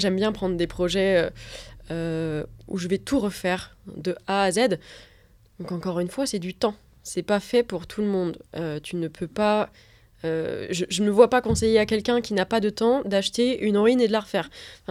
J'aime 0.00 0.14
bien 0.14 0.30
prendre 0.30 0.56
des 0.56 0.68
projets 0.68 1.28
euh, 1.90 2.44
où 2.68 2.78
je 2.78 2.86
vais 2.86 2.98
tout 2.98 3.18
refaire 3.18 3.76
de 3.96 4.14
A 4.28 4.44
à 4.44 4.52
Z. 4.52 4.78
Donc 5.58 5.72
encore 5.72 5.98
une 5.98 6.06
fois, 6.06 6.24
c'est 6.24 6.38
du 6.38 6.54
temps. 6.54 6.76
C'est 7.02 7.24
pas 7.24 7.40
fait 7.40 7.64
pour 7.64 7.88
tout 7.88 8.02
le 8.02 8.06
monde. 8.06 8.38
Euh, 8.54 8.78
tu 8.80 8.94
ne 8.94 9.08
peux 9.08 9.26
pas. 9.26 9.70
euh, 10.24 10.68
je, 10.70 10.84
je 10.88 11.02
ne 11.02 11.10
vois 11.10 11.28
pas 11.28 11.40
conseiller 11.40 11.80
à 11.80 11.84
quelqu'un 11.84 12.20
qui 12.20 12.32
n'a 12.32 12.46
pas 12.46 12.60
de 12.60 12.70
temps 12.70 13.02
d'acheter 13.06 13.58
une 13.58 13.76
ruine 13.76 14.00
et 14.00 14.06
de 14.06 14.12
la 14.12 14.20
refaire. 14.20 14.50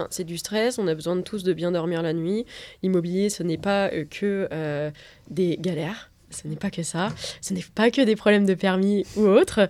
C'est 0.10 0.26
du 0.26 0.38
stress, 0.38 0.78
on 0.78 0.88
a 0.90 0.94
besoin 0.94 1.16
de 1.16 1.22
tous 1.22 1.44
de 1.44 1.54
bien 1.54 1.72
dormir 1.72 2.02
la 2.02 2.12
nuit. 2.12 2.46
L'immobilier, 2.84 3.30
ce 3.30 3.44
n'est 3.44 3.58
pas 3.58 3.90
euh, 3.94 4.04
que 4.04 4.50
euh, 4.52 4.92
des 5.30 5.56
galères, 5.56 6.12
ce 6.32 6.50
n'est 6.50 6.58
pas 6.58 6.70
que 6.70 6.84
ça, 6.84 7.14
ce 7.40 7.54
n'est 7.54 7.64
pas 7.76 7.92
que 7.92 8.02
des 8.02 8.18
problèmes 8.18 8.46
de 8.46 8.56
permis 8.56 9.06
ou 9.16 9.22
autres. 9.22 9.70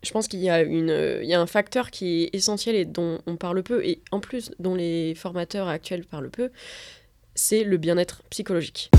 Euh, 0.00 0.06
je 0.06 0.12
pense 0.12 0.28
qu'il 0.28 0.40
il 0.40 1.26
y 1.26 1.34
a 1.34 1.40
un 1.40 1.46
facteur 1.46 1.90
qui 1.90 2.24
est 2.24 2.34
essentiel 2.34 2.74
et 2.74 2.84
dont 2.84 3.20
on 3.26 3.36
parle 3.36 3.62
peu, 3.62 3.84
et 3.84 4.00
en 4.10 4.20
plus 4.20 4.52
dont 4.58 4.74
les 4.74 5.14
formateurs 5.14 5.68
actuels 5.68 6.04
parlent 6.04 6.30
peu, 6.30 6.50
c'est 7.34 7.64
le 7.64 7.76
bien-être 7.76 8.22
psychologique. 8.30 8.90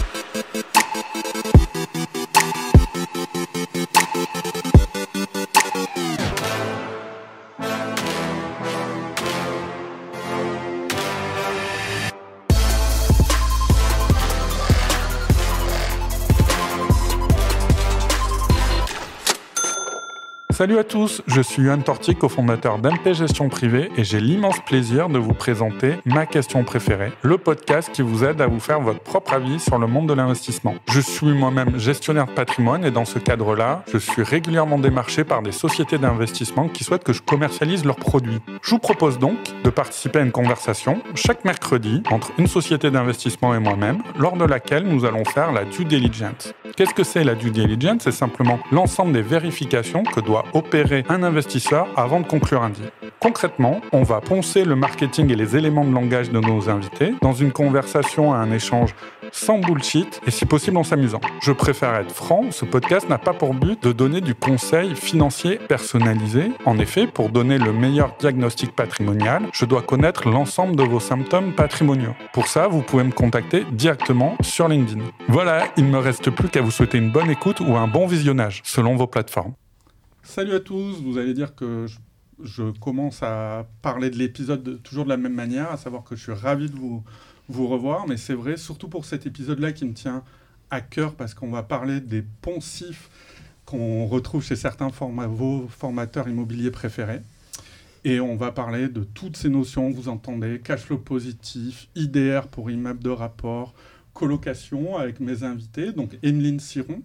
Salut 20.62 20.78
à 20.78 20.84
tous, 20.84 21.24
je 21.26 21.42
suis 21.42 21.64
Yoann 21.64 21.82
Torti, 21.82 22.14
cofondateur 22.14 22.78
d'MP 22.78 23.14
Gestion 23.14 23.50
Privée 23.50 23.90
et 23.98 24.04
j'ai 24.04 24.20
l'immense 24.20 24.60
plaisir 24.64 25.10
de 25.10 25.18
vous 25.18 25.34
présenter 25.34 25.96
ma 26.06 26.28
question 26.28 26.64
préférée, 26.64 27.12
le 27.24 27.40
podcast 27.40 27.90
qui 27.92 28.04
vous 28.04 28.24
aide 28.24 28.40
à 28.42 28.46
vous 28.46 28.60
faire 28.60 28.80
votre 28.80 29.00
propre 29.00 29.34
avis 29.34 29.60
sur 29.60 29.80
le 29.80 29.88
monde 29.88 30.08
de 30.08 30.14
l'investissement. 30.14 30.76
Je 30.88 31.00
suis 31.00 31.34
moi-même 31.34 31.80
gestionnaire 31.80 32.28
de 32.28 32.34
patrimoine 32.34 32.86
et 32.86 32.92
dans 32.92 33.06
ce 33.06 33.18
cadre-là, 33.18 33.84
je 33.92 33.98
suis 33.98 34.22
régulièrement 34.22 34.78
démarché 34.78 35.24
par 35.24 35.42
des 35.42 35.52
sociétés 35.52 35.98
d'investissement 35.98 36.68
qui 36.68 36.84
souhaitent 36.84 37.04
que 37.04 37.14
je 37.14 37.24
commercialise 37.24 37.84
leurs 37.84 37.96
produits. 37.96 38.38
Je 38.62 38.70
vous 38.70 38.80
propose 38.80 39.18
donc 39.18 39.38
de 39.64 39.70
participer 39.72 40.20
à 40.20 40.22
une 40.22 40.32
conversation 40.32 41.02
chaque 41.16 41.44
mercredi 41.44 42.04
entre 42.12 42.34
une 42.38 42.46
société 42.46 42.92
d'investissement 42.92 43.56
et 43.56 43.60
moi-même, 43.60 44.04
lors 44.20 44.38
de 44.38 44.46
laquelle 44.46 44.84
nous 44.84 45.06
allons 45.06 45.26
faire 45.26 45.54
la 45.54 45.66
due 45.66 45.86
diligence. 45.86 46.54
Qu'est-ce 46.78 46.94
que 46.94 47.04
c'est 47.04 47.24
la 47.24 47.34
due 47.34 47.50
diligence? 47.50 48.04
C'est 48.04 48.12
simplement 48.12 48.60
l'ensemble 48.72 49.12
des 49.12 49.24
vérifications 49.24 50.04
que 50.04 50.20
doit 50.20 50.46
opérer 50.54 51.04
un 51.10 51.24
investisseur 51.24 51.88
avant 51.96 52.20
de 52.20 52.28
conclure 52.28 52.64
un 52.64 52.70
deal. 52.70 52.92
Concrètement, 53.20 53.82
on 53.92 54.04
va 54.04 54.20
poncer 54.20 54.66
le 54.66 54.76
marketing 54.76 55.32
et 55.32 55.36
les 55.36 55.56
éléments 55.56 55.86
de 55.86 55.94
langage 55.94 56.32
de 56.32 56.40
nos 56.40 56.70
invités 56.70 57.14
dans 57.22 57.34
une 57.34 57.52
conversation 57.52 58.34
à 58.34 58.38
un 58.38 58.52
échange 58.52 58.96
sans 59.32 59.60
bullshit 59.60 60.22
et 60.26 60.32
si 60.32 60.46
possible 60.46 60.78
en 60.78 60.84
s'amusant. 60.84 61.22
Je 61.42 61.52
préfère 61.52 61.96
être 61.96 62.12
franc, 62.12 62.46
ce 62.52 62.66
podcast 62.66 63.08
n'a 63.10 63.18
pas 63.18 63.34
pour 63.34 63.54
but 63.54 63.82
de 63.84 63.92
donner 63.92 64.22
du 64.22 64.36
conseil 64.36 64.96
financier 64.96 65.58
personnalisé. 65.58 66.52
En 66.66 66.78
effet, 66.80 67.08
pour 67.08 67.30
donner 67.30 67.58
le 67.58 67.72
meilleur 67.72 68.16
diagnostic 68.20 68.76
patrimonial, 68.76 69.44
je 69.54 69.66
dois 69.66 69.82
connaître 69.82 70.30
l'ensemble 70.30 70.76
de 70.76 70.84
vos 70.84 71.00
symptômes 71.00 71.54
patrimoniaux. 71.54 72.16
Pour 72.34 72.48
ça, 72.48 72.68
vous 72.68 72.82
pouvez 72.82 73.04
me 73.04 73.12
contacter 73.12 73.66
directement 73.72 74.36
sur 74.42 74.68
LinkedIn. 74.68 75.04
Voilà, 75.28 75.66
il 75.78 75.86
ne 75.86 75.92
me 75.92 76.00
reste 76.00 76.30
plus 76.30 76.50
qu'à 76.50 76.62
vous 76.62 76.72
souhaiter 76.72 76.98
une 76.98 77.12
bonne 77.12 77.30
écoute 77.30 77.60
ou 77.60 77.76
un 77.76 77.88
bon 77.88 78.08
visionnage 78.08 78.62
selon 78.66 78.96
vos 78.96 79.08
plateformes. 79.08 79.54
Salut 80.24 80.54
à 80.54 80.60
tous, 80.60 81.02
vous 81.02 81.18
allez 81.18 81.34
dire 81.34 81.56
que 81.56 81.88
je, 82.44 82.72
commence 82.80 83.24
à 83.24 83.68
parler 83.82 84.10
de 84.10 84.18
l'épisode 84.18 84.64
de- 84.64 84.76
toujours 84.76 85.04
de 85.04 85.10
la 85.10 85.18
même 85.18 85.34
manière, 85.34 85.72
à 85.72 85.78
savoir 85.78 86.04
que 86.04 86.16
je 86.16 86.22
suis 86.22 86.32
ravi 86.32 86.70
de 86.70 86.76
vous, 86.76 87.04
revoir, 87.68 88.08
mais 88.08 88.18
c'est 88.18 88.34
vrai, 88.34 88.56
surtout 88.56 88.88
pour 88.88 89.04
cet 89.06 89.26
épisode-là 89.26 89.72
qui 89.74 89.86
me 89.86 89.94
tient 89.94 90.24
à 90.70 90.80
cœur 90.80 91.16
parce 91.16 91.34
qu'on 91.34 91.50
va 91.50 91.64
parler 91.64 92.00
des 92.00 92.24
poncifs 92.42 93.10
qu'on 93.66 94.06
retrouve 94.06 94.44
chez 94.44 94.56
certains 94.56 94.88
vos 94.88 95.68
formateurs 95.68 96.30
immobiliers 96.30 96.72
préférés. 96.72 97.22
Et 98.04 98.20
on 98.20 98.36
va 98.36 98.52
parler 98.52 98.88
de 98.88 99.04
toutes 99.04 99.38
ces 99.38 99.50
notions, 99.50 99.90
vous 99.92 100.08
entendez, 100.08 100.60
cash 100.64 100.82
flow 100.82 100.98
positif, 100.98 101.88
IDR 101.96 102.48
pour 102.50 102.72
immeuble 102.72 103.04
de 103.04 103.10
rapport, 103.10 103.74
colocation 104.14 104.98
avec 104.98 105.20
mes 105.20 105.44
invités, 105.44 105.92
donc 105.92 106.18
Emeline 106.24 106.60
Siron. 106.60 107.02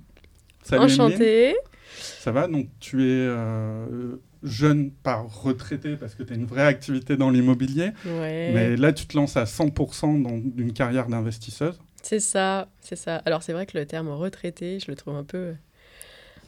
Salut 0.62 0.82
Emeline. 1.06 1.54
Ça 1.94 2.32
va, 2.32 2.48
donc 2.48 2.68
tu 2.80 3.02
es 3.04 3.06
euh, 3.26 4.16
jeune 4.42 4.90
par 4.90 5.42
retraité 5.42 5.96
parce 5.96 6.14
que 6.14 6.22
tu 6.22 6.32
as 6.32 6.36
une 6.36 6.46
vraie 6.46 6.66
activité 6.66 7.16
dans 7.16 7.30
l'immobilier, 7.30 7.92
Ouais. 8.04 8.50
mais 8.54 8.76
là 8.76 8.92
tu 8.92 9.06
te 9.06 9.16
lances 9.16 9.36
à 9.36 9.44
100% 9.44 10.22
dans 10.22 10.30
une 10.58 10.72
carrière 10.72 11.06
d'investisseuse. 11.08 11.78
C'est 12.02 12.20
ça, 12.20 12.68
c'est 12.80 12.96
ça. 12.96 13.16
Alors 13.24 13.42
c'est 13.42 13.52
vrai 13.52 13.66
que 13.66 13.76
le 13.78 13.86
terme 13.86 14.08
retraité, 14.08 14.78
je 14.78 14.90
le 14.90 14.96
trouve 14.96 15.16
un 15.16 15.24
peu, 15.24 15.54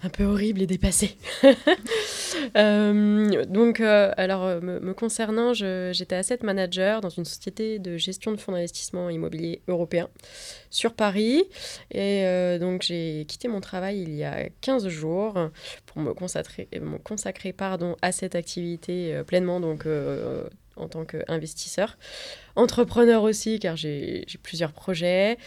un 0.02 0.08
peu 0.08 0.24
horrible 0.24 0.62
et 0.62 0.66
dépassé. 0.66 1.16
Euh, 2.56 3.44
donc, 3.46 3.80
euh, 3.80 4.12
alors 4.16 4.44
euh, 4.44 4.60
me, 4.60 4.94
concernant, 4.94 5.54
j'étais 5.54 6.14
asset 6.14 6.38
manager 6.42 7.00
dans 7.00 7.08
une 7.08 7.24
société 7.24 7.78
de 7.78 7.96
gestion 7.96 8.32
de 8.32 8.36
fonds 8.36 8.52
d'investissement 8.52 9.10
immobilier 9.10 9.60
européen 9.66 10.08
sur 10.70 10.94
Paris. 10.94 11.44
Et 11.90 12.24
donc 12.60 12.82
j'ai 12.82 13.24
quitté 13.26 13.48
mon 13.48 13.60
travail 13.60 14.02
il 14.02 14.14
y 14.14 14.24
a 14.24 14.48
15 14.60 14.88
jours 14.88 15.50
pour 15.86 16.00
me 16.00 16.14
consacrer, 16.14 16.68
me 16.80 16.98
consacrer 16.98 17.52
pardon, 17.52 17.96
à 18.02 18.12
cette 18.12 18.34
activité 18.34 19.20
pleinement. 19.26 19.58
Donc 19.60 19.86
en 20.76 20.88
tant 20.88 21.04
qu'investisseur. 21.04 21.98
Entrepreneur 22.56 23.22
aussi, 23.22 23.58
car 23.58 23.76
j'ai 23.76 24.26
plusieurs 24.42 24.72
projets. 24.72 25.38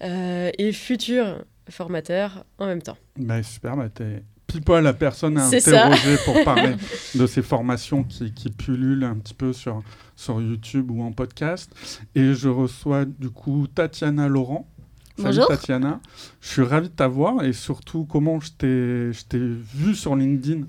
et 0.00 0.72
futur 0.72 1.44
formateur 1.70 2.44
en 2.58 2.66
même 2.66 2.82
temps. 2.82 2.96
Bah, 3.18 3.42
super, 3.42 3.76
bah, 3.76 3.88
tu 3.88 4.02
es 4.02 4.22
pile 4.46 4.62
poil 4.62 4.82
la 4.82 4.92
personne 4.92 5.38
à 5.38 5.42
ça. 5.48 5.56
interroger 5.56 6.16
pour 6.24 6.42
parler 6.44 6.74
de 7.14 7.26
ces 7.26 7.42
formations 7.42 8.02
qui, 8.02 8.32
qui 8.32 8.50
pullulent 8.50 9.04
un 9.04 9.14
petit 9.16 9.34
peu 9.34 9.52
sur, 9.52 9.82
sur 10.16 10.40
YouTube 10.40 10.90
ou 10.90 11.02
en 11.02 11.12
podcast. 11.12 11.70
Et 12.14 12.34
je 12.34 12.48
reçois 12.48 13.04
du 13.04 13.30
coup 13.30 13.66
Tatiana 13.72 14.26
Laurent. 14.28 14.68
Salut 15.16 15.36
Bonjour. 15.36 15.48
Tatiana, 15.48 16.00
je 16.40 16.48
suis 16.48 16.62
ravi 16.62 16.88
de 16.88 16.94
t'avoir 16.94 17.44
et 17.44 17.52
surtout 17.52 18.06
comment 18.06 18.40
je 18.40 18.52
t'ai 18.52 19.12
je 19.12 19.24
t'ai 19.28 19.38
vu 19.38 19.94
sur 19.94 20.16
LinkedIn 20.16 20.62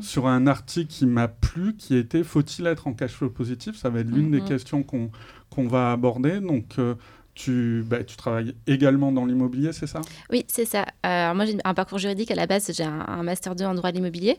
sur 0.00 0.26
un 0.26 0.46
article 0.46 0.86
qui 0.90 1.04
m'a 1.04 1.28
plu 1.28 1.76
qui 1.76 1.94
était 1.94 2.24
faut-il 2.24 2.66
être 2.66 2.86
en 2.86 2.94
cash 2.94 3.12
flow 3.12 3.28
positif? 3.28 3.76
Ça 3.76 3.90
va 3.90 4.00
être 4.00 4.08
l'une 4.08 4.30
des 4.30 4.40
Mhm. 4.40 4.48
questions 4.48 4.82
qu'on 4.82 5.10
qu'on 5.50 5.68
va 5.68 5.92
aborder. 5.92 6.40
Donc 6.40 6.76
euh, 6.78 6.94
tu, 7.38 7.84
bah, 7.86 8.02
tu 8.02 8.16
travailles 8.16 8.54
également 8.66 9.12
dans 9.12 9.24
l'immobilier, 9.24 9.72
c'est 9.72 9.86
ça? 9.86 10.00
Oui, 10.30 10.44
c'est 10.48 10.64
ça. 10.64 10.86
Euh, 11.06 11.32
moi, 11.34 11.44
j'ai 11.44 11.56
un 11.64 11.74
parcours 11.74 11.98
juridique 11.98 12.30
à 12.32 12.34
la 12.34 12.46
base. 12.46 12.70
J'ai 12.76 12.82
un, 12.82 13.04
un 13.06 13.22
master 13.22 13.54
2 13.54 13.64
en 13.64 13.74
droit 13.74 13.90
de 13.92 13.96
l'immobilier. 13.96 14.38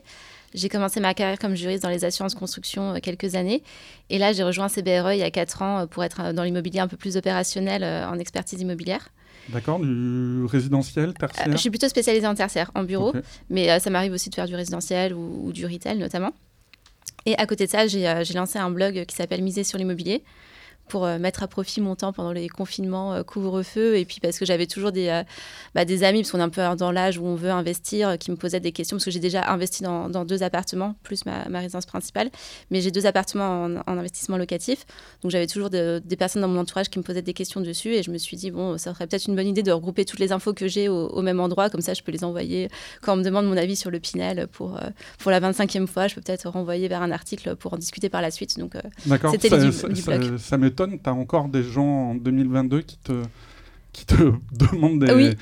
J'ai 0.52 0.68
commencé 0.68 1.00
ma 1.00 1.14
carrière 1.14 1.38
comme 1.38 1.54
juriste 1.54 1.82
dans 1.82 1.88
les 1.88 2.04
assurances 2.04 2.34
construction 2.34 2.94
euh, 2.94 2.98
quelques 3.00 3.36
années. 3.36 3.62
Et 4.10 4.18
là, 4.18 4.32
j'ai 4.34 4.42
rejoint 4.42 4.68
CBRE 4.68 5.14
il 5.14 5.18
y 5.18 5.22
a 5.22 5.30
4 5.30 5.62
ans 5.62 5.78
euh, 5.78 5.86
pour 5.86 6.04
être 6.04 6.32
dans 6.32 6.42
l'immobilier 6.42 6.80
un 6.80 6.88
peu 6.88 6.98
plus 6.98 7.16
opérationnel 7.16 7.82
euh, 7.82 8.06
en 8.06 8.18
expertise 8.18 8.60
immobilière. 8.60 9.08
D'accord, 9.48 9.80
du 9.80 10.44
résidentiel, 10.44 11.14
tertiaire? 11.14 11.50
Je 11.50 11.56
suis 11.56 11.70
plutôt 11.70 11.88
spécialisée 11.88 12.26
en 12.26 12.34
tertiaire, 12.34 12.70
en 12.74 12.84
bureau. 12.84 13.14
Mais 13.48 13.80
ça 13.80 13.88
m'arrive 13.88 14.12
aussi 14.12 14.28
de 14.28 14.34
faire 14.34 14.46
du 14.46 14.54
résidentiel 14.54 15.14
ou, 15.14 15.46
ou 15.46 15.52
du 15.52 15.64
retail 15.64 15.98
notamment. 15.98 16.32
Et 17.24 17.36
à 17.36 17.46
côté 17.46 17.64
de 17.66 17.70
ça, 17.70 17.86
j'ai 17.86 18.22
j'ai 18.22 18.34
lancé 18.34 18.58
un 18.58 18.70
blog 18.70 19.04
qui 19.06 19.16
s'appelle 19.16 19.42
Miser 19.42 19.64
sur 19.64 19.78
l'immobilier 19.78 20.22
pour 20.90 21.06
euh, 21.06 21.18
mettre 21.18 21.42
à 21.42 21.48
profit 21.48 21.80
mon 21.80 21.94
temps 21.94 22.12
pendant 22.12 22.32
les 22.32 22.48
confinements, 22.48 23.14
euh, 23.14 23.22
couvre-feu, 23.22 23.96
et 23.96 24.04
puis 24.04 24.18
parce 24.20 24.38
que 24.38 24.44
j'avais 24.44 24.66
toujours 24.66 24.90
des, 24.92 25.08
euh, 25.08 25.22
bah, 25.74 25.84
des 25.84 26.02
amis, 26.04 26.20
parce 26.22 26.32
qu'on 26.32 26.40
est 26.40 26.42
un 26.42 26.48
peu 26.48 26.62
dans 26.76 26.90
l'âge 26.92 27.16
où 27.16 27.24
on 27.24 27.36
veut 27.36 27.50
investir, 27.50 28.18
qui 28.18 28.30
me 28.30 28.36
posaient 28.36 28.60
des 28.60 28.72
questions, 28.72 28.96
parce 28.96 29.04
que 29.04 29.10
j'ai 29.10 29.20
déjà 29.20 29.48
investi 29.50 29.82
dans, 29.84 30.08
dans 30.08 30.24
deux 30.24 30.42
appartements, 30.42 30.96
plus 31.04 31.24
ma, 31.24 31.48
ma 31.48 31.60
résidence 31.60 31.86
principale, 31.86 32.28
mais 32.70 32.80
j'ai 32.80 32.90
deux 32.90 33.06
appartements 33.06 33.64
en, 33.64 33.76
en 33.76 33.98
investissement 33.98 34.36
locatif, 34.36 34.84
donc 35.22 35.30
j'avais 35.30 35.46
toujours 35.46 35.70
de- 35.70 36.02
des 36.04 36.16
personnes 36.16 36.42
dans 36.42 36.48
mon 36.48 36.60
entourage 36.60 36.90
qui 36.90 36.98
me 36.98 37.04
posaient 37.04 37.22
des 37.22 37.32
questions 37.34 37.60
dessus, 37.60 37.94
et 37.94 38.02
je 38.02 38.10
me 38.10 38.18
suis 38.18 38.36
dit, 38.36 38.50
bon, 38.50 38.76
ça 38.76 38.92
serait 38.92 39.06
peut-être 39.06 39.26
une 39.28 39.36
bonne 39.36 39.46
idée 39.46 39.62
de 39.62 39.72
regrouper 39.72 40.04
toutes 40.04 40.18
les 40.20 40.32
infos 40.32 40.52
que 40.52 40.66
j'ai 40.66 40.88
au, 40.88 41.06
au 41.08 41.22
même 41.22 41.38
endroit, 41.38 41.70
comme 41.70 41.80
ça 41.80 41.94
je 41.94 42.02
peux 42.02 42.10
les 42.12 42.24
envoyer 42.24 42.68
quand 43.00 43.12
on 43.14 43.16
me 43.16 43.22
demande 43.24 43.46
mon 43.46 43.56
avis 43.56 43.76
sur 43.76 43.90
le 43.90 44.00
Pinel 44.00 44.48
pour, 44.50 44.78
pour 45.18 45.30
la 45.30 45.40
25e 45.40 45.86
fois, 45.86 46.08
je 46.08 46.16
peux 46.16 46.20
peut-être 46.20 46.48
renvoyer 46.48 46.88
vers 46.88 47.02
un 47.02 47.12
article 47.12 47.54
pour 47.54 47.74
en 47.74 47.76
discuter 47.76 48.08
par 48.08 48.22
la 48.22 48.30
suite. 48.32 48.58
Donc, 48.58 48.74
C'était 49.32 49.58
du- 49.58 49.72
ça- 49.72 49.88
du 49.88 50.00
ça- 50.00 50.18
blog. 50.18 50.38
ça 50.38 50.56
m'étonne, 50.86 50.98
tu 51.02 51.08
as 51.10 51.14
encore 51.14 51.48
des 51.48 51.62
gens 51.62 52.10
en 52.10 52.14
2022 52.14 52.82
qui 52.82 52.98
te, 52.98 53.22
qui 53.92 54.06
te 54.06 54.14
demandent 54.52 55.04
des... 55.04 55.12
Oui. 55.12 55.36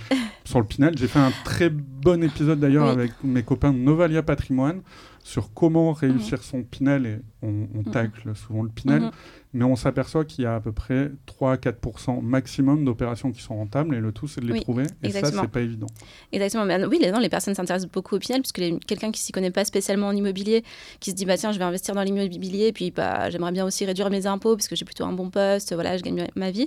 sur 0.44 0.60
le 0.60 0.66
Pinel. 0.66 0.96
J'ai 0.96 1.08
fait 1.08 1.18
un 1.18 1.32
très 1.44 1.68
bon 1.70 2.22
épisode 2.22 2.60
d'ailleurs 2.60 2.86
Oui. 2.86 2.92
avec 2.92 3.12
mes 3.22 3.42
copains 3.42 3.72
de 3.72 3.78
Novalia 3.78 4.22
Patrimoine. 4.22 4.80
sur 5.22 5.52
comment 5.52 5.92
réussir 5.92 6.42
son 6.42 6.62
Pinel, 6.62 7.04
et 7.06 7.18
on, 7.42 7.68
on 7.74 7.82
tacle 7.82 8.34
souvent 8.34 8.62
le 8.62 8.70
Pinel, 8.70 9.10
mais 9.52 9.64
on 9.64 9.76
s'aperçoit 9.76 10.24
qu'il 10.24 10.44
y 10.44 10.46
a 10.46 10.56
à 10.56 10.60
peu 10.60 10.72
près 10.72 11.10
3 11.26 11.52
à 11.52 11.56
4% 11.56 12.20
maximum 12.22 12.84
d'opérations 12.84 13.32
qui 13.32 13.40
sont 13.40 13.56
rentables 13.56 13.94
et 13.94 14.00
le 14.00 14.12
tout 14.12 14.28
c'est 14.28 14.40
de 14.40 14.52
les 14.52 14.60
trouver 14.60 14.84
et 15.02 15.10
ça 15.10 15.30
c'est 15.30 15.48
pas 15.48 15.60
évident. 15.60 15.86
Exactement. 16.32 16.64
Mais, 16.66 16.84
oui, 16.84 16.98
les, 17.00 17.10
les 17.10 17.28
personnes 17.28 17.54
s'intéressent 17.54 17.90
beaucoup 17.90 18.16
au 18.16 18.18
Pinel 18.18 18.42
puisque 18.42 18.60
quelqu'un 18.86 19.10
qui 19.10 19.20
s'y 19.20 19.32
connaît 19.32 19.50
pas 19.50 19.64
spécialement 19.64 20.08
en 20.08 20.12
immobilier, 20.12 20.64
qui 21.00 21.10
se 21.10 21.16
dit 21.16 21.24
bah 21.24 21.38
tiens 21.38 21.52
je 21.52 21.58
vais 21.58 21.64
investir 21.64 21.94
dans 21.94 22.02
l'immobilier 22.02 22.72
puis 22.72 22.90
bah 22.90 23.30
j'aimerais 23.30 23.52
bien 23.52 23.64
aussi 23.64 23.84
réduire 23.84 24.10
mes 24.10 24.26
impôts 24.26 24.54
parce 24.56 24.68
que 24.68 24.76
j'ai 24.76 24.84
plutôt 24.84 25.04
un 25.04 25.12
bon 25.12 25.30
poste, 25.30 25.72
voilà 25.72 25.96
je 25.96 26.02
gagne 26.02 26.26
ma 26.36 26.50
vie. 26.50 26.66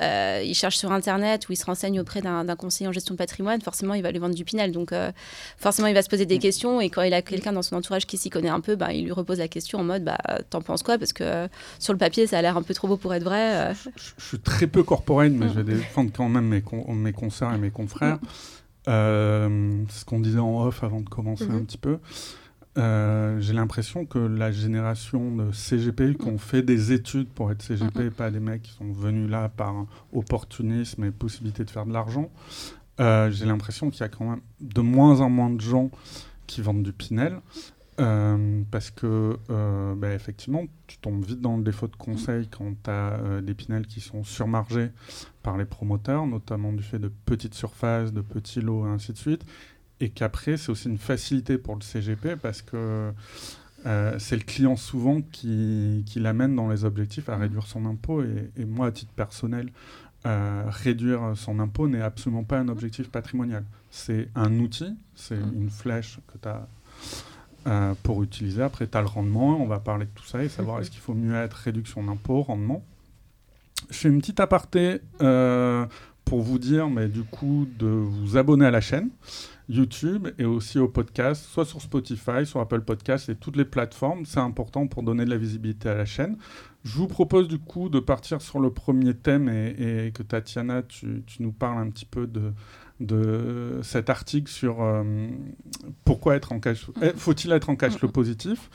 Euh, 0.00 0.42
il 0.44 0.54
cherche 0.54 0.76
sur 0.76 0.92
internet 0.92 1.48
ou 1.48 1.52
il 1.52 1.56
se 1.56 1.64
renseigne 1.64 2.00
auprès 2.00 2.22
d'un 2.22 2.44
conseiller 2.56 2.88
en 2.88 2.92
gestion 2.92 3.14
de 3.14 3.18
patrimoine, 3.18 3.60
forcément 3.60 3.94
il 3.94 4.02
va 4.02 4.12
lui 4.12 4.18
vendre 4.18 4.34
du 4.34 4.44
Pinel 4.44 4.72
donc 4.72 4.92
euh, 4.92 5.10
forcément 5.56 5.88
il 5.88 5.94
va 5.94 6.02
se 6.02 6.08
poser 6.08 6.26
des 6.26 6.36
mm. 6.36 6.40
questions 6.40 6.80
et 6.80 6.90
quand 6.90 7.02
il 7.02 7.14
a 7.14 7.22
quelqu'un 7.22 7.52
dans 7.52 7.62
son 7.62 7.76
entourage 7.76 8.06
qui 8.06 8.16
s'y 8.16 8.30
connaît 8.30 8.48
un 8.48 8.60
peu, 8.60 8.76
bah, 8.76 8.92
il 8.92 9.04
lui 9.04 9.12
repose 9.12 9.38
la 9.38 9.48
question 9.48 9.80
en 9.80 9.84
mode 9.84 10.04
bah 10.04 10.18
t'en 10.50 10.62
penses 10.62 10.82
quoi? 10.82 10.96
Parce 10.96 11.12
que 11.12 11.24
euh, 11.24 11.48
sur 11.78 11.92
le 11.92 11.98
papier 11.98 12.19
ça 12.26 12.38
a 12.38 12.42
l'air 12.42 12.56
un 12.56 12.62
peu 12.62 12.74
trop 12.74 12.88
beau 12.88 12.96
pour 12.96 13.14
être 13.14 13.24
vrai. 13.24 13.70
Euh. 13.70 13.74
Je, 14.18 14.24
suis 14.24 14.38
très 14.38 14.66
peu 14.66 14.82
corporate, 14.82 15.32
mais 15.32 15.48
je 15.48 15.60
vais 15.60 15.74
défendre 15.74 16.10
quand 16.14 16.28
même 16.28 16.46
mes, 16.46 16.62
mes 16.94 17.12
concerts 17.12 17.54
et 17.54 17.58
mes 17.58 17.70
confrères. 17.70 18.18
Euh, 18.88 19.82
c'est 19.88 20.00
ce 20.00 20.04
qu'on 20.04 20.20
disait 20.20 20.38
en 20.38 20.64
off 20.64 20.82
avant 20.82 21.00
de 21.00 21.08
commencer 21.08 21.48
un 21.50 21.64
petit 21.64 21.78
peu. 21.78 21.98
Euh, 22.78 23.40
j'ai 23.40 23.52
l'impression 23.52 24.06
que 24.06 24.18
la 24.18 24.52
génération 24.52 25.34
de 25.34 25.52
CGP 25.52 26.16
qui 26.16 26.28
ont 26.28 26.38
fait 26.38 26.62
des 26.62 26.92
études 26.92 27.28
pour 27.28 27.50
être 27.50 27.62
CGP, 27.62 28.04
mhm. 28.04 28.10
pas 28.10 28.30
des 28.30 28.40
mecs 28.40 28.62
qui 28.62 28.72
sont 28.72 28.92
venus 28.92 29.28
là 29.28 29.48
par 29.48 29.86
opportunisme 30.12 31.04
et 31.04 31.10
possibilité 31.10 31.64
de 31.64 31.70
faire 31.70 31.86
de 31.86 31.92
l'argent, 31.92 32.30
j'ai 32.98 33.46
l'impression 33.46 33.90
qu'il 33.90 34.00
y 34.00 34.04
a 34.04 34.08
quand 34.08 34.28
même 34.28 34.40
de 34.60 34.80
moins 34.80 35.20
en 35.20 35.30
moins 35.30 35.50
de 35.50 35.60
gens 35.60 35.90
qui 36.46 36.60
vendent 36.60 36.82
du 36.82 36.92
Pinel. 36.92 37.40
Euh, 38.00 38.62
parce 38.70 38.90
que, 38.90 39.36
euh, 39.50 39.94
bah, 39.94 40.14
effectivement, 40.14 40.64
tu 40.86 40.98
tombes 40.98 41.22
vite 41.24 41.40
dans 41.40 41.58
le 41.58 41.62
défaut 41.62 41.86
de 41.86 41.96
conseil 41.96 42.48
quand 42.48 42.72
tu 42.82 42.90
as 42.90 43.20
euh, 43.20 43.40
des 43.42 43.52
Pinel 43.52 43.86
qui 43.86 44.00
sont 44.00 44.24
surmargés 44.24 44.90
par 45.42 45.58
les 45.58 45.66
promoteurs, 45.66 46.26
notamment 46.26 46.72
du 46.72 46.82
fait 46.82 46.98
de 46.98 47.10
petites 47.26 47.54
surfaces, 47.54 48.12
de 48.12 48.22
petits 48.22 48.62
lots, 48.62 48.86
et 48.86 48.90
ainsi 48.90 49.12
de 49.12 49.18
suite. 49.18 49.44
Et 50.00 50.08
qu'après, 50.08 50.56
c'est 50.56 50.70
aussi 50.70 50.88
une 50.88 50.98
facilité 50.98 51.58
pour 51.58 51.74
le 51.74 51.82
CGP 51.82 52.36
parce 52.36 52.62
que 52.62 53.12
c'est 54.18 54.36
le 54.36 54.44
client 54.44 54.76
souvent 54.76 55.20
qui, 55.20 56.02
qui 56.06 56.20
l'amène 56.20 56.54
dans 56.54 56.68
les 56.68 56.84
objectifs 56.84 57.28
à 57.28 57.36
réduire 57.36 57.66
son 57.66 57.84
impôt. 57.84 58.22
Et, 58.22 58.50
et 58.56 58.64
moi, 58.64 58.86
à 58.86 58.92
titre 58.92 59.12
personnel, 59.12 59.70
réduire 60.24 61.32
son 61.34 61.60
impôt 61.60 61.86
n'est 61.86 62.00
absolument 62.00 62.44
pas 62.44 62.58
un 62.58 62.68
objectif 62.68 63.10
patrimonial. 63.10 63.64
C'est 63.90 64.28
un 64.34 64.58
outil, 64.58 64.96
c'est 65.14 65.36
mmh. 65.36 65.54
une 65.54 65.70
flèche 65.70 66.18
que 66.28 66.38
tu 66.38 66.48
as 66.48 66.66
euh, 67.66 67.94
pour 68.02 68.22
utiliser. 68.22 68.62
Après, 68.62 68.86
tu 68.86 68.96
as 68.96 69.00
le 69.00 69.06
rendement, 69.06 69.60
on 69.60 69.66
va 69.66 69.78
parler 69.78 70.06
de 70.06 70.10
tout 70.14 70.24
ça 70.24 70.42
et 70.42 70.48
savoir 70.48 70.80
est-ce 70.80 70.90
qu'il 70.90 71.00
faut 71.00 71.14
mieux 71.14 71.34
être 71.34 71.54
réduction 71.54 72.02
d'impôt, 72.02 72.42
rendement. 72.42 72.82
Je 73.90 73.96
fais 73.98 74.08
une 74.08 74.20
petite 74.20 74.40
aparté 74.40 75.00
euh, 75.20 75.86
pour 76.24 76.40
vous 76.42 76.58
dire, 76.58 76.88
mais 76.88 77.08
du 77.08 77.22
coup, 77.22 77.66
de 77.78 77.86
vous 77.86 78.36
abonner 78.36 78.66
à 78.66 78.70
la 78.70 78.80
chaîne 78.80 79.10
YouTube 79.68 80.28
et 80.38 80.44
aussi 80.44 80.78
au 80.78 80.88
podcast, 80.88 81.44
soit 81.44 81.64
sur 81.64 81.80
Spotify, 81.80 82.44
sur 82.44 82.60
Apple 82.60 82.80
Podcast 82.80 83.28
et 83.28 83.36
toutes 83.36 83.56
les 83.56 83.64
plateformes. 83.64 84.26
C'est 84.26 84.40
important 84.40 84.86
pour 84.86 85.02
donner 85.02 85.24
de 85.24 85.30
la 85.30 85.36
visibilité 85.36 85.88
à 85.88 85.94
la 85.94 86.04
chaîne. 86.04 86.36
Je 86.82 86.96
vous 86.96 87.06
propose 87.06 87.46
du 87.46 87.58
coup 87.58 87.88
de 87.88 88.00
partir 88.00 88.42
sur 88.42 88.58
le 88.58 88.70
premier 88.70 89.14
thème 89.14 89.48
et, 89.48 90.12
que 90.12 90.22
Tatiana, 90.22 90.82
tu, 90.82 91.22
tu, 91.26 91.42
nous 91.42 91.52
parles 91.52 91.78
un 91.78 91.90
petit 91.90 92.06
peu 92.06 92.26
de, 92.26 92.52
de 93.00 93.80
cet 93.82 94.10
article 94.10 94.50
sur 94.50 94.82
euh, 94.82 95.02
pourquoi 96.04 96.36
être 96.36 96.52
en 96.52 96.60
cash 96.60 96.86
eh, 97.02 97.10
faut-il 97.16 97.50
être 97.52 97.70
en 97.70 97.76
cash 97.76 97.94
flow 97.94 98.08
positif? 98.08 98.70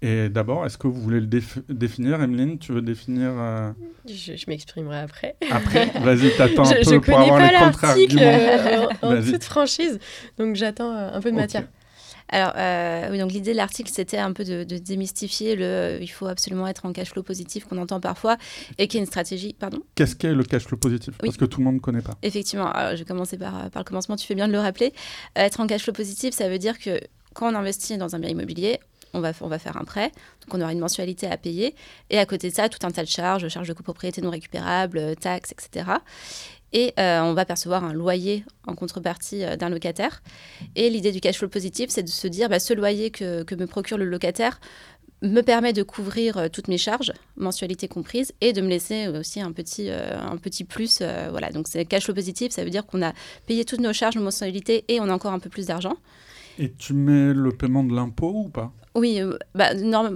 Et 0.00 0.28
d'abord, 0.28 0.64
est-ce 0.64 0.78
que 0.78 0.86
vous 0.86 1.00
voulez 1.00 1.20
le 1.20 1.26
définir, 1.26 2.22
Emeline 2.22 2.58
Tu 2.58 2.72
veux 2.72 2.82
définir 2.82 3.30
euh, 3.34 3.72
Je, 4.06 4.32
m'exprimerai 4.46 4.98
après. 4.98 5.36
Après? 5.50 5.86
Vas-y, 6.00 6.36
t'attends 6.36 6.70
un 6.70 6.82
je, 6.82 6.90
peu 6.90 7.00
pour 7.00 7.18
avoir 7.18 7.40
les 7.40 7.58
contre-arguments. 7.58 8.22
Euh, 8.22 8.86
en, 9.02 9.16
en 9.16 9.22
toute 9.22 9.42
franchise, 9.42 9.98
donc 10.38 10.54
j'attends 10.54 10.92
un 10.92 11.20
peu 11.20 11.32
de 11.32 11.36
matière. 11.36 11.64
Alors, 12.30 12.52
euh, 12.56 13.08
oui, 13.10 13.18
donc 13.18 13.32
l'idée 13.32 13.52
de 13.52 13.56
l'article, 13.56 13.90
c'était 13.92 14.18
un 14.18 14.32
peu 14.32 14.44
de, 14.44 14.64
démystifier 14.64 15.56
le 15.56 15.64
euh, 15.64 15.98
il 16.00 16.08
faut 16.08 16.26
absolument 16.26 16.66
être 16.66 16.84
en 16.86 16.92
cash 16.92 17.10
flow 17.10 17.22
positif 17.22 17.64
qu'on 17.64 17.78
entend 17.78 18.00
parfois 18.00 18.36
et 18.78 18.88
qui 18.88 18.96
est 18.96 19.00
une 19.00 19.06
stratégie. 19.06 19.54
Pardon 19.58 19.78
Qu'est-ce 19.94 20.16
qu'est 20.16 20.34
le 20.34 20.44
cash 20.44 20.64
flow 20.64 20.76
positif 20.76 21.14
Parce 21.18 21.36
que 21.36 21.44
tout 21.44 21.60
le 21.60 21.64
monde 21.64 21.76
ne 21.76 21.80
connaît 21.80 22.02
pas. 22.02 22.16
Effectivement, 22.22 22.70
alors, 22.70 22.92
je 22.92 22.98
vais 22.98 23.04
commencer 23.04 23.38
par, 23.38 23.70
par 23.70 23.82
le 23.82 23.84
commencement, 23.84 24.16
tu 24.16 24.26
fais 24.26 24.34
bien 24.34 24.48
de 24.48 24.52
le 24.52 24.60
rappeler. 24.60 24.92
Euh, 25.38 25.42
être 25.42 25.60
en 25.60 25.66
cash 25.66 25.82
flow 25.82 25.92
positif, 25.92 26.34
ça 26.34 26.48
veut 26.48 26.58
dire 26.58 26.78
que 26.78 27.00
quand 27.34 27.52
on 27.52 27.54
investit 27.54 27.96
dans 27.96 28.14
un 28.14 28.18
bien 28.18 28.30
immobilier, 28.30 28.78
on 29.14 29.20
va, 29.20 29.32
on 29.40 29.48
va 29.48 29.58
faire 29.58 29.78
un 29.78 29.84
prêt, 29.84 30.12
donc 30.44 30.52
on 30.52 30.60
aura 30.60 30.72
une 30.72 30.80
mensualité 30.80 31.26
à 31.26 31.38
payer, 31.38 31.74
et 32.10 32.18
à 32.18 32.26
côté 32.26 32.50
de 32.50 32.54
ça, 32.54 32.68
tout 32.68 32.86
un 32.86 32.90
tas 32.90 33.04
de 33.04 33.08
charges, 33.08 33.48
charges 33.48 33.68
de 33.68 33.72
copropriété 33.72 34.20
non 34.20 34.30
récupérables, 34.30 35.16
taxes, 35.16 35.52
etc 35.52 35.86
et 36.72 36.92
euh, 36.98 37.20
on 37.20 37.34
va 37.34 37.44
percevoir 37.44 37.84
un 37.84 37.92
loyer 37.92 38.44
en 38.66 38.74
contrepartie 38.74 39.44
euh, 39.44 39.56
d'un 39.56 39.68
locataire. 39.68 40.22
Et 40.76 40.90
l'idée 40.90 41.12
du 41.12 41.20
cash 41.20 41.38
flow 41.38 41.48
positif, 41.48 41.90
c'est 41.90 42.02
de 42.02 42.08
se 42.08 42.28
dire, 42.28 42.48
bah, 42.48 42.60
ce 42.60 42.74
loyer 42.74 43.10
que, 43.10 43.54
me 43.54 43.66
procure 43.66 43.98
le 43.98 44.04
locataire 44.04 44.60
me 45.20 45.40
permet 45.40 45.72
de 45.72 45.82
couvrir 45.82 46.36
euh, 46.36 46.48
toutes 46.48 46.68
mes 46.68 46.78
charges, 46.78 47.12
mensualité 47.36 47.88
comprise, 47.88 48.32
et 48.40 48.52
de 48.52 48.60
me 48.60 48.68
laisser 48.68 49.08
aussi 49.08 49.40
un 49.40 49.50
petit, 49.50 49.90
un 49.90 50.36
petit 50.36 50.64
plus. 50.64 51.02
voilà, 51.30 51.50
donc 51.50 51.66
c'est 51.66 51.84
cash 51.84 52.04
flow 52.04 52.14
positif, 52.14 52.52
ça 52.52 52.62
veut 52.62 52.70
dire 52.70 52.86
qu'on 52.86 53.02
a 53.02 53.12
payé 53.46 53.64
toutes 53.64 53.80
nos 53.80 53.92
charges, 53.92 54.16
mensualité, 54.16 54.84
et 54.86 55.00
on 55.00 55.08
a 55.08 55.12
encore 55.12 55.32
un 55.32 55.40
peu 55.40 55.50
plus 55.50 55.66
d'argent. 55.66 55.96
Et 56.58 56.72
tu 56.72 56.92
mets 56.92 57.32
le 57.32 57.50
paiement 57.50 57.84
de 57.84 57.94
l'impôt 57.94 58.32
ou 58.34 58.48
pas? 58.48 58.72
Oui, 58.98 59.20
euh, 59.20 59.38
bah, 59.54 59.70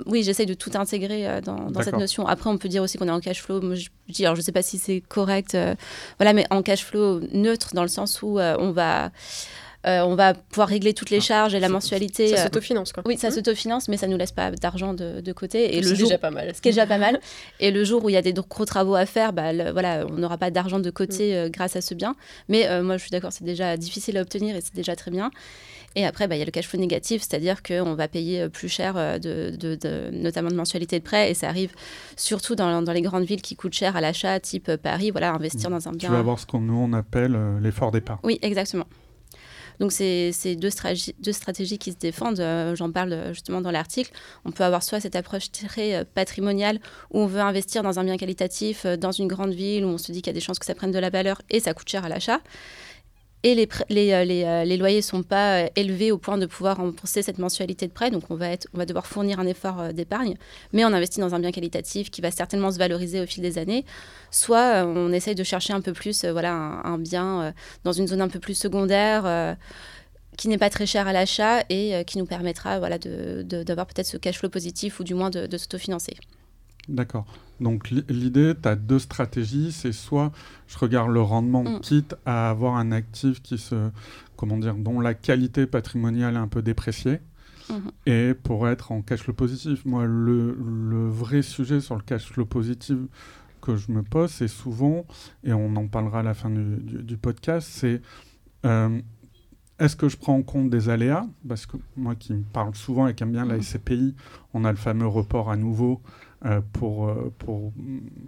oui 0.06 0.22
j'essaye 0.22 0.46
de 0.46 0.54
tout 0.54 0.70
intégrer 0.74 1.28
euh, 1.28 1.40
dans, 1.40 1.68
cette 1.82 1.96
notion. 1.96 2.26
Après, 2.26 2.50
on 2.50 2.58
peut 2.58 2.68
dire 2.68 2.82
aussi 2.82 2.98
qu'on 2.98 3.08
est 3.08 3.12
en 3.12 3.20
cash 3.20 3.40
flow. 3.40 3.60
je, 3.74 3.88
dis, 4.08 4.24
alors, 4.24 4.34
je 4.34 4.40
ne 4.40 4.44
sais 4.44 4.52
pas 4.52 4.62
si 4.62 4.78
c'est 4.78 5.00
correct, 5.00 5.54
euh, 5.54 5.74
voilà, 6.18 6.32
mais 6.32 6.46
en 6.50 6.62
cash 6.62 6.84
flow 6.84 7.20
neutre, 7.32 7.74
dans 7.74 7.82
le 7.82 7.88
sens 7.88 8.22
où 8.22 8.38
on 8.38 8.72
va. 8.72 9.10
on 9.84 10.14
va 10.14 10.34
pouvoir 10.34 10.68
régler 10.68 10.94
toutes 10.94 11.10
les 11.10 11.18
ah, 11.18 11.20
charges 11.20 11.54
et 11.54 11.60
la 11.60 11.68
mensualité. 11.68 12.28
Ça 12.28 12.44
s'autofinance, 12.44 12.92
quoi. 12.92 13.02
Oui, 13.06 13.16
ça 13.18 13.28
mmh. 13.28 13.32
s'autofinance, 13.32 13.88
mais 13.88 13.96
ça 13.96 14.06
ne 14.06 14.12
nous 14.12 14.18
laisse 14.18 14.32
pas 14.32 14.50
d'argent 14.50 14.94
de, 14.94 15.32
côté. 15.32 15.76
Et 15.76 15.82
ce 15.82 15.90
le 15.90 15.94
jour, 15.94 16.08
déjà 16.08 16.18
pas 16.18 16.30
mal. 16.30 16.52
Ce 16.54 16.60
qui 16.60 16.68
est 16.68 16.72
déjà 16.72 16.86
pas 16.86 16.98
mal. 16.98 17.20
Et 17.60 17.70
le 17.70 17.84
jour 17.84 18.04
où 18.04 18.08
il 18.08 18.14
y 18.14 18.16
a 18.16 18.22
des 18.22 18.32
gros 18.32 18.64
travaux 18.64 18.94
à 18.94 19.06
faire, 19.06 19.32
bah, 19.32 19.52
voilà, 19.72 20.06
on 20.08 20.14
n'aura 20.14 20.38
pas 20.38 20.50
d'argent 20.50 20.80
de 20.80 20.90
côté 20.90 21.46
mmh. 21.46 21.50
grâce 21.50 21.76
à 21.76 21.80
ce 21.80 21.94
bien. 21.94 22.16
Mais 22.48 22.82
moi, 22.82 22.96
je 22.96 23.02
suis 23.02 23.10
d'accord, 23.10 23.32
c'est 23.32 23.44
déjà 23.44 23.76
difficile 23.76 24.16
à 24.18 24.22
obtenir 24.22 24.56
et 24.56 24.60
c'est 24.60 24.74
déjà 24.74 24.96
très 24.96 25.10
bien. 25.10 25.30
Et 25.94 26.06
après, 26.06 26.28
bah, 26.28 26.36
il 26.36 26.38
y 26.38 26.42
a 26.42 26.44
le 26.44 26.50
cash 26.50 26.66
flow 26.66 26.80
négatif, 26.80 27.22
c'est-à-dire 27.22 27.62
qu'on 27.62 27.94
va 27.94 28.08
payer 28.08 28.42
euh, 28.42 28.48
plus 28.48 28.68
cher, 28.68 28.94
euh, 28.96 29.18
de, 29.18 30.10
notamment 30.12 30.48
de 30.48 30.54
mensualité 30.54 30.98
de 30.98 31.04
prêt. 31.04 31.30
Et 31.30 31.34
ça 31.34 31.48
arrive 31.48 31.72
surtout 32.16 32.54
dans, 32.54 32.80
les 32.80 33.02
grandes 33.02 33.24
villes 33.24 33.42
qui 33.42 33.56
coûtent 33.56 33.74
cher 33.74 33.96
à 33.96 34.00
l'achat, 34.00 34.40
type 34.40 34.68
euh, 34.68 34.76
Paris, 34.76 35.10
voilà, 35.10 35.32
investir 35.32 35.70
mmh. 35.70 35.72
dans 35.72 35.88
un 35.88 35.92
bien. 35.92 36.08
Tu 36.08 36.14
vas 36.14 36.22
voir 36.22 36.38
ce 36.38 36.46
qu'on 36.46 36.60
nous 36.60 36.78
on 36.78 36.92
appelle 36.92 37.38
l'effort 37.60 37.90
départ. 37.90 38.18
Oui, 38.22 38.38
exactement. 38.42 38.86
Donc, 39.80 39.90
c'est 39.90 40.32
deux, 40.56 40.68
deux, 41.18 41.32
stratégies 41.32 41.78
qui 41.78 41.92
se 41.92 41.96
défendent. 41.96 42.44
J'en 42.74 42.92
parle 42.92 43.30
justement 43.32 43.60
dans 43.60 43.70
l'article. 43.70 44.12
On 44.44 44.52
peut 44.52 44.64
avoir 44.64 44.82
soit 44.82 45.00
cette 45.00 45.16
approche 45.16 45.50
très 45.50 46.04
patrimoniale 46.04 46.78
où 47.10 47.20
on 47.20 47.26
veut 47.26 47.40
investir 47.40 47.82
dans 47.82 47.98
un 47.98 48.04
bien 48.04 48.16
qualitatif, 48.16 48.86
dans 48.86 49.12
une 49.12 49.26
grande 49.26 49.52
ville, 49.52 49.84
où 49.84 49.88
on 49.88 49.98
se 49.98 50.12
dit 50.12 50.22
qu'il 50.22 50.28
y 50.28 50.34
a 50.36 50.38
des 50.38 50.40
chances 50.40 50.58
que 50.58 50.66
ça 50.66 50.74
prenne 50.74 50.92
de 50.92 50.98
la 50.98 51.10
valeur 51.10 51.40
et 51.50 51.58
ça 51.58 51.74
coûte 51.74 51.88
cher 51.88 52.04
à 52.04 52.08
l'achat 52.08 52.40
et 53.44 53.54
les, 53.54 54.12
euh, 54.12 54.24
euh, 54.46 54.76
loyers 54.76 54.98
ne 54.98 55.02
sont 55.02 55.22
pas 55.22 55.62
euh, 55.62 55.68
élevés 55.74 56.12
au 56.12 56.18
point 56.18 56.38
de 56.38 56.46
pouvoir 56.46 56.76
rembourser 56.76 57.22
cette 57.22 57.38
mensualité 57.38 57.88
de 57.88 57.92
prêt. 57.92 58.10
Donc, 58.10 58.24
on 58.30 58.36
va, 58.36 58.56
devoir 58.86 59.06
fournir 59.06 59.40
un 59.40 59.46
effort 59.46 59.92
d'épargne. 59.92 60.36
Mais 60.72 60.84
on 60.84 60.88
investit 60.88 61.20
dans 61.20 61.34
un 61.34 61.40
bien 61.40 61.50
qualitatif 61.50 62.10
qui 62.10 62.20
va 62.20 62.30
certainement 62.30 62.70
se 62.70 62.78
valoriser 62.78 63.20
au 63.20 63.26
fil 63.26 63.42
des 63.42 63.58
années. 63.58 63.84
Soit 64.30 64.84
on 64.86 65.12
essaye 65.12 65.34
de 65.34 65.44
chercher 65.44 65.72
un 65.72 65.80
peu 65.80 65.92
plus 65.92 66.24
voilà, 66.24 66.52
un, 66.52 66.98
bien 66.98 67.52
dans 67.84 67.92
une 67.92 68.06
zone 68.06 68.20
un 68.20 68.28
peu 68.28 68.38
plus 68.38 68.54
secondaire 68.54 69.56
qui 70.38 70.48
n'est 70.48 70.58
pas 70.58 70.70
très 70.70 70.86
cher 70.86 71.06
à 71.06 71.12
l'achat 71.12 71.64
et 71.68 72.04
qui 72.06 72.18
nous 72.18 72.26
permettra 72.26 72.78
voilà, 72.78 72.98
d'avoir 72.98 73.86
peut-être 73.86 74.06
ce 74.06 74.16
cash 74.16 74.38
flow 74.38 74.48
positif 74.48 75.00
ou 75.00 75.04
du 75.04 75.14
moins 75.14 75.30
de 75.30 75.58
s'autofinancer. 75.58 76.16
D'accord. 76.88 77.26
Donc 77.60 77.90
l'idée, 77.90 78.54
tu 78.60 78.68
as 78.68 78.74
deux 78.76 78.98
stratégies. 78.98 79.72
C'est 79.72 79.92
soit 79.92 80.32
je 80.66 80.78
regarde 80.78 81.10
le 81.10 81.22
rendement, 81.22 81.64
mm. 81.64 81.80
quitte 81.80 82.16
à 82.26 82.50
avoir 82.50 82.76
un 82.76 82.92
actif 82.92 83.42
qui 83.42 83.58
se, 83.58 83.90
comment 84.36 84.58
dire, 84.58 84.74
dont 84.74 85.00
la 85.00 85.14
qualité 85.14 85.66
patrimoniale 85.66 86.34
est 86.34 86.38
un 86.38 86.48
peu 86.48 86.62
dépréciée. 86.62 87.20
Mm-hmm. 87.70 87.90
Et 88.06 88.34
pour 88.34 88.68
être 88.68 88.92
en 88.92 89.02
cash 89.02 89.20
flow 89.20 89.34
positif, 89.34 89.84
moi, 89.84 90.04
le, 90.06 91.08
vrai 91.08 91.42
sujet 91.42 91.80
sur 91.80 91.94
le 91.94 92.02
cash 92.02 92.26
flow 92.26 92.44
positif 92.44 92.96
que 93.60 93.76
je 93.76 93.92
me 93.92 94.02
pose, 94.02 94.30
c'est 94.30 94.48
souvent, 94.48 95.06
et 95.44 95.52
on 95.52 95.76
en 95.76 95.86
parlera 95.86 96.20
à 96.20 96.22
la 96.24 96.34
fin 96.34 96.50
du, 96.50 97.16
podcast, 97.16 97.68
c'est 97.70 98.02
euh, 98.66 99.00
est-ce 99.78 99.94
que 99.94 100.08
je 100.08 100.16
prends 100.16 100.34
en 100.34 100.42
compte 100.42 100.68
des 100.68 100.88
aléas? 100.88 101.26
Parce 101.48 101.66
que 101.66 101.76
moi 101.96 102.16
qui 102.16 102.34
me 102.34 102.42
parle 102.42 102.74
souvent 102.74 103.06
et 103.06 103.14
qui 103.14 103.22
aime 103.22 103.30
bien 103.30 103.44
la 103.44 103.58
mm. 103.58 103.62
SCPI, 103.62 104.14
on 104.52 104.64
a 104.64 104.72
le 104.72 104.76
fameux 104.76 105.06
report 105.06 105.48
à 105.48 105.56
nouveau 105.56 106.02
pour, 106.72 107.08
euh, 107.08 107.32
pour 107.38 107.72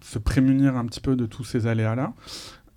se 0.02 0.18
prémunir 0.18 0.76
un 0.76 0.86
petit 0.86 1.00
peu 1.00 1.16
de 1.16 1.26
tous 1.26 1.44
ces 1.44 1.66
aléas-là. 1.66 2.14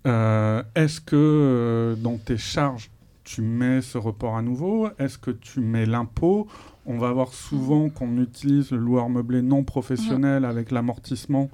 Euh, 0.06 0.62
est-ce 0.74 1.00
que 1.00 1.96
dans 2.00 2.16
tes 2.16 2.36
charges, 2.36 2.90
tu 3.24 3.42
mets 3.42 3.82
ce 3.82 3.98
report 3.98 4.36
à 4.36 4.42
nouveau? 4.42 4.88
Est-ce 4.98 5.18
que 5.18 5.30
tu 5.30 5.60
mets 5.60 5.86
l'impôt? 5.86 6.46
On 6.86 6.96
va 6.98 7.12
voir 7.12 7.28
souvent 7.28 7.90
qu'on 7.90 8.16
utilise 8.18 8.70
le 8.70 8.78
loueur 8.78 9.10
meublé 9.10 9.42
non 9.42 9.64
professionnel 9.64 10.44
avec 10.44 10.70
l'amortissement 10.70 11.50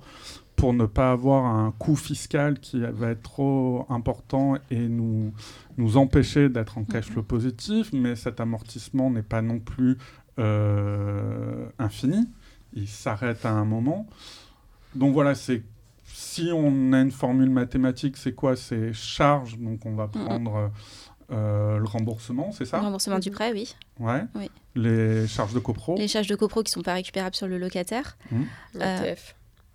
pour 0.57 0.73
ne 0.73 0.87
pas 0.87 1.11
avoir 1.11 1.45
un 1.45 1.73
coût 1.73 1.97
fiscal 1.97 2.61
qui 2.61 2.81
va 2.81 3.11
être 3.11 3.23
trop 3.23 3.87
important 3.88 4.55
et 4.71 4.88
nous, 4.88 5.33
nous 5.76 5.97
empêcher 5.97 6.49
d'être 6.49 6.79
en 6.79 6.85
cash 6.85 7.07
flow 7.07 7.25
positif, 7.25 7.91
mais 7.93 8.14
cet 8.14 8.41
amortissement 8.41 9.11
n'est 9.11 9.23
pas 9.23 9.43
non 9.43 9.59
plus 9.59 9.99
euh, 10.38 11.67
infini, 11.79 12.29
il 12.75 12.88
s'arrête 12.88 13.45
à 13.47 13.50
un 13.50 13.64
moment. 13.64 14.07
Donc 14.95 15.12
voilà, 15.14 15.35
c'est 15.35 15.62
si 16.07 16.50
on 16.54 16.93
a 16.93 17.00
une 17.00 17.11
formule 17.11 17.50
mathématique, 17.50 18.16
c'est 18.16 18.35
quoi? 18.35 18.57
C'est 18.57 18.93
charge, 18.93 19.59
donc 19.59 19.85
on 19.87 19.95
va 19.95 20.07
prendre 20.09 20.71
euh, 21.33 21.78
le 21.78 21.85
remboursement, 21.87 22.52
c'est 22.52 22.64
ça? 22.64 22.78
Le 22.78 22.85
remboursement 22.85 23.19
du 23.19 23.31
prêt, 23.31 23.52
oui. 23.52 23.75
Ouais. 23.99 24.23
Oui. 24.35 24.50
Les 24.76 25.26
charges 25.26 25.54
de 25.54 25.59
copro? 25.59 25.97
Les 25.97 26.09
charges 26.09 26.26
de 26.26 26.35
copro 26.37 26.62
qui 26.62 26.71
ne 26.71 26.75
sont 26.75 26.83
pas 26.83 26.95
récupérables 26.95 27.35
sur 27.35 27.47
le 27.49 27.59
locataire. 27.59 28.16
Mmh. 28.31 28.43
La 28.75 29.00
Euh. 29.02 29.14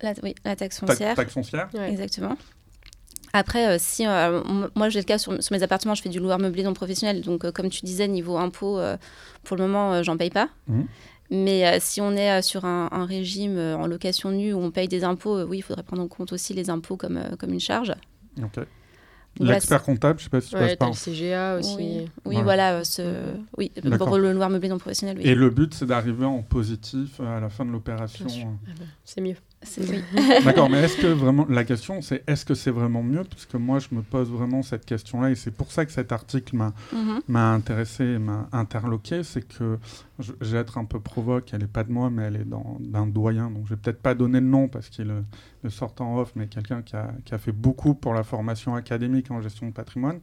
La, 0.02 0.14
oui, 0.22 0.34
la 0.46 0.56
taxe 0.56 0.80
Ta- 0.80 0.86
foncière. 0.86 1.14
taxe 1.14 1.32
foncière. 1.34 1.68
Ouais. 1.74 1.90
Exactement. 1.90 2.34
Après, 3.34 3.68
euh, 3.68 3.76
si 3.78 4.06
euh, 4.06 4.42
moi 4.74 4.88
j'ai 4.88 4.98
le 5.00 5.04
cas 5.04 5.18
sur, 5.18 5.42
sur 5.42 5.52
mes 5.54 5.62
appartements, 5.62 5.94
je 5.94 6.00
fais 6.02 6.08
du 6.08 6.18
loueur 6.18 6.38
meublé 6.38 6.62
non 6.62 6.72
professionnel, 6.72 7.20
donc 7.20 7.44
euh, 7.44 7.52
comme 7.52 7.68
tu 7.68 7.84
disais, 7.84 8.08
niveau 8.08 8.38
impôt, 8.38 8.78
euh, 8.78 8.96
pour 9.44 9.56
le 9.58 9.66
moment, 9.66 9.92
euh, 9.92 10.02
j'en 10.02 10.16
paye 10.16 10.30
pas. 10.30 10.48
Mhm. 10.68 10.86
Mais 11.30 11.66
euh, 11.66 11.76
si 11.80 12.00
on 12.00 12.12
est 12.16 12.30
euh, 12.30 12.42
sur 12.42 12.64
un, 12.64 12.88
un 12.90 13.04
régime 13.04 13.56
euh, 13.56 13.76
en 13.76 13.86
location 13.86 14.30
nue 14.32 14.52
où 14.52 14.58
on 14.58 14.70
paye 14.70 14.88
des 14.88 15.04
impôts, 15.04 15.36
euh, 15.38 15.44
oui, 15.44 15.58
il 15.58 15.62
faudrait 15.62 15.84
prendre 15.84 16.02
en 16.02 16.08
compte 16.08 16.32
aussi 16.32 16.54
les 16.54 16.70
impôts 16.70 16.96
comme, 16.96 17.16
euh, 17.18 17.36
comme 17.38 17.52
une 17.52 17.60
charge. 17.60 17.92
L'expert 19.38 19.82
comptable, 19.84 20.18
je 20.18 20.24
sais 20.24 20.30
pas 20.30 20.40
si 20.40 20.50
tu 20.50 20.56
Ouais, 20.56 20.76
passes 20.76 20.76
par. 20.76 20.88
le 20.88 20.94
CGA 20.94 21.56
aussi. 21.56 21.76
Oui, 21.78 22.08
oui 22.26 22.36
Ouais. 22.38 22.42
voilà, 22.42 22.74
euh, 22.78 22.84
ce, 22.84 23.02
oui, 23.56 23.70
pour 23.96 24.18
le 24.18 24.32
loueur 24.32 24.50
meublé 24.50 24.68
non 24.68 24.78
professionnel, 24.78 25.16
oui. 25.18 25.22
Et 25.26 25.34
le 25.36 25.50
but, 25.50 25.72
c'est 25.72 25.86
d'arriver 25.86 26.24
en 26.24 26.42
positif 26.42 27.20
à 27.20 27.38
la 27.38 27.48
fin 27.48 27.64
de 27.64 27.70
l'opération. 27.70 28.26
Ah 28.66 28.72
bah, 28.76 28.84
C'est 29.04 29.20
mieux. 29.20 29.36
C'est- 29.62 29.86
oui. 29.90 30.02
D'accord, 30.44 30.70
mais 30.70 30.78
est-ce 30.78 30.96
que 31.02 31.06
vraiment 31.08 31.44
la 31.50 31.64
question, 31.64 32.00
c'est 32.00 32.24
est-ce 32.26 32.46
que 32.46 32.54
c'est 32.54 32.70
vraiment 32.70 33.02
mieux? 33.02 33.24
Puisque 33.24 33.56
moi, 33.56 33.78
je 33.78 33.88
me 33.92 34.00
pose 34.00 34.30
vraiment 34.30 34.62
cette 34.62 34.86
question-là, 34.86 35.30
et 35.30 35.34
c'est 35.34 35.50
pour 35.50 35.70
ça 35.70 35.84
que 35.84 35.92
cet 35.92 36.12
article 36.12 36.56
m'a 36.56 36.72
m'a 37.28 37.52
intéressé 37.52 38.04
et 38.04 38.18
m'a 38.18 38.48
interloqué, 38.52 39.22
c'est 39.22 39.42
que 39.46 39.78
je, 40.18 40.32
je 40.40 40.52
vais 40.52 40.58
être 40.60 40.78
un 40.78 40.86
peu 40.86 40.98
provoque, 40.98 41.50
elle 41.52 41.60
n'est 41.60 41.66
pas 41.66 41.84
de 41.84 41.92
moi, 41.92 42.08
mais 42.08 42.22
elle 42.22 42.36
est 42.36 42.44
dans- 42.48 42.78
d'un 42.80 43.06
doyen, 43.06 43.50
donc 43.50 43.64
je 43.66 43.70
vais 43.74 43.80
peut-être 43.80 44.00
pas 44.00 44.14
donner 44.14 44.40
le 44.40 44.46
nom 44.46 44.66
parce 44.68 44.88
qu'il 44.88 45.08
le, 45.08 45.24
le 45.62 45.68
sort 45.70 45.94
en 46.00 46.16
off, 46.18 46.32
mais 46.36 46.46
quelqu'un 46.46 46.80
qui 46.80 46.96
a, 46.96 47.12
qui 47.26 47.34
a 47.34 47.38
fait 47.38 47.52
beaucoup 47.52 47.94
pour 47.94 48.14
la 48.14 48.22
formation 48.22 48.74
académique 48.74 49.30
en 49.30 49.42
gestion 49.42 49.66
de 49.66 49.72
patrimoine, 49.72 50.20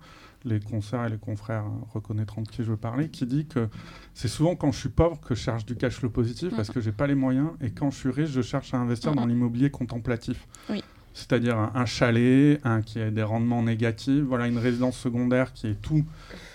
les 0.47 0.59
concerts 0.59 1.05
et 1.05 1.09
les 1.09 1.17
confrères 1.17 1.65
reconnaîtront 1.93 2.41
de 2.41 2.47
qui 2.47 2.63
je 2.63 2.69
veux 2.71 2.77
parler, 2.77 3.09
qui 3.09 3.25
dit 3.25 3.45
que 3.45 3.67
c'est 4.13 4.27
souvent 4.27 4.55
quand 4.55 4.71
je 4.71 4.79
suis 4.79 4.89
pauvre 4.89 5.19
que 5.19 5.35
je 5.35 5.39
cherche 5.41 5.65
du 5.65 5.75
cash 5.75 5.95
flow 5.95 6.09
positif 6.09 6.55
parce 6.55 6.69
que 6.69 6.79
j'ai 6.81 6.91
pas 6.91 7.07
les 7.07 7.15
moyens, 7.15 7.49
et 7.61 7.71
quand 7.71 7.91
je 7.91 7.97
suis 7.97 8.09
riche, 8.09 8.29
je 8.29 8.41
cherche 8.41 8.73
à 8.73 8.77
investir 8.77 9.13
dans 9.13 9.25
l'immobilier 9.25 9.69
contemplatif. 9.69 10.47
Oui. 10.69 10.83
C'est-à-dire 11.13 11.57
un, 11.57 11.71
un 11.73 11.85
chalet, 11.85 12.59
un 12.63 12.81
qui 12.81 12.99
a 12.99 13.09
des 13.11 13.23
rendements 13.23 13.63
négatifs, 13.63 14.23
voilà 14.23 14.47
une 14.47 14.59
résidence 14.59 14.97
secondaire 14.97 15.51
qui 15.53 15.67
est 15.67 15.81
tout 15.81 16.05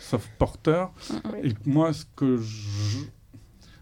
sauf 0.00 0.28
porteur. 0.38 0.92
Et 1.42 1.52
moi, 1.66 1.92
ce 1.92 2.04
que 2.16 2.36
je- 2.38 3.06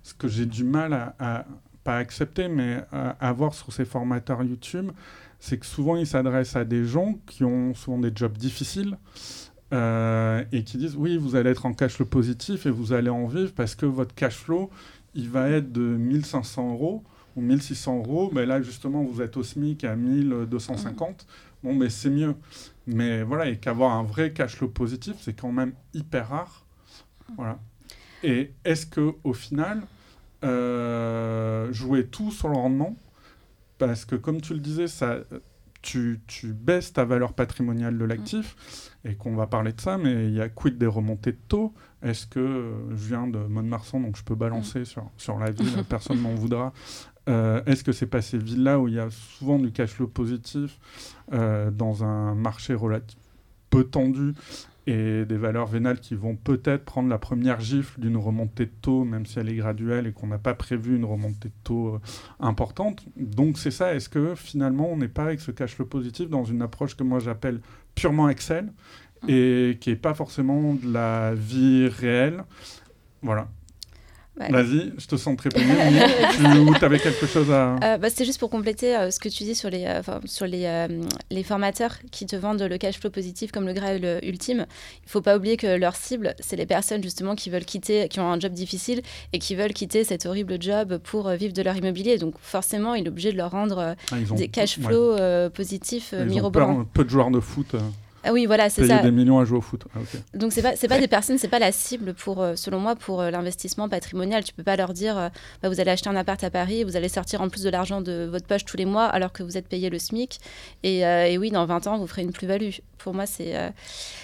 ce 0.02 0.14
que 0.14 0.26
j'ai 0.26 0.46
du 0.46 0.64
mal 0.64 0.92
à, 0.92 1.14
à- 1.18 1.44
pas 1.84 1.96
accepter, 1.98 2.48
mais 2.48 2.78
à, 2.92 3.10
à 3.20 3.32
voir 3.32 3.54
sur 3.54 3.72
ces 3.72 3.84
formateurs 3.84 4.42
YouTube, 4.42 4.90
c'est 5.38 5.56
que 5.58 5.64
souvent 5.66 5.96
ils 5.96 6.06
s'adressent 6.06 6.56
à 6.56 6.64
des 6.64 6.84
gens 6.84 7.18
qui 7.26 7.42
ont 7.44 7.72
souvent 7.74 7.98
des 7.98 8.12
jobs 8.14 8.36
difficiles 8.36 8.98
euh, 9.72 10.44
et 10.52 10.64
qui 10.64 10.78
disent 10.78 10.96
oui, 10.96 11.16
vous 11.16 11.36
allez 11.36 11.50
être 11.50 11.66
en 11.66 11.72
cash 11.72 11.94
flow 11.94 12.06
positif 12.06 12.66
et 12.66 12.70
vous 12.70 12.92
allez 12.92 13.10
en 13.10 13.26
vivre 13.26 13.52
parce 13.52 13.74
que 13.74 13.86
votre 13.86 14.14
cash 14.14 14.36
flow 14.36 14.70
il 15.14 15.28
va 15.28 15.48
être 15.48 15.72
de 15.72 15.82
1500 15.82 16.72
euros 16.72 17.04
ou 17.36 17.40
1600 17.40 17.98
euros. 17.98 18.30
Mais 18.32 18.46
là, 18.46 18.62
justement, 18.62 19.02
vous 19.02 19.22
êtes 19.22 19.36
au 19.36 19.42
SMIC 19.42 19.84
à 19.84 19.96
1250. 19.96 21.26
Bon, 21.62 21.74
mais 21.74 21.90
c'est 21.90 22.10
mieux. 22.10 22.34
Mais 22.86 23.22
voilà, 23.22 23.48
et 23.48 23.58
qu'avoir 23.58 23.92
un 23.92 24.02
vrai 24.02 24.32
cash 24.32 24.56
flow 24.56 24.68
positif, 24.68 25.16
c'est 25.20 25.34
quand 25.34 25.52
même 25.52 25.72
hyper 25.94 26.28
rare. 26.28 26.64
Voilà. 27.36 27.58
Et 28.22 28.52
est-ce 28.64 28.86
que 28.86 29.14
au 29.24 29.32
final, 29.32 29.82
euh, 30.44 31.72
jouer 31.72 32.06
tout 32.06 32.30
sur 32.30 32.48
le 32.48 32.56
rendement, 32.56 32.96
parce 33.78 34.04
que 34.04 34.16
comme 34.16 34.40
tu 34.40 34.54
le 34.54 34.60
disais, 34.60 34.88
ça, 34.88 35.18
tu, 35.82 36.20
tu 36.26 36.52
baisses 36.52 36.92
ta 36.92 37.04
valeur 37.04 37.32
patrimoniale 37.32 37.96
de 37.96 38.04
l'actif, 38.04 38.90
et 39.04 39.14
qu'on 39.14 39.34
va 39.34 39.46
parler 39.46 39.72
de 39.72 39.80
ça, 39.80 39.98
mais 39.98 40.26
il 40.26 40.34
y 40.34 40.40
a 40.40 40.48
quid 40.48 40.78
des 40.78 40.86
remontées 40.86 41.32
de 41.32 41.40
taux? 41.48 41.74
Est-ce 42.02 42.26
que 42.26 42.40
euh, 42.40 42.90
je 42.90 43.08
viens 43.08 43.26
de 43.26 43.38
Mont-de-Marsan, 43.38 44.00
donc 44.00 44.16
je 44.16 44.24
peux 44.24 44.34
balancer 44.34 44.84
sur, 44.84 45.10
sur 45.16 45.38
la 45.38 45.50
ville, 45.50 45.84
personne 45.88 46.18
m'en 46.18 46.34
voudra. 46.34 46.72
Euh, 47.28 47.62
Est-ce 47.66 47.84
que 47.84 47.92
c'est 47.92 48.06
pas 48.06 48.22
ces 48.22 48.38
villes-là 48.38 48.78
où 48.78 48.88
il 48.88 48.94
y 48.94 48.98
a 48.98 49.08
souvent 49.10 49.58
du 49.58 49.72
cash 49.72 49.90
flow 49.90 50.08
positif 50.08 50.78
euh, 51.32 51.70
dans 51.70 52.04
un 52.04 52.34
marché 52.34 52.74
relatif 52.74 53.19
peu 53.70 53.84
tendu 53.84 54.34
et 54.86 55.24
des 55.24 55.36
valeurs 55.36 55.66
vénales 55.66 56.00
qui 56.00 56.14
vont 56.14 56.36
peut-être 56.36 56.84
prendre 56.84 57.08
la 57.08 57.18
première 57.18 57.60
gifle 57.60 58.00
d'une 58.00 58.16
remontée 58.16 58.66
de 58.66 58.72
taux, 58.82 59.04
même 59.04 59.26
si 59.26 59.38
elle 59.38 59.48
est 59.48 59.54
graduelle 59.54 60.06
et 60.06 60.12
qu'on 60.12 60.26
n'a 60.26 60.38
pas 60.38 60.54
prévu 60.54 60.96
une 60.96 61.04
remontée 61.04 61.48
de 61.48 61.54
taux 61.64 61.94
euh, 61.94 61.98
importante. 62.40 63.04
Donc 63.16 63.58
c'est 63.58 63.70
ça, 63.70 63.94
est-ce 63.94 64.08
que 64.08 64.34
finalement 64.34 64.90
on 64.90 64.96
n'est 64.96 65.08
pas 65.08 65.24
avec 65.24 65.40
ce 65.40 65.50
cash 65.50 65.74
flow 65.74 65.86
positif 65.86 66.28
dans 66.28 66.44
une 66.44 66.62
approche 66.62 66.96
que 66.96 67.04
moi 67.04 67.18
j'appelle 67.20 67.60
purement 67.94 68.28
Excel 68.28 68.72
et 69.28 69.76
qui 69.80 69.90
n'est 69.90 69.96
pas 69.96 70.14
forcément 70.14 70.74
de 70.74 70.92
la 70.92 71.34
vie 71.34 71.88
réelle? 71.88 72.44
Voilà. 73.22 73.48
Ouais. 74.38 74.50
Vas-y, 74.50 74.92
je 74.96 75.06
te 75.06 75.16
sens 75.16 75.36
très 75.36 75.50
peiné. 75.50 75.66
tu 76.78 76.84
avais 76.84 76.98
quelque 76.98 77.26
chose 77.26 77.50
à... 77.50 77.76
Euh, 77.82 77.98
bah, 77.98 78.08
C'était 78.08 78.24
juste 78.24 78.38
pour 78.40 78.48
compléter 78.48 78.96
euh, 78.96 79.10
ce 79.10 79.18
que 79.20 79.28
tu 79.28 79.44
dis 79.44 79.54
sur, 79.54 79.68
les, 79.68 79.84
euh, 79.86 80.00
sur 80.24 80.46
les, 80.46 80.86
les 81.30 81.42
formateurs 81.42 81.96
qui 82.10 82.24
te 82.26 82.36
vendent 82.36 82.62
le 82.62 82.78
cash 82.78 82.98
flow 82.98 83.10
positif 83.10 83.52
comme 83.52 83.66
le 83.66 83.72
graal 83.74 84.20
ultime. 84.22 84.66
Il 85.02 85.06
ne 85.06 85.10
faut 85.10 85.20
pas 85.20 85.36
oublier 85.36 85.56
que 85.58 85.66
leur 85.76 85.94
cible, 85.96 86.34
c'est 86.40 86.56
les 86.56 86.64
personnes 86.64 87.02
justement 87.02 87.34
qui 87.34 87.50
veulent 87.50 87.64
quitter, 87.66 88.08
qui 88.08 88.20
ont 88.20 88.30
un 88.32 88.40
job 88.40 88.52
difficile 88.52 89.02
et 89.32 89.38
qui 89.38 89.54
veulent 89.56 89.74
quitter 89.74 90.04
cet 90.04 90.24
horrible 90.26 90.56
job 90.60 90.98
pour 90.98 91.28
vivre 91.30 91.52
de 91.52 91.62
leur 91.62 91.76
immobilier. 91.76 92.16
Donc 92.16 92.34
forcément, 92.40 92.94
il 92.94 93.04
est 93.06 93.10
obligé 93.10 93.32
de 93.32 93.36
leur 93.36 93.50
rendre 93.50 93.94
Ah, 94.10 94.14
ont- 94.30 94.34
des 94.36 94.48
cash 94.48 94.78
ouais. 94.78 94.84
flows 94.84 95.12
euh, 95.18 95.50
positifs 95.50 96.12
mirobolants. 96.14 96.84
peu 96.94 97.04
de 97.04 97.10
joueurs 97.10 97.30
de 97.30 97.40
foot 97.40 97.74
Ah 98.22 98.32
oui, 98.32 98.44
voilà, 98.44 98.68
c'est 98.68 98.82
payer 98.82 98.94
ça. 98.96 99.02
des 99.02 99.10
millions 99.10 99.38
à 99.38 99.44
jouer 99.44 99.58
au 99.58 99.60
foot. 99.62 99.84
Ah. 99.94 99.98
Donc 100.34 100.52
c'est 100.52 100.60
pas 100.60 100.76
c'est 100.76 100.88
pas 100.88 100.98
des 100.98 101.08
personnes, 101.08 101.38
c'est 101.38 101.48
pas 101.48 101.58
la 101.58 101.72
cible 101.72 102.12
pour 102.12 102.42
euh, 102.42 102.54
selon 102.54 102.78
moi 102.78 102.94
pour 102.94 103.22
euh, 103.22 103.30
l'investissement 103.30 103.88
patrimonial. 103.88 104.44
Tu 104.44 104.52
peux 104.52 104.62
pas 104.62 104.76
leur 104.76 104.92
dire 104.92 105.16
euh, 105.16 105.28
bah, 105.62 105.68
vous 105.70 105.80
allez 105.80 105.90
acheter 105.90 106.10
un 106.10 106.16
appart 106.16 106.42
à 106.44 106.50
Paris, 106.50 106.84
vous 106.84 106.96
allez 106.96 107.08
sortir 107.08 107.40
en 107.40 107.48
plus 107.48 107.62
de 107.62 107.70
l'argent 107.70 108.02
de 108.02 108.28
votre 108.30 108.46
poche 108.46 108.64
tous 108.66 108.76
les 108.76 108.84
mois 108.84 109.06
alors 109.06 109.32
que 109.32 109.42
vous 109.42 109.56
êtes 109.56 109.68
payé 109.68 109.88
le 109.88 109.98
SMIC 109.98 110.38
et, 110.82 111.06
euh, 111.06 111.26
et 111.26 111.38
oui 111.38 111.50
dans 111.50 111.64
20 111.64 111.86
ans 111.86 111.98
vous 111.98 112.06
ferez 112.06 112.22
une 112.22 112.32
plus-value. 112.32 112.70
Pour 112.98 113.14
moi 113.14 113.24
c'est 113.24 113.56
euh, 113.56 113.70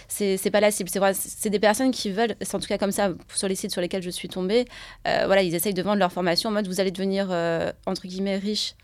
c'est 0.09 0.37
c'est 0.37 0.51
pas 0.51 0.61
la 0.61 0.71
cible. 0.71 0.91
C'est 0.91 1.01
c'est 1.15 1.51
des 1.51 1.59
personnes 1.61 1.91
qui 1.91 2.11
veulent, 2.11 2.35
c'est 2.43 2.55
en 2.55 2.61
tout 2.61 2.69
cas 2.69 2.77
comme 2.79 2.93
ça 2.93 3.11
sur 3.35 3.49
les 3.49 3.55
sites 3.55 3.73
sur 3.73 3.81
lesquels 3.81 4.03
je 4.03 4.11
suis 4.11 4.29
tombée. 4.29 4.67
euh, 5.09 5.23
voilà 5.25 5.43
ils 5.43 5.55
essayent 5.55 5.73
de 5.75 5.83
vendre 5.83 5.99
leur 5.99 6.13
formation 6.13 6.51
en 6.51 6.53
mode 6.53 6.67
vous 6.69 6.81
allez 6.81 6.91
devenir 6.91 7.29
euh, 7.31 7.73
entre 7.87 8.07
guillemets 8.07 8.37
riche 8.37 8.75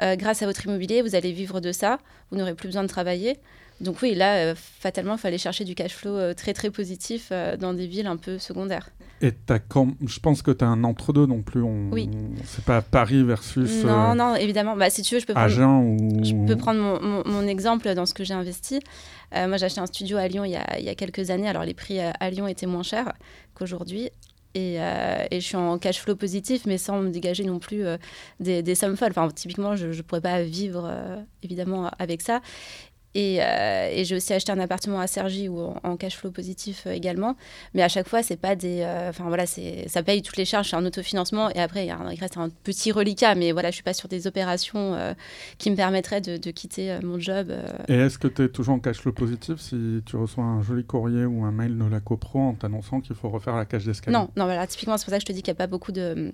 euh, 0.00 0.16
grâce 0.16 0.42
à 0.42 0.46
votre 0.46 0.64
immobilier, 0.64 1.02
vous 1.02 1.14
allez 1.14 1.32
vivre 1.32 1.60
de 1.60 1.70
ça, 1.70 1.98
vous 2.30 2.38
n'aurez 2.38 2.54
plus 2.54 2.66
besoin 2.68 2.82
de 2.82 2.88
travailler. 2.88 3.36
Donc 3.82 4.00
oui, 4.00 4.14
là, 4.14 4.36
euh, 4.36 4.54
fatalement, 4.56 5.14
il 5.14 5.18
fallait 5.18 5.38
chercher 5.38 5.64
du 5.64 5.74
cash 5.74 5.92
flow 5.94 6.16
euh, 6.16 6.34
très 6.34 6.54
très 6.54 6.70
positif 6.70 7.28
euh, 7.32 7.56
dans 7.56 7.74
des 7.74 7.86
villes 7.86 8.06
un 8.06 8.16
peu 8.16 8.38
secondaires. 8.38 8.90
Et 9.20 9.32
t'as 9.32 9.58
quand- 9.58 9.92
je 10.06 10.18
pense 10.20 10.40
que 10.42 10.50
tu 10.52 10.64
as 10.64 10.68
un 10.68 10.84
entre-deux 10.84 11.26
non 11.26 11.42
plus. 11.42 11.62
On... 11.62 11.90
Oui. 11.90 12.08
C'est 12.44 12.64
pas 12.64 12.80
Paris 12.80 13.22
versus 13.24 13.84
non, 13.84 14.12
euh, 14.12 14.14
non, 14.14 14.34
évidemment. 14.36 14.76
Bah, 14.76 14.88
si 14.88 15.02
tu 15.02 15.14
veux, 15.14 15.20
je 15.20 15.26
peux 15.26 15.32
prendre, 15.34 15.46
Agen 15.46 15.80
ou. 16.00 16.24
je 16.24 16.34
peux 16.46 16.56
prendre 16.56 16.80
mon, 16.80 17.00
mon- 17.02 17.22
mon 17.26 17.46
exemple 17.46 17.92
dans 17.94 18.06
ce 18.06 18.14
que 18.14 18.24
j'ai 18.24 18.34
investi. 18.34 18.80
Euh, 19.34 19.48
moi, 19.48 19.56
j'ai 19.56 19.66
acheté 19.66 19.80
un 19.80 19.86
studio 19.86 20.16
à 20.16 20.26
Lyon 20.28 20.44
il 20.44 20.52
y, 20.52 20.56
a, 20.56 20.78
il 20.78 20.84
y 20.84 20.88
a 20.88 20.94
quelques 20.94 21.30
années. 21.30 21.48
Alors, 21.48 21.64
les 21.64 21.74
prix 21.74 22.00
à, 22.00 22.10
à 22.20 22.30
Lyon 22.30 22.46
étaient 22.48 22.66
moins 22.66 22.82
chers 22.84 23.12
qu'aujourd'hui. 23.54 24.10
Et, 24.54 24.76
euh, 24.80 25.24
et 25.30 25.40
je 25.40 25.46
suis 25.46 25.56
en 25.56 25.78
cash 25.78 25.98
flow 26.00 26.14
positif, 26.14 26.66
mais 26.66 26.76
sans 26.76 27.00
me 27.00 27.08
dégager 27.10 27.42
non 27.44 27.58
plus 27.58 27.86
euh, 27.86 27.96
des, 28.38 28.62
des 28.62 28.74
sommes 28.74 28.96
folles. 28.98 29.12
Enfin, 29.12 29.28
typiquement, 29.34 29.76
je 29.76 29.86
ne 29.86 30.02
pourrais 30.02 30.20
pas 30.20 30.42
vivre, 30.42 30.86
euh, 30.86 31.16
évidemment, 31.42 31.90
avec 31.98 32.20
ça. 32.20 32.42
Et, 33.14 33.38
euh, 33.42 33.90
et 33.92 34.04
j'ai 34.06 34.16
aussi 34.16 34.32
acheté 34.32 34.52
un 34.52 34.58
appartement 34.58 34.98
à 34.98 35.06
Cergy 35.06 35.48
ou 35.48 35.60
en, 35.60 35.76
en 35.82 35.96
cash 35.96 36.16
flow 36.16 36.30
positif 36.30 36.84
euh, 36.86 36.92
également. 36.92 37.36
Mais 37.74 37.82
à 37.82 37.88
chaque 37.88 38.08
fois, 38.08 38.22
c'est 38.22 38.36
pas 38.38 38.56
des. 38.56 38.80
euh, 38.80 39.10
Enfin 39.10 39.24
voilà, 39.28 39.44
c'est 39.46 39.86
ça 39.88 40.02
paye 40.02 40.22
toutes 40.22 40.38
les 40.38 40.44
charges, 40.46 40.70
c'est 40.70 40.76
un 40.76 40.86
autofinancement. 40.86 41.50
Et 41.50 41.58
après, 41.60 41.86
il, 41.86 41.90
un- 41.90 42.06
reste 42.18 42.38
un 42.38 42.48
petit 42.48 42.90
reliquat. 42.90 43.34
Mais 43.34 43.52
voilà, 43.52 43.68
je 43.70 43.74
suis 43.74 43.82
pas 43.82 43.92
sur 43.92 44.08
des 44.08 44.26
opérations 44.26 44.94
euh, 44.94 45.12
qui 45.58 45.70
me 45.70 45.76
permettraient 45.76 46.20
de, 46.22 46.36
de 46.38 46.50
quitter 46.50 46.90
euh, 46.92 47.00
mon 47.02 47.18
job. 47.18 47.48
euh. 47.50 47.66
Et 47.88 47.94
est-ce 47.94 48.18
que 48.18 48.28
tu 48.28 48.44
es 48.44 48.48
toujours 48.48 48.74
en 48.76 48.78
cash 48.78 48.98
flow 48.98 49.12
positif 49.12 49.60
si 49.60 50.02
tu 50.06 50.16
reçois 50.16 50.44
un 50.44 50.62
joli 50.62 50.84
courrier 50.84 51.24
ou 51.26 51.44
un 51.44 51.52
mail 51.52 51.76
de 51.76 51.84
la 51.84 52.00
CoPro 52.00 52.38
en 52.40 52.54
t'annonçant 52.54 53.00
qu'il 53.00 53.14
faut 53.14 53.28
refaire 53.28 53.56
la 53.56 53.66
cage 53.66 53.84
d'escalier? 53.84 54.16
Non, 54.16 54.30
non, 54.36 54.44
voilà, 54.46 54.66
typiquement, 54.66 54.96
c'est 54.96 55.04
pour 55.04 55.10
ça 55.12 55.18
que 55.18 55.22
je 55.22 55.26
te 55.26 55.32
dis 55.32 55.42
qu'il 55.42 55.52
n'y 55.52 55.56
a 55.56 55.62
pas 55.62 55.66
beaucoup 55.66 55.92
de 55.92 56.32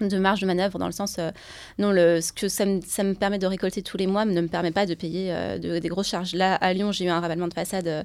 de 0.00 0.18
marge 0.18 0.40
de 0.40 0.46
manœuvre 0.46 0.78
dans 0.78 0.86
le 0.86 0.92
sens 0.92 1.16
euh, 1.18 1.30
non 1.78 1.90
le 1.90 2.20
ce 2.20 2.32
que 2.32 2.48
ça 2.48 2.66
me, 2.66 2.80
ça 2.86 3.02
me 3.02 3.14
permet 3.14 3.38
de 3.38 3.46
récolter 3.46 3.82
tous 3.82 3.96
les 3.96 4.06
mois 4.06 4.24
ne 4.24 4.40
me 4.40 4.48
permet 4.48 4.70
pas 4.70 4.84
de 4.86 4.94
payer 4.94 5.32
euh, 5.32 5.58
de- 5.58 5.78
des 5.78 5.88
grosses 5.88 6.08
charges. 6.08 6.34
Là 6.34 6.54
à 6.56 6.72
Lyon 6.72 6.92
j'ai 6.92 7.06
eu 7.06 7.08
un 7.08 7.20
ravalement 7.20 7.48
de 7.48 7.54
façade 7.54 7.86
euh, 7.88 8.02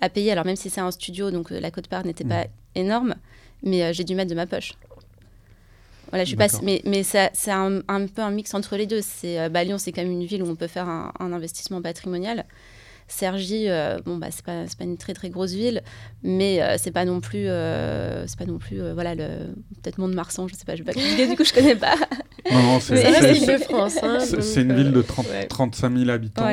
à 0.00 0.08
payer. 0.08 0.32
Alors 0.32 0.44
même 0.44 0.56
si 0.56 0.70
c'est 0.70 0.80
un 0.80 0.90
studio 0.90 1.30
donc 1.30 1.50
la 1.50 1.70
cote 1.70 1.88
part 1.88 2.04
n'était 2.06 2.24
pas 2.24 2.46
énorme 2.74 3.14
mais 3.62 3.92
j'ai 3.92 4.04
dû 4.04 4.14
mettre 4.14 4.30
de 4.30 4.34
ma 4.36 4.46
poche. 4.46 4.74
Voilà, 6.10 6.24
je 6.24 6.28
suis 6.28 6.36
pas, 6.36 6.48
mais, 6.62 6.82
mais 6.84 7.02
c'est 7.04 7.30
un, 7.50 7.80
un, 7.88 8.06
peu 8.06 8.20
un 8.20 8.30
mix 8.30 8.52
entre 8.52 8.76
les 8.76 8.86
deux. 8.86 9.00
C'est 9.00 9.48
bah, 9.48 9.64
Lyon, 9.64 9.78
c'est 9.78 9.92
quand 9.92 10.02
même 10.02 10.12
une 10.12 10.26
ville 10.26 10.42
où 10.42 10.46
on 10.46 10.56
peut 10.56 10.66
faire 10.66 10.86
un, 10.86 11.12
investissement 11.20 11.80
patrimonial. 11.80 12.44
Sergi, 13.08 13.68
euh, 13.68 13.98
bon 14.04 14.16
bah 14.16 14.28
c'est 14.30 14.44
pas, 14.44 14.64
pas 14.78 14.84
une 14.84 14.96
très 14.96 15.14
très 15.14 15.30
grosse 15.30 15.52
ville, 15.52 15.82
mais 16.22 16.62
euh, 16.62 16.76
c'est 16.78 16.90
pas 16.90 17.04
non 17.04 17.20
plus 17.20 17.46
c'est 17.46 18.38
pas 18.38 18.46
non 18.46 18.58
plus 18.58 18.80
voilà 18.92 19.14
le 19.14 19.28
peut-être 19.82 19.98
Mont-de-Marsan, 19.98 20.48
je 20.48 20.54
sais 20.54 20.64
pas, 20.64 20.76
je 20.76 20.82
vais 20.82 20.92
pas 20.92 20.98
du 21.28 21.36
coup 21.36 21.44
je 21.44 21.52
connais 21.52 21.76
pas. 21.76 21.96
Non, 22.50 22.80
c'est 22.80 23.02
une 23.02 23.34
ville 23.34 23.46
de 23.46 23.58
France. 23.58 23.96
Hein, 24.02 24.18
c'est 24.20 24.62
une 24.62 24.74
ville 24.74 24.92
de 24.92 25.02
30, 25.02 25.26
35 25.48 25.96
000 25.96 26.10
habitants. 26.10 26.48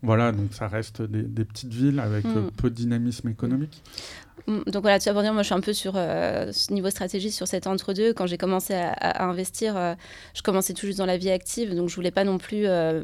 Voilà, 0.00 0.30
donc 0.30 0.54
ça 0.54 0.68
reste 0.68 1.02
des, 1.02 1.22
des 1.22 1.44
petites 1.44 1.74
villes 1.74 1.98
avec 1.98 2.24
mm. 2.24 2.52
peu 2.56 2.70
de 2.70 2.74
dynamisme 2.74 3.28
économique. 3.28 3.82
Mm, 4.46 4.62
donc 4.66 4.82
voilà, 4.82 5.00
ça 5.00 5.12
pour 5.12 5.22
dire, 5.22 5.32
moi 5.32 5.42
je 5.42 5.46
suis 5.46 5.54
un 5.54 5.60
peu 5.60 5.72
sur 5.72 5.94
euh, 5.96 6.52
ce 6.52 6.72
niveau 6.72 6.90
stratégie, 6.90 7.30
sur 7.30 7.46
cet 7.46 7.66
entre-deux. 7.66 8.12
Quand 8.12 8.26
j'ai 8.26 8.38
commencé 8.38 8.74
à, 8.74 9.24
investir, 9.24 9.76
euh, 9.76 9.94
je 10.34 10.42
commençais 10.42 10.74
tout 10.74 10.86
juste 10.86 10.98
dans 10.98 11.06
la 11.06 11.16
vie 11.16 11.30
active, 11.30 11.74
donc 11.74 11.88
je 11.88 11.94
voulais 11.94 12.10
pas 12.10 12.24
non 12.24 12.38
plus 12.38 12.66
euh, 12.66 13.02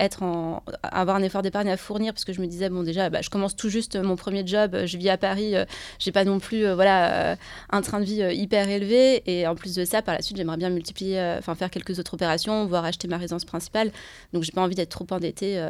être 0.00 0.22
en, 0.22 0.62
avoir 0.82 1.16
un 1.16 1.22
effort 1.22 1.42
d'épargne 1.42 1.70
à 1.70 1.76
fournir, 1.76 2.12
parce 2.12 2.24
que 2.24 2.32
je 2.32 2.40
me 2.40 2.46
disais, 2.46 2.68
bon 2.68 2.82
déjà, 2.82 3.10
bah, 3.10 3.20
je 3.22 3.30
commence 3.30 3.56
tout 3.56 3.68
juste 3.68 3.96
mon 3.96 4.16
premier 4.16 4.46
job, 4.46 4.76
je 4.84 4.96
vis 4.96 5.10
à 5.10 5.16
Paris, 5.16 5.54
j'ai 5.98 6.12
pas 6.12 6.24
non 6.24 6.38
plus 6.38 6.70
voilà, 6.72 7.36
un 7.70 7.82
train 7.82 8.00
de 8.00 8.04
vie 8.04 8.22
hyper 8.36 8.68
élevé, 8.68 9.22
et 9.26 9.46
en 9.46 9.54
plus 9.54 9.74
de 9.74 9.84
ça, 9.84 10.02
par 10.02 10.14
la 10.14 10.22
suite, 10.22 10.36
j'aimerais 10.36 10.56
bien 10.56 10.70
multiplier, 10.70 11.36
enfin 11.38 11.54
faire 11.54 11.70
quelques 11.70 11.98
autres 11.98 12.14
opérations, 12.14 12.66
voire 12.66 12.84
acheter 12.84 13.08
ma 13.08 13.16
résidence 13.16 13.44
principale, 13.44 13.90
donc 14.32 14.42
j'ai 14.42 14.52
pas 14.52 14.62
envie 14.62 14.74
d'être 14.74 14.90
trop 14.90 15.06
endettée 15.10 15.62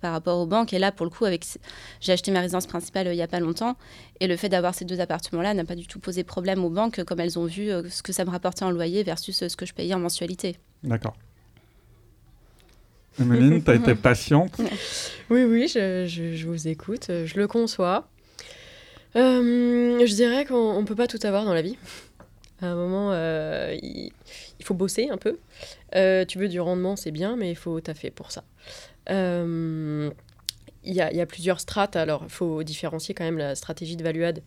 par 0.00 0.12
rapport 0.12 0.38
aux 0.38 0.46
banques, 0.46 0.72
et 0.72 0.78
là, 0.78 0.92
pour 0.92 1.06
le 1.06 1.10
coup, 1.10 1.24
avec 1.24 1.44
j'ai 2.00 2.12
acheté 2.12 2.30
ma 2.30 2.40
résidence 2.40 2.66
principale 2.66 3.08
il 3.08 3.16
y 3.16 3.22
a 3.22 3.28
pas 3.28 3.40
longtemps, 3.40 3.76
et 4.22 4.28
le 4.28 4.36
fait 4.36 4.48
d'avoir 4.48 4.72
ces 4.72 4.84
deux 4.84 5.00
appartements-là 5.00 5.52
n'a 5.52 5.64
pas 5.64 5.74
du 5.74 5.88
tout 5.88 5.98
posé 5.98 6.22
problème 6.22 6.64
aux 6.64 6.70
banques, 6.70 7.02
comme 7.02 7.18
elles 7.18 7.40
ont 7.40 7.46
vu 7.46 7.72
euh, 7.72 7.82
ce 7.90 8.04
que 8.04 8.12
ça 8.12 8.24
me 8.24 8.30
rapportait 8.30 8.64
en 8.64 8.70
loyer 8.70 9.02
versus 9.02 9.42
euh, 9.42 9.48
ce 9.48 9.56
que 9.56 9.66
je 9.66 9.74
payais 9.74 9.94
en 9.94 9.98
mensualité. 9.98 10.54
D'accord. 10.84 11.16
Emeline, 13.20 13.64
tu 13.64 13.70
as 13.72 13.74
été 13.74 13.94
patiente? 13.96 14.60
Oui, 15.28 15.42
oui, 15.42 15.66
je, 15.66 16.06
je, 16.06 16.46
vous 16.46 16.68
écoute, 16.68 17.08
euh, 17.10 17.26
je 17.26 17.36
le 17.36 17.48
conçois. 17.48 18.06
je 19.16 20.14
dirais 20.14 20.44
qu'on 20.44 20.80
ne 20.80 20.86
peut 20.86 20.94
pas 20.94 21.08
tout 21.08 21.18
avoir 21.24 21.44
dans 21.44 21.54
la 21.54 21.62
vie. 21.62 21.76
À 22.60 22.66
un 22.66 22.76
moment, 22.76 23.12
il, 23.72 24.12
il, 24.60 24.64
faut 24.64 24.74
bosser 24.74 25.08
un 25.10 25.18
peu. 25.18 25.36
tu 26.28 26.38
veux 26.38 26.48
du 26.48 26.60
rendement, 26.60 26.94
c'est 26.94 27.10
bien, 27.10 27.34
mais 27.34 27.50
il 27.50 27.56
faut 27.56 27.80
taffer 27.80 28.12
pour 28.12 28.30
ça 28.30 28.44
il 30.84 30.94
y, 30.94 31.00
a, 31.00 31.26
plusieurs 31.26 31.60
strates. 31.60 31.96
Alors, 31.96 32.22
il 32.24 32.30
faut 32.30 32.62
différencier 32.62 33.14
quand 33.14 33.24
même 33.24 33.38
la 33.38 33.54
stratégie 33.54 33.96
de 33.96 34.02
value 34.02 34.22
add 34.22 34.42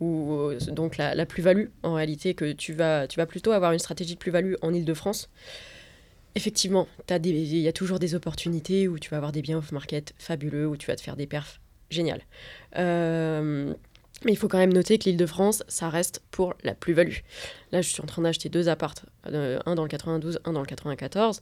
ou 0.00 0.32
euh, 0.32 0.58
donc 0.70 0.96
la, 0.96 1.26
plus-value 1.26 1.66
en 1.82 1.94
réalité 1.94 2.34
que 2.34 2.52
tu 2.52 2.72
vas, 2.72 3.06
tu 3.06 3.16
vas 3.16 3.26
plutôt 3.26 3.52
avoir 3.52 3.72
une 3.72 3.78
stratégie 3.78 4.14
de 4.14 4.18
plus-value 4.18 4.54
en 4.62 4.72
Ile-de-France. 4.72 5.28
Effectivement, 6.34 6.86
il 7.10 7.58
y 7.58 7.68
a 7.68 7.72
toujours 7.72 7.98
des 7.98 8.14
opportunités 8.14 8.86
où 8.86 8.98
tu 8.98 9.10
vas 9.10 9.16
avoir 9.16 9.32
des 9.32 9.42
biens 9.42 9.58
off-market 9.58 10.14
fabuleux, 10.18 10.68
où 10.68 10.76
tu 10.76 10.86
vas 10.86 10.94
te 10.94 11.00
faire 11.00 11.16
des 11.16 11.26
perfs 11.26 11.60
génial. 11.90 12.20
Euh, 12.76 13.72
mais 14.24 14.32
il 14.32 14.36
faut 14.36 14.48
quand 14.48 14.58
même 14.58 14.72
noter 14.72 14.98
que 14.98 15.04
l'Île-de-France, 15.04 15.62
ça 15.68 15.88
reste 15.88 16.22
pour 16.30 16.54
la 16.64 16.74
plus-value. 16.74 17.18
Là, 17.72 17.82
je 17.82 17.88
suis 17.88 18.02
en 18.02 18.06
train 18.06 18.22
d'acheter 18.22 18.48
deux 18.48 18.68
appartes, 18.68 19.04
euh, 19.26 19.58
un 19.64 19.74
dans 19.74 19.84
le 19.84 19.88
92, 19.88 20.40
un 20.44 20.52
dans 20.52 20.60
le 20.60 20.66
94. 20.66 21.40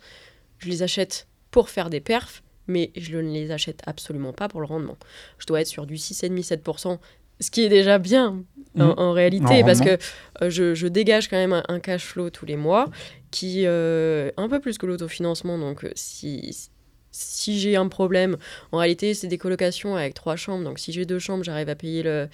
Je 0.58 0.68
les 0.68 0.82
achète 0.82 1.26
pour 1.50 1.68
faire 1.68 1.90
des 1.90 2.00
perfs 2.00 2.42
mais 2.66 2.90
je 2.96 3.16
ne 3.16 3.32
les 3.32 3.50
achète 3.50 3.82
absolument 3.86 4.32
pas 4.32 4.48
pour 4.48 4.60
le 4.60 4.66
rendement. 4.66 4.96
Je 5.38 5.46
dois 5.46 5.60
être 5.60 5.66
sur 5.66 5.86
du 5.86 5.94
6,5-7%, 5.94 6.98
ce 7.40 7.50
qui 7.50 7.62
est 7.64 7.68
déjà 7.68 7.98
bien 7.98 8.42
en, 8.78 9.10
mmh. 9.10 9.14
réalité, 9.14 9.62
parce 9.64 9.80
que 9.80 9.98
euh, 10.42 10.50
je, 10.50 10.86
dégage 10.86 11.28
quand 11.28 11.36
même 11.36 11.62
un, 11.68 11.80
cash 11.80 12.04
flow 12.04 12.30
tous 12.30 12.46
les 12.46 12.56
mois 12.56 12.90
qui 13.30 13.62
euh, 13.64 14.30
un 14.36 14.48
peu 14.48 14.60
plus 14.60 14.78
que 14.78 14.86
l'autofinancement. 14.86 15.58
Donc 15.58 15.84
euh, 15.84 15.90
si, 15.94 16.68
si 17.10 17.58
j'ai 17.58 17.76
un 17.76 17.88
problème, 17.88 18.36
en 18.72 18.78
réalité 18.78 19.14
c'est 19.14 19.28
des 19.28 19.38
colocations 19.38 19.96
avec 19.96 20.14
trois 20.14 20.36
chambres, 20.36 20.64
donc 20.64 20.78
si 20.78 20.92
j'ai 20.92 21.06
deux 21.06 21.18
chambres, 21.18 21.44
j'arrive 21.44 21.68
à 21.68 21.74
payer 21.74 22.02
le, 22.02 22.28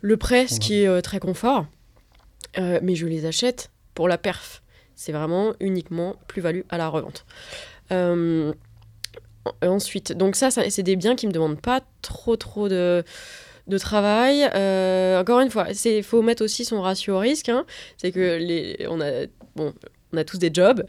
le 0.00 0.16
prêt, 0.16 0.46
ce 0.48 0.60
qui 0.60 0.82
est 0.82 1.02
très 1.02 1.18
confort. 1.18 1.66
mais 2.58 2.94
je 2.94 3.06
les 3.06 3.26
achète 3.26 3.70
pour 3.94 4.08
la 4.08 4.18
perf. 4.18 4.62
C'est 4.96 5.12
vraiment 5.12 5.54
uniquement 5.60 6.16
plus-value 6.28 6.60
à 6.68 6.78
la 6.78 6.88
revente. 6.88 7.24
Euh, 9.46 9.68
ensuite, 9.68 10.12
donc 10.12 10.36
ça, 10.36 10.50
c'est 10.50 10.82
des 10.82 10.96
biens 10.96 11.16
qui 11.16 11.26
me 11.26 11.32
demandent 11.32 11.60
pas 11.60 11.82
trop 12.02 12.36
trop 12.36 12.68
de, 12.68 13.04
de 13.66 13.78
travail. 13.78 14.48
Euh, 14.54 15.20
encore 15.20 15.40
une 15.40 15.50
fois, 15.50 15.66
il 15.84 16.02
faut 16.02 16.22
mettre 16.22 16.44
aussi 16.44 16.64
son 16.64 16.80
ratio 16.80 17.14
au 17.14 17.18
risque. 17.18 17.48
Hein. 17.48 17.64
C'est 17.96 18.12
que 18.12 18.38
les, 18.38 18.86
on 18.88 19.00
a, 19.00 19.26
bon, 19.56 19.72
on 20.12 20.16
a 20.16 20.24
tous 20.24 20.38
des 20.38 20.50
jobs. 20.52 20.84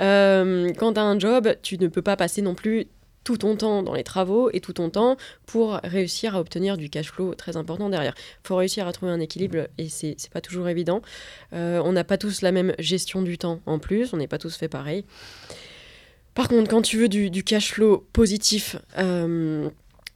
Euh, 0.00 0.72
quand 0.78 0.94
tu 0.94 1.00
as 1.00 1.04
un 1.04 1.18
job, 1.18 1.54
tu 1.62 1.78
ne 1.78 1.88
peux 1.88 2.02
pas 2.02 2.16
passer 2.16 2.42
non 2.42 2.54
plus 2.54 2.86
tout 3.24 3.38
ton 3.38 3.56
temps 3.56 3.82
dans 3.82 3.94
les 3.94 4.04
travaux 4.04 4.50
et 4.52 4.60
tout 4.60 4.74
ton 4.74 4.88
temps 4.88 5.16
pour 5.46 5.80
réussir 5.82 6.36
à 6.36 6.40
obtenir 6.40 6.76
du 6.76 6.88
cash 6.90 7.10
flow 7.10 7.34
très 7.34 7.56
important 7.56 7.88
derrière. 7.88 8.14
Il 8.44 8.46
faut 8.46 8.54
réussir 8.54 8.86
à 8.86 8.92
trouver 8.92 9.10
un 9.10 9.18
équilibre 9.18 9.66
et 9.78 9.88
c'est 9.88 10.30
pas 10.30 10.40
toujours 10.40 10.68
évident. 10.68 11.02
on 11.50 11.90
n'a 11.90 12.04
pas 12.04 12.18
tous 12.18 12.42
la 12.42 12.52
même 12.52 12.72
gestion 12.78 13.22
du 13.22 13.36
temps 13.36 13.62
en 13.66 13.80
plus, 13.80 14.12
on 14.12 14.18
n'est 14.18 14.28
pas 14.28 14.38
tous 14.38 14.54
fait 14.54 14.68
pareil. 14.68 15.04
Par 16.36 16.48
contre, 16.48 16.68
quand 16.68 16.82
tu 16.82 16.98
veux 16.98 17.08
du, 17.08 17.42
cash 17.42 17.72
flow 17.72 18.06
positif, 18.12 18.76
euh, 18.98 19.70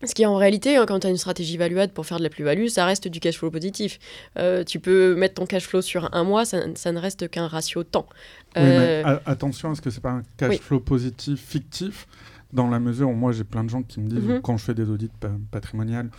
ce 0.04 0.14
qui 0.14 0.22
est 0.22 0.26
en 0.26 0.37
réalité, 0.37 0.76
hein, 0.76 0.85
quand 0.87 1.00
tu 1.00 1.06
as 1.06 1.11
une 1.11 1.16
stratégie 1.16 1.56
valuade 1.56 1.92
pour 1.92 2.04
faire 2.04 2.18
de 2.18 2.22
la 2.22 2.28
plus-value, 2.28 2.66
ça 2.66 2.85
reste 2.85 3.09
du 3.09 3.20
cash 3.20 3.38
flow 3.38 3.50
positif. 3.50 3.98
Euh, 4.38 4.62
tu 4.62 4.80
peux 4.80 5.14
mettre 5.14 5.37
ton 5.37 5.46
cash 5.46 5.66
flow 5.66 5.80
sur 5.80 6.14
un 6.14 6.22
mois, 6.22 6.44
ça, 6.44 6.59
ne 6.66 6.98
reste 6.98 7.30
qu'un 7.30 7.48
ratio 7.48 7.85
temps. 7.85 8.06
Oui, 8.54 8.62
mais 8.62 9.02
euh, 9.06 9.18
attention, 9.24 9.72
est-ce 9.72 9.80
que 9.80 9.88
c'est 9.88 10.02
pas 10.02 10.11
un 10.11 10.22
cash 10.37 10.59
flow 10.59 10.78
positif 10.78 11.40
fictif? 11.40 12.06
Dans 12.52 12.68
la 12.68 12.80
mesure 12.80 13.09
où 13.09 13.14
moi, 13.14 13.33
j'ai 13.33 13.44
plein 13.44 13.64
de 13.64 13.70
gens 13.70 13.83
qui 13.83 14.00
me 14.00 14.11
disent, 14.11 14.24
mhm. 14.24 14.42
quand 14.42 14.59
je 14.59 14.64
fais 14.64 14.74
des 14.74 14.90
audits 14.90 15.11
patrimoniales, 15.50 16.11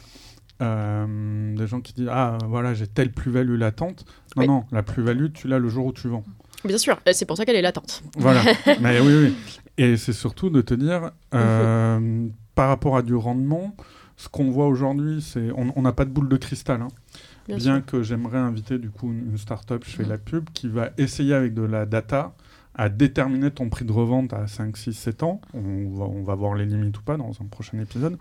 des 0.60 1.68
gens 1.68 1.82
qui 1.82 1.94
disent 1.94 2.10
Ah, 2.10 2.40
voilà, 2.48 2.74
j'ai 2.74 2.88
telle 2.88 3.12
plus-value 3.12 3.56
latente. 3.56 4.06
Non, 4.36 4.48
non, 4.48 4.64
la 4.72 4.82
plus-value, 4.82 5.28
tu 5.32 5.48
l'as 5.48 5.60
le 5.60 5.70
jour 5.70 5.86
où 5.86 5.94
tu 5.94 6.08
vends. 6.08 6.24
Bien 6.64 6.78
sûr, 6.78 7.00
c'est 7.12 7.26
pour 7.26 7.38
ça 7.38 7.46
qu'elle 7.46 7.56
est 7.56 7.62
latente. 7.62 8.04
Voilà, 8.16 8.44
mais 8.82 9.00
oui, 9.00 9.14
oui. 9.14 9.36
Et 9.78 9.98
c'est 9.98 10.14
surtout 10.14 10.50
de 10.50 10.62
te 10.62 10.74
dire, 10.74 11.12
euh, 11.34 12.00
mhm. 12.00 12.32
par 12.56 12.70
rapport 12.70 12.98
à 12.98 13.02
du 13.02 13.16
rendement, 13.16 13.76
ce 14.18 14.30
qu'on 14.30 14.52
voit 14.52 14.68
aujourd'hui, 14.68 15.22
c'est 15.22 15.50
on 15.56 15.82
n'a 15.82 15.94
pas 15.94 16.06
de 16.06 16.12
boule 16.12 16.30
de 16.30 16.38
cristal. 16.38 16.82
Hein. 16.82 16.90
Bien, 17.48 17.82
que 17.82 18.04
j'aimerais 18.04 18.38
inviter 18.38 18.78
du 18.78 18.90
coup 18.90 19.12
une, 19.12 19.38
start-up, 19.38 19.84
je 19.86 19.92
fais 19.92 20.04
mhm. 20.04 20.10
la 20.10 20.18
pub, 20.18 20.50
qui 20.54 20.68
va 20.68 20.92
essayer 20.98 21.34
avec 21.34 21.54
de 21.54 21.64
la 21.64 21.86
data 21.86 22.34
à 22.76 22.88
déterminer 22.88 23.52
ton 23.52 23.70
prix 23.70 23.84
de 23.84 23.92
revente 23.92 24.32
à 24.34 24.48
5, 24.48 24.78
6, 24.78 24.94
7 24.94 25.24
ans. 25.24 25.42
On 25.54 25.90
va, 25.90 26.06
on 26.06 26.24
va 26.24 26.36
voir 26.36 26.56
les 26.56 26.66
limites 26.66 26.98
ou 26.98 27.02
pas 27.02 27.18
dans 27.18 27.32
un 27.42 27.46
prochain 27.46 27.80
épisode. 27.80 28.18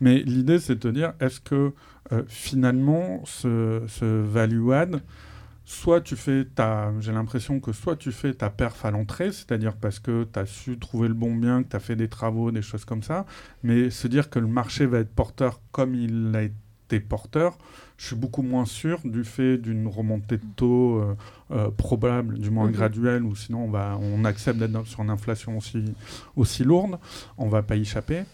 Mais 0.00 0.20
l'idée, 0.20 0.58
c'est 0.58 0.76
de 0.76 0.80
te 0.80 0.88
dire, 0.88 1.12
est-ce 1.20 1.40
que 1.40 1.72
euh, 2.12 2.22
finalement, 2.26 3.20
ce, 3.24 3.82
ce 3.88 4.22
value 4.22 4.72
add, 4.72 5.00
soit 5.70 6.00
tu 6.00 6.16
fais 6.16 6.44
ta. 6.44 6.92
J'ai 6.98 7.12
l'impression 7.12 7.60
que 7.60 7.72
soit 7.72 7.94
tu 7.94 8.10
fais 8.10 8.34
ta 8.34 8.50
perf 8.50 8.84
à 8.84 8.90
l'entrée, 8.90 9.30
c'est-à-dire 9.30 9.76
parce 9.76 10.00
que 10.00 10.24
tu 10.24 10.38
as 10.38 10.44
su 10.44 10.76
trouver 10.78 11.06
le 11.06 11.14
bon 11.14 11.34
bien, 11.34 11.62
que 11.62 11.68
tu 11.68 11.76
as 11.76 11.80
fait 11.80 11.94
des 11.94 12.08
travaux, 12.08 12.50
des 12.50 12.60
choses 12.60 12.84
comme 12.84 13.04
ça, 13.04 13.24
mais 13.62 13.88
se 13.90 14.08
dire 14.08 14.30
que 14.30 14.40
le 14.40 14.48
marché 14.48 14.84
va 14.86 14.98
être 14.98 15.14
porteur 15.14 15.60
comme 15.70 15.94
il 15.94 16.34
a 16.34 16.42
été 16.42 16.98
porteur, 16.98 17.56
je 17.98 18.08
suis 18.08 18.16
beaucoup 18.16 18.42
moins 18.42 18.64
sûr 18.64 18.98
du 19.04 19.22
fait 19.22 19.58
d'une 19.58 19.86
remontée 19.86 20.38
de 20.38 20.46
taux 20.56 20.98
euh, 20.98 21.14
euh, 21.52 21.70
probable, 21.70 22.40
du 22.40 22.50
moins 22.50 22.66
mhm. 22.66 22.72
graduelle, 22.72 23.22
ou 23.22 23.36
sinon 23.36 23.66
on, 23.66 23.70
va, 23.70 23.96
on 24.00 24.24
accepte 24.24 24.58
d'être 24.58 24.84
sur 24.88 25.02
une 25.02 25.10
inflation 25.10 25.56
aussi, 25.56 25.84
aussi 26.34 26.64
lourde, 26.64 26.98
on 27.38 27.48
va 27.48 27.62
pas 27.62 27.76
y 27.76 27.82
échapper 27.82 28.24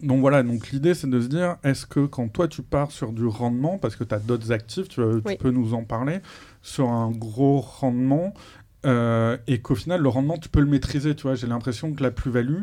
donc 0.00 0.20
voilà, 0.20 0.42
donc 0.42 0.70
l'idée 0.70 0.94
c'est 0.94 1.10
de 1.10 1.20
se 1.20 1.26
dire, 1.26 1.56
est-ce 1.64 1.86
que 1.86 2.06
quand 2.06 2.28
toi 2.28 2.46
tu 2.46 2.62
pars 2.62 2.92
sur 2.92 3.12
du 3.12 3.26
rendement, 3.26 3.78
parce 3.78 3.96
que 3.96 4.04
tu 4.04 4.14
as 4.14 4.18
d'autres 4.18 4.52
actifs, 4.52 4.88
tu, 4.88 5.00
peux 5.38 5.50
nous 5.50 5.74
en 5.74 5.84
parler, 5.84 6.20
sur 6.62 6.88
un 6.88 7.10
gros 7.10 7.60
rendement, 7.60 8.32
euh, 8.86 9.36
et 9.48 9.60
qu'au 9.60 9.74
final 9.74 10.00
le 10.00 10.08
rendement 10.08 10.38
tu 10.38 10.48
peux 10.48 10.60
le 10.60 10.66
maîtriser, 10.66 11.16
tu 11.16 11.22
vois, 11.22 11.34
j'ai 11.34 11.48
l'impression 11.48 11.92
que 11.92 12.02
la 12.02 12.12
plus-value, 12.12 12.62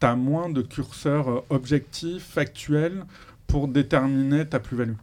tu 0.00 0.06
as 0.06 0.14
moins 0.14 0.50
de 0.50 0.60
curseurs 0.60 1.30
euh, 1.30 1.40
objectifs, 1.48 2.22
factuels, 2.22 3.04
pour 3.46 3.68
déterminer 3.68 4.46
ta 4.48 4.60
plus-value. 4.60 4.96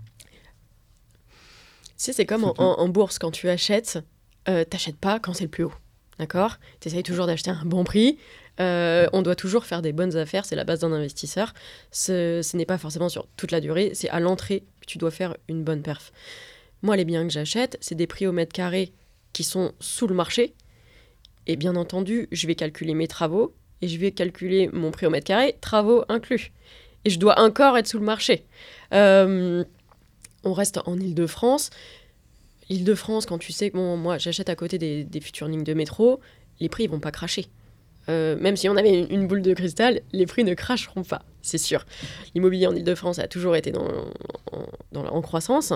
Si 1.98 2.14
c'est 2.14 2.26
comme 2.26 2.46
en, 2.58 2.90
bourse, 2.90 3.20
quand 3.20 3.30
tu 3.30 3.50
achètes, 3.50 4.00
euh, 4.48 4.64
t'achètes 4.64 4.98
pas 4.98 5.20
quand 5.20 5.34
c'est 5.34 5.44
le 5.44 5.50
plus 5.50 5.66
haut. 5.66 5.74
D'accord? 6.18 6.58
Tu 6.80 6.88
essayes 6.88 7.04
toujours 7.04 7.28
d'acheter 7.28 7.52
un 7.52 7.66
bon 7.66 7.84
prix. 7.84 8.18
Euh, 8.62 9.08
on 9.13 9.22
doit 9.22 9.36
toujours 9.36 9.65
faire 9.65 9.82
des 9.82 9.93
bonnes 9.93 10.17
affaires, 10.17 10.45
c'est 10.45 10.56
la 10.56 10.63
base 10.63 10.80
d'un 10.80 10.91
investisseur. 10.91 11.54
Ce, 11.91 12.56
n'est 12.56 12.65
pas 12.65 12.78
forcément 12.78 13.10
sur 13.10 13.28
toute 13.38 13.52
la 13.52 13.62
durée, 13.62 13.91
c'est 13.93 14.10
à 14.10 14.19
l'entrée 14.19 14.63
que 14.82 14.86
tu 14.86 14.98
dois 14.98 15.12
faire 15.12 15.38
une 15.48 15.63
bonne 15.63 15.82
perf. 15.82 16.12
Moi, 16.82 16.98
les 16.98 17.06
biens 17.06 17.24
que 17.24 17.34
j'achète, 17.34 17.78
c'est 17.82 17.95
des 17.95 18.08
prix 18.08 18.28
au 18.28 18.32
mètre 18.32 18.54
carré 18.54 18.93
qui 19.34 19.43
sont 19.43 19.74
sous 19.80 20.08
le 20.08 20.15
marché. 20.15 20.54
Et 21.48 21.56
bien 21.56 21.76
entendu, 21.76 22.28
je 22.32 22.48
vais 22.48 22.56
calculer 22.56 22.93
mes 22.93 23.08
travaux 23.08 23.54
et 23.82 23.88
je 23.88 23.98
vais 23.98 24.12
calculer 24.12 24.69
mon 24.74 24.91
prix 24.91 25.06
au 25.06 25.10
mètre 25.10 25.28
carré, 25.28 25.58
travaux 25.62 26.04
inclus. 26.10 26.52
Et 27.06 27.10
je 27.10 27.19
dois 27.19 27.39
encore 27.39 27.78
être 27.78 27.88
sous 27.88 28.00
le 28.00 28.06
marché. 28.06 28.45
Euh, 28.93 29.63
on 30.43 30.54
reste 30.54 30.80
en 30.86 30.98
Ile-de-France 30.98 31.69
L'Île-de-France, 32.69 33.26
quand 33.26 33.39
tu 33.39 33.52
sais 33.52 33.72
que 33.72 33.78
bon, 33.78 33.98
moi 33.98 34.19
j'achète 34.19 34.48
à 34.48 34.56
côté 34.56 34.78
des, 34.78 35.04
des 35.04 35.22
futures 35.22 35.48
lignes 35.48 35.63
de 35.63 35.74
métro, 35.74 36.19
les 36.60 36.69
prix 36.69 36.84
ils 36.84 36.89
vont 36.89 37.00
pas 37.00 37.12
cracher. 37.12 37.48
Euh, 38.10 38.36
même 38.39 38.56
si 38.56 38.67
on 38.67 38.76
avait 38.76 39.04
une, 39.04 39.28
boule 39.28 39.41
de 39.41 39.54
cristal, 39.54 40.02
les 40.12 40.26
prix 40.26 40.43
ne 40.43 40.54
cracheront 40.54 41.04
pas, 41.04 41.22
c'est 41.41 41.58
sûr. 41.58 41.86
L'immobilier 42.34 42.67
en 42.67 42.76
Ile-de-France 42.76 43.19
a 43.19 43.28
toujours 43.28 43.56
été 43.56 43.72
en, 43.76 45.22
croissance. 45.22 45.74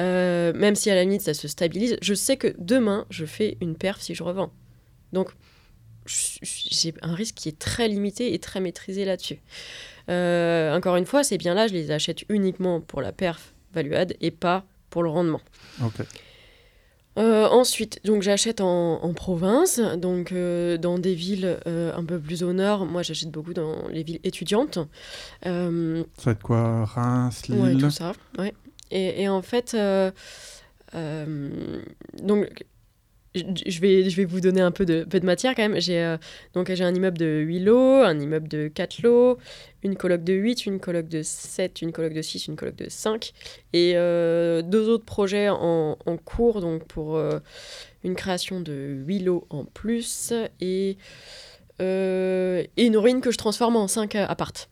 Euh, 0.00 0.52
même 0.54 0.74
si 0.74 0.90
à 0.90 0.94
la 0.94 1.02
limite 1.02 1.22
ça 1.22 1.34
se 1.34 1.46
stabilise, 1.46 1.96
je 2.02 2.14
sais 2.14 2.36
que 2.36 2.54
demain 2.58 3.06
je 3.10 3.24
fais 3.24 3.56
une 3.60 3.76
perf 3.76 4.00
si 4.00 4.14
je 4.14 4.22
revends. 4.22 4.52
Donc 5.12 5.30
j'ai 6.06 6.94
un 7.02 7.14
risque 7.14 7.36
qui 7.36 7.48
est 7.48 7.58
très 7.58 7.86
limité 7.86 8.34
et 8.34 8.38
très 8.38 8.60
maîtrisé 8.60 9.04
là-dessus. 9.04 9.38
Euh, 10.08 10.74
encore 10.74 10.96
une 10.96 11.06
fois, 11.06 11.22
ces 11.22 11.38
biens-là, 11.38 11.66
je 11.68 11.74
les 11.74 11.90
achète 11.90 12.24
uniquement 12.28 12.80
pour 12.80 13.02
la 13.02 13.12
perf 13.12 13.52
value-add 13.74 14.16
et 14.20 14.30
pas 14.30 14.64
pour 14.90 15.02
le 15.02 15.10
rendement. 15.10 15.42
Euh, 17.18 17.48
ensuite, 17.48 18.00
donc 18.04 18.22
j'achète 18.22 18.60
en, 18.60 19.02
en 19.02 19.12
province, 19.12 19.80
donc 19.96 20.30
euh, 20.30 20.78
dans 20.78 20.98
des 21.00 21.14
villes 21.14 21.58
euh, 21.66 21.92
un 21.96 22.04
peu 22.04 22.18
plus 22.20 22.44
au 22.44 22.52
nord. 22.52 22.86
Moi, 22.86 23.02
j'achète 23.02 23.30
beaucoup 23.30 23.54
dans 23.54 23.88
les 23.88 24.04
villes 24.04 24.20
étudiantes. 24.22 24.78
Ça 25.42 25.50
va 26.24 26.30
être 26.32 26.42
quoi? 26.42 26.84
Reims, 26.84 27.42
ouais, 27.48 27.70
Lille? 27.70 27.80
tout 27.82 27.90
ça. 27.90 28.12
Ouais. 28.38 28.54
Et, 28.92 29.22
et 29.22 29.28
en 29.28 29.42
fait, 29.42 29.76
donc 32.22 32.64
je 33.34 33.80
vais, 33.80 34.08
je 34.08 34.16
vais 34.16 34.24
vous 34.24 34.40
donner 34.40 34.60
un 34.60 34.70
peu 34.70 34.84
de, 34.84 35.04
peu 35.04 35.20
de 35.20 35.26
matière 35.26 35.54
quand 35.54 35.68
même. 35.68 35.80
J'ai 35.80 36.02
euh, 36.02 36.16
donc 36.54 36.72
j'ai 36.72 36.84
un 36.84 36.94
immeuble 36.94 37.18
de 37.18 37.26
8 37.26 37.60
lots, 37.60 38.02
un 38.02 38.18
immeuble 38.18 38.48
de 38.48 38.68
4 38.68 39.02
lots, 39.02 39.38
une 39.82 39.96
coloc 39.96 40.24
de 40.24 40.32
8, 40.32 40.66
une 40.66 40.80
coloc 40.80 41.08
de 41.08 41.22
7, 41.22 41.82
une 41.82 41.92
coloc 41.92 42.12
de 42.14 42.22
6, 42.22 42.48
une 42.48 42.56
coloc 42.56 42.76
de 42.76 42.88
5 42.88 43.32
et 43.72 43.92
euh, 43.96 44.62
deux 44.62 44.88
autres 44.88 45.04
projets 45.04 45.48
en, 45.48 45.96
en 46.04 46.16
cours 46.16 46.60
donc 46.60 46.84
pour 46.84 47.16
euh, 47.16 47.38
une 48.04 48.14
création 48.14 48.60
de 48.60 49.02
8 49.06 49.18
lots 49.20 49.46
en 49.50 49.64
plus 49.64 50.32
et, 50.60 50.96
euh, 51.80 52.64
et 52.76 52.86
une 52.86 52.96
ruine 52.96 53.20
que 53.20 53.30
je 53.30 53.38
transforme 53.38 53.76
en 53.76 53.88
5 53.88 54.14
appart. 54.16 54.68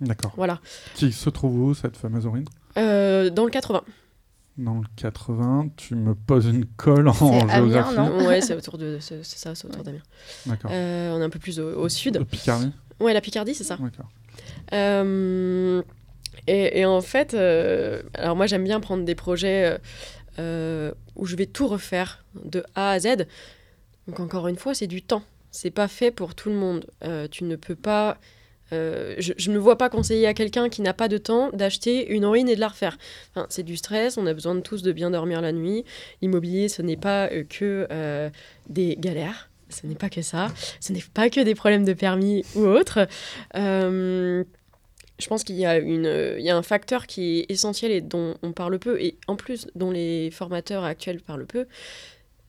D'accord. 0.00 0.32
Voilà. 0.36 0.60
Qui 0.94 1.12
se 1.12 1.30
trouve 1.30 1.60
où, 1.60 1.74
cette 1.74 1.96
fameuse 1.96 2.24
urine 2.24 2.44
Euh, 2.76 3.30
dans 3.30 3.44
le 3.44 3.50
80. 3.50 3.84
Dans 4.58 4.74
le 4.74 4.84
80, 4.96 5.70
tu 5.76 5.94
me 5.94 6.14
poses 6.14 6.46
une 6.46 6.66
colle 6.66 7.08
en 7.08 7.12
géographie. 7.48 7.96
non 7.96 8.26
ouais, 8.26 8.40
c'est 8.42 8.54
autour 8.54 8.76
de 8.76 8.98
c'est 9.00 9.24
c'est 9.24 9.38
ça, 9.38 9.54
c'est 9.54 9.66
autour 9.66 9.82
d'Amiens. 9.82 10.02
D'accord. 10.44 10.70
Euh, 10.72 11.12
on 11.12 11.20
est 11.20 11.24
un 11.24 11.30
peu 11.30 11.38
plus 11.38 11.58
au, 11.58 11.78
au 11.80 11.88
sud. 11.88 12.22
Picardie 12.26 12.70
Ouais, 13.00 13.14
la 13.14 13.20
Picardie, 13.22 13.54
c'est 13.54 13.64
ça. 13.64 13.76
D'accord. 13.76 14.10
Euh, 14.74 15.82
et, 16.46 16.80
et 16.80 16.84
en 16.84 17.00
fait, 17.00 17.34
euh, 17.34 18.02
alors 18.14 18.36
moi 18.36 18.46
j'aime 18.46 18.64
bien 18.64 18.80
prendre 18.80 19.04
des 19.04 19.14
projets 19.14 19.78
où 20.38 21.26
je 21.26 21.36
vais 21.36 21.46
tout 21.46 21.66
refaire 21.66 22.24
de 22.44 22.64
A 22.74 22.90
à 22.90 22.98
Z. 23.00 23.26
Donc 24.08 24.20
encore 24.20 24.48
une 24.48 24.56
fois, 24.56 24.74
c'est 24.74 24.86
du 24.86 25.02
temps. 25.02 25.22
C'est 25.50 25.70
pas 25.70 25.88
fait 25.88 26.10
pour 26.10 26.34
tout 26.34 26.48
le 26.48 26.56
monde. 26.56 26.86
Euh, 27.04 27.28
tu 27.30 27.44
ne 27.44 27.56
peux 27.56 27.74
pas. 27.74 28.18
Euh, 28.72 29.14
je, 29.18 29.50
ne 29.50 29.58
vois 29.58 29.76
pas 29.76 29.88
conseiller 29.88 30.26
à 30.26 30.34
quelqu'un 30.34 30.68
qui 30.68 30.82
n'a 30.82 30.94
pas 30.94 31.08
de 31.08 31.18
temps 31.18 31.50
d'acheter 31.52 32.08
une 32.08 32.24
ruine 32.24 32.48
et 32.48 32.54
de 32.54 32.60
la 32.60 32.68
refaire. 32.68 32.98
Enfin, 33.30 33.46
c'est 33.50 33.62
du 33.62 33.76
stress, 33.76 34.16
on 34.16 34.26
a 34.26 34.34
besoin 34.34 34.54
de 34.54 34.60
tous 34.60 34.82
de 34.82 34.92
bien 34.92 35.10
dormir 35.10 35.40
la 35.40 35.52
nuit. 35.52 35.84
L'immobilier, 36.20 36.68
ce 36.68 36.82
n'est 36.82 36.96
pas 36.96 37.30
euh, 37.30 37.44
que 37.44 37.86
euh, 37.90 38.30
des 38.68 38.96
galères, 38.96 39.50
ce 39.68 39.86
n'est 39.86 39.94
pas 39.94 40.10
que 40.10 40.22
ça, 40.22 40.48
ce 40.80 40.92
n'est 40.92 41.04
pas 41.14 41.30
que 41.30 41.40
des 41.40 41.54
problèmes 41.54 41.84
de 41.84 41.92
permis 41.92 42.44
ou 42.54 42.60
autres. 42.66 43.06
Je 45.18 45.28
pense 45.28 45.44
qu'il 45.44 45.54
y, 45.54 45.60
y 45.60 46.50
a 46.50 46.56
un 46.56 46.62
facteur 46.62 47.06
qui 47.06 47.40
est 47.40 47.50
essentiel 47.50 47.92
et 47.92 48.00
dont 48.00 48.34
on 48.42 48.52
parle 48.52 48.78
peu, 48.80 49.00
et 49.00 49.16
en 49.28 49.36
plus 49.36 49.68
dont 49.76 49.92
les 49.92 50.30
formateurs 50.32 50.82
actuels 50.82 51.20
parlent 51.20 51.46
peu, 51.46 51.66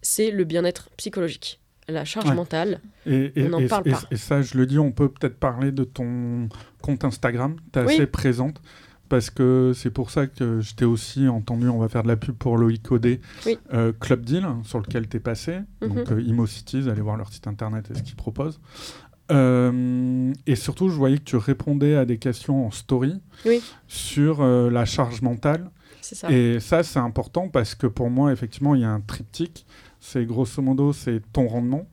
c'est 0.01 0.31
le 0.31 0.43
bien-être 0.43 0.89
psychologique, 0.97 1.59
la 1.87 2.05
charge 2.05 2.29
Ouais. 2.29 2.35
mentale. 2.35 2.79
Et, 3.05 3.31
et- 3.35 3.45
On 3.45 3.49
n'en 3.49 3.59
et- 3.59 3.67
parle 3.67 3.87
et- 3.87 3.91
pas. 3.91 4.01
et 4.11 4.15
ça, 4.17 4.41
je 4.41 4.57
le 4.57 4.65
dis, 4.65 4.79
on 4.79 4.91
peut 4.91 5.09
peut-être 5.09 5.37
parler 5.37 5.71
de 5.71 5.83
ton 5.83 6.47
compte 6.81 7.03
Instagram. 7.05 7.55
Tu 7.71 7.79
es 7.79 7.85
Oui. 7.85 7.93
assez 7.95 8.07
présente. 8.07 8.61
Parce 9.09 9.29
que 9.29 9.73
c'est 9.75 9.91
pour 9.91 10.09
ça 10.09 10.25
que 10.25 10.59
je 10.61 10.73
t'ai 10.73 10.85
aussi 10.85 11.27
entendu, 11.27 11.67
on 11.69 11.77
va 11.77 11.87
faire 11.87 12.01
de 12.01 12.07
la 12.07 12.15
pub 12.15 12.35
pour 12.35 12.57
Loïc 12.57 12.91
Audet, 12.91 13.19
Oui. 13.45 13.59
euh, 13.73 13.91
Club 13.99 14.21
Deal, 14.25 14.47
sur 14.63 14.79
lequel 14.79 15.07
tu 15.07 15.17
es 15.17 15.19
passé. 15.19 15.59
Mhm. 15.81 15.89
Donc 15.89 16.11
euh, 16.11 16.21
ImoCities, 16.21 16.89
allez 16.89 17.01
voir 17.01 17.17
leur 17.17 17.31
site 17.31 17.45
internet 17.45 17.91
et 17.91 17.95
ce 17.97 18.01
qu'ils 18.01 18.15
proposent. 18.15 18.59
Euh, 19.31 20.33
et 20.47 20.55
surtout, 20.55 20.89
je 20.89 20.95
voyais 20.95 21.17
que 21.17 21.23
tu 21.23 21.35
répondais 21.37 21.95
à 21.95 22.05
des 22.05 22.17
questions 22.17 22.65
en 22.67 22.71
story 22.71 23.21
Oui. 23.45 23.61
sur 23.87 24.41
euh, 24.41 24.69
la 24.69 24.85
charge 24.85 25.21
mentale. 25.21 25.69
Ça. 26.01 26.29
Et 26.31 26.59
ça, 26.59 26.83
c'est 26.83 26.99
important 26.99 27.47
parce 27.47 27.75
que 27.75 27.87
pour 27.87 28.09
moi, 28.09 28.33
effectivement, 28.33 28.75
il 28.75 28.81
y 28.81 28.85
a 28.85 28.91
un 28.91 28.99
triptyque. 28.99 29.65
C'est 30.05 30.25
grosso 30.25 30.61
modo, 30.61 30.91
c'est 30.91 31.21
ton 31.31 31.47
rendement, 31.47 31.87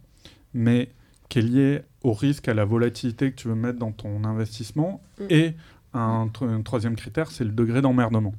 mais 0.53 0.89
qui 1.29 1.39
est 1.39 1.43
lié 1.43 1.83
au 2.03 2.13
risque, 2.13 2.49
à 2.49 2.55
la 2.55 2.65
volatilité 2.65 3.31
que 3.31 3.37
tu 3.37 3.47
veux 3.47 3.55
mettre 3.55 3.79
dans 3.79 3.93
ton 3.93 4.25
investissement. 4.25 5.01
Mm. 5.21 5.25
Et 5.31 5.53
un, 5.95 6.29
tro- 6.33 6.47
un 6.47 6.63
troisième 6.63 6.97
critère, 6.97 7.31
c'est 7.31 7.45
le 7.45 7.51
degré 7.53 7.81
d'emmerdement. 7.83 8.35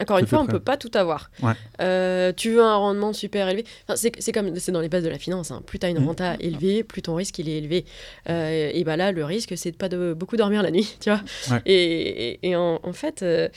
Encore 0.00 0.18
une 0.18 0.26
fois, 0.26 0.40
on 0.40 0.44
très- 0.44 0.54
peut 0.54 0.60
pas 0.60 0.78
tout 0.78 0.90
avoir. 0.94 1.30
Ouais. 1.42 1.52
Euh, 1.82 2.32
tu 2.34 2.52
veux 2.52 2.62
un 2.62 2.74
rendement 2.76 3.12
super 3.12 3.46
élevé. 3.48 3.64
Enfin, 3.86 3.94
c'est 4.18 4.32
comme 4.32 4.56
c'est 4.58 4.72
dans 4.72 4.80
les 4.80 4.88
bases 4.88 5.04
de 5.04 5.10
la 5.10 5.18
finance. 5.18 5.50
hein. 5.50 5.62
Plus 5.66 5.78
tu 5.78 5.84
as 5.86 5.90
une 5.90 5.98
Mhm. 6.00 6.06
renta 6.06 6.34
élevée, 6.40 6.82
plus 6.82 7.02
ton 7.02 7.14
risque 7.14 7.38
il 7.38 7.48
est 7.50 7.58
élevé. 7.58 7.84
Euh, 8.30 8.70
et 8.72 8.82
bah 8.84 8.96
là, 8.96 9.12
le 9.12 9.22
risque 9.24 9.52
c'est 9.56 9.70
de 9.72 9.76
pas 9.76 9.90
de 9.90 10.14
beaucoup 10.14 10.36
dormir 10.38 10.62
la 10.62 10.70
nuit, 10.70 10.96
tu 11.00 11.10
vois. 11.10 11.20
Ouais. 11.50 11.60
Et, 11.66 12.30
et- 12.30 12.48
et 12.48 12.56
en, 12.56 12.80
en 12.82 12.92
fait, 12.94 13.22
euh, 13.22 13.48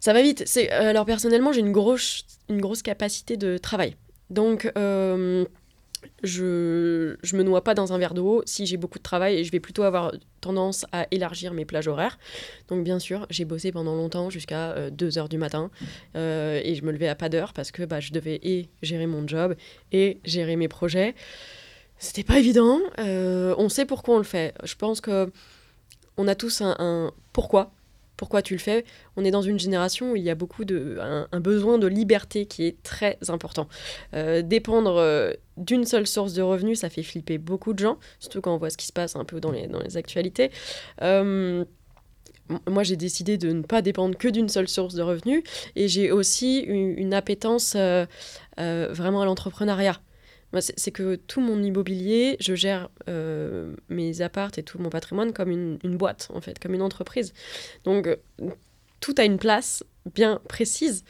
ça 0.00 0.12
va 0.12 0.22
vite. 0.22 0.44
Euh, 0.56 0.90
alors 0.90 1.04
personnellement, 1.04 1.52
j'ai 1.52 1.60
une 1.60 1.72
grosse 1.72 2.82
capacité 2.82 3.36
de 3.36 3.58
travail. 3.58 3.96
Donc 4.30 4.70
euh, 4.76 5.44
je, 6.22 7.16
je 7.22 7.36
me 7.36 7.42
noie 7.42 7.64
pas 7.64 7.74
dans 7.74 7.92
un 7.92 7.98
verre 7.98 8.14
d'eau 8.14 8.42
si 8.44 8.66
j'ai 8.66 8.76
beaucoup 8.76 8.98
de 8.98 9.02
travail 9.02 9.36
et 9.36 9.44
je 9.44 9.50
vais 9.50 9.60
plutôt 9.60 9.82
avoir 9.82 10.12
tendance 10.40 10.84
à 10.92 11.06
élargir 11.10 11.52
mes 11.54 11.64
plages 11.64 11.88
horaires. 11.88 12.18
Donc 12.68 12.84
bien 12.84 12.98
sûr, 12.98 13.26
j'ai 13.30 13.44
bossé 13.44 13.72
pendant 13.72 13.94
longtemps 13.94 14.30
jusqu'à 14.30 14.90
2h 14.90 15.28
du 15.28 15.38
matin 15.38 15.70
euh, 16.14 16.60
et 16.62 16.74
je 16.74 16.84
me 16.84 16.92
levais 16.92 17.08
à 17.08 17.14
pas 17.14 17.28
d'heure 17.28 17.52
parce 17.52 17.70
que 17.70 17.82
bah, 17.84 18.00
je 18.00 18.12
devais 18.12 18.38
et 18.42 18.68
gérer 18.82 19.06
mon 19.06 19.26
job 19.26 19.54
et 19.92 20.20
gérer 20.24 20.56
mes 20.56 20.68
projets. 20.68 21.14
C'était 21.98 22.22
pas 22.22 22.38
évident. 22.38 22.80
euh, 23.00 23.54
on 23.58 23.68
sait 23.68 23.86
pourquoi 23.86 24.14
on 24.14 24.18
le 24.18 24.24
fait. 24.24 24.54
Je 24.62 24.74
pense 24.76 25.00
que 25.00 25.32
on 26.16 26.28
a 26.28 26.34
tous 26.34 26.60
un 26.62 27.12
pourquoi. 27.32 27.72
Pourquoi 28.18 28.42
tu 28.42 28.52
le 28.52 28.58
fais 28.58 28.84
On 29.16 29.24
est 29.24 29.30
dans 29.30 29.42
une 29.42 29.60
génération 29.60 30.12
où 30.12 30.16
il 30.16 30.24
y 30.24 30.28
a 30.28 30.34
beaucoup 30.34 30.64
de 30.64 30.98
un, 31.00 31.40
besoin 31.40 31.78
de 31.78 31.86
liberté 31.86 32.46
qui 32.46 32.66
est 32.66 32.82
très 32.82 33.16
important. 33.28 33.68
Euh, 34.12 34.42
dépendre 34.42 34.96
euh, 34.96 35.32
d'une 35.56 35.84
seule 35.84 36.06
source 36.06 36.34
de 36.34 36.42
revenus, 36.42 36.80
ça 36.80 36.90
fait 36.90 37.04
flipper 37.04 37.38
beaucoup 37.38 37.72
de 37.72 37.78
gens, 37.78 37.96
surtout 38.18 38.40
quand 38.40 38.52
on 38.52 38.58
voit 38.58 38.70
ce 38.70 38.76
qui 38.76 38.86
se 38.86 38.92
passe 38.92 39.14
un 39.14 39.24
peu 39.24 39.40
dans 39.40 39.52
les, 39.52 39.96
actualités. 39.96 40.50
Euh, 41.00 41.64
moi, 42.68 42.82
j'ai 42.82 42.96
décidé 42.96 43.38
de 43.38 43.52
ne 43.52 43.62
pas 43.62 43.82
dépendre 43.82 44.18
que 44.18 44.26
d'une 44.26 44.48
seule 44.48 44.68
source 44.68 44.94
de 44.94 45.02
revenus 45.02 45.44
et 45.76 45.86
j'ai 45.86 46.10
aussi 46.10 46.58
une, 46.58 46.98
une 46.98 47.14
appétence 47.14 47.76
vraiment 48.56 49.22
à 49.22 49.24
l'entrepreneuriat. 49.26 50.00
Moi, 50.52 50.62
C'est 50.62 50.90
que 50.92 51.16
tout 51.16 51.40
mon 51.40 51.62
immobilier, 51.62 52.36
je 52.40 52.54
gère 52.54 52.88
euh, 53.08 53.74
mes 53.88 54.22
appartes 54.22 54.56
et 54.58 54.62
tout 54.62 54.78
mon 54.78 54.88
patrimoine 54.88 55.32
comme 55.32 55.50
une, 55.50 55.78
une 55.84 55.96
boîte, 55.96 56.28
en 56.32 56.40
fait, 56.40 56.58
comme 56.58 56.74
une 56.74 56.82
entreprise. 56.82 57.34
Donc, 57.84 58.06
euh, 58.06 58.16
tout 59.00 59.14
a 59.18 59.24
une 59.24 59.38
place 59.38 59.84
bien 60.14 60.40
précise 60.48 61.04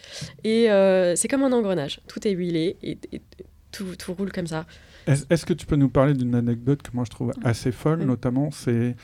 et 0.44 0.70
euh, 0.70 1.14
c'est 1.14 1.28
comme 1.28 1.44
un 1.44 1.52
engrenage. 1.52 2.00
Tout 2.08 2.26
est 2.26 2.32
huilé 2.32 2.76
et, 2.82 2.98
et 3.12 3.22
tout, 3.70 3.94
tout 3.96 4.12
roule 4.12 4.32
comme 4.32 4.48
ça. 4.48 4.66
Est-ce 5.06 5.46
que 5.46 5.54
tu 5.54 5.66
peux 5.66 5.76
nous 5.76 5.88
parler 5.88 6.14
d'une 6.14 6.34
anecdote 6.34 6.82
que 6.82 6.90
moi 6.92 7.04
je 7.04 7.10
trouve 7.10 7.32
assez 7.44 7.70
folle, 7.72 8.00
Mm. 8.00 8.06
notamment, 8.06 8.50
c'est 8.50 8.96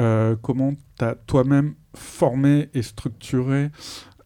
euh, 0.00 0.34
comment 0.42 0.72
tu 0.98 1.04
as 1.04 1.14
toi-même 1.26 1.74
formé 1.94 2.70
et 2.74 2.82
structuré 2.82 3.70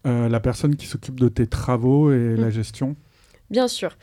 la 0.04 0.38
personne 0.38 0.76
qui 0.76 0.86
s'occupe 0.86 1.18
de 1.18 1.28
tes 1.28 1.48
travaux 1.48 2.12
et 2.12 2.36
la 2.36 2.48
gestion? 2.50 2.94
Bien 3.50 3.66
sûr. 3.66 3.98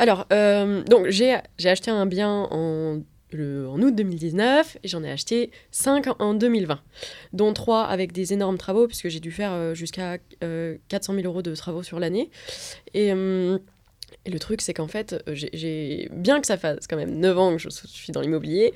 Alors, 0.00 0.26
euh, 0.32 0.82
donc 0.84 1.08
j'ai 1.08 1.36
acheté 1.66 1.90
un 1.90 2.06
bien 2.06 2.48
en, 2.50 3.02
août 3.34 3.94
2019 3.94 4.78
et 4.82 4.88
j'en 4.88 5.04
ai 5.04 5.10
acheté 5.10 5.50
5 5.72 6.06
en, 6.06 6.16
en 6.18 6.32
2020, 6.32 6.80
dont 7.34 7.52
3 7.52 7.82
avec 7.82 8.12
des 8.12 8.32
énormes 8.32 8.56
travaux, 8.56 8.86
puisque 8.86 9.10
j'ai 9.10 9.20
dû 9.20 9.30
faire 9.30 9.52
euh, 9.52 9.74
jusqu'à 9.74 10.16
euh, 10.42 10.78
400 10.88 11.12
000 11.16 11.26
euros 11.26 11.42
de 11.42 11.54
travaux 11.54 11.82
sur 11.82 12.00
l'année. 12.00 12.30
Et, 12.94 13.12
euh, 13.12 13.58
le 14.26 14.38
truc, 14.38 14.60
c'est 14.60 14.74
qu'en 14.74 14.88
fait, 14.88 15.22
euh, 15.28 16.08
bien 16.12 16.40
que 16.40 16.46
ça 16.46 16.56
fasse 16.56 16.86
quand 16.86 16.96
même 16.96 17.18
9 17.18 17.38
ans 17.38 17.56
que 17.56 17.62
je 17.62 17.68
suis 17.70 18.12
dans 18.12 18.20
l'immobilier 18.20 18.74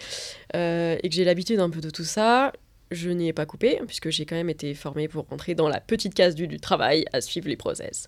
euh, 0.54 0.96
et 1.02 1.08
que 1.08 1.14
j'ai 1.14 1.24
l'habitude 1.24 1.60
un 1.60 1.70
peu 1.70 1.80
de 1.80 1.90
tout 1.90 2.04
ça, 2.04 2.52
je 2.90 3.10
n'y 3.10 3.28
ai 3.28 3.32
pas 3.32 3.46
coupé, 3.46 3.80
puisque 3.86 4.10
j'ai 4.10 4.26
quand 4.26 4.36
même 4.36 4.50
été 4.50 4.74
formée 4.74 5.08
pour 5.08 5.26
rentrer 5.28 5.54
dans 5.54 5.68
la 5.68 5.80
petite 5.80 6.14
case 6.14 6.34
du, 6.34 6.48
travail, 6.60 7.04
à 7.12 7.20
suivre 7.20 7.48
les 7.48 7.56
process. 7.56 8.06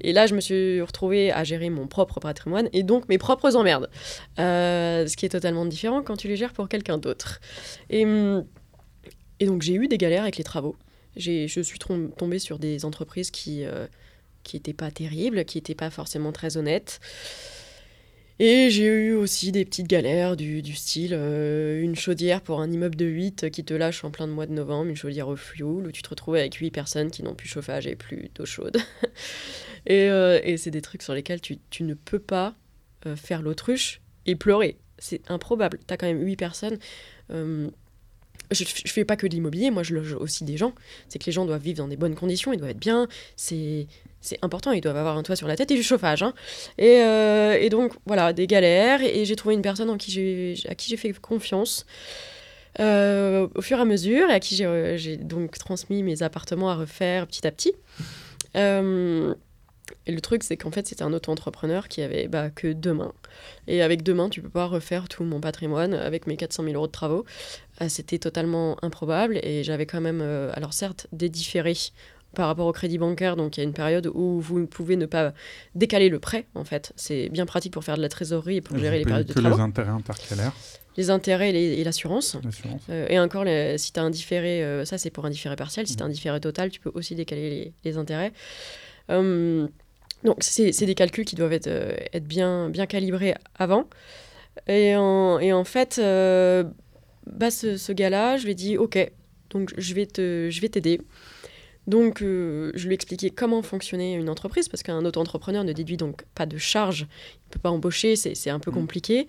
Et 0.00 0.12
là, 0.12 0.26
je 0.26 0.34
me 0.34 0.40
suis 0.40 0.80
retrouvée 0.80 1.32
à 1.32 1.44
gérer 1.44 1.70
mon 1.70 1.86
propre 1.86 2.20
patrimoine 2.20 2.68
et 2.72 2.82
donc 2.82 3.08
mes 3.08 3.18
propres 3.18 3.56
emmerdes. 3.56 3.90
Euh, 4.38 5.06
ce 5.06 5.16
qui 5.16 5.26
est 5.26 5.30
totalement 5.30 5.66
différent 5.66 6.02
quand 6.02 6.16
tu 6.16 6.28
les 6.28 6.36
gères 6.36 6.52
pour 6.52 6.68
quelqu'un 6.68 6.98
d'autre. 6.98 7.40
Et, 7.90 8.06
et 9.40 9.46
donc, 9.46 9.62
j'ai 9.62 9.74
eu 9.74 9.88
des 9.88 9.98
galères 9.98 10.22
avec 10.22 10.36
les 10.36 10.44
travaux. 10.44 10.76
Je 11.16 11.62
suis 11.62 11.78
tombée 11.78 12.38
sur 12.38 12.58
des 12.58 12.84
entreprises 12.84 13.30
qui, 13.30 13.64
euh, 13.64 13.86
qui 14.42 14.56
n'étaient 14.56 14.72
pas 14.72 14.90
terribles, 14.90 15.44
qui 15.44 15.58
n'étaient 15.58 15.74
pas 15.74 15.90
forcément 15.90 16.32
très 16.32 16.56
honnêtes. 16.56 17.00
Et 18.38 18.70
j'ai 18.70 18.86
eu 18.86 19.12
aussi 19.12 19.52
des 19.52 19.64
petites 19.64 19.86
galères 19.86 20.36
du, 20.36 20.62
du 20.62 20.74
style 20.74 21.12
une 21.12 21.94
chaudière 21.94 22.40
pour 22.40 22.60
un 22.60 22.70
immeuble 22.70 22.96
de 22.96 23.04
8 23.04 23.50
qui 23.50 23.64
te 23.64 23.74
lâche 23.74 24.04
en 24.04 24.10
plein 24.10 24.26
de 24.26 24.32
mois 24.32 24.46
de 24.46 24.52
novembre, 24.52 24.90
une 24.90 24.96
chaudière 24.96 25.28
au 25.28 25.36
fioul, 25.36 25.86
où 25.86 25.92
tu 25.92 26.02
te 26.02 26.08
retrouves 26.08 26.34
avec 26.36 26.54
8 26.54 26.70
personnes 26.70 27.10
qui 27.10 27.22
n'ont 27.22 27.34
plus 27.34 27.48
chauffage 27.48 27.86
et 27.86 27.94
plus 27.94 28.30
d'eau 28.34 28.44
chaude. 28.44 28.78
et, 29.86 30.06
et 30.06 30.56
c'est 30.56 30.70
des 30.70 30.82
trucs 30.82 31.02
sur 31.02 31.14
lesquels 31.14 31.40
tu, 31.40 31.58
tu 31.70 31.84
ne 31.84 31.94
peux 31.94 32.18
pas 32.18 32.54
faire 33.16 33.42
l'autruche 33.42 34.00
et 34.26 34.36
pleurer. 34.36 34.78
C'est 34.98 35.28
improbable. 35.30 35.78
Tu 35.86 35.94
as 35.94 35.96
quand 35.96 36.06
même 36.06 36.22
8 36.22 36.36
personnes 36.36 36.78
je, 38.54 38.64
je 38.64 38.92
fais 38.92 39.04
pas 39.04 39.16
que 39.16 39.26
de 39.26 39.32
l'immobilier, 39.32 39.70
moi 39.70 39.82
je 39.82 39.94
loge 39.94 40.14
aussi 40.14 40.44
des 40.44 40.56
gens. 40.56 40.74
C'est 41.08 41.18
que 41.18 41.26
les 41.26 41.32
gens 41.32 41.44
doivent 41.44 41.62
vivre 41.62 41.78
dans 41.78 41.88
des 41.88 41.96
bonnes 41.96 42.14
conditions, 42.14 42.52
ils 42.52 42.58
doivent 42.58 42.70
être 42.70 42.78
bien. 42.78 43.08
C'est 43.36 43.86
c'est 44.22 44.38
important, 44.40 44.72
ils 44.72 44.80
doivent 44.80 44.96
avoir 44.96 45.18
un 45.18 45.22
toit 45.22 45.36
sur 45.36 45.48
la 45.48 45.56
tête 45.56 45.70
et 45.70 45.74
du 45.74 45.82
chauffage. 45.82 46.22
Hein. 46.22 46.32
Et, 46.78 47.02
euh, 47.02 47.58
et, 47.60 47.68
donc, 47.68 47.92
voilà, 48.06 48.32
des 48.32 48.46
galères. 48.46 49.02
Et 49.02 49.24
j'ai 49.24 49.36
trouvé 49.36 49.54
une 49.54 49.62
personne 49.62 49.90
en 49.90 49.98
qui 49.98 50.56
à 50.68 50.74
qui 50.74 50.88
j'ai 50.88 50.96
fait 50.96 51.12
confiance 51.12 51.84
euh, 52.80 53.48
au 53.54 53.60
fur 53.60 53.78
et 53.78 53.82
à 53.82 53.84
mesure 53.84 54.30
et 54.30 54.34
à 54.34 54.40
qui 54.40 54.56
j'ai 54.56 55.16
donc 55.18 55.58
transmis 55.58 56.02
mes 56.02 56.22
appartements 56.22 56.70
à 56.70 56.76
refaire 56.76 57.26
petit 57.26 57.46
à 57.46 57.50
petit. 57.50 57.72
Euh, 58.56 59.34
et 60.06 60.12
le 60.12 60.20
truc, 60.20 60.42
c'est 60.42 60.56
qu'en 60.56 60.70
fait, 60.70 60.86
c'était 60.86 61.02
un 61.02 61.12
auto-entrepreneur 61.12 61.88
qui 61.88 62.02
avait 62.02 62.28
bah, 62.28 62.50
que 62.50 62.72
deux 62.72 62.94
mains. 62.94 63.12
Et 63.66 63.82
avec 63.82 64.02
deux 64.02 64.14
mains, 64.14 64.28
tu 64.28 64.40
peux 64.42 64.48
pas 64.48 64.66
refaire 64.66 65.08
tout 65.08 65.24
mon 65.24 65.40
patrimoine 65.40 65.94
avec 65.94 66.26
mes 66.26 66.36
400 66.36 66.64
000 66.64 66.76
euros 66.76 66.86
de 66.86 66.92
travaux. 66.92 67.24
Euh, 67.80 67.88
c'était 67.88 68.18
totalement 68.18 68.76
improbable. 68.82 69.38
Et 69.42 69.64
j'avais 69.64 69.86
quand 69.86 70.00
même, 70.00 70.20
euh, 70.22 70.50
alors 70.54 70.72
certes, 70.72 71.06
des 71.12 71.28
différés 71.28 71.76
par 72.34 72.46
rapport 72.48 72.66
au 72.66 72.72
crédit 72.72 72.98
bancaire. 72.98 73.36
Donc 73.36 73.56
il 73.56 73.60
y 73.60 73.62
a 73.62 73.64
une 73.64 73.72
période 73.72 74.10
où 74.12 74.40
vous 74.40 74.66
pouvez 74.66 74.96
ne 74.96 75.06
pas 75.06 75.32
décaler 75.74 76.08
le 76.08 76.18
prêt, 76.18 76.46
en 76.54 76.64
fait. 76.64 76.92
C'est 76.96 77.28
bien 77.28 77.46
pratique 77.46 77.72
pour 77.72 77.84
faire 77.84 77.96
de 77.96 78.02
la 78.02 78.08
trésorerie 78.08 78.56
et 78.56 78.60
pour 78.60 78.78
gérer 78.78 78.98
les 78.98 79.04
périodes 79.04 79.26
de 79.26 79.32
travaux. 79.32 79.56
les 79.56 79.62
intérêts 79.62 79.90
intercalaires 79.90 80.52
les 80.98 81.08
intérêts 81.08 81.54
et 81.54 81.82
l'assurance. 81.84 82.36
Euh, 82.90 83.06
et 83.08 83.18
encore, 83.18 83.46
si 83.78 83.94
tu 83.94 83.98
as 83.98 84.02
un 84.02 84.10
différé, 84.10 84.82
ça 84.84 84.98
c'est 84.98 85.08
pour 85.08 85.24
un 85.24 85.30
différé 85.30 85.56
partiel, 85.56 85.86
si 85.86 85.96
tu 85.96 86.02
as 86.02 86.06
un 86.06 86.10
différé 86.10 86.38
total, 86.38 86.68
tu 86.70 86.80
peux 86.80 86.90
aussi 86.92 87.14
décaler 87.14 87.48
les, 87.48 87.72
les 87.82 87.96
intérêts. 87.96 88.32
Hum, 89.08 89.70
donc, 90.24 90.36
c'est 90.40 90.86
des 90.86 90.94
calculs 90.94 91.24
qui 91.24 91.34
doivent 91.34 91.52
être, 91.52 91.66
euh, 91.66 91.96
être 92.12 92.26
bien, 92.26 92.68
bien 92.68 92.86
calibrés 92.86 93.34
avant. 93.58 93.88
Et 94.68 94.94
en, 94.96 95.38
et 95.40 95.52
en 95.52 95.64
fait, 95.64 95.98
euh, 95.98 96.64
bah, 97.26 97.50
ce, 97.50 97.76
ce 97.76 97.92
gars-là, 97.92 98.36
je 98.36 98.44
lui 98.44 98.52
ai 98.52 98.54
dit 98.54 98.78
Ok, 98.78 98.98
donc 99.50 99.72
je 99.76 99.94
vais 99.94 100.06
t'aider. 100.06 101.00
Donc, 101.86 102.22
euh, 102.22 102.70
je 102.74 102.86
lui 102.86 102.92
ai 102.92 102.94
expliqué 102.94 103.30
comment 103.30 103.62
fonctionnait 103.62 104.14
une 104.14 104.28
entreprise, 104.28 104.68
parce 104.68 104.82
qu'un 104.82 105.04
auto-entrepreneur 105.04 105.64
ne 105.64 105.72
déduit 105.72 105.96
donc 105.96 106.24
pas 106.34 106.46
de 106.46 106.58
charges, 106.58 107.00
il 107.00 107.48
ne 107.48 107.52
peut 107.52 107.60
pas 107.60 107.70
embaucher, 107.70 108.16
c'est 108.16 108.50
un 108.50 108.60
peu 108.60 108.70
mmh. 108.70 108.74
compliqué. 108.74 109.26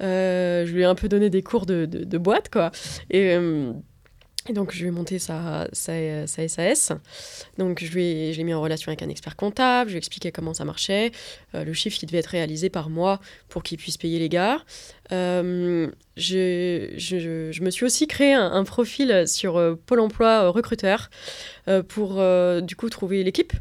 je 0.00 0.70
lui 0.70 0.82
ai 0.82 0.84
un 0.84 0.94
peu 0.94 1.08
donné 1.08 1.30
des 1.30 1.42
cours 1.42 1.66
de, 1.66 1.86
de, 1.86 2.04
de 2.04 2.18
boîte, 2.18 2.50
quoi. 2.50 2.70
Et 3.10 3.36
donc, 4.52 4.72
je 4.72 4.80
lui 4.80 4.88
ai 4.88 4.90
monté 4.90 5.18
sa, 5.18 5.68
sa, 5.72 5.92
SAS. 6.26 6.92
Donc, 7.58 7.82
je, 7.84 7.94
l'ai 7.94 8.44
mis 8.44 8.54
en 8.54 8.60
relation 8.60 8.90
avec 8.90 9.02
un 9.02 9.08
expert 9.08 9.36
comptable, 9.36 9.90
je 9.90 9.94
lui 9.94 9.96
ai 9.96 9.98
expliqué 9.98 10.32
comment 10.32 10.54
ça 10.54 10.64
marchait, 10.64 11.12
euh, 11.54 11.64
le 11.64 11.72
chiffre 11.72 11.98
qui 11.98 12.06
devait 12.06 12.18
être 12.18 12.26
réalisé 12.26 12.70
par 12.70 12.90
mois 12.90 13.20
pour 13.48 13.62
qu'il 13.62 13.78
puisse 13.78 13.96
payer 13.96 14.18
les 14.18 14.28
gars. 14.28 14.62
Euh, 15.12 15.88
je, 16.16 17.62
me 17.62 17.70
suis 17.70 17.84
aussi 17.84 18.06
créé 18.06 18.32
un, 18.32 18.64
profil 18.64 19.24
sur 19.26 19.56
euh, 19.56 19.74
Pôle 19.74 20.00
emploi 20.00 20.48
recruteur 20.48 21.10
pour, 21.88 22.22
du 22.62 22.76
coup, 22.76 22.88
trouver 22.90 23.24
l'équipe. 23.24 23.52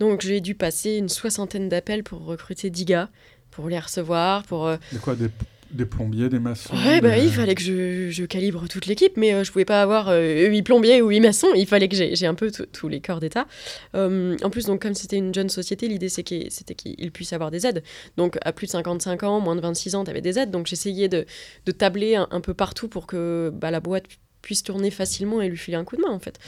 Donc, 0.00 0.22
j'ai 0.22 0.40
dû 0.40 0.54
passer 0.54 0.96
une 0.96 1.08
soixantaine 1.08 1.68
d'appels 1.68 2.02
pour 2.02 2.24
recruter 2.24 2.70
10 2.70 2.84
gars, 2.84 3.08
pour 3.50 3.68
les 3.68 3.78
recevoir, 3.78 4.42
pour... 4.44 4.66
De 4.66 4.98
quoi 5.00 5.14
Des 5.14 5.28
des 5.70 5.86
plombiers, 5.86 6.28
des 6.28 6.38
maçons 6.38 6.74
Ouais, 6.74 7.00
bah, 7.00 7.18
il 7.18 7.30
fallait 7.30 7.54
que 7.54 7.62
je, 7.62 8.10
je 8.10 8.24
calibre 8.24 8.68
toute 8.68 8.86
l'équipe, 8.86 9.16
mais 9.16 9.30
je 9.30 9.36
euh, 9.36 9.44
je 9.44 9.52
pouvais 9.52 9.64
pas 9.64 9.82
avoir 9.82 10.08
euh, 10.08 10.48
8 10.48 10.62
plombiers 10.62 11.02
ou 11.02 11.08
8 11.10 11.20
maçons, 11.20 11.48
il 11.54 11.66
fallait 11.66 11.88
que 11.88 11.96
j'ai 11.96 12.26
un 12.26 12.34
peu 12.34 12.50
tous 12.50 12.88
les 12.88 13.00
corps 13.00 13.20
d'État. 13.20 13.46
Euh, 13.94 14.36
en 14.42 14.50
plus, 14.50 14.66
donc, 14.66 14.82
comme 14.82 14.94
c'était 14.94 15.16
une 15.16 15.32
jeune 15.32 15.48
société, 15.48 15.86
l'idée 15.86 16.08
c'était 16.08 16.50
qu'ils 16.74 17.12
puissent 17.12 17.32
avoir 17.32 17.50
des 17.50 17.66
aides. 17.66 17.82
Donc, 18.16 18.38
à 18.42 18.52
plus 18.52 18.66
de 18.66 18.72
55 18.72 19.22
ans, 19.22 19.40
moins 19.40 19.56
de 19.56 19.60
26 19.60 19.94
ans, 19.94 20.04
tu 20.04 20.10
avais 20.10 20.20
des 20.20 20.38
aides. 20.38 20.50
Donc, 20.50 20.66
j'essayais 20.66 21.08
de, 21.08 21.24
de, 21.66 21.72
tabler 21.72 22.16
un, 22.16 22.40
peu 22.40 22.54
partout 22.54 22.88
pour 22.88 23.06
que 23.06 23.52
bah, 23.54 23.70
la 23.70 23.80
boîte 23.80 24.04
puisse 24.42 24.62
tourner 24.62 24.90
facilement 24.90 25.40
et 25.40 25.48
lui 25.48 25.56
filer 25.56 25.76
un 25.76 25.84
coup 25.84 25.96
de 25.96 26.02
main, 26.02 26.10
en 26.10 26.18
fait. 26.18 26.38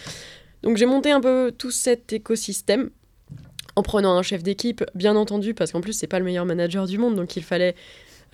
Donc, 0.63 0.77
j'ai 0.77 0.87
monté 0.87 1.11
un 1.11 1.21
peu 1.21 1.53
tout 1.57 1.71
cet 1.71 2.13
écosystème 2.13 2.91
en 3.77 3.83
prenant 3.83 4.17
un 4.17 4.23
chef 4.23 4.43
d'équipe, 4.43 4.85
bien 4.95 5.17
entendu, 5.17 5.55
parce 5.55 5.71
qu'en 5.71 5.83
plus, 5.83 5.93
c'est 5.93 6.07
pas 6.07 6.19
le 6.19 6.25
meilleur 6.25 6.47
manager 6.47 6.87
du 6.87 6.99
monde, 6.99 7.15
donc 7.15 7.37
il 7.37 7.45
fallait 7.45 7.75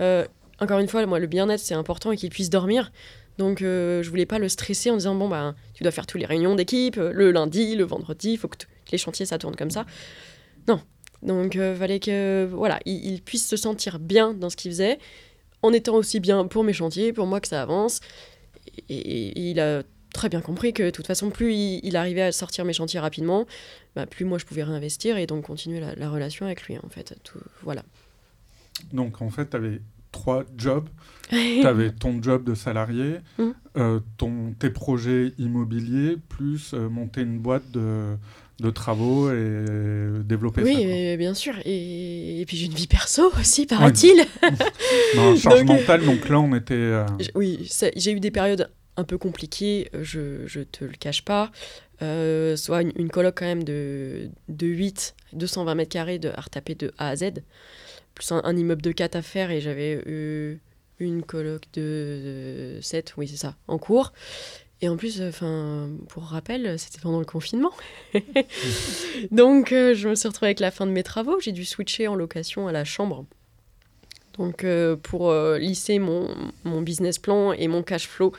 euh, 0.00 0.24
encore 0.60 0.78
une 0.78 0.88
fois, 0.88 1.04
moi, 1.06 1.18
le 1.18 1.26
bien-être, 1.26 1.60
c'est 1.60 1.74
important 1.74 2.12
et 2.12 2.16
qu'il 2.16 2.30
puisse 2.30 2.50
dormir. 2.50 2.92
Donc, 3.38 3.62
euh, 3.62 4.02
je 4.02 4.10
voulais 4.10 4.26
pas 4.26 4.38
le 4.38 4.48
stresser 4.48 4.90
en 4.90 4.96
disant 4.96 5.14
bon, 5.14 5.28
bah, 5.28 5.54
tu 5.74 5.82
dois 5.82 5.92
faire 5.92 6.06
toutes 6.06 6.20
les 6.20 6.26
réunions 6.26 6.54
d'équipe, 6.54 6.98
euh, 6.98 7.12
le 7.12 7.32
lundi, 7.32 7.74
le 7.76 7.84
vendredi, 7.84 8.32
il 8.32 8.38
faut 8.38 8.48
que, 8.48 8.58
les 8.90 8.98
chantiers, 8.98 9.26
ça 9.26 9.38
tourne 9.38 9.56
comme 9.56 9.70
ça. 9.70 9.86
Non. 10.68 10.80
Donc, 11.22 11.56
euh, 11.56 11.74
fallait 11.74 12.00
que, 12.00 12.46
voilà, 12.50 12.78
il, 12.84 13.22
puisse 13.22 13.46
se 13.46 13.56
sentir 13.56 13.98
bien 13.98 14.34
dans 14.34 14.50
ce 14.50 14.56
qu'il 14.56 14.70
faisait, 14.70 14.98
en 15.62 15.72
étant 15.72 15.94
aussi 15.94 16.20
bien 16.20 16.46
pour 16.46 16.64
mes 16.64 16.72
chantiers, 16.72 17.12
pour 17.12 17.26
moi 17.26 17.40
que 17.40 17.48
ça 17.48 17.62
avance. 17.62 18.00
Et, 18.88 19.50
il 19.50 19.60
a 19.60 19.82
très 20.12 20.28
bien 20.28 20.42
compris 20.42 20.74
que 20.74 20.82
de 20.82 20.90
toute 20.90 21.06
façon, 21.06 21.30
plus 21.30 21.54
il, 21.54 21.96
arrivait 21.96 22.22
à 22.22 22.32
sortir 22.32 22.64
mes 22.66 22.74
chantiers 22.74 23.00
rapidement, 23.00 23.46
bah, 23.96 24.04
plus 24.04 24.26
moi 24.26 24.36
je 24.36 24.44
pouvais 24.44 24.62
réinvestir 24.62 25.16
et 25.16 25.26
donc 25.26 25.46
continuer 25.46 25.80
la, 25.80 25.94
la 25.94 26.10
relation 26.10 26.44
avec 26.44 26.62
lui, 26.64 26.76
en 26.76 26.88
fait. 26.90 27.14
Voilà. 27.62 27.82
Donc, 28.92 29.22
en 29.22 29.30
fait, 29.30 29.48
tu 29.48 29.56
avais 29.56 29.80
trois 30.12 30.44
jobs. 30.56 30.88
tu 31.30 31.66
avais 31.66 31.90
ton 31.90 32.22
job 32.22 32.44
de 32.44 32.54
salarié, 32.54 33.16
mm. 33.38 33.50
euh, 33.78 34.00
ton, 34.18 34.54
tes 34.58 34.70
projets 34.70 35.32
immobiliers, 35.38 36.16
plus 36.28 36.74
euh, 36.74 36.88
monter 36.88 37.22
une 37.22 37.38
boîte 37.38 37.70
de, 37.72 38.16
de 38.60 38.70
travaux 38.70 39.32
et 39.32 39.64
développer 40.24 40.62
oui, 40.62 40.74
ça. 40.74 40.80
Oui, 40.80 41.16
bien 41.16 41.34
sûr. 41.34 41.54
Et, 41.64 42.44
puis 42.46 42.56
j'ai 42.56 42.66
une 42.66 42.74
vie 42.74 42.86
perso 42.86 43.32
aussi, 43.40 43.66
paraît-il. 43.66 44.24
non, 45.16 45.34
charge 45.36 45.64
donc, 45.64 45.78
mentale, 45.78 46.04
donc 46.04 46.28
là 46.28 46.38
on 46.38 46.54
était... 46.54 46.74
Euh, 46.74 47.06
oui, 47.34 47.68
j'ai 47.96 48.12
eu 48.12 48.20
des 48.20 48.30
périodes 48.30 48.70
un 48.98 49.04
peu 49.04 49.16
compliquées, 49.16 49.88
je, 50.02 50.46
je 50.46 50.60
te 50.60 50.84
le 50.84 50.92
cache 50.92 51.24
pas. 51.24 51.50
soit 52.00 52.82
une, 52.82 52.92
une, 52.96 53.08
coloc 53.08 53.38
quand 53.38 53.46
même 53.46 53.64
de, 53.64 54.28
de 54.48 54.66
8, 54.66 55.14
220 55.32 55.74
mètres 55.74 55.90
carrés 55.90 56.18
de, 56.18 56.28
à 56.28 56.42
retaper 56.42 56.74
de 56.74 56.92
A 56.98 57.08
à 57.08 57.16
Z 57.16 57.32
plus 58.14 58.32
un, 58.32 58.56
immeuble 58.56 58.82
de 58.82 58.92
4 58.92 59.16
à 59.16 59.22
faire 59.22 59.50
et 59.50 59.60
j'avais 59.60 60.02
eu 60.06 60.60
une 60.98 61.22
coloc 61.22 61.62
de, 61.74 62.78
7, 62.80 63.14
oui 63.16 63.28
c'est 63.28 63.36
ça, 63.36 63.56
en 63.68 63.78
cours. 63.78 64.12
Et 64.82 64.88
en 64.88 64.96
plus, 64.96 65.22
enfin, 65.22 65.90
pour 66.08 66.24
rappel, 66.24 66.76
c'était 66.76 66.98
pendant 67.00 67.20
le 67.20 67.24
confinement. 67.24 67.70
Donc, 69.30 69.70
euh, 69.70 69.94
je 69.94 70.08
me 70.08 70.16
suis 70.16 70.26
retrouvée 70.26 70.48
avec 70.48 70.58
la 70.58 70.72
fin 70.72 70.86
de 70.86 70.90
mes 70.90 71.04
travaux. 71.04 71.38
J'ai 71.38 71.52
dû 71.52 71.64
switcher 71.64 72.08
en 72.08 72.16
location 72.16 72.66
à 72.66 72.72
la 72.72 72.84
chambre. 72.84 73.24
Donc, 74.38 74.64
euh, 74.64 74.96
pour 74.96 75.30
euh, 75.30 75.56
lisser 75.56 76.00
mon, 76.00 76.34
mon, 76.64 76.82
business 76.82 77.20
plan 77.20 77.52
et 77.52 77.68
mon 77.68 77.84
cash 77.84 78.08
flow 78.08 78.32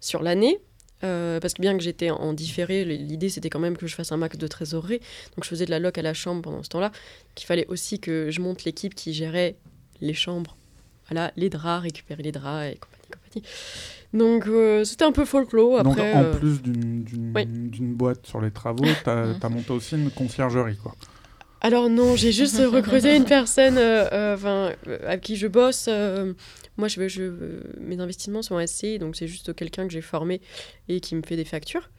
sur 0.00 0.22
l'année, 0.22 0.60
euh, 1.04 1.38
parce 1.40 1.54
que 1.54 1.62
bien 1.62 1.76
que 1.76 1.82
j'étais 1.82 2.10
en 2.10 2.32
différé, 2.32 2.84
l'idée 2.84 3.28
c'était 3.28 3.50
quand 3.50 3.60
même 3.60 3.76
que 3.76 3.86
je 3.86 3.94
fasse 3.94 4.12
un 4.12 4.16
max 4.16 4.36
de 4.36 4.46
trésorerie. 4.46 5.00
Donc 5.36 5.44
je 5.44 5.48
faisais 5.48 5.64
de 5.64 5.70
la 5.70 5.78
loc 5.78 5.98
à 5.98 6.02
la 6.02 6.14
chambre 6.14 6.42
pendant 6.42 6.62
ce 6.62 6.68
temps-là. 6.70 6.92
Qu'il 7.34 7.46
fallait 7.46 7.66
aussi 7.68 8.00
que 8.00 8.30
je 8.30 8.40
monte 8.40 8.64
l'équipe 8.64 8.94
qui 8.94 9.12
gérait 9.12 9.56
les 10.00 10.14
chambres. 10.14 10.56
Voilà, 11.08 11.32
les 11.36 11.48
draps, 11.48 11.84
récupérer 11.84 12.22
les 12.22 12.32
draps 12.32 12.74
et 12.74 12.78
compagnie, 12.78 13.08
compagnie. 13.12 13.46
Donc 14.12 14.46
euh, 14.46 14.84
c'était 14.84 15.04
un 15.04 15.12
peu 15.12 15.24
folklore. 15.24 15.78
Après, 15.78 15.90
Donc 15.90 16.16
en 16.16 16.24
euh, 16.24 16.34
plus 16.34 16.62
d'une 16.62 17.94
boîte 17.94 18.26
sur 18.26 18.40
les 18.40 18.50
travaux, 18.50 18.84
tu 18.84 19.10
as, 19.10 19.48
monté 19.48 19.72
aussi 19.72 19.94
une 19.94 20.10
conciergerie 20.10 20.76
quoi. 20.76 20.94
Alors 21.60 21.90
non, 21.90 22.14
j'ai 22.14 22.30
juste 22.30 22.58
recruté 22.58 23.16
une 23.16 23.24
personne 23.24 23.78
avec 23.78 25.20
qui 25.22 25.36
je 25.36 25.48
bosse 25.48 25.88
moi, 26.78 26.88
je, 26.88 27.08
je, 27.08 27.22
mes 27.80 28.00
investissements 28.00 28.42
sont 28.42 28.56
assez, 28.56 28.98
donc 28.98 29.16
c'est 29.16 29.28
juste 29.28 29.54
quelqu'un 29.54 29.86
que 29.86 29.92
j'ai 29.92 30.00
formé 30.00 30.40
et 30.88 31.00
qui 31.00 31.14
me 31.14 31.22
fait 31.22 31.36
des 31.36 31.44
factures. 31.44 31.90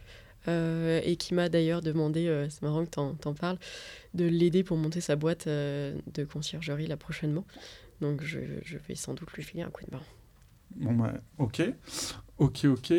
Euh, 0.47 1.01
et 1.03 1.17
qui 1.17 1.33
m'a 1.33 1.49
d'ailleurs 1.49 1.81
demandé, 1.81 2.27
euh, 2.27 2.47
c'est 2.49 2.61
marrant 2.61 2.85
que 2.85 2.91
tu 2.91 2.99
en, 2.99 3.33
parles, 3.33 3.57
de 4.13 4.25
l'aider 4.25 4.63
pour 4.63 4.77
monter 4.77 5.01
sa 5.01 5.17
boîte 5.17 5.47
euh, 5.47 5.93
de 6.13 6.23
conciergerie 6.23 6.87
là 6.87 6.95
prochainement. 6.95 7.45
Donc 7.99 8.23
je, 8.23 8.39
je, 8.63 8.77
vais 8.87 8.95
sans 8.95 9.13
doute 9.13 9.31
lui 9.33 9.43
filer 9.43 9.63
un 9.63 9.69
coup 9.69 9.83
de 9.85 9.91
main. 9.91 10.01
Bon 10.77 10.93
bah, 10.93 11.13
ok, 11.39 11.61
ok, 12.37 12.65
ok. 12.65 12.93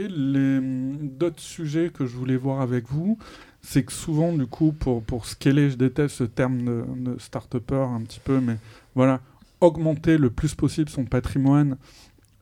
D'autres 1.17 1.41
sujets 1.41 1.89
que 1.89 2.05
je 2.05 2.15
voulais 2.15 2.37
voir 2.37 2.61
avec 2.61 2.87
vous, 2.89 3.17
c'est 3.63 3.85
que 3.85 3.93
souvent, 3.93 4.35
du 4.35 4.47
coup, 4.47 4.73
pour, 4.73 5.03
pour 5.03 5.25
scaler, 5.25 5.71
je 5.71 5.77
déteste 5.77 6.17
ce 6.17 6.25
terme 6.25 6.65
de, 6.65 7.13
de 7.13 7.19
start-upper 7.19 7.87
un 7.91 8.03
petit 8.03 8.21
peu, 8.21 8.41
mais 8.41 8.57
voilà, 8.95 9.23
augmenter 9.61 10.19
le 10.19 10.31
plus 10.31 10.55
possible 10.55 10.89
son 10.89 11.05
patrimoine, 11.05 11.77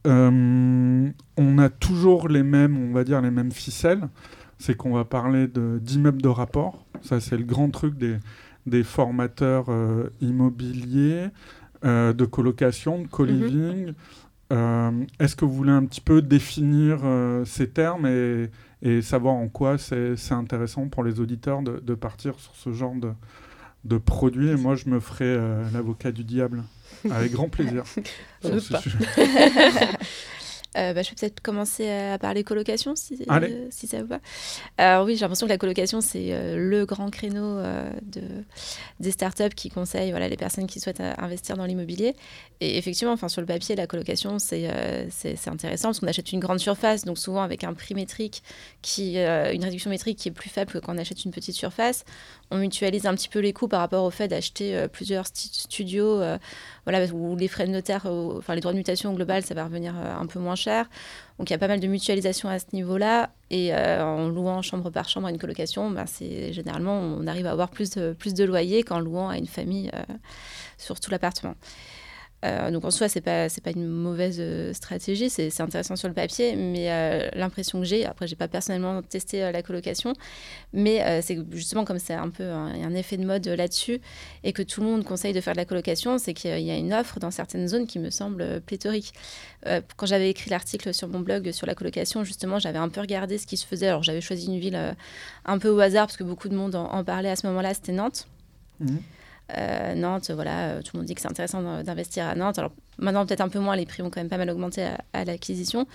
euh, 0.07 1.11
on 1.37 1.59
a 1.59 1.69
toujours 1.69 2.29
les 2.29 2.43
mêmes, 2.43 2.77
on 2.77 2.93
va 2.93 3.05
dire, 3.05 3.21
les 3.21 3.31
mêmes 3.31 3.53
ficelles. 3.53 4.09
C'est 4.59 4.77
qu'on 4.77 4.93
va 4.93 5.05
parler 5.05 5.47
d'immeubles 5.47 6.23
de, 6.23 6.29
rapport. 6.29 6.85
Ça, 7.03 7.21
c'est 7.21 7.37
le 7.37 7.45
grand 7.45 7.71
truc 7.71 7.97
des, 7.97 8.17
des 8.67 8.83
formateurs 8.83 9.67
immobiliers, 10.21 11.29
de 11.85 12.25
colocation, 12.25 13.03
de 13.03 13.07
co-living. 13.07 13.93
Mhm. 14.51 15.07
Est-ce 15.21 15.37
que 15.37 15.45
vous 15.45 15.55
voulez 15.55 15.71
un 15.71 15.85
petit 15.85 16.01
peu 16.01 16.23
définir 16.23 16.99
ces 17.45 17.69
termes 17.69 18.07
et, 18.07 18.51
et, 18.83 19.01
savoir 19.01 19.35
en 19.35 19.47
quoi 19.47 19.79
c'est 19.79 20.33
intéressant 20.33 20.89
pour 20.89 21.05
les 21.05 21.21
auditeurs 21.21 21.63
de, 21.63 21.79
de, 21.79 21.95
partir 21.95 22.41
sur 22.41 22.57
ce 22.57 22.73
genre 22.73 22.97
de, 22.97 23.13
de 23.85 23.97
produit? 23.97 24.49
Et 24.49 24.57
moi, 24.57 24.75
je 24.75 24.89
me 24.89 24.99
ferai 24.99 25.39
l'avocat 25.73 26.11
du 26.11 26.25
diable. 26.25 26.65
Avec 27.11 27.33
grand 27.33 27.49
plaisir. 27.49 27.85
Euh, 30.77 30.93
bah, 30.93 31.03
je 31.03 31.11
vais 31.11 31.17
peut-être 31.17 31.41
commencer 31.41 31.89
à 31.89 32.19
parler 32.19 32.45
colocation, 32.45 32.95
si, 32.95 33.19
euh, 33.31 33.67
si 33.71 33.87
ça 33.87 34.03
vous 34.03 34.09
va. 34.09 34.21
Alors 34.77 35.07
oui, 35.07 35.17
j'ai 35.17 35.23
l'impression 35.23 35.47
que 35.47 35.53
la 35.53 35.59
colocation, 35.59 36.01
c'est 36.01 36.29
euh, 36.31 36.57
le 36.57 36.85
grand 36.85 37.11
créneau 37.11 37.59
de, 38.03 38.23
des 39.01 39.11
startups 39.11 39.55
qui 39.57 39.71
conseillent 39.71 40.11
voilà, 40.11 40.29
les 40.29 40.37
personnes 40.37 40.67
qui 40.67 40.79
souhaitent 40.79 41.01
investir 41.01 41.57
dans 41.57 41.65
l'immobilier. 41.65 42.15
Et 42.61 42.77
effectivement, 42.77 43.13
enfin, 43.13 43.29
sur 43.29 43.41
le 43.41 43.47
papier, 43.47 43.77
la 43.77 43.87
colocation, 43.87 44.39
c'est 44.39 44.69
c'est 45.11 45.49
intéressant 45.49 45.89
parce 45.89 46.01
qu'on 46.01 46.07
achète 46.07 46.33
une 46.33 46.41
grande 46.41 46.59
surface, 46.59 47.05
donc 47.05 47.19
souvent 47.19 47.43
avec 47.43 47.65
un 47.65 47.73
prix 47.73 47.95
métrique, 47.95 48.43
qui, 48.83 49.17
une 49.17 49.65
réduction 49.65 49.91
métrique 49.91 50.19
qui 50.19 50.29
est 50.29 50.33
plus 50.33 50.51
faible 50.51 50.73
que 50.73 50.79
quand 50.79 50.95
on 50.95 50.99
achète 50.99 51.25
une 51.25 51.31
petite 51.31 51.55
surface. 51.55 52.05
On 52.51 52.59
mutualise 52.59 53.07
un 53.07 53.15
petit 53.15 53.29
peu 53.29 53.41
les 53.41 53.53
coûts 53.53 53.69
par 53.69 53.81
rapport 53.81 54.05
au 54.05 54.11
fait 54.11 54.29
d'acheter 54.29 54.87
plusieurs 54.93 55.27
studios, 55.27 56.23
voilà, 56.85 57.05
où 57.13 57.37
les 57.37 57.49
frais 57.49 57.67
de 57.67 57.73
notaire, 57.73 58.07
enfin 58.07 58.55
les 58.55 58.61
droits 58.61 58.73
de 58.73 58.79
mutation 58.79 59.13
global, 59.13 59.43
ça 59.43 59.55
va 59.55 59.65
revenir 59.65 59.95
un 59.97 60.27
peu 60.27 60.39
moins 60.39 60.55
cher. 60.55 60.87
Donc 61.39 61.51
il 61.51 61.53
y 61.53 61.57
a 61.57 61.59
pas 61.59 61.69
mal 61.69 61.81
de 61.81 61.87
mutualisation 61.87 62.49
à 62.49 62.59
ce 62.59 62.67
niveau-là. 62.73 63.31
Et 63.51 63.73
euh, 63.73 64.05
en 64.05 64.29
louant 64.29 64.61
chambre 64.61 64.91
par 64.91 65.09
chambre 65.09 65.29
à 65.29 65.31
une 65.31 65.39
colocation, 65.39 65.91
ben, 65.91 66.05
c'est 66.07 66.53
généralement 66.53 66.99
on 66.99 67.27
arrive 67.27 67.47
à 67.47 67.53
avoir 67.53 67.71
plus 67.71 67.91
de, 67.91 68.13
plus 68.13 68.35
de 68.35 68.45
loyer 68.45 68.83
qu'en 68.83 68.99
louant 68.99 69.29
à 69.29 69.39
une 69.39 69.47
famille 69.47 69.91
euh, 69.95 70.15
sur 70.77 71.01
tout 71.01 71.11
l'appartement. 71.11 71.55
Euh, 72.45 72.71
donc 72.71 72.85
en 72.85 72.91
soi, 72.91 73.09
c'est 73.09 73.21
pas 73.21 73.49
pas 73.49 73.71
une 73.71 73.89
mauvaise 73.89 74.37
euh, 74.39 74.73
stratégie, 74.73 75.29
c'est 75.29 75.61
intéressant 75.61 75.97
sur 75.97 76.07
le 76.07 76.15
papier, 76.15 76.55
mais 76.55 76.93
euh, 76.93 77.29
l'impression 77.35 77.81
que 77.81 77.85
j'ai, 77.85 78.07
après 78.07 78.29
j'ai 78.29 78.37
pas 78.37 78.47
personnellement 78.47 79.03
testé 79.03 79.41
la 79.41 79.63
colocation, 79.63 80.13
mais 80.73 81.21
c'est 81.23 81.39
justement 81.51 81.85
comme 81.85 81.99
c'est 81.99 82.15
un 82.15 82.29
peu 82.29 82.45
un, 82.45 82.85
un, 82.85 82.95
effet 82.95 83.17
de 83.17 83.25
mode 83.25 83.47
là-dessus 83.47 84.01
et 84.45 84.53
que 84.53 84.63
tout 84.63 84.81
le 84.81 84.87
monde 84.87 85.05
conseille 85.05 85.33
de 85.33 85.41
faire 85.41 85.55
de 85.55 85.59
la 85.59 85.65
colocation, 85.65 86.19
c'est 86.19 86.35
qu'il 86.35 86.61
y 86.61 86.71
a 86.71 86.77
une 86.77 86.93
offre 86.93 87.19
dans 87.19 87.33
certaines 87.33 87.67
zones 87.67 87.87
qui 87.87 87.99
me 87.99 88.11
semble 88.11 88.61
pléthorique. 88.61 89.13
quand 89.97 90.07
j'avais 90.07 90.31
écrit 90.31 90.51
l'article 90.51 90.95
sur 90.95 91.09
mon 91.09 91.21
blog 91.21 91.51
sur 91.51 91.67
la 91.67 91.75
colocation, 91.75 92.23
justement, 92.23 92.59
j'avais 92.59 92.79
un 92.79 92.89
peu 92.89 93.01
regardé 93.01 93.39
ce 93.39 93.47
qui 93.47 93.57
se 93.57 93.67
faisait. 93.67 93.89
Alors 93.89 94.05
j'avais 94.05 94.21
choisi 94.21 94.47
une 94.47 94.61
ville 94.61 94.97
un 95.45 95.59
peu 95.59 95.69
au 95.69 95.81
hasard 95.81 96.07
parce 96.07 96.17
que 96.17 96.25
beaucoup 96.25 96.49
de 96.49 96.55
monde 96.55 96.77
en, 96.77 97.03
parlait 97.03 97.31
à 97.31 97.37
ce 97.37 97.47
moment-là, 97.49 97.75
c'était 97.75 97.93
Nantes. 97.93 98.29
Mmh. 98.81 98.99
Euh, 99.57 99.95
Nantes, 99.95 100.31
voilà, 100.31 100.71
euh, 100.71 100.83
tout 100.83 100.91
le 100.95 100.99
monde 100.99 101.07
dit 101.07 101.15
que 101.15 101.23
c'est 101.23 101.29
intéressant 101.29 101.83
d'investir 101.83 102.27
à 102.27 102.35
Nantes. 102.35 102.59
Alors 102.59 102.73
maintenant, 102.99 103.25
peut-être 103.25 103.41
un 103.41 103.49
peu 103.49 103.59
moins, 103.59 103.77
les 103.77 103.87
prix 103.87 104.03
ont 104.03 104.11
quand 104.11 104.21
même 104.21 104.29
pas 104.29 104.37
mal 104.37 104.51
augmenté 104.51 104.87
à, 105.13 105.25
l'acquisition. 105.25 105.87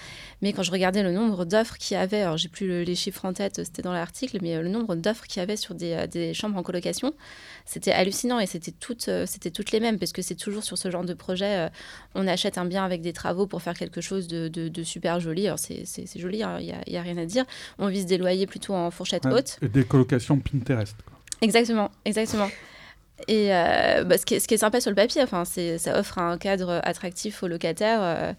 Mais 0.41 0.53
quand 0.53 0.63
je 0.63 0.71
regardais 0.71 1.03
le 1.03 1.11
nombre 1.11 1.45
d'offres 1.45 1.77
qu'il 1.77 1.95
y 1.95 1.99
avait, 1.99 2.21
alors 2.21 2.37
j'ai 2.37 2.49
plus 2.49 2.83
les 2.83 2.95
chiffres 2.95 3.25
en 3.25 3.33
tête, 3.33 3.57
c'était 3.57 3.83
dans 3.83 3.93
l'article, 3.93 4.39
mais 4.41 4.55
euh, 4.55 4.63
le 4.63 4.69
nombre 4.69 4.95
d'offres 4.95 5.27
qu'il 5.27 5.39
y 5.39 5.43
avait 5.43 5.55
sur 5.55 5.75
des, 5.75 6.33
chambres 6.33 6.57
en 6.57 6.63
colocation, 6.63 7.13
c'était 7.65 7.91
hallucinant 7.91 8.39
et 8.39 8.47
c'était 8.47 8.71
toutes, 8.71 9.09
c'était 9.25 9.51
toutes 9.51 9.71
les 9.71 9.79
mêmes, 9.79 9.99
parce 9.99 10.13
que 10.13 10.21
c'est 10.21 10.35
toujours 10.35 10.63
sur 10.63 10.77
ce 10.77 10.89
genre 10.89 11.03
de 11.05 11.13
projet, 11.13 11.69
on 12.15 12.27
achète 12.27 12.57
un 12.57 12.65
bien 12.65 12.83
avec 12.83 13.01
des 13.01 13.13
travaux 13.13 13.45
pour 13.45 13.61
faire 13.61 13.75
quelque 13.75 14.01
chose 14.01 14.27
de, 14.27 14.83
super 14.83 15.19
joli. 15.19 15.45
Alors 15.45 15.59
c'est 15.59 15.85
joli, 16.15 16.39
il 16.39 16.43
hein, 16.43 16.59
n'y 16.59 16.71
a, 16.71 16.99
a, 16.99 17.03
rien 17.03 17.17
à 17.17 17.25
dire. 17.25 17.45
On 17.77 17.87
vise 17.87 18.05
des 18.05 18.17
loyers 18.17 18.47
plutôt 18.47 18.73
en 18.73 18.89
fourchette 18.91 19.25
haute. 19.25 19.57
Et 19.61 19.67
des 19.67 19.85
colocations 19.85 20.39
Pinterest. 20.39 20.95
Exactement, 21.41 21.91
exactement. 22.05 22.49
Et 23.27 23.53
euh, 23.53 24.03
bah, 24.03 24.17
ce, 24.17 24.25
qui 24.25 24.35
est, 24.35 24.39
ce, 24.39 24.47
qui 24.47 24.55
est, 24.55 24.57
sympa 24.57 24.81
sur 24.81 24.91
le 24.91 24.95
papier, 24.95 25.21
enfin, 25.21 25.45
ça 25.45 25.99
offre 25.99 26.17
un 26.17 26.37
cadre 26.37 26.81
attractif 26.83 27.43
aux 27.43 27.47
locataires. 27.47 28.35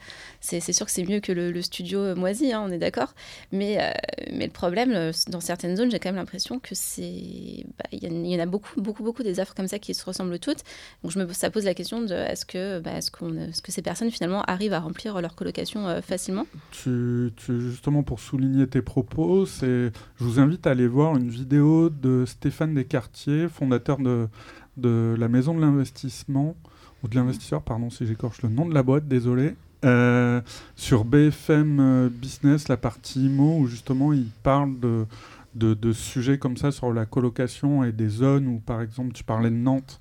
Euh, 0.53 0.59
c'est 0.61 0.73
sûr 0.73 0.87
que 0.87 0.93
c'est 0.93 1.05
mieux 1.05 1.21
que 1.21 1.33
le, 1.33 1.63
studio 1.63 2.15
moisi, 2.15 2.53
hein, 2.53 2.63
on 2.67 2.71
est 2.71 2.79
d'accord. 2.79 3.15
Mais, 3.53 3.79
euh, 3.81 3.91
mais 4.33 4.47
le 4.47 4.53
problème, 4.53 5.13
dans 5.29 5.41
certaines 5.41 5.77
zones, 5.77 5.91
j'ai 5.91 5.99
quand 5.99 6.11
même 6.11 6.17
l'impression 6.17 6.59
que 6.59 6.75
c'est. 6.75 7.65
Bah, 7.79 7.85
il 7.93 8.27
y, 8.27 8.37
en 8.37 8.41
a 8.41 8.47
beaucoup, 8.47 8.81
beaucoup, 8.81 9.03
beaucoup 9.03 9.23
des 9.23 9.41
offres 9.41 9.55
comme 9.55 9.69
ça 9.69 9.79
qui 9.79 9.95
se 9.95 10.05
ressemblent 10.05 10.39
toutes. 10.39 10.63
Donc 11.03 11.13
je 11.13 11.19
me, 11.19 11.33
ça 11.33 11.51
pose 11.51 11.65
la 11.65 11.75
question 11.75 12.03
de 12.03 12.15
est-ce 12.15 12.45
que, 12.45 12.81
bah, 12.81 12.93
est 12.93 13.11
-ce 13.11 13.63
que 13.63 13.73
ces 13.73 13.83
personnes 13.83 14.11
finalement 14.11 14.43
arrivent 14.43 14.75
à 14.75 14.81
remplir 14.81 15.21
leur 15.21 15.35
colocation 15.35 16.03
facilement? 16.03 16.47
Justement, 16.85 18.03
pour 18.03 18.21
souligner 18.21 18.67
tes 18.67 18.83
propos, 18.83 19.47
je 19.47 19.91
vous 20.19 20.39
invite 20.39 20.67
à 20.67 20.71
aller 20.71 20.89
voir 20.89 21.17
une 21.17 21.31
vidéo 21.31 21.91
de 21.91 22.25
Stéphane 22.27 22.75
Descartiers, 22.75 23.49
fondateur 23.49 23.99
de 23.99 24.29
de 24.77 25.15
la 25.19 25.29
maison 25.29 25.55
de 25.55 25.61
l'investissement, 25.61 26.57
ou 27.03 27.09
de 27.09 27.15
l'investisseur, 27.15 27.63
pardon 27.63 27.91
si 27.91 28.07
j'écorche 28.07 28.43
le 28.43 28.49
nom 28.49 28.67
de 28.67 28.75
la 28.75 28.83
boîte, 28.83 29.07
désolé, 29.07 29.55
euh, 29.85 30.41
sur 30.77 31.05
BFM 31.05 31.79
euh, 31.81 32.09
Business, 32.09 32.69
la 32.69 32.77
partie 32.77 33.27
IMO, 33.27 33.59
où 33.59 33.67
justement 33.67 34.13
il 34.13 34.29
parle 34.43 34.79
de, 34.81 35.07
de, 35.55 35.93
sujets 35.93 36.39
comme 36.39 36.57
ça 36.57 36.73
sur 36.73 36.93
la 36.93 37.07
colocation 37.07 37.85
et 37.85 37.93
des 37.93 38.09
zones 38.09 38.47
où, 38.49 38.61
par 38.61 38.81
exemple, 38.81 39.13
tu 39.13 39.25
parlais 39.25 39.51
de 39.51 39.57
Nantes, 39.57 39.99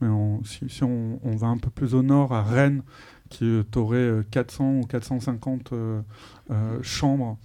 mais 0.00 0.08
si, 0.44 0.84
on, 0.84 1.18
va 1.24 1.46
un 1.46 1.58
peu 1.58 1.70
plus 1.70 1.94
au 1.94 2.02
nord, 2.02 2.32
à 2.32 2.42
Rennes, 2.42 2.82
qui 3.30 3.44
euh, 3.44 3.64
aurait 3.76 4.10
400 4.30 4.80
ou 4.80 4.86
450 4.86 5.72
chambres 6.82 7.38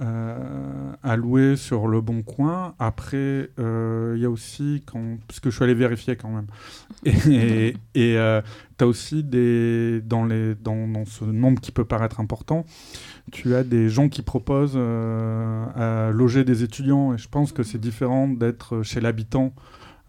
euh, 0.00 0.92
à 1.02 1.16
louer 1.16 1.56
sur 1.56 1.86
le 1.86 2.00
bon 2.00 2.22
coin. 2.22 2.74
Après, 2.78 3.50
euh, 3.58 4.14
il 4.16 4.22
y 4.22 4.24
a 4.24 4.30
aussi, 4.30 4.82
quand, 4.86 5.18
parce 5.28 5.40
que 5.40 5.50
je 5.50 5.56
suis 5.56 5.64
allé 5.64 5.74
vérifier 5.74 6.16
quand 6.16 6.30
même, 6.30 6.46
et 7.04 7.74
tu 7.94 8.00
euh, 8.00 8.40
as 8.78 8.86
aussi 8.86 9.22
des, 9.22 10.00
dans, 10.00 10.24
les, 10.24 10.54
dans, 10.54 10.88
dans, 10.88 11.04
ce 11.04 11.24
nombre 11.24 11.60
qui 11.60 11.70
peut 11.70 11.84
paraître 11.84 12.18
important, 12.18 12.64
tu 13.30 13.54
as 13.54 13.62
des 13.62 13.90
gens 13.90 14.08
qui 14.08 14.22
proposent 14.22 14.78
à 14.78 16.10
loger 16.12 16.44
des 16.44 16.62
étudiants, 16.62 17.12
et 17.12 17.18
je 17.18 17.28
pense 17.28 17.52
que 17.52 17.62
c'est 17.62 17.80
différent 17.80 18.26
d'être 18.26 18.82
chez 18.82 19.00
l'habitant 19.00 19.52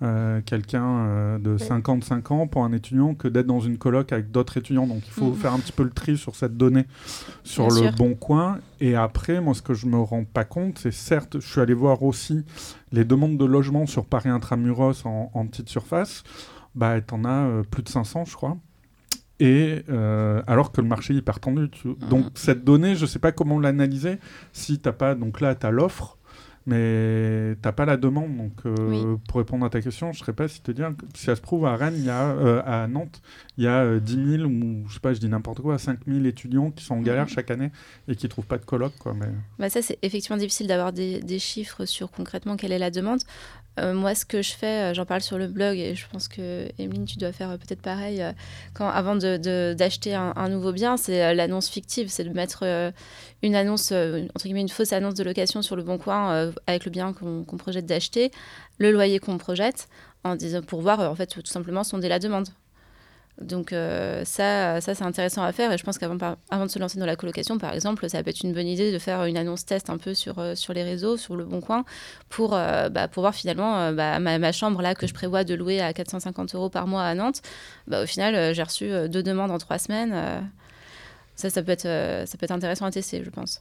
euh, 0.03 0.41
quelqu'un 0.43 1.05
euh, 1.05 1.37
de 1.37 1.59
55 1.59 2.31
ans 2.31 2.47
pour 2.47 2.63
un 2.63 2.71
étudiant 2.73 3.13
que 3.13 3.27
d'être 3.27 3.45
dans 3.45 3.59
une 3.59 3.77
coloc 3.77 4.11
avec 4.11 4.31
d'autres 4.31 4.57
étudiants. 4.57 4.87
Donc 4.87 5.03
il 5.05 5.11
faut 5.11 5.29
mm. 5.29 5.35
faire 5.35 5.53
un 5.53 5.59
petit 5.59 5.71
peu 5.71 5.83
le 5.83 5.91
tri 5.91 6.17
sur 6.17 6.35
cette 6.35 6.57
donnée, 6.57 6.85
sur 7.43 7.67
le 7.67 7.95
bon 7.95 8.15
coin. 8.15 8.57
Et 8.79 8.95
après, 8.95 9.41
moi, 9.41 9.53
ce 9.53 9.61
que 9.61 9.75
je 9.75 9.85
me 9.85 9.99
rends 9.99 10.23
pas 10.23 10.43
compte, 10.43 10.79
c'est 10.79 10.91
certes, 10.91 11.39
je 11.39 11.47
suis 11.47 11.61
allé 11.61 11.75
voir 11.75 12.01
aussi 12.01 12.43
les 12.91 13.05
demandes 13.05 13.37
de 13.37 13.45
logement 13.45 13.85
sur 13.85 14.05
Paris 14.05 14.29
Intramuros 14.29 15.05
en, 15.05 15.29
en 15.33 15.45
petite 15.45 15.69
surface. 15.69 16.23
Bah, 16.73 16.95
en 17.11 17.25
as 17.25 17.29
euh, 17.29 17.63
plus 17.63 17.83
de 17.83 17.89
500, 17.89 18.25
je 18.25 18.35
crois. 18.35 18.57
Et 19.39 19.83
alors 20.47 20.71
que 20.71 20.81
le 20.81 20.87
marché 20.87 21.13
est 21.13 21.17
hyper 21.17 21.39
tendu. 21.39 21.69
Mm. 21.83 21.93
Donc 22.09 22.25
cette 22.35 22.63
donnée, 22.63 22.95
je 22.95 23.01
ne 23.01 23.07
sais 23.07 23.19
pas 23.19 23.31
comment 23.31 23.59
l'analyser. 23.59 24.17
Si 24.51 24.79
tu 24.79 24.87
n'as 24.87 24.93
pas, 24.93 25.13
donc 25.13 25.41
là, 25.41 25.53
tu 25.53 25.65
as 25.65 25.71
l'offre 25.71 26.17
mais 26.65 27.55
t'as 27.61 27.71
pas 27.71 27.85
la 27.85 27.97
demande. 27.97 28.37
Donc, 28.37 28.53
euh, 28.65 29.15
pour 29.27 29.39
répondre 29.39 29.65
à 29.65 29.69
ta 29.69 29.81
question, 29.81 30.11
je 30.11 30.19
ne 30.19 30.23
serais 30.23 30.33
pas 30.33 30.47
si 30.47 30.61
te 30.61 30.71
dire, 30.71 30.93
si 31.15 31.25
ça 31.25 31.35
se 31.35 31.41
prouve 31.41 31.65
à 31.65 31.75
Rennes, 31.75 31.95
il 31.97 32.05
y 32.05 32.09
a, 32.09 32.31
euh, 32.31 32.61
à 32.65 32.87
Nantes, 32.87 33.21
il 33.57 33.63
y 33.63 33.67
a 33.67 33.99
10 33.99 34.17
euh, 34.17 34.37
000 34.37 34.49
ou 34.49 34.87
je 34.87 34.93
sais 34.93 34.99
pas, 34.99 35.13
je 35.13 35.19
dis 35.19 35.29
n'importe 35.29 35.61
quoi, 35.61 35.77
5 35.77 35.99
000 36.07 36.25
étudiants 36.25 36.71
qui 36.71 36.83
sont 36.83 36.95
en 36.95 37.01
galère 37.01 37.23
mhm. 37.23 37.29
chaque 37.29 37.51
année 37.51 37.71
et 38.07 38.15
qui 38.15 38.29
trouvent 38.29 38.45
pas 38.45 38.57
de 38.57 38.65
colloque. 38.65 38.95
Quoi, 38.99 39.13
mais... 39.13 39.27
Bah 39.59 39.69
ça, 39.69 39.81
c'est 39.81 39.97
effectivement 40.01 40.37
difficile 40.37 40.67
d'avoir 40.67 40.93
des, 40.93 41.19
des, 41.21 41.39
chiffres 41.39 41.85
sur 41.85 42.11
concrètement 42.11 42.55
quelle 42.57 42.71
est 42.71 42.79
la 42.79 42.91
demande. 42.91 43.21
Euh, 43.79 43.93
moi, 43.93 44.15
ce 44.15 44.25
que 44.25 44.41
je 44.41 44.51
fais, 44.51 44.91
euh, 44.91 44.93
j'en 44.93 45.05
parle 45.05 45.21
sur 45.21 45.37
le 45.37 45.47
blog 45.47 45.77
et 45.77 45.95
je 45.95 46.05
pense 46.11 46.27
que 46.27 46.67
Emeline, 46.77 47.05
tu 47.05 47.17
dois 47.17 47.31
faire 47.31 47.57
peut-être 47.57 47.81
pareil. 47.81 48.23
quand, 48.73 48.89
avant 48.89 49.15
d'acheter 49.15 50.13
un, 50.13 50.49
nouveau 50.49 50.73
bien, 50.73 50.97
c'est 50.97 51.33
l'annonce 51.33 51.69
fictive, 51.69 52.09
c'est 52.09 52.23
de 52.23 52.31
mettre 52.31 52.63
une 53.41 53.55
annonce, 53.55 53.91
entre 53.91 54.43
guillemets, 54.43 54.61
une 54.61 54.69
fausse 54.69 54.93
annonce 54.93 55.15
de 55.15 55.23
location 55.23 55.61
sur 55.61 55.75
le 55.75 55.83
bon 55.83 55.97
coin 55.97 56.51
avec 56.67 56.85
le 56.85 56.91
bien 56.91 57.13
qu'on 57.13 57.57
projette 57.57 57.85
d'acheter, 57.85 58.31
le 58.77 58.91
loyer 58.91 59.19
qu'on 59.19 59.37
projette, 59.37 59.87
en 60.23 60.35
disant, 60.35 60.61
pour 60.61 60.81
voir 60.81 60.99
en 60.99 61.15
fait 61.15 61.27
tout 61.27 61.41
simplement 61.45 61.83
sonder 61.83 62.09
la 62.09 62.19
demande. 62.19 62.49
Donc 63.41 63.73
euh, 63.73 64.23
ça, 64.25 64.81
ça 64.81 64.95
c'est 64.95 65.03
intéressant 65.03 65.43
à 65.43 65.51
faire 65.51 65.71
et 65.71 65.77
je 65.77 65.83
pense 65.83 65.97
qu'avant 65.97 66.17
avant 66.49 66.65
de 66.65 66.71
se 66.71 66.79
lancer 66.79 66.99
dans 66.99 67.05
la 67.05 67.15
colocation, 67.15 67.57
par 67.57 67.73
exemple, 67.73 68.07
ça 68.09 68.21
peut 68.23 68.29
être 68.29 68.41
une 68.41 68.53
bonne 68.53 68.67
idée 68.67 68.91
de 68.91 68.99
faire 68.99 69.23
une 69.25 69.37
annonce 69.37 69.65
test 69.65 69.89
un 69.89 69.97
peu 69.97 70.13
sur, 70.13 70.39
euh, 70.39 70.55
sur 70.55 70.73
les 70.73 70.83
réseaux, 70.83 71.17
sur 71.17 71.35
le 71.35 71.45
bon 71.45 71.61
coin, 71.61 71.83
pour, 72.29 72.53
euh, 72.53 72.89
bah, 72.89 73.07
pour 73.07 73.21
voir 73.21 73.35
finalement 73.35 73.91
bah, 73.91 74.19
ma, 74.19 74.51
chambre 74.51 74.81
là 74.81 74.95
que 74.95 75.07
je 75.07 75.13
prévois 75.13 75.43
de 75.43 75.53
louer 75.55 75.81
à 75.81 75.93
450 75.93 76.55
euros 76.55 76.69
par 76.69 76.87
mois 76.87 77.03
à 77.03 77.15
Nantes. 77.15 77.41
Bah, 77.87 78.03
au 78.03 78.05
final, 78.05 78.53
j'ai 78.53 78.63
reçu 78.63 78.89
deux 79.09 79.23
demandes 79.23 79.51
en 79.51 79.57
trois 79.57 79.77
semaines. 79.77 80.13
ça, 81.35 81.49
ça 81.49 81.63
peut, 81.63 81.71
être, 81.71 81.83
ça 82.27 82.37
peut 82.37 82.43
être 82.43 82.51
intéressant 82.51 82.85
à 82.85 82.91
tester, 82.91 83.23
je 83.23 83.29
pense. 83.29 83.59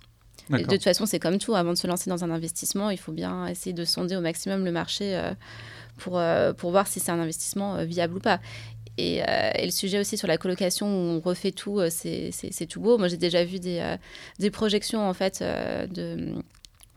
de 0.50 0.62
toute 0.64 0.84
façon, 0.84 1.06
c'est 1.06 1.20
comme 1.20 1.38
tout. 1.38 1.54
Avant 1.54 1.72
de 1.72 1.78
se 1.78 1.86
lancer 1.86 2.10
dans 2.10 2.24
un 2.24 2.30
investissement, 2.30 2.90
il 2.90 2.98
faut 2.98 3.12
bien 3.12 3.46
essayer 3.46 3.72
de 3.72 3.84
sonder 3.84 4.16
au 4.16 4.20
maximum 4.20 4.64
le 4.64 4.72
marché 4.72 5.20
pour, 5.96 6.20
pour 6.56 6.70
voir 6.70 6.86
si 6.86 7.00
c'est 7.00 7.12
un 7.12 7.20
investissement 7.20 7.84
viable 7.84 8.16
ou 8.16 8.20
pas. 8.20 8.40
Euh, 9.00 9.50
et, 9.54 9.64
le 9.64 9.70
sujet 9.70 9.98
aussi 9.98 10.16
sur 10.16 10.28
la 10.28 10.36
colocation 10.36 10.86
où 10.86 11.16
on 11.16 11.20
refait 11.20 11.52
tout, 11.52 11.78
euh, 11.80 11.88
c'est 11.90 12.66
tout 12.68 12.80
beau. 12.80 12.98
Moi, 12.98 13.08
j'ai 13.08 13.16
déjà 13.16 13.44
vu 13.44 13.58
des, 13.58 13.78
euh, 13.80 13.96
des, 14.38 14.50
projections 14.50 15.08
en 15.08 15.14
fait 15.14 15.42
de, 15.42 16.34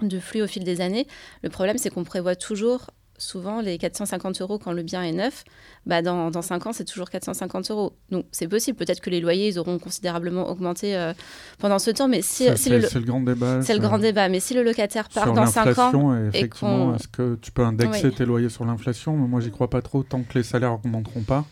de, 0.01 0.19
flux 0.19 0.41
au 0.41 0.47
fil 0.47 0.63
des 0.63 0.81
années. 0.81 1.07
Le 1.43 1.49
problème, 1.49 1.77
c'est 1.77 1.89
qu'on 1.89 2.03
prévoit 2.03 2.35
toujours 2.35 2.87
souvent 3.19 3.61
les 3.61 3.77
450 3.77 4.41
euros 4.41 4.57
quand 4.57 4.73
le 4.73 4.81
bien 4.81 5.03
est 5.03 5.11
neuf, 5.13 5.45
bah 5.85 6.01
dans, 6.01 6.31
dans 6.31 6.41
5 6.41 6.65
ans, 6.65 6.73
c'est 6.73 6.83
toujours 6.83 7.09
450 7.09 7.71
euros. 7.71 7.93
Donc 8.09 8.25
c'est 8.31 8.47
possible, 8.47 8.75
peut-être 8.75 8.99
que 8.99 9.09
les 9.09 9.21
loyers, 9.21 9.47
ils 9.47 9.59
auront 9.59 9.77
considérablement 9.79 10.49
augmenté 10.49 11.11
pendant 11.59 11.79
ce 11.79 11.91
temps, 11.91 12.09
mais 12.09 12.21
si, 12.21 12.45
C'est 12.45 12.57
si 12.57 12.69
le, 12.69 12.81
c'est 12.81 12.99
le 12.99 13.05
grand 13.05 13.21
débat. 13.21 13.61
c'est 13.61 13.75
le 13.75 13.79
grand 13.79 13.99
débat, 13.99 14.27
mais 14.27 14.41
si 14.41 14.55
le 14.55 14.63
locataire 14.63 15.07
part 15.09 15.25
Sur 15.25 15.33
dans 15.33 15.45
5 15.45 15.77
ans, 15.77 16.17
et 16.17 16.27
effectivement, 16.29 16.95
est-ce 16.95 17.07
que 17.07 17.35
tu 17.35 17.51
peux 17.51 17.63
indexer 17.63 18.07
Oui. 18.07 18.15
tes 18.15 18.25
loyers 18.25 18.49
sur 18.49 18.65
l'inflation? 18.65 19.15
Moi, 19.15 19.39
j'y 19.39 19.51
crois 19.51 19.69
pas 19.69 19.83
trop. 19.83 20.03
Tant 20.03 20.23
que 20.23 20.37
les 20.37 20.43
salaires 20.43 20.73
augmenteront 20.73 21.21
pas, 21.21 21.45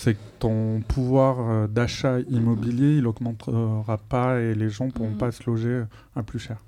c'est 0.00 0.14
que 0.14 0.18
ton 0.38 0.80
pouvoir 0.86 1.36
euh, 1.40 1.66
d'achat 1.66 2.20
immobilier, 2.30 2.98
il 2.98 3.06
augmentera 3.06 3.98
pas 4.08 4.38
et 4.40 4.54
les 4.54 4.70
gens 4.70 4.90
pourront 4.90 5.10
Mhm. 5.10 5.18
pas 5.18 5.32
se 5.32 5.42
loger 5.46 5.82
à 6.14 6.22
plus 6.22 6.38
cher. 6.38 6.58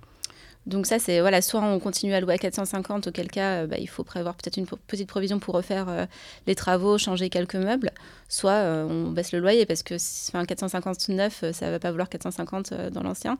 Donc 0.66 0.84
ça, 0.86 0.98
c'est 0.98 1.20
voilà, 1.20 1.40
soit 1.40 1.62
on 1.62 1.78
continue 1.80 2.12
à 2.12 2.20
louer 2.20 2.34
à 2.34 2.38
450, 2.38 3.06
auquel 3.06 3.28
cas 3.30 3.62
euh, 3.62 3.66
bah, 3.66 3.76
il 3.78 3.88
faut 3.88 4.04
prévoir 4.04 4.34
peut-être 4.34 4.58
une 4.58 4.66
petite 4.86 5.08
provision 5.08 5.38
pour 5.38 5.54
refaire 5.54 5.88
euh, 5.88 6.04
les 6.46 6.54
travaux, 6.54 6.98
changer 6.98 7.30
quelques 7.30 7.54
meubles, 7.56 7.90
soit 8.28 8.50
euh, 8.52 8.86
on 8.86 9.10
baisse 9.10 9.32
le 9.32 9.38
loyer 9.38 9.64
parce 9.64 9.82
que 9.82 9.96
si- 9.96 10.30
enfin, 10.30 10.44
459, 10.44 11.40
euh, 11.44 11.52
ça 11.54 11.70
va 11.70 11.78
pas 11.78 11.90
vouloir 11.90 12.10
450 12.10 12.72
euh, 12.72 12.90
dans 12.90 13.02
l'ancien. 13.02 13.38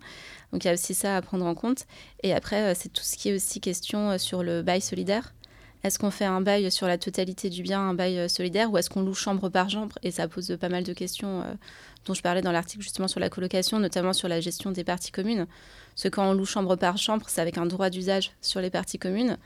Donc 0.53 0.64
il 0.64 0.68
y 0.68 0.70
a 0.70 0.74
aussi 0.74 0.95
ça 0.95 1.14
à 1.16 1.20
prendre 1.22 1.45
en 1.45 1.55
compte. 1.55 1.84
Et 2.22 2.32
après, 2.32 2.70
euh, 2.70 2.74
c'est 2.74 2.88
tout 2.88 3.03
ce 3.05 3.16
qui 3.18 3.28
est 3.28 3.34
aussi 3.34 3.61
question 3.61 4.12
euh, 4.12 4.18
sur 4.18 4.43
le 4.43 4.62
bail 4.62 4.80
solidaire. 4.80 5.34
Est-ce 5.82 5.98
qu'on 5.98 6.10
fait 6.10 6.26
un 6.26 6.42
bail 6.42 6.70
sur 6.70 6.86
la 6.86 6.98
totalité 6.98 7.48
du 7.48 7.62
bien, 7.62 7.80
un 7.80 7.94
bail 7.94 8.18
euh, 8.18 8.28
solidaire, 8.28 8.70
ou 8.70 8.76
est-ce 8.76 8.90
qu'on 8.90 9.00
loue 9.00 9.14
chambre 9.14 9.48
par 9.48 9.70
chambre? 9.70 9.96
Et 10.02 10.10
ça 10.10 10.28
pose 10.28 10.54
pas 10.60 10.68
mal 10.68 10.84
de 10.84 10.92
questions 10.92 11.40
euh, 11.40 11.54
dont 12.04 12.12
je 12.12 12.20
parlais 12.20 12.42
dans 12.42 12.52
l'article 12.52 12.82
justement 12.82 13.08
sur 13.08 13.18
la 13.18 13.30
colocation, 13.30 13.78
notamment 13.78 14.12
sur 14.12 14.28
la 14.28 14.40
gestion 14.40 14.72
des 14.72 14.84
parties 14.84 15.10
communes. 15.10 15.46
Parce 15.94 16.02
que 16.02 16.08
quand 16.08 16.28
on 16.28 16.34
loue 16.34 16.44
chambre 16.44 16.76
par 16.76 16.98
chambre, 16.98 17.24
c'est 17.28 17.40
avec 17.40 17.56
un 17.56 17.64
droit 17.64 17.88
d'usage 17.88 18.32
sur 18.42 18.60
les 18.60 18.68
parties 18.68 18.98
communes. 18.98 19.38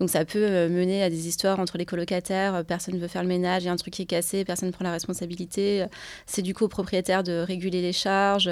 Donc 0.00 0.08
ça 0.08 0.24
peut 0.24 0.38
euh, 0.42 0.68
mener 0.70 1.02
à 1.02 1.10
des 1.10 1.28
histoires 1.28 1.60
entre 1.60 1.76
les 1.76 1.84
colocataires, 1.84 2.64
personne 2.64 2.94
ne 2.94 3.00
veut 3.00 3.08
faire 3.08 3.22
le 3.22 3.28
ménage, 3.28 3.64
il 3.64 3.66
y 3.66 3.68
a 3.68 3.72
un 3.72 3.76
truc 3.76 3.92
qui 3.92 4.02
est 4.02 4.06
cassé, 4.06 4.46
personne 4.46 4.68
ne 4.68 4.72
prend 4.72 4.84
la 4.84 4.92
responsabilité. 4.92 5.84
C'est 6.24 6.42
du 6.42 6.54
coup 6.54 6.64
au 6.64 6.68
propriétaire 6.68 7.22
de 7.22 7.44
réguler 7.46 7.82
les 7.82 7.92
charges. 7.92 8.50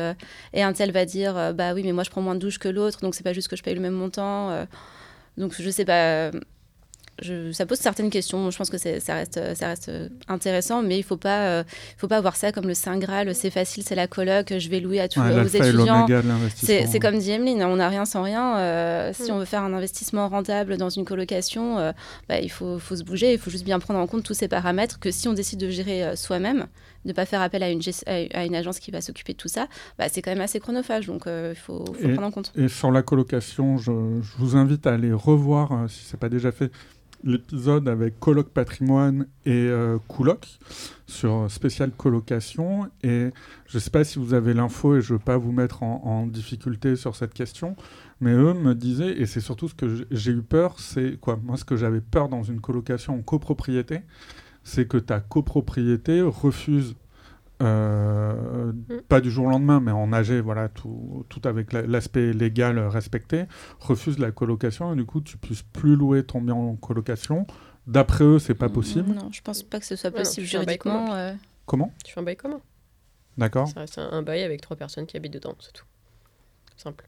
Et 0.53 0.63
un 0.63 0.73
tel 0.75 0.93
va 0.93 1.07
dire, 1.07 1.55
bah 1.55 1.73
oui, 1.73 1.83
mais 1.83 1.93
moi 1.93 2.05
je 2.05 2.11
prends 2.11 2.23
moins 2.23 2.35
de 2.35 2.41
douches 2.41 2.59
que 2.59 2.69
l'autre, 2.69 3.01
donc 3.01 3.15
c'est 3.15 3.25
pas 3.25 3.33
juste 3.33 3.49
que 3.49 3.57
je 3.57 3.63
paye 3.63 3.75
le 3.75 3.81
même 3.81 3.95
montant. 3.95 4.67
Donc 5.37 5.55
je 5.59 5.71
sais 5.71 5.87
pas. 5.87 6.31
Euh, 7.21 7.49
je- 7.49 7.53
ça 7.53 7.67
pose 7.67 7.79
certaines 7.79 8.11
questions. 8.11 8.51
Je 8.51 8.57
pense 8.59 8.71
que 8.71 8.79
ça 8.79 9.15
reste, 9.15 9.41
ça 9.55 9.67
reste 9.69 9.89
euh, 9.89 10.09
intéressant, 10.29 10.83
mais 10.83 10.99
il 10.99 11.03
faut 11.03 11.17
pas, 11.17 11.47
euh, 11.49 11.65
faut 11.99 12.09
pas 12.09 12.21
voir 12.21 12.37
ça 12.37 12.53
comme 12.53 12.67
le 12.67 12.75
saint 12.75 12.99
graal. 12.99 13.35
C'est 13.35 13.51
facile, 13.51 13.83
c'est 13.87 13.95
la 13.95 14.07
coloc. 14.07 14.53
Je 14.59 14.69
vais 14.69 14.81
louer 14.81 15.01
à 15.01 15.09
tous 15.09 15.21
Ouais, 15.21 15.41
aux 15.41 15.47
étudiants. 15.47 16.07
C'est 16.57 16.99
comme 17.01 17.19
dit 17.19 17.31
Emeline, 17.31 17.63
on 17.65 17.77
n'a 17.77 17.89
rien 17.89 18.05
sans 18.05 18.23
rien. 18.23 18.57
Euh, 18.59 19.13
si 19.15 19.31
Mm. 19.31 19.35
on 19.35 19.39
veut 19.39 19.45
faire 19.45 19.63
un 19.63 19.73
investissement 19.75 20.29
rentable 20.29 20.77
dans 20.77 20.89
une 20.91 21.05
colocation, 21.05 21.79
euh, 21.79 21.93
bah, 22.29 22.41
il 22.41 22.51
faut, 22.51 22.79
faut 22.79 22.97
se 22.97 23.05
bouger, 23.05 23.33
il 23.33 23.39
faut 23.39 23.51
juste 23.51 23.65
bien 23.65 23.79
prendre 23.79 24.01
en 24.01 24.07
compte 24.07 24.23
tous 24.23 24.35
ces 24.35 24.49
paramètres 24.49 24.99
que 24.99 25.11
si 25.11 25.29
on 25.29 25.33
décide 25.33 25.59
de 25.61 25.71
gérer 25.71 26.05
euh, 26.05 26.17
soi-même, 26.17 26.67
de 27.05 27.09
ne 27.09 27.13
pas 27.13 27.27
faire 27.27 27.41
appel 27.43 27.63
à 27.63 27.71
une, 27.71 27.81
à 28.07 28.41
agence 28.59 28.79
qui 28.79 28.91
va 28.91 29.01
s'occuper 29.01 29.33
de 29.33 29.39
tout 29.39 29.49
ça, 29.49 29.67
bah, 29.99 30.07
c'est 30.11 30.23
quand 30.23 30.31
même 30.31 30.41
assez 30.41 30.61
chronophage, 30.61 31.07
donc 31.07 31.27
euh, 31.27 31.53
il 31.55 31.59
faut, 31.59 31.85
faut 31.85 32.09
Et- 32.09 32.13
prendre 32.13 32.29
en 32.29 32.31
compte. 32.31 32.53
Et 32.57 32.69
sur 32.69 32.91
la 32.93 33.03
colocation, 33.03 33.77
je, 33.79 33.91
je 34.23 34.33
vous 34.39 34.57
invite 34.57 34.87
à 34.87 34.95
aller 34.95 35.13
revoir, 35.13 35.73
euh, 35.73 35.89
si 35.89 36.05
ce 36.05 36.13
n'est 36.15 36.19
pas 36.21 36.29
déjà 36.29 36.53
fait, 36.53 36.71
l'épisode 37.25 37.89
avec 37.89 38.19
Coloc 38.21 38.49
Patrimoine 38.49 39.27
et 39.45 39.69
euh, 39.69 39.99
sur 41.07 41.33
euh, 41.35 41.49
spécial 41.49 41.91
colocation. 41.91 42.89
Et 43.03 43.31
je 43.67 43.77
ne 43.77 43.81
sais 43.81 43.91
pas 43.91 44.05
si 44.05 44.19
vous 44.19 44.35
avez 44.35 44.55
l'info 44.55 44.97
et 44.97 45.01
je 45.01 45.13
ne 45.13 45.19
veux 45.19 45.25
pas 45.25 45.37
vous 45.37 45.53
mettre 45.53 45.83
en, 45.83 46.03
en 46.05 46.27
difficulté 46.27 46.97
sur 46.97 47.17
cette 47.17 47.35
question, 47.35 47.77
mais 48.21 48.33
eux 48.33 48.55
me 48.55 48.75
disaient, 48.75 49.21
et 49.21 49.27
c'est 49.27 49.41
surtout 49.41 49.69
ce 49.69 49.75
que 49.75 50.07
j'ai 50.11 50.33
eu 50.33 50.43
peur, 50.43 50.79
c'est 50.79 51.19
quoi? 51.21 51.39
Moi, 51.43 51.57
ce 51.57 51.65
que 51.65 51.77
j'avais 51.77 52.01
peur 52.01 52.29
dans 52.29 52.43
une 52.43 52.61
colocation 52.61 53.15
en 53.15 53.23
copropriété, 53.23 54.01
c'est 54.65 54.87
que 54.87 54.97
ta 54.97 55.21
copropriété 55.21 56.23
refuse 56.23 56.95
euh, 57.63 58.73
pas 59.09 59.21
du 59.21 59.31
jour 59.31 59.47
au 59.47 59.51
lendemain, 59.51 59.81
mais 59.81 59.91
en 59.93 60.13
AG, 60.13 60.33
voilà, 60.41 60.69
tout, 60.69 61.25
tout 61.29 61.41
avec 61.45 61.73
la- 61.73 61.83
l'aspect 61.83 62.33
légal 62.33 62.79
respecté, 62.79 63.45
refuse 63.81 64.19
la 64.19 64.31
colocation 64.33 64.93
et 64.93 64.97
du 64.97 65.05
coup, 65.05 65.21
tu 65.21 65.37
puisses 65.39 65.63
plus 65.63 65.97
louer 65.97 66.25
ton 66.25 66.41
bien 66.41 66.55
en 66.55 66.75
colocation. 66.77 67.47
D'après 67.87 68.25
eux, 68.25 68.39
c'est 68.39 68.55
pas 68.55 68.69
possible. 68.69 69.13
Non, 69.13 69.31
je 69.33 69.41
pense 69.43 69.63
pas 69.63 69.81
que 69.81 69.87
ce 69.87 69.97
soit 69.97 70.11
Ouais, 70.11 70.17
non, 70.19 70.23
possible 70.25 70.47
tu 70.47 70.51
fais 70.53 70.57
un 70.59 70.61
bail 70.65 70.67
juridiquement. 70.79 71.07
commun. 71.07 71.17
euh, 71.17 71.35
Comment? 71.67 71.93
Tu 72.05 72.13
fais 72.13 72.21
un 72.21 72.23
bail 72.23 72.37
commun. 72.37 72.61
D'accord 73.39 73.69
Ça 73.69 73.81
reste 73.81 73.99
un, 73.99 74.11
un 74.13 74.23
bail 74.23 74.43
avec 74.43 74.61
trois 74.61 74.77
personnes 74.77 75.07
qui 75.07 75.17
habitent 75.17 75.33
dedans, 75.33 75.55
c'est 75.61 75.73
tout. 75.73 75.85
Simple. 76.77 77.07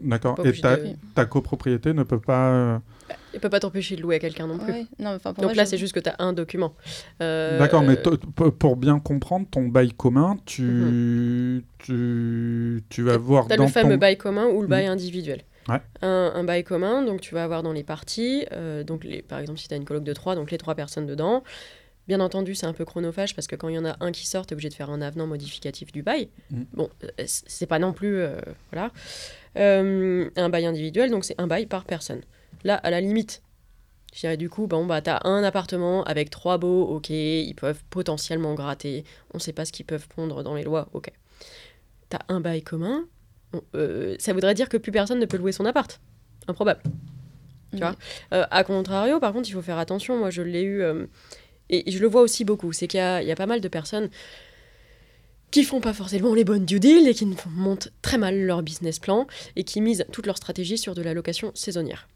D'accord. 0.00 0.38
Et 0.44 0.52
ta, 0.60 0.76
de- 0.76 0.90
ta 1.14 1.24
copropriété 1.26 1.92
ne 1.92 2.02
peut 2.02 2.20
pas. 2.20 2.50
euh, 2.50 2.78
il 3.34 3.40
peut 3.40 3.50
pas 3.50 3.60
t'empêcher 3.60 3.96
de 3.96 4.02
louer 4.02 4.16
à 4.16 4.18
quelqu'un 4.18 4.46
non 4.46 4.58
plus. 4.58 4.72
ouais, 4.72 4.86
non, 4.98 5.10
enfin, 5.10 5.34
pour 5.34 5.42
Donc 5.42 5.50
moi, 5.50 5.54
là, 5.54 5.64
je- 5.64 5.70
c'est 5.70 5.78
juste 5.78 5.92
que 5.92 6.00
tu 6.00 6.08
as 6.08 6.16
un 6.20 6.32
document. 6.32 6.74
Euh, 7.20 7.58
D'accord, 7.58 7.82
mais 7.82 7.98
euh, 8.06 8.50
pour 8.50 8.76
bien 8.76 8.98
comprendre, 9.00 9.46
ton 9.50 9.68
bail 9.68 9.92
commun, 9.92 10.36
tu, 10.46 10.62
Mhm. 10.62 11.62
tu, 11.78 12.82
tu 12.88 13.02
vas 13.02 13.16
voir 13.18 13.46
T'as 13.46 13.56
dans 13.56 13.64
le 13.64 13.70
fameux 13.70 13.94
ton... 13.94 13.98
bail 13.98 14.16
commun 14.16 14.46
ou 14.46 14.62
le 14.62 14.68
bail 14.68 14.86
individuel. 14.86 15.42
Ouais. 15.68 15.80
Un, 16.02 16.32
un 16.34 16.44
bail 16.44 16.62
commun, 16.64 17.02
donc 17.02 17.20
tu 17.20 17.34
vas 17.34 17.42
avoir 17.44 17.62
dans 17.62 17.72
les 17.72 17.84
parties, 17.84 18.44
euh, 18.52 18.84
donc 18.84 19.02
les, 19.04 19.22
par 19.22 19.38
exemple 19.38 19.58
si 19.58 19.66
tu 19.68 19.74
as 19.74 19.76
une 19.78 19.84
coloc 19.84 20.04
de 20.04 20.12
trois, 20.12 20.34
donc 20.34 20.50
les 20.50 20.58
trois 20.58 20.74
personnes 20.74 21.06
dedans. 21.06 21.42
Bien 22.06 22.20
entendu, 22.20 22.54
c'est 22.54 22.66
un 22.66 22.74
peu 22.74 22.84
chronophage 22.84 23.34
parce 23.34 23.46
que 23.46 23.56
quand 23.56 23.68
il 23.70 23.76
y 23.76 23.78
en 23.78 23.86
a 23.86 23.96
un 24.00 24.12
qui 24.12 24.26
sort, 24.26 24.44
tu 24.46 24.52
es 24.52 24.54
obligé 24.54 24.68
de 24.68 24.74
faire 24.74 24.90
un 24.90 25.00
avenant 25.00 25.26
modificatif 25.26 25.90
du 25.90 26.02
bail. 26.02 26.28
Mhm. 26.50 26.66
Bon, 26.74 26.90
c'est 27.24 27.66
pas 27.66 27.78
non 27.78 27.94
plus. 27.94 28.16
euh, 28.18 28.38
voilà. 28.70 28.90
Euh, 29.56 30.30
un 30.36 30.48
bail 30.48 30.66
individuel, 30.66 31.10
donc 31.10 31.24
c'est 31.24 31.40
un 31.40 31.46
bail 31.46 31.66
par 31.66 31.84
personne. 31.84 32.22
Là, 32.64 32.74
à 32.76 32.90
la 32.90 33.00
limite, 33.00 33.42
je 34.12 34.20
dirais 34.20 34.36
du 34.36 34.48
coup, 34.48 34.66
bon, 34.66 34.86
bah, 34.86 35.00
tu 35.00 35.10
as 35.10 35.20
un 35.24 35.44
appartement 35.44 36.02
avec 36.04 36.30
trois 36.30 36.58
beaux, 36.58 36.84
ok, 36.84 37.10
ils 37.10 37.54
peuvent 37.54 37.82
potentiellement 37.90 38.54
gratter, 38.54 39.04
on 39.32 39.38
sait 39.38 39.52
pas 39.52 39.64
ce 39.64 39.72
qu'ils 39.72 39.86
peuvent 39.86 40.08
pondre 40.08 40.42
dans 40.42 40.54
les 40.54 40.64
lois, 40.64 40.88
ok. 40.92 41.10
Tu 42.10 42.16
as 42.16 42.20
un 42.28 42.40
bail 42.40 42.62
commun, 42.62 43.04
euh, 43.74 44.16
ça 44.18 44.32
voudrait 44.32 44.54
dire 44.54 44.68
que 44.68 44.76
plus 44.76 44.92
personne 44.92 45.18
ne 45.18 45.26
peut 45.26 45.36
louer 45.36 45.52
son 45.52 45.64
appart. 45.64 46.00
Improbable. 46.48 46.82
tu 47.72 47.78
vois? 47.78 47.94
Euh, 48.32 48.44
à 48.50 48.64
contrario, 48.64 49.20
par 49.20 49.32
contre, 49.32 49.48
il 49.48 49.52
faut 49.52 49.62
faire 49.62 49.78
attention. 49.78 50.18
Moi, 50.18 50.30
je 50.30 50.42
l'ai 50.42 50.62
eu. 50.62 50.82
euh, 50.82 51.06
et 51.70 51.90
je 51.90 51.98
le 51.98 52.06
vois 52.06 52.20
aussi 52.20 52.44
beaucoup. 52.44 52.72
C'est 52.72 52.86
qu'il 52.86 52.98
y 53.00 53.32
a 53.32 53.36
pas 53.36 53.46
mal 53.46 53.60
de 53.60 53.68
personnes 53.68 54.10
qui 55.54 55.62
font 55.62 55.80
pas 55.80 55.92
forcément 55.92 56.34
les 56.34 56.42
bonnes 56.42 56.64
due 56.64 56.80
deals 56.80 57.06
et 57.06 57.14
qui 57.14 57.28
montent 57.48 57.92
très 58.02 58.18
mal 58.18 58.40
leur 58.40 58.64
business 58.64 58.98
plan 58.98 59.28
et 59.54 59.62
qui 59.62 59.80
misent 59.80 60.04
toute 60.10 60.26
leur 60.26 60.36
stratégie 60.36 60.76
sur 60.76 60.96
de 60.96 61.02
la 61.02 61.14
location 61.14 61.52
saisonnière. 61.54 62.08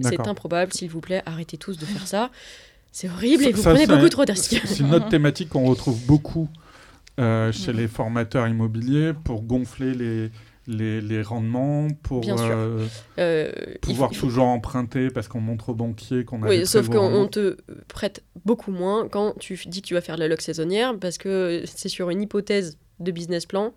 C'est 0.00 0.28
improbable, 0.28 0.72
s'il 0.72 0.88
vous 0.88 1.00
plaît, 1.00 1.20
arrêtez 1.26 1.56
tous 1.56 1.78
de 1.78 1.84
faire 1.84 2.06
ça. 2.06 2.30
C'est 2.92 3.08
horrible 3.08 3.42
et 3.42 3.50
vous 3.50 3.60
ça, 3.60 3.70
prenez 3.72 3.88
beaucoup 3.88 4.08
trop 4.08 4.24
de 4.24 4.30
risques. 4.30 4.62
C'est 4.64 4.84
une 4.84 4.94
autre 4.94 5.08
thématique 5.08 5.48
qu'on 5.48 5.64
retrouve 5.64 6.00
beaucoup 6.06 6.48
euh, 7.18 7.50
chez 7.50 7.72
les 7.72 7.88
formateurs 7.88 8.46
immobiliers 8.46 9.14
pour 9.24 9.42
gonfler 9.42 9.92
les, 9.92 10.30
les, 10.66 11.00
les 11.00 11.22
rendements, 11.22 11.88
pour 12.02 12.24
euh, 12.28 12.86
Euh, 13.18 13.52
pouvoir 13.82 14.12
faut- 14.12 14.26
toujours 14.26 14.46
emprunter 14.46 15.10
parce 15.10 15.28
qu'on 15.28 15.40
montre 15.40 15.68
au 15.70 15.74
banquier 15.74 16.24
qu'on 16.24 16.42
a 16.42 16.48
Oui, 16.48 16.58
des 16.58 16.64
sauf 16.66 16.88
qu'on 16.88 17.26
te 17.28 17.56
prête 17.88 18.24
beaucoup 18.44 18.72
moins 18.72 19.08
quand 19.08 19.34
tu 19.38 19.58
dis 19.66 19.82
que 19.82 19.86
tu 19.86 19.94
vas 19.94 20.00
faire 20.00 20.16
de 20.16 20.20
la 20.20 20.28
loc 20.28 20.40
saisonnière 20.40 20.98
parce 20.98 21.18
que 21.18 21.62
c'est 21.66 21.88
sur 21.88 22.10
une 22.10 22.22
hypothèse 22.22 22.78
de 23.00 23.10
business 23.12 23.46
plan 23.46 23.74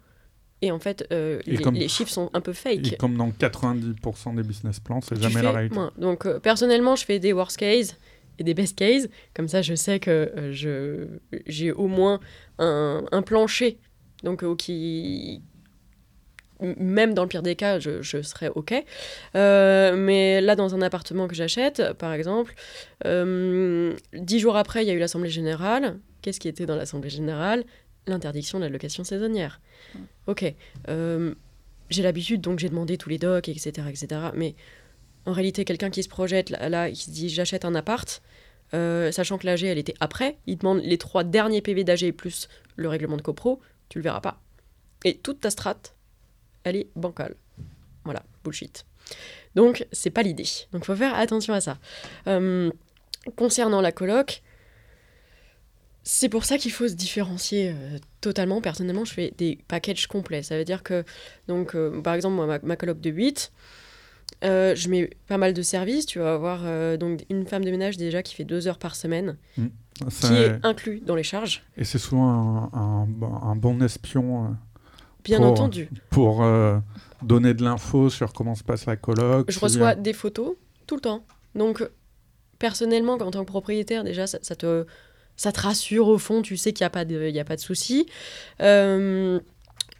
et 0.62 0.72
en 0.72 0.80
fait 0.80 1.08
euh, 1.12 1.40
Et 1.46 1.52
les, 1.52 1.58
comme- 1.64 1.76
les 1.76 1.88
chiffres 1.88 2.12
sont 2.12 2.30
un 2.34 2.42
peu 2.42 2.54
fake. 2.54 2.94
Et 2.94 2.98
comme 2.98 3.16
dans 3.16 3.30
90% 3.30 4.36
des 4.36 4.44
business 4.44 4.80
plans, 4.80 5.02
c'est 5.02 5.22
jamais 5.22 5.42
la 5.42 5.52
réalité. 5.52 5.76
moins. 5.76 5.92
Donc 5.98 6.28
personnellement, 6.40 6.96
je 6.96 7.06
fais 7.06 7.20
des 7.20 7.34
worst 7.34 7.58
case 7.58 7.96
et 8.40 8.44
des 8.44 8.54
best 8.54 8.76
case. 8.78 9.10
Comme 9.36 9.48
ça, 9.48 9.62
je 9.62 9.76
sais 9.76 10.00
que 10.00 10.32
je 10.52 11.08
j'ai 11.46 11.72
au 11.72 11.88
moins 11.88 12.20
un, 12.58 13.04
un 13.12 13.22
plancher. 13.22 13.80
Donc 14.24 14.44
euh, 14.44 14.54
qui 14.56 15.44
même 16.62 17.14
dans 17.14 17.24
le 17.24 17.30
pire 17.30 17.42
des 17.42 17.56
cas, 17.56 17.80
je, 17.80 18.02
je 18.02 18.22
serais 18.22 18.50
OK. 18.50 18.74
Euh, 19.36 19.96
mais 19.96 20.42
là, 20.42 20.56
dans 20.56 20.76
un 20.76 20.82
appartement 20.82 21.28
que 21.28 21.36
j'achète, 21.36 21.94
par 21.94 22.14
exemple, 22.14 22.54
euh, 23.06 23.96
dix 24.14 24.40
jours 24.40 24.58
après, 24.58 24.84
il 24.84 24.88
y 24.88 24.92
a 24.92 24.94
eu 24.94 25.00
l'Assemblée 25.00 25.30
Générale. 25.30 26.00
Qu'est-ce 26.22 26.40
qui 26.40 26.48
était 26.48 26.66
dans 26.66 26.76
l'Assemblée 26.76 27.10
Générale? 27.10 27.64
L'interdiction 28.08 28.60
de 28.60 28.66
la 28.66 28.70
location 28.70 29.04
saisonnière. 29.04 29.62
OK. 30.28 30.54
euh, 30.90 31.34
j'ai 31.90 32.04
l'habitude, 32.04 32.42
donc 32.42 32.60
j'ai 32.60 32.70
demandé 32.70 32.98
tous 32.98 33.10
les 33.10 33.18
docs, 33.18 33.50
etc. 33.50 33.72
etc. 33.90 34.22
Mais 34.36 34.56
en 35.26 35.32
réalité, 35.32 35.66
quelqu'un 35.66 35.90
qui 35.90 36.04
se 36.04 36.10
projette, 36.10 36.50
là, 36.50 36.70
là, 36.70 36.90
il 36.90 36.96
se 36.96 37.10
dit 37.10 37.30
j'achète 37.30 37.66
un 37.66 37.74
appart, 37.74 38.22
sachant 38.72 39.38
que 39.38 39.48
l'AG, 39.48 39.64
elle 39.64 39.80
était 39.80 39.96
après, 40.00 40.38
il 40.46 40.58
demande 40.58 40.82
les 40.84 40.98
trois 41.00 41.24
derniers 41.24 41.62
PV 41.62 41.84
d'AG 41.84 42.12
plus 42.12 42.48
le 42.76 42.90
règlement 42.90 43.18
de 43.18 43.24
copro, 43.24 43.60
tu 43.90 43.98
le 43.98 44.04
verras 44.04 44.22
pas. 44.22 44.40
Et 45.04 45.18
toute 45.18 45.40
ta 45.40 45.50
strate, 45.50 45.96
elle 46.64 46.76
est 46.76 46.88
bancale. 46.96 47.36
Voilà, 48.06 48.24
bullshit. 48.44 48.86
Donc, 49.56 49.86
c'est 49.92 50.10
pas 50.12 50.22
l'idée. 50.24 50.46
Donc, 50.72 50.86
faut 50.86 50.96
faire 50.96 51.16
attention 51.16 51.54
à 51.54 51.62
ça. 51.62 51.78
Euh, 52.28 52.70
concernant 53.36 53.82
la 53.82 53.92
coloc, 53.92 54.42
c'est 56.04 56.30
pour 56.30 56.46
ça 56.46 56.58
qu'il 56.58 56.72
faut 56.72 56.88
se 56.88 56.94
différencier 56.94 57.70
euh, 57.76 57.98
totalement. 58.22 58.62
Personnellement, 58.62 59.06
je 59.06 59.14
fais 59.14 59.34
des 59.38 59.60
packages 59.68 60.08
complets. 60.08 60.44
Ça 60.44 60.58
veut 60.58 60.64
dire 60.66 60.82
que, 60.84 61.04
donc, 61.48 61.76
euh, 61.76 62.02
par 62.02 62.14
exemple, 62.14 62.36
moi, 62.36 62.46
ma, 62.48 62.60
ma 62.60 62.76
coloc 62.76 63.00
de 63.00 63.10
8, 63.10 63.52
Euh, 64.46 64.74
je 64.76 64.88
mets 64.90 65.10
pas 65.28 65.38
mal 65.38 65.54
de 65.54 65.62
services. 65.64 66.06
Tu 66.06 66.20
vas 66.20 66.34
avoir 66.36 66.62
euh, 66.64 66.96
donc 66.98 67.26
une 67.30 67.46
femme 67.48 67.66
de 67.66 67.72
ménage 67.72 67.98
déjà 67.98 68.22
qui 68.24 68.36
fait 68.36 68.46
deux 68.46 68.68
heures 68.68 68.78
par 68.78 68.96
semaine, 68.96 69.38
Ça- 70.10 70.28
qui 70.30 70.34
est 70.36 70.60
inclus 70.64 71.02
dans 71.02 71.16
les 71.16 71.24
charges, 71.24 71.62
Et 71.76 71.84
c'est 71.84 71.98
souvent 71.98 72.70
un, 72.72 72.80
un- 72.80 73.42
un 73.52 73.56
bon 73.58 73.82
espion 73.84 74.56
bien 75.30 75.38
Pour- 75.40 75.48
entendu. 75.52 75.90
pour 76.10 76.44
euh, 76.44 76.78
donner 77.22 77.54
de 77.54 77.64
l'info 77.64 78.10
sur 78.10 78.34
comment 78.34 78.56
se 78.56 78.64
passe 78.64 78.86
la 78.86 78.96
coloc. 78.96 79.50
Je 79.52 79.60
reçois 79.60 79.96
des 79.96 80.14
photos 80.14 80.56
tout 80.88 80.96
le 80.96 81.02
temps. 81.02 81.24
Donc, 81.56 81.88
personnellement, 82.58 83.14
en 83.14 83.32
tant 83.32 83.42
que 83.44 83.48
propriétaire, 83.48 84.04
déjà, 84.04 84.28
ça, 84.28 84.40
ça 84.42 84.56
te, 84.56 84.86
ça 85.38 85.52
te 85.52 85.60
rassure 85.62 86.08
au 86.08 86.18
fond. 86.18 86.42
Tu 86.42 86.58
sais 86.58 86.74
qu'il 86.74 86.84
n'y 86.84 86.88
a 86.88 86.92
pas 86.92 87.06
de, 87.06 87.30
y 87.30 87.40
a 87.40 87.46
pas 87.46 87.56
de 87.56 87.62
souci. 87.62 88.06
Euh, 88.62 89.40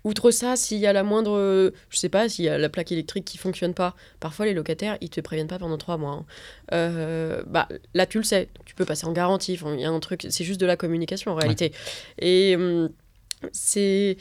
outre 0.06 0.32
ça, 0.32 0.56
s'il 0.56 0.78
y 0.80 0.88
a 0.88 0.94
la 0.94 1.04
moindre, 1.04 1.72
je 1.90 1.98
sais 1.98 2.10
pas, 2.10 2.30
s'il 2.30 2.46
y 2.46 2.50
a 2.50 2.58
la 2.58 2.70
plaque 2.70 2.92
électrique 2.92 3.26
qui 3.26 3.38
fonctionne 3.38 3.74
pas, 3.74 3.96
parfois 4.20 4.46
les 4.46 4.54
locataires, 4.54 4.98
ils 5.02 5.10
te 5.10 5.20
préviennent 5.22 5.48
pas 5.48 5.60
pendant 5.60 5.78
trois 5.78 5.98
mois. 5.98 6.12
hein. 6.14 6.26
Euh, 6.74 7.44
bah, 7.48 7.68
là, 7.94 8.06
tu 8.06 8.18
le 8.18 8.24
sais, 8.24 8.50
tu 8.66 8.76
peux 8.76 8.86
passer 8.86 9.06
en 9.06 9.12
garantie. 9.12 9.60
Il 9.76 9.80
y 9.80 9.86
a 9.86 9.90
un 9.92 10.00
truc, 10.00 10.26
c'est 10.30 10.44
juste 10.44 10.60
de 10.62 10.66
la 10.66 10.78
communication 10.78 11.32
en 11.32 11.36
réalité. 11.36 11.74
Et 12.18 12.56
hum, 12.56 12.90
c'est 13.52 14.18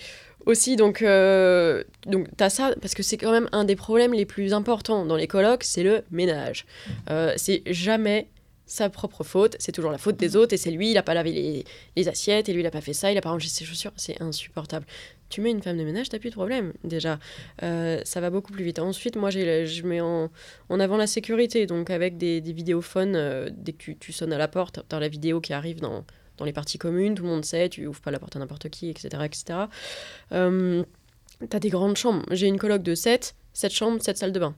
aussi 0.46 0.76
donc 0.76 1.02
euh, 1.02 1.84
donc 2.06 2.26
t'as 2.36 2.48
ça 2.48 2.74
parce 2.80 2.94
que 2.94 3.02
c'est 3.02 3.16
quand 3.16 3.32
même 3.32 3.48
un 3.52 3.64
des 3.64 3.76
problèmes 3.76 4.14
les 4.14 4.24
plus 4.24 4.52
importants 4.54 5.04
dans 5.04 5.16
les 5.16 5.26
colocs, 5.26 5.64
c'est 5.64 5.82
le 5.82 6.04
ménage. 6.10 6.64
Euh, 7.10 7.32
c'est 7.36 7.62
jamais 7.66 8.28
sa 8.66 8.90
propre 8.90 9.24
faute, 9.24 9.56
c'est 9.58 9.72
toujours 9.72 9.90
la 9.90 9.98
faute 9.98 10.16
des 10.16 10.36
autres 10.36 10.52
et 10.52 10.58
c'est 10.58 10.70
lui, 10.70 10.90
il 10.90 10.98
a 10.98 11.02
pas 11.02 11.14
lavé 11.14 11.32
les, 11.32 11.64
les 11.96 12.08
assiettes 12.08 12.48
et 12.48 12.52
lui 12.52 12.60
il 12.60 12.66
a 12.66 12.70
pas 12.70 12.82
fait 12.82 12.92
ça, 12.92 13.10
il 13.10 13.16
a 13.16 13.20
pas 13.22 13.30
rangé 13.30 13.48
ses 13.48 13.64
chaussures, 13.64 13.92
c'est 13.96 14.20
insupportable. 14.20 14.86
Tu 15.30 15.42
mets 15.42 15.50
une 15.50 15.62
femme 15.62 15.76
de 15.76 15.84
ménage, 15.84 16.08
t'as 16.08 16.18
plus 16.18 16.30
de 16.30 16.34
problème 16.34 16.72
déjà. 16.84 17.18
Euh, 17.62 18.00
ça 18.04 18.20
va 18.20 18.30
beaucoup 18.30 18.50
plus 18.52 18.64
vite. 18.64 18.78
Ensuite, 18.78 19.16
moi 19.16 19.28
je 19.30 19.82
mets 19.86 20.00
en, 20.00 20.30
en 20.70 20.80
avant 20.80 20.96
la 20.96 21.06
sécurité, 21.06 21.66
donc 21.66 21.90
avec 21.90 22.16
des, 22.16 22.40
des 22.40 22.52
vidéophones, 22.52 23.50
dès 23.52 23.72
que 23.72 23.78
tu, 23.78 23.96
tu 23.96 24.12
sonnes 24.12 24.32
à 24.32 24.38
la 24.38 24.48
porte, 24.48 24.80
t'as 24.88 25.00
la 25.00 25.08
vidéo 25.08 25.40
qui 25.40 25.52
arrive 25.52 25.80
dans, 25.80 26.04
dans 26.38 26.44
les 26.44 26.52
parties 26.52 26.78
communes, 26.78 27.14
tout 27.14 27.24
le 27.24 27.28
monde 27.28 27.44
sait, 27.44 27.68
tu 27.68 27.86
ouvres 27.86 28.00
pas 28.00 28.10
la 28.10 28.18
porte 28.18 28.36
à 28.36 28.38
n'importe 28.38 28.68
qui, 28.70 28.88
etc. 28.88 29.22
etc. 29.24 29.58
Euh, 30.32 30.82
T'as 31.50 31.60
des 31.60 31.70
grandes 31.70 31.96
chambres. 31.96 32.24
J'ai 32.32 32.48
une 32.48 32.58
coloc 32.58 32.82
de 32.82 32.94
7, 32.94 33.34
7 33.52 33.72
chambres, 33.72 34.02
7 34.02 34.16
salles 34.16 34.32
de 34.32 34.40
bain. 34.40 34.56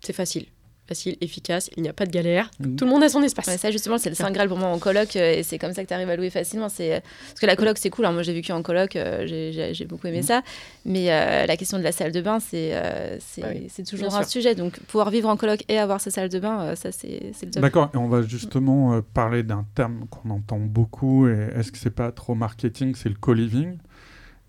C'est 0.00 0.14
facile. 0.14 0.46
Facile, 0.90 1.16
efficace, 1.20 1.70
il 1.76 1.84
n'y 1.84 1.88
a 1.88 1.92
pas 1.92 2.04
de 2.04 2.10
galère. 2.10 2.50
Mhm. 2.58 2.74
Tout 2.74 2.84
le 2.84 2.90
monde 2.90 3.04
a 3.04 3.08
son 3.08 3.22
espace. 3.22 3.46
Ouais, 3.46 3.56
ça 3.58 3.70
justement 3.70 3.96
c'est 3.96 4.08
le 4.08 4.16
saint 4.16 4.32
graal 4.32 4.48
pour 4.48 4.58
moi 4.58 4.68
en 4.70 4.78
coloc 4.80 5.14
euh, 5.14 5.34
et 5.36 5.44
c'est 5.44 5.56
comme 5.56 5.72
ça 5.72 5.84
que 5.84 5.88
tu 5.88 5.94
arrives 5.94 6.10
à 6.10 6.16
louer 6.16 6.30
facilement 6.30 6.68
c'est 6.68 7.00
parce 7.28 7.38
que 7.38 7.46
la 7.46 7.54
coloc 7.54 7.78
c'est 7.78 7.90
cool 7.90 8.06
alors 8.06 8.12
moi 8.14 8.24
j'ai 8.24 8.32
vécu 8.32 8.50
en 8.50 8.60
coloc 8.62 8.96
euh, 8.96 9.24
j'ai- 9.24 9.84
beaucoup 9.86 10.08
aimé 10.08 10.16
Mhm. 10.18 10.22
ça 10.24 10.42
mais 10.84 11.12
euh, 11.12 11.46
la 11.46 11.56
question 11.56 11.78
de 11.78 11.84
la 11.84 11.92
salle 11.92 12.10
de 12.10 12.20
bain 12.20 12.40
c'est 12.40 12.70
euh, 12.72 13.18
Oui, 13.38 13.68
c'est 13.70 13.84
toujours 13.86 14.08
bien 14.08 14.18
un 14.18 14.22
sûr. 14.24 14.32
sujet 14.32 14.56
donc 14.56 14.80
pouvoir 14.80 15.10
vivre 15.10 15.28
en 15.28 15.36
coloc 15.36 15.62
et 15.68 15.78
avoir 15.78 16.00
sa 16.00 16.10
salle 16.10 16.28
de 16.28 16.40
bain 16.40 16.60
euh, 16.60 16.74
ça 16.74 16.90
c'est 16.90 17.30
le 17.42 17.50
top 17.52 17.62
D'accord, 17.62 17.90
et 17.94 17.96
on 17.96 18.08
va 18.08 18.22
justement 18.22 18.94
euh, 18.94 19.00
parler 19.14 19.44
d'un 19.44 19.64
terme 19.76 20.06
qu'on 20.10 20.30
entend 20.30 20.58
beaucoup, 20.58 21.28
et 21.28 21.50
est-ce 21.54 21.70
que 21.70 21.78
c'est 21.78 21.94
pas 21.94 22.10
trop 22.10 22.34
marketing, 22.34 22.96
c'est 22.96 23.08
le 23.10 23.14
co-living? 23.14 23.78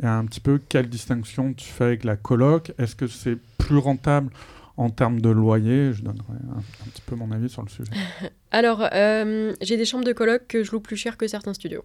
Et 0.01 0.07
un 0.07 0.25
petit 0.25 0.39
peu, 0.39 0.59
quelle 0.69 0.89
distinction 0.89 1.53
tu 1.53 1.67
fais 1.67 1.83
avec 1.83 2.03
la 2.03 2.15
coloc? 2.15 2.71
Est-ce 2.79 2.95
que 2.95 3.05
c'est 3.05 3.37
plus 3.59 3.77
rentable 3.77 4.31
en 4.77 4.89
termes 4.89 5.21
de 5.21 5.29
loyer 5.29 5.93
Je 5.93 6.01
donnerai 6.03 6.33
un, 6.53 6.57
un 6.59 6.89
petit 6.91 7.01
peu 7.05 7.15
mon 7.15 7.31
avis 7.31 7.49
sur 7.49 7.61
le 7.61 7.69
sujet. 7.69 7.91
Alors, 8.51 8.87
euh, 8.93 9.53
j'ai 9.61 9.77
des 9.77 9.85
chambres 9.85 10.05
de 10.05 10.13
coloc 10.13 10.47
que 10.47 10.63
je 10.63 10.71
loue 10.71 10.79
plus 10.79 10.95
cher 10.97 11.17
que 11.17 11.27
certains 11.27 11.53
studios. 11.53 11.83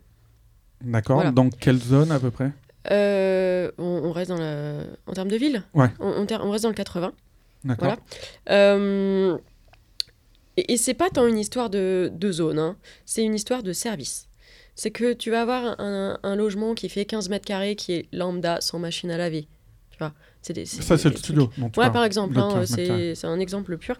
D'accord 0.82 1.16
Voilà. 1.16 1.30
Dans 1.32 1.48
quelle 1.50 1.78
zone 1.78 2.10
à 2.12 2.18
peu 2.20 2.30
près? 2.30 2.52
Euh, 2.90 3.70
on, 3.78 3.84
on 4.04 4.12
reste 4.12 4.30
dans 4.30 4.38
la... 4.38 4.80
En 5.06 5.12
termes 5.12 5.30
de 5.30 5.36
ville? 5.36 5.62
Ouais. 5.74 5.88
on, 6.00 6.08
on 6.08 6.26
ter- 6.26 6.44
on 6.44 6.50
reste 6.50 6.62
dans 6.64 6.70
le 6.70 6.74
80. 6.74 7.12
D'accord 7.64 7.88
Voilà. 7.88 7.98
Euh, 8.50 9.36
et 10.56 10.72
et 10.72 10.76
c'est 10.76 10.94
pas 10.94 11.10
tant 11.10 11.26
une 11.26 11.38
histoire 11.38 11.68
de, 11.70 12.10
de 12.14 12.32
zone, 12.32 12.58
hein. 12.58 12.76
c'est 13.04 13.24
une 13.24 13.34
histoire 13.34 13.62
de 13.62 13.72
service. 13.72 14.28
C'est 14.74 14.90
que 14.90 15.12
tu 15.14 15.30
vas 15.30 15.42
avoir 15.42 15.80
un, 15.80 16.18
un 16.22 16.36
logement 16.36 16.74
qui 16.74 16.88
fait 16.88 17.04
15 17.06 17.28
mètres 17.28 17.44
carrés, 17.46 17.76
qui 17.76 17.92
est 17.94 18.08
lambda, 18.12 18.60
sans 18.60 18.78
machine 18.78 19.10
à 19.10 19.16
laver. 19.18 19.48
Tu 19.96 20.04
vois 20.04 20.12
c'est 20.42 20.52
des, 20.52 20.66
Ça, 20.66 20.98
c'est 20.98 21.08
le 21.08 21.16
studio 21.16 21.50
dont 21.56 21.70
tu 21.70 21.80
Ouais, 21.80 21.90
par 21.90 22.04
exemple, 22.04 22.38
hein, 22.38 22.48
15 22.52 22.70
mètres 22.76 22.88
carrés. 22.88 23.14
c'est 23.14 23.26
un 23.26 23.40
exemple 23.40 23.78
pur. 23.78 23.96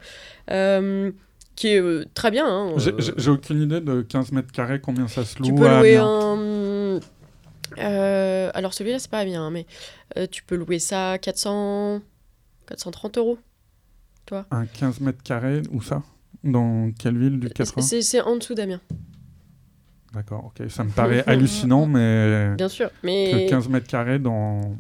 Euh, 0.50 1.10
qui 1.54 1.68
est 1.68 1.80
euh, 1.80 2.04
très 2.12 2.30
bien. 2.30 2.46
hein, 2.46 2.74
J'ai- 2.76 2.92
euh, 2.92 3.14
J'ai 3.16 3.30
aucune 3.30 3.62
idée 3.62 3.80
de 3.80 4.02
15 4.02 4.30
mètres 4.32 4.52
carrés, 4.52 4.78
combien 4.80 5.08
ça 5.08 5.24
se 5.24 5.38
loue 5.38 5.46
tu 5.46 5.54
peux 5.54 5.66
louer 5.66 5.96
un. 5.96 7.00
alors 8.54 8.74
celui-là, 8.74 8.98
c'est 8.98 9.10
pas 9.10 9.24
bien, 9.24 9.46
hein, 9.46 9.50
mais 9.50 9.66
tu 10.28 10.42
peux 10.42 10.56
louer 10.56 10.78
ça 10.78 11.12
à 11.12 11.18
400... 11.18 12.00
430 12.66 13.18
euros. 13.18 13.38
Un 14.50 14.66
15 14.66 15.00
mètres 15.00 15.22
carrés, 15.22 15.62
où 15.70 15.80
ça? 15.80 16.02
Dans 16.44 16.90
quelle 16.98 17.16
ville 17.16 17.40
du 17.40 17.48
80 17.48 18.00
C'est 18.02 18.20
en 18.20 18.36
dessous 18.36 18.54
d'Amiens, 18.54 18.80
D'accord, 20.12 20.46
ok. 20.46 20.68
Ça 20.70 20.84
me 20.84 20.90
paraît 20.90 21.24
hallucinant, 21.26 21.86
mais 21.86 22.54
bien 22.56 22.68
sûr. 22.68 22.88
que 22.90 22.94
Mais 23.04 23.46
15 23.48 23.68
mètres 23.68 23.86
carrés 23.86 24.18
dans... 24.18 24.76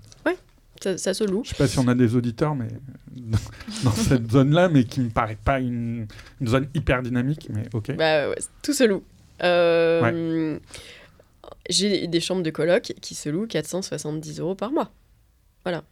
ça, 0.82 0.98
ça 0.98 1.14
se 1.14 1.24
loue. 1.24 1.42
Je 1.44 1.50
sais 1.50 1.56
pas 1.56 1.66
si 1.66 1.78
on 1.78 1.88
a 1.88 1.94
des 1.94 2.14
auditeurs, 2.16 2.54
mais 2.54 2.68
dans 3.84 3.90
cette 3.92 4.30
zone-là, 4.32 4.68
mais 4.68 4.84
qui 4.84 5.00
me 5.00 5.10
paraît 5.10 5.38
pas 5.42 5.60
une, 5.60 6.06
une 6.40 6.46
zone 6.46 6.68
hyper 6.74 7.02
dynamique, 7.02 7.48
mais 7.52 7.64
ok. 7.72 7.96
Bah, 7.96 8.28
ouais, 8.28 8.36
tout 8.62 8.72
se 8.72 8.84
loue. 8.84 9.02
Euh, 9.42 10.58
J'ai 11.68 12.06
des 12.06 12.20
chambres 12.20 12.42
de 12.42 12.50
coloc 12.50 12.94
qui 13.00 13.14
se 13.14 13.28
louent 13.28 13.46
470 13.46 14.40
euros 14.40 14.54
par 14.54 14.70
mois. 14.72 14.90
Voilà. 15.64 15.82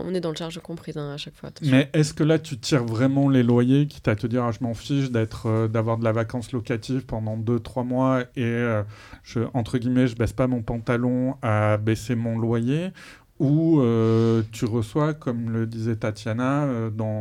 On 0.00 0.14
est 0.14 0.20
dans 0.20 0.30
le 0.30 0.36
charge 0.36 0.60
comprise 0.60 0.96
hein, 0.96 1.12
à 1.12 1.16
chaque 1.16 1.34
fois. 1.34 1.48
attention. 1.48 1.74
Mais 1.74 1.90
est-ce 1.92 2.14
que 2.14 2.22
là, 2.22 2.38
tu 2.38 2.56
tires 2.56 2.84
vraiment 2.84 3.28
les 3.28 3.42
loyers, 3.42 3.86
quitte 3.88 4.06
à 4.06 4.14
te 4.14 4.28
dire, 4.28 4.44
ah, 4.44 4.52
je 4.52 4.62
m'en 4.62 4.72
fiche 4.74 5.10
d'être, 5.10 5.46
euh, 5.46 5.66
d'avoir 5.68 5.98
de 5.98 6.04
la 6.04 6.12
vacance 6.12 6.52
locative 6.52 7.04
pendant 7.04 7.36
2-3 7.36 7.84
mois 7.84 8.22
et, 8.36 8.44
euh, 8.44 8.82
je, 9.24 9.40
entre 9.54 9.78
guillemets, 9.78 10.06
je 10.06 10.14
baisse 10.14 10.32
pas 10.32 10.46
mon 10.46 10.62
pantalon 10.62 11.34
à 11.42 11.78
baisser 11.78 12.14
mon 12.14 12.38
loyer 12.38 12.90
Ou 13.40 13.80
euh, 13.80 14.42
tu 14.52 14.64
reçois, 14.64 15.14
comme 15.14 15.50
le 15.50 15.66
disait 15.66 15.96
Tatiana, 15.96 16.64
euh, 16.64 16.90
dans, 16.90 17.20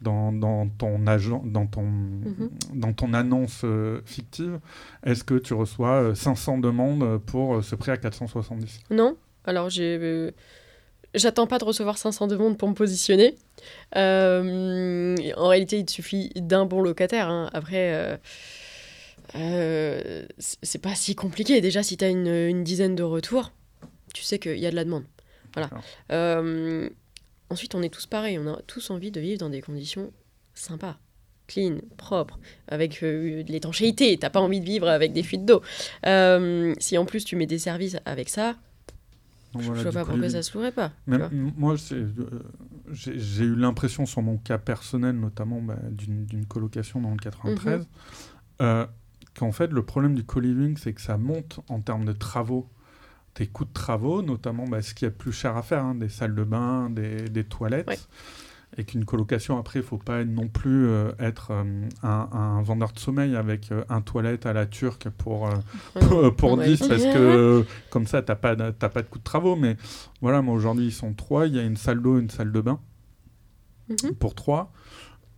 dans, 0.00 0.32
dans, 0.32 0.68
ton 0.68 1.06
agent, 1.06 1.42
dans, 1.46 1.66
ton, 1.66 1.82
Mhm. 1.84 2.50
dans 2.74 2.92
ton 2.92 3.14
annonce 3.14 3.60
euh, 3.64 4.00
fictive, 4.04 4.58
est-ce 5.04 5.22
que 5.22 5.34
tu 5.34 5.54
reçois 5.54 6.02
euh, 6.02 6.14
500 6.14 6.58
demandes 6.58 7.18
pour 7.26 7.56
euh, 7.56 7.62
ce 7.62 7.76
prix 7.76 7.92
à 7.92 7.96
470 7.96 8.80
Non. 8.90 9.16
Alors, 9.44 9.70
j'ai. 9.70 9.98
euh, 10.00 10.30
J'attends 11.14 11.46
pas 11.46 11.58
de 11.58 11.64
recevoir 11.64 11.98
500 11.98 12.26
demandes 12.26 12.56
pour 12.56 12.68
me 12.70 12.74
positionner. 12.74 13.34
Euh, 13.96 15.14
en 15.36 15.48
réalité, 15.48 15.78
il 15.78 15.84
te 15.84 15.90
suffit 15.92 16.30
d'un 16.36 16.64
bon 16.64 16.80
locataire. 16.80 17.28
hein. 17.28 17.50
Après, 17.52 17.92
euh, 17.92 18.16
euh, 19.34 20.24
c'est 20.38 20.56
c'est 20.62 20.78
pas 20.80 20.94
si 20.94 21.14
compliqué. 21.14 21.60
Déjà, 21.60 21.82
si 21.82 21.96
tu 21.96 22.04
as 22.04 22.08
une, 22.08 22.26
une 22.28 22.64
dizaine 22.64 22.94
de 22.94 23.02
retours, 23.02 23.52
tu 24.14 24.22
sais 24.22 24.38
qu'il 24.38 24.58
y 24.58 24.66
a 24.66 24.70
de 24.70 24.76
la 24.76 24.84
demande. 24.84 25.04
Voilà. 25.54 25.70
Euh, 26.10 26.88
ensuite, 27.50 27.74
on 27.74 27.82
est 27.82 27.88
tous 27.92 28.06
pareils. 28.06 28.38
On 28.38 28.46
a 28.52 28.60
tous 28.66 28.90
envie 28.90 29.10
de 29.10 29.20
vivre 29.20 29.38
dans 29.38 29.50
des 29.50 29.60
conditions 29.62 30.12
sympas, 30.54 30.98
clean, 31.46 31.78
propres, 31.96 32.38
avec 32.68 33.02
euh, 33.02 33.42
de 33.42 33.52
l'étanchéité. 33.52 34.16
T'as 34.18 34.30
pas 34.30 34.40
envie 34.40 34.60
de 34.60 34.64
vivre 34.66 34.88
avec 34.88 35.12
des 35.12 35.22
fuites 35.22 35.44
d'eau. 35.44 35.62
Euh, 36.06 36.74
si 36.78 36.96
en 36.98 37.04
plus 37.04 37.24
tu 37.24 37.36
mets 37.36 37.46
des 37.46 37.58
services 37.58 37.96
avec 38.04 38.28
ça, 38.28 38.56
je 39.54 39.58
voilà, 39.66 39.82
vois 39.82 39.90
du 39.90 39.94
pas 39.94 40.00
coup, 40.04 40.10
pourquoi 40.12 40.26
les- 40.26 40.32
ça 40.32 40.42
se 40.42 40.52
louerait 40.54 40.72
pas. 40.72 40.92
Même- 41.06 41.20
vois. 41.20 41.52
moi, 41.56 41.74
euh, 41.92 42.08
j'ai 42.90 43.44
eu 43.44 43.54
l'impression 43.54 44.06
sur 44.06 44.22
mon 44.22 44.38
cas 44.38 44.56
personnel, 44.58 45.14
notamment 45.16 45.60
bah, 45.60 45.76
d'une 45.90 46.46
colocation 46.46 47.00
dans 47.00 47.10
le 47.10 47.18
93, 47.18 47.80
Mhm. 47.80 47.86
euh, 48.62 48.86
qu'en 49.34 49.52
fait, 49.52 49.68
le 49.72 49.82
problème 49.84 50.14
du 50.14 50.24
co-living, 50.24 50.76
c'est 50.78 50.92
que 50.94 51.00
ça 51.02 51.18
monte 51.18 51.60
en 51.68 51.80
termes 51.80 52.04
de 52.06 52.12
travaux. 52.12 52.68
Tes 53.34 53.46
coûts 53.46 53.64
de 53.64 53.72
travaux, 53.72 54.20
notamment 54.22 54.66
bah, 54.66 54.82
ce 54.82 54.92
qui 54.94 55.04
est 55.06 55.10
plus 55.10 55.32
cher 55.32 55.56
à 55.56 55.62
faire, 55.62 55.84
hein, 55.84 55.94
des 55.94 56.08
salles 56.10 56.34
de 56.34 56.44
bain, 56.44 56.90
des, 56.90 57.28
des 57.28 57.44
toilettes. 57.44 57.88
Ouais. 57.88 57.98
Et 58.78 58.84
qu'une 58.84 59.04
colocation, 59.04 59.58
après, 59.58 59.80
il 59.80 59.82
faut 59.84 59.98
pas 59.98 60.24
non 60.24 60.48
plus 60.48 60.86
euh, 60.86 61.12
être 61.18 61.50
euh, 61.50 61.62
un, 62.02 62.28
un 62.32 62.62
vendeur 62.62 62.92
de 62.92 62.98
sommeil 62.98 63.36
avec 63.36 63.70
euh, 63.70 63.84
un 63.90 64.00
toilette 64.00 64.46
à 64.46 64.54
la 64.54 64.64
turque 64.64 65.10
pour, 65.10 65.46
pour, 66.00 66.34
pour 66.36 66.52
Ouais. 66.52 66.68
10 66.68 66.88
parce 66.88 67.02
que 67.14 67.66
comme 67.90 68.06
ça, 68.06 68.22
tu 68.22 68.30
n'as 68.32 68.36
pas, 68.36 68.54
de- 68.56 68.70
pas 68.70 69.02
de 69.02 69.08
coût 69.08 69.18
de 69.18 69.24
travaux. 69.24 69.56
Mais 69.56 69.76
voilà, 70.22 70.40
moi 70.40 70.54
aujourd'hui, 70.54 70.86
ils 70.86 70.92
sont 70.92 71.12
trois. 71.12 71.46
Il 71.46 71.54
y 71.54 71.58
a 71.58 71.62
une 71.62 71.76
salle 71.76 72.00
d'eau, 72.00 72.18
une 72.18 72.30
salle 72.30 72.50
de 72.52 72.60
bain 72.60 72.80
Mhm. 73.90 74.14
pour 74.14 74.34
trois. 74.34 74.72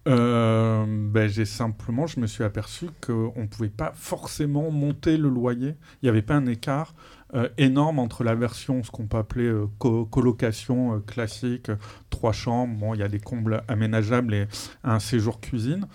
Euh, 0.07 0.85
ben, 0.87 1.29
j'ai 1.29 1.47
simplement, 1.47 2.07
je 2.07 2.21
me 2.21 2.27
suis 2.27 2.45
aperçu 2.45 2.87
qu'on 3.05 3.33
ne 3.37 3.47
pouvait 3.47 3.71
pas 3.71 3.93
forcément 3.95 4.71
monter 4.71 5.17
le 5.17 5.29
loyer. 5.31 5.77
Il 6.03 6.05
n'y 6.05 6.09
avait 6.11 6.23
pas 6.23 6.35
un 6.35 6.47
écart 6.47 6.95
euh, 7.35 7.49
énorme 7.59 7.99
entre 7.99 8.23
la 8.25 8.35
version, 8.35 8.83
ce 8.83 8.91
qu'on 8.91 9.07
peut 9.07 9.17
appeler 9.19 9.47
euh, 9.47 9.67
co- 9.79 10.05
colocation 10.05 10.97
euh, 10.97 10.99
classique, 11.01 11.71
trois 12.11 12.33
chambres, 12.33 12.75
bon, 12.79 12.95
il 12.95 13.01
y 13.01 13.03
a 13.03 13.09
des 13.09 13.21
combles 13.21 13.63
aménageables 13.69 14.35
et 14.35 14.47
un 14.85 14.99
séjour 15.01 15.41
cuisine, 15.41 15.87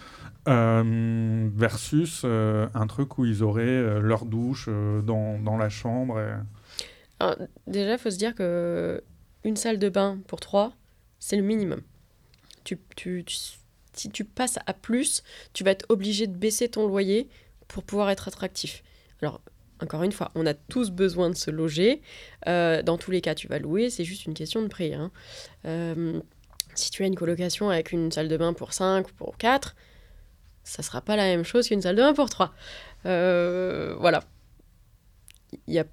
versus 0.45 2.25
un 2.25 2.87
truc 2.87 3.17
où 3.19 3.25
ils 3.25 3.43
auraient 3.43 3.99
leur 3.99 4.25
douche 4.25 4.67
dans, 4.67 5.37
dans 5.39 5.57
la 5.57 5.69
chambre. 5.69 6.19
déjà, 7.67 7.93
il 7.93 7.97
faut 7.99 8.11
se 8.11 8.17
dire 8.17 8.35
que 8.35 9.03
une 9.43 9.55
salle 9.55 9.79
de 9.79 9.89
bain 9.89 10.19
pour 10.27 10.39
trois, 10.39 10.73
c'est 11.19 11.35
le 11.37 11.43
minimum. 11.43 11.81
Tu, 12.63 12.79
tu- 12.95 13.25
si 13.93 14.09
tu 14.11 14.25
passes 14.25 14.59
à 14.65 14.73
plus, 14.73 15.23
tu 15.53 15.63
vas 15.63 15.71
être 15.71 15.85
obligé 15.89 16.27
de 16.27 16.35
baisser 16.37 16.69
ton 16.69 16.87
loyer 16.87 17.29
pour 17.67 17.83
pouvoir 17.83 18.09
être 18.11 18.27
attractif. 18.27 18.83
Alors, 19.21 19.41
encore 19.81 20.03
une 20.03 20.11
fois, 20.11 20.31
on 20.35 20.45
a 20.45 20.53
tous 20.53 20.91
besoin 20.91 21.29
de 21.29 21.35
se 21.35 21.51
loger. 21.51 22.01
Euh, 22.47 22.81
dans 22.81 22.97
tous 22.97 23.11
les 23.11 23.21
cas, 23.21 23.35
tu 23.35 23.47
vas 23.47 23.59
louer, 23.59 23.89
c'est 23.89 24.03
juste 24.03 24.25
une 24.25 24.33
question 24.33 24.61
de 24.61 24.67
prix. 24.67 24.93
hein. 24.93 25.11
Euh, 25.65 26.19
si 26.75 26.91
tu 26.91 27.03
as 27.03 27.07
une 27.07 27.15
colocation 27.15 27.69
avec 27.69 27.91
une 27.91 28.11
salle 28.11 28.27
de 28.27 28.37
bain 28.37 28.53
pour 28.53 28.73
5 28.73 29.07
ou 29.07 29.13
pour 29.13 29.37
4, 29.37 29.75
ça 30.63 30.83
sera 30.83 31.01
pas 31.01 31.15
la 31.15 31.23
même 31.23 31.43
chose 31.43 31.67
qu'une 31.67 31.81
salle 31.81 31.95
de 31.95 32.01
bain 32.01 32.13
pour 32.13 32.29
3. 32.29 32.53
Euh, 33.05 33.95
voilà. 33.99 34.23
A... 35.69 35.83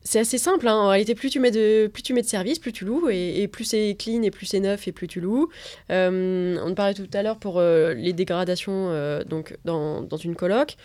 C'est 0.00 0.20
assez 0.20 0.38
simple, 0.38 0.66
hein. 0.66 0.74
en 0.74 0.88
réalité, 0.88 1.14
plus 1.14 1.28
tu, 1.28 1.38
mets 1.38 1.50
de, 1.50 1.86
plus 1.92 2.02
tu 2.02 2.14
mets 2.14 2.22
de 2.22 2.26
services, 2.26 2.58
plus 2.58 2.72
tu 2.72 2.86
loues, 2.86 3.10
et, 3.10 3.42
et 3.42 3.48
plus 3.48 3.64
c'est 3.64 3.94
clean, 3.98 4.22
et 4.22 4.30
plus 4.30 4.46
c'est 4.46 4.60
neuf, 4.60 4.88
et 4.88 4.92
plus 4.92 5.06
tu 5.06 5.20
loues. 5.20 5.50
On 5.90 6.74
parlait 6.74 6.94
tout 6.94 7.10
à 7.12 7.22
l'heure 7.22 7.38
pour 7.38 7.60
les 7.60 8.12
dégradations 8.14 9.20
donc 9.26 9.58
dans, 9.66 10.00
dans 10.00 10.16
une 10.16 10.34
coloc. 10.34 10.76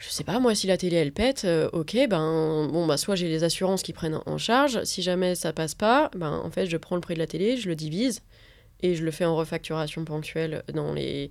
Je 0.00 0.08
sais 0.08 0.24
pas, 0.24 0.40
moi, 0.40 0.54
si 0.54 0.66
la 0.66 0.78
télé 0.78 0.96
elle 0.96 1.12
pète, 1.12 1.44
euh, 1.44 1.68
ok, 1.74 1.94
ben, 2.08 2.68
bon, 2.72 2.86
bah, 2.86 2.96
soit 2.96 3.16
j'ai 3.16 3.28
les 3.28 3.44
assurances 3.44 3.82
qui 3.82 3.92
prennent 3.92 4.18
en 4.24 4.38
charge. 4.38 4.82
Si 4.84 5.02
jamais 5.02 5.34
ça 5.34 5.52
passe 5.52 5.74
pas, 5.74 6.10
ben, 6.16 6.40
en 6.42 6.50
fait, 6.50 6.64
je 6.66 6.76
prends 6.78 6.94
le 6.96 7.02
prix 7.02 7.12
de 7.12 7.18
la 7.18 7.26
télé, 7.26 7.58
je 7.58 7.68
le 7.68 7.76
divise 7.76 8.22
et 8.80 8.94
je 8.94 9.04
le 9.04 9.10
fais 9.10 9.26
en 9.26 9.36
refacturation 9.36 10.06
ponctuelle 10.06 10.62
dans 10.72 10.94
les, 10.94 11.30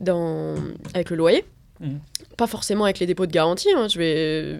dans, 0.00 0.56
avec 0.94 1.10
le 1.10 1.16
loyer. 1.16 1.44
Mhm. 1.78 2.00
Pas 2.36 2.48
forcément 2.48 2.84
avec 2.84 2.98
les 2.98 3.06
dépôts 3.06 3.26
de 3.26 3.32
garantie. 3.32 3.70
hein, 3.76 3.86
je 3.86 3.98
vais, 3.98 4.58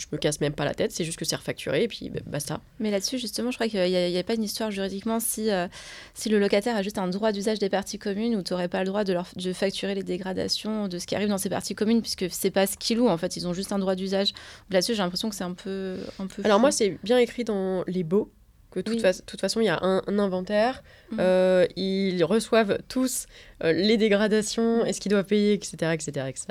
je 0.00 0.06
me 0.12 0.18
casse 0.18 0.40
même 0.40 0.52
pas 0.52 0.64
la 0.64 0.74
tête. 0.74 0.92
C'est 0.92 1.04
juste 1.04 1.18
que 1.18 1.24
c'est 1.24 1.36
refacturé 1.36 1.84
et 1.84 1.88
puis 1.88 2.08
bah, 2.10 2.20
basta. 2.26 2.60
Mais 2.78 2.90
là-dessus, 2.90 3.18
justement, 3.18 3.50
je 3.50 3.56
crois 3.56 3.68
qu'il 3.68 3.80
n'y 3.82 4.18
a, 4.18 4.22
pas 4.24 4.34
une 4.34 4.42
histoire 4.42 4.70
juridiquement 4.70 5.20
si, 5.20 5.50
euh, 5.50 5.68
si 6.14 6.28
le 6.28 6.38
locataire 6.38 6.74
a 6.76 6.82
juste 6.82 6.98
un 6.98 7.08
droit 7.08 7.32
d'usage 7.32 7.58
des 7.58 7.68
parties 7.68 7.98
communes 7.98 8.34
où 8.36 8.42
tu 8.42 8.52
n'aurais 8.52 8.68
pas 8.68 8.80
le 8.80 8.86
droit 8.86 9.04
de, 9.04 9.12
leur, 9.12 9.28
de 9.36 9.52
facturer 9.52 9.94
les 9.94 10.02
dégradations 10.02 10.88
de 10.88 10.98
ce 10.98 11.06
qui 11.06 11.14
arrive 11.14 11.28
dans 11.28 11.38
ces 11.38 11.50
parties 11.50 11.74
communes 11.74 12.00
puisque 12.00 12.26
c'est 12.30 12.50
pas 12.50 12.66
ce 12.66 12.76
qu'ils 12.76 12.96
louent 12.98 13.08
en 13.08 13.16
fait, 13.18 13.36
ils 13.36 13.46
ont 13.46 13.52
juste 13.52 13.72
un 13.72 13.78
droit 13.78 13.94
d'usage. 13.94 14.32
Là-dessus, 14.70 14.94
j'ai 14.94 15.02
l'impression 15.02 15.28
que 15.28 15.34
c'est 15.36 15.44
un 15.44 15.54
peu, 15.54 15.98
un 16.18 16.26
peu. 16.26 16.42
Alors 16.44 16.60
moi, 16.60 16.72
c'est 16.72 16.98
bien 17.04 17.18
écrit 17.18 17.44
dans 17.44 17.84
les 17.86 18.02
baux 18.02 18.30
que 18.70 18.78
de 18.78 18.84
toute, 18.84 18.94
Oui. 18.94 19.00
fa- 19.02 19.12
toute 19.12 19.40
façon, 19.40 19.60
il 19.60 19.64
y 19.64 19.68
a 19.68 19.80
un, 19.82 20.00
un 20.06 20.18
inventaire. 20.20 20.84
Mhm. 21.10 21.18
Euh, 21.20 21.66
ils 21.74 22.22
reçoivent 22.22 22.78
tous 22.88 23.26
euh, 23.64 23.72
les 23.72 23.96
dégradations 23.96 24.86
et 24.86 24.92
ce 24.92 25.00
qu'ils 25.00 25.10
doivent 25.10 25.24
payer, 25.26 25.54
etc. 25.54 25.92
etc., 25.92 26.26
etc. 26.28 26.46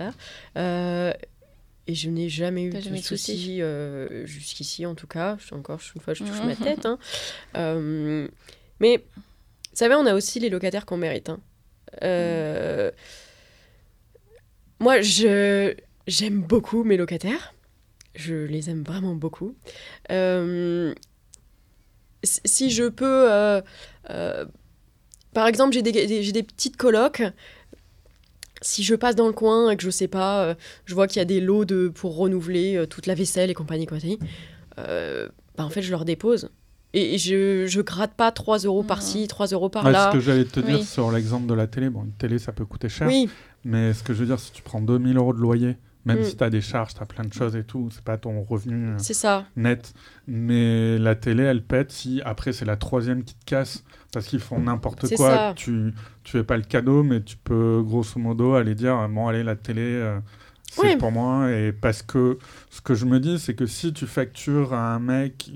Euh, 0.58 1.14
et 1.90 1.96
je 1.96 2.10
n'ai 2.10 2.30
jamais 2.30 2.64
eu 2.66 2.70
de 2.70 2.80
jamais 2.80 3.02
soucis 3.02 3.62
euh, 3.62 4.24
jusqu'ici, 4.28 4.86
en 4.86 4.94
tout 4.94 5.08
cas. 5.08 5.38
Je 5.40 5.56
encore, 5.56 5.80
une 5.96 6.02
fois, 6.02 6.14
je 6.14 6.24
touche 6.24 6.40
ma 6.44 6.54
Mhm. 6.54 6.56
tête. 6.58 6.86
hein. 6.86 7.00
Euh, 7.58 8.28
mais, 8.80 8.98
vous 9.18 9.22
savez, 9.74 9.96
on 9.96 10.06
a 10.06 10.14
aussi 10.14 10.40
les 10.40 10.50
locataires 10.50 10.86
qu'on 10.86 10.98
mérite. 10.98 11.30
hein. 11.30 11.40
Euh, 12.04 12.92
Moi, 14.80 15.02
je 15.02 15.74
j'aime 16.06 16.42
beaucoup 16.42 16.84
mes 16.84 16.96
locataires. 16.96 17.54
Je 18.16 18.36
les 18.36 18.70
aime 18.70 18.84
vraiment 18.84 19.16
beaucoup. 19.16 19.56
Si- 22.24 22.70
je 22.70 22.88
peux... 22.88 23.62
par 25.34 25.48
exemple, 25.48 25.74
j'ai 25.74 25.82
des, 25.82 25.92
des- 25.92 26.24
j'ai 26.24 26.32
des 26.32 26.44
petites 26.44 26.78
colocs. 26.78 27.24
Si 28.62 28.84
je 28.84 28.96
passe 28.96 29.16
dans 29.16 29.28
le 29.28 29.34
coin 29.34 29.70
et 29.72 29.78
que 29.78 29.84
je 29.84 29.90
sais 29.90 30.08
pas, 30.08 30.44
euh, 30.44 30.56
je 30.86 30.94
vois 30.96 31.08
qu'il 31.08 31.18
y 31.20 31.22
a 31.22 31.26
des 31.26 31.40
lots 31.42 31.66
de, 31.66 31.88
pour 31.88 32.16
renouveler 32.18 32.76
euh, 32.76 32.86
toute 32.86 33.06
la 33.08 33.14
vaisselle 33.16 33.50
et 33.50 33.54
compagnie, 33.54 33.86
compagnie 33.86 34.20
euh, 34.78 35.30
bah, 35.58 35.66
en 35.66 35.70
fait, 35.70 35.82
je 35.82 35.92
leur 35.92 36.06
dépose. 36.06 36.50
Et, 36.94 37.16
et 37.16 37.18
je, 37.18 37.68
je 37.68 37.82
gratte 37.82 38.14
pas 38.16 38.32
3 38.32 38.60
euros 38.60 38.84
par-ci, 38.84 39.28
3 39.28 39.48
euros 39.48 39.66
Ouais, 39.66 39.72
par-là. 39.72 40.10
ce 40.12 40.18
que 40.18 40.20
j'allais 40.24 40.46
te 40.46 40.60
dire 40.60 40.80
Oui. 40.80 40.84
sur 40.84 41.12
l'exemple 41.12 41.46
de 41.48 41.54
la 41.54 41.68
télé, 41.68 41.90
bon, 41.90 42.04
une 42.06 42.14
télé 42.14 42.40
ça 42.40 42.52
peut 42.52 42.66
coûter 42.66 42.90
cher, 42.90 43.08
Oui, 43.08 43.30
mais 43.64 43.94
ce 43.94 44.02
que 44.04 44.14
je 44.14 44.20
veux 44.22 44.26
dire, 44.26 44.40
si 44.40 44.52
tu 44.52 44.64
prends 44.64 44.82
2000 44.82 45.16
euros 45.18 45.34
de 45.34 45.40
loyer, 45.40 45.78
même 46.06 46.20
Mm. 46.22 46.24
si 46.24 46.36
tu 46.38 46.44
as 46.44 46.50
des 46.50 46.62
charges, 46.62 46.96
tu 46.96 47.04
as 47.04 47.06
plein 47.06 47.26
de 47.26 47.34
choses 47.34 47.56
et 47.56 47.64
tout, 47.64 47.90
c'est 47.92 48.04
pas 48.04 48.18
ton 48.18 48.42
revenu 48.42 48.94
c'est 48.98 49.14
ça. 49.14 49.46
net, 49.56 49.94
mais 50.28 50.98
la 50.98 51.14
télé 51.14 51.44
elle 51.44 51.62
pète 51.64 51.92
si 51.92 52.22
après 52.26 52.54
c'est 52.54 52.66
la 52.66 52.78
troisième 52.78 53.24
qui 53.24 53.36
te 53.36 53.46
casse 53.46 53.84
parce 54.12 54.26
qu'ils 54.28 54.40
font 54.40 54.60
n'importe 54.60 55.14
quoi, 55.16 55.30
ça. 55.30 55.54
tu 55.56 55.94
tu 56.24 56.32
fais 56.32 56.44
pas 56.44 56.58
le 56.58 56.64
cadeau, 56.64 57.04
mais 57.04 57.22
tu 57.22 57.38
peux 57.38 57.82
grosso 57.84 58.20
modo 58.20 58.56
aller 58.56 58.76
dire 58.76 59.08
bon 59.10 59.28
allez 59.28 59.44
la 59.44 59.56
télé 59.56 59.82
euh, 59.84 60.20
c'est 60.72 60.82
Oui. 60.82 60.98
pour 60.98 61.12
moi 61.12 61.52
et 61.52 61.72
parce 61.72 62.04
que 62.04 62.38
ce 62.70 62.80
que 62.82 62.94
je 62.94 63.06
me 63.06 63.20
dis 63.20 63.40
c'est 63.40 63.56
que 63.56 63.66
si 63.66 63.92
tu 63.92 64.06
factures 64.06 64.74
à 64.74 64.94
un 64.94 65.00
mec 65.00 65.50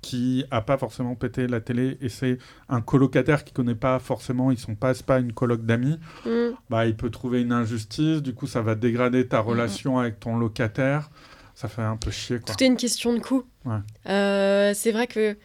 qui, 0.00 0.44
a 0.50 0.62
pas 0.62 0.78
forcément 0.78 1.14
pété 1.16 1.46
la 1.46 1.60
télé 1.60 1.98
et 2.00 2.08
c'est 2.08 2.38
un 2.70 2.80
colocataire 2.80 3.44
qui 3.44 3.52
connaît 3.52 3.74
pas 3.74 3.98
forcément 3.98 4.50
ils 4.50 4.58
sont 4.58 4.74
pas 4.74 4.94
pas 4.94 5.18
une 5.18 5.32
coloc 5.34 5.64
d'amis 5.66 5.98
Mm. 6.24 6.54
bah 6.70 6.86
il 6.86 6.96
peut 6.96 7.10
trouver 7.10 7.42
une 7.42 7.52
injustice 7.52 8.22
du 8.22 8.32
coup 8.34 8.46
ça 8.46 8.62
va 8.62 8.74
dégrader 8.74 9.26
ta 9.28 9.40
relation 9.40 9.98
avec 9.98 10.18
ton 10.18 10.38
locataire 10.38 11.10
ça 11.54 11.68
fait 11.68 11.82
un 11.82 11.96
peu 11.96 12.10
chier 12.10 12.38
quoi 12.40 12.54
Tout 12.54 12.62
est 12.64 12.68
une 12.68 12.76
question 12.76 13.12
de 13.12 13.18
coût. 13.18 13.42
Ouais. 13.64 13.78
Euh, 14.08 14.72
c'est 14.74 14.92
vrai 14.92 15.08
que. 15.08 15.36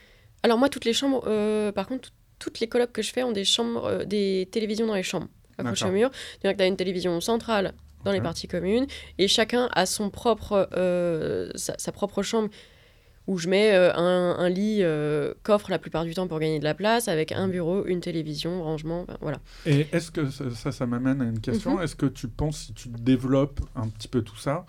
Alors, 0.44 0.60
moi, 0.60 0.70
toutes 0.70 0.86
les 0.86 0.94
chambres, 0.94 1.24
euh, 1.26 1.72
par 1.72 1.88
contre, 1.88 2.12
toutes 2.44 2.60
les 2.60 2.68
colocs 2.68 2.91
que 2.91 3.02
je 3.02 3.14
fais 3.14 3.24
ont 3.24 3.32
des 3.32 3.46
chambres, 3.46 3.86
euh, 3.86 4.04
des 4.04 4.50
télévisions 4.52 4.86
dans 4.86 4.96
les 4.96 5.04
chambres, 5.04 5.30
accrochées 5.58 5.86
au 5.86 5.91
mur. 5.91 6.10
C'est-à-dire 6.14 6.52
que 6.52 6.58
tu 6.58 6.64
as 6.64 6.68
une 6.68 6.76
télévision 6.76 7.22
centrale 7.22 7.74
dans 8.04 8.12
les 8.12 8.20
parties 8.20 8.50
communes 8.50 8.86
et 9.18 9.30
chacun 9.30 9.70
a 9.72 9.86
son 9.86 10.10
propre, 10.10 10.68
euh, 10.76 11.50
sa, 11.56 11.76
sa 11.78 11.94
propre 11.94 12.22
chambre 12.22 12.50
où 13.26 13.38
je 13.38 13.47
mets 13.47 13.74
euh, 13.74 13.93
un, 13.95 14.36
un 14.38 14.49
lit 14.49 14.80
euh, 14.82 15.34
coffre 15.43 15.69
la 15.71 15.80
plupart 15.80 16.03
du 16.03 16.13
temps 16.13 16.28
pour 16.28 16.39
gagner 16.39 16.59
de 16.59 16.63
la 16.65 16.74
place 16.74 17.07
avec 17.07 17.32
un 17.32 17.47
bureau, 17.47 17.86
une 17.86 18.01
télévision, 18.01 18.61
rangement, 18.63 19.05
voilà. 19.21 19.38
Et 19.65 19.88
est-ce 19.93 20.11
que 20.11 20.30
ça, 20.30 20.49
ça, 20.53 20.71
ça 20.74 20.86
m'amène 20.86 21.21
à 21.21 21.26
une 21.26 21.39
question 21.39 21.78
Mhm. 21.78 21.84
Est-ce 21.84 21.95
que 21.95 22.05
tu 22.05 22.28
penses, 22.28 22.57
si 22.65 22.74
tu 22.74 22.89
développes 22.89 23.61
un 23.76 23.88
petit 23.88 24.09
peu 24.09 24.21
tout 24.24 24.36
ça, 24.38 24.65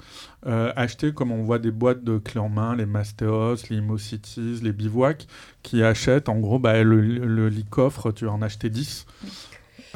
euh, 0.46 0.72
acheter 0.76 1.12
comme 1.12 1.32
on 1.32 1.42
voit 1.42 1.58
des 1.58 1.72
boîtes 1.72 2.04
de 2.04 2.18
clés 2.18 2.40
en 2.40 2.48
main, 2.48 2.76
les 2.76 2.86
Mastéos, 2.86 3.56
les 3.70 3.76
Imocities, 3.78 4.60
les 4.62 4.72
Bivouac, 4.72 5.26
qui 5.64 5.82
achètent 5.82 6.28
en 6.28 6.38
gros 6.38 6.58
bah, 6.60 6.82
le, 6.84 7.00
le 7.00 7.48
lit 7.48 7.64
coffre, 7.64 8.12
tu 8.12 8.28
en 8.28 8.40
acheter 8.40 8.70
10 8.70 9.06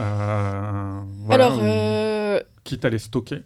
Euh, 0.01 1.01
voilà, 1.25 1.47
Alors, 1.47 1.59
ou- 1.59 2.41
quitte 2.65 2.85
à 2.85 2.91
les 2.91 2.99
stocker. 2.99 3.43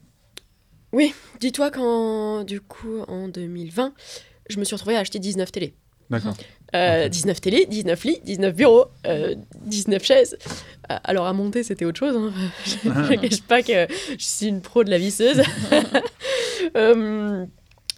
dis-toi 1.41 1.71
qu'en 1.71 2.45
du 2.45 2.61
coup, 2.61 3.01
en 3.09 3.29
2020, 3.29 3.93
je 4.53 4.59
me 4.61 4.65
suis 4.65 4.75
retrouvée 4.77 4.97
à 4.97 5.01
acheter 5.01 5.19
19 5.19 5.51
télés. 5.51 5.75
D'accord. 6.11 6.35
Euh, 6.75 7.05
Ok. 7.07 7.11
19 7.11 7.41
télé, 7.41 7.67
19 7.67 8.05
lits, 8.05 8.21
19 8.25 8.55
bureaux, 8.55 8.87
euh, 9.07 9.35
19 9.65 10.03
chaises. 10.05 10.37
Euh, 10.91 10.97
Alors 11.05 11.27
à 11.27 11.33
monter, 11.33 11.63
c'était 11.63 11.85
autre 11.85 11.99
chose. 11.99 12.17
hein. 12.17 12.33
je 12.85 12.89
ne 12.89 13.17
cache 13.17 13.43
pas 13.43 13.63
que 13.63 13.87
je 14.19 14.25
suis 14.25 14.47
une 14.47 14.61
pro 14.61 14.85
de 14.85 14.91
la 14.91 14.99
visseuse. 14.99 15.43
Euh, 16.77 17.45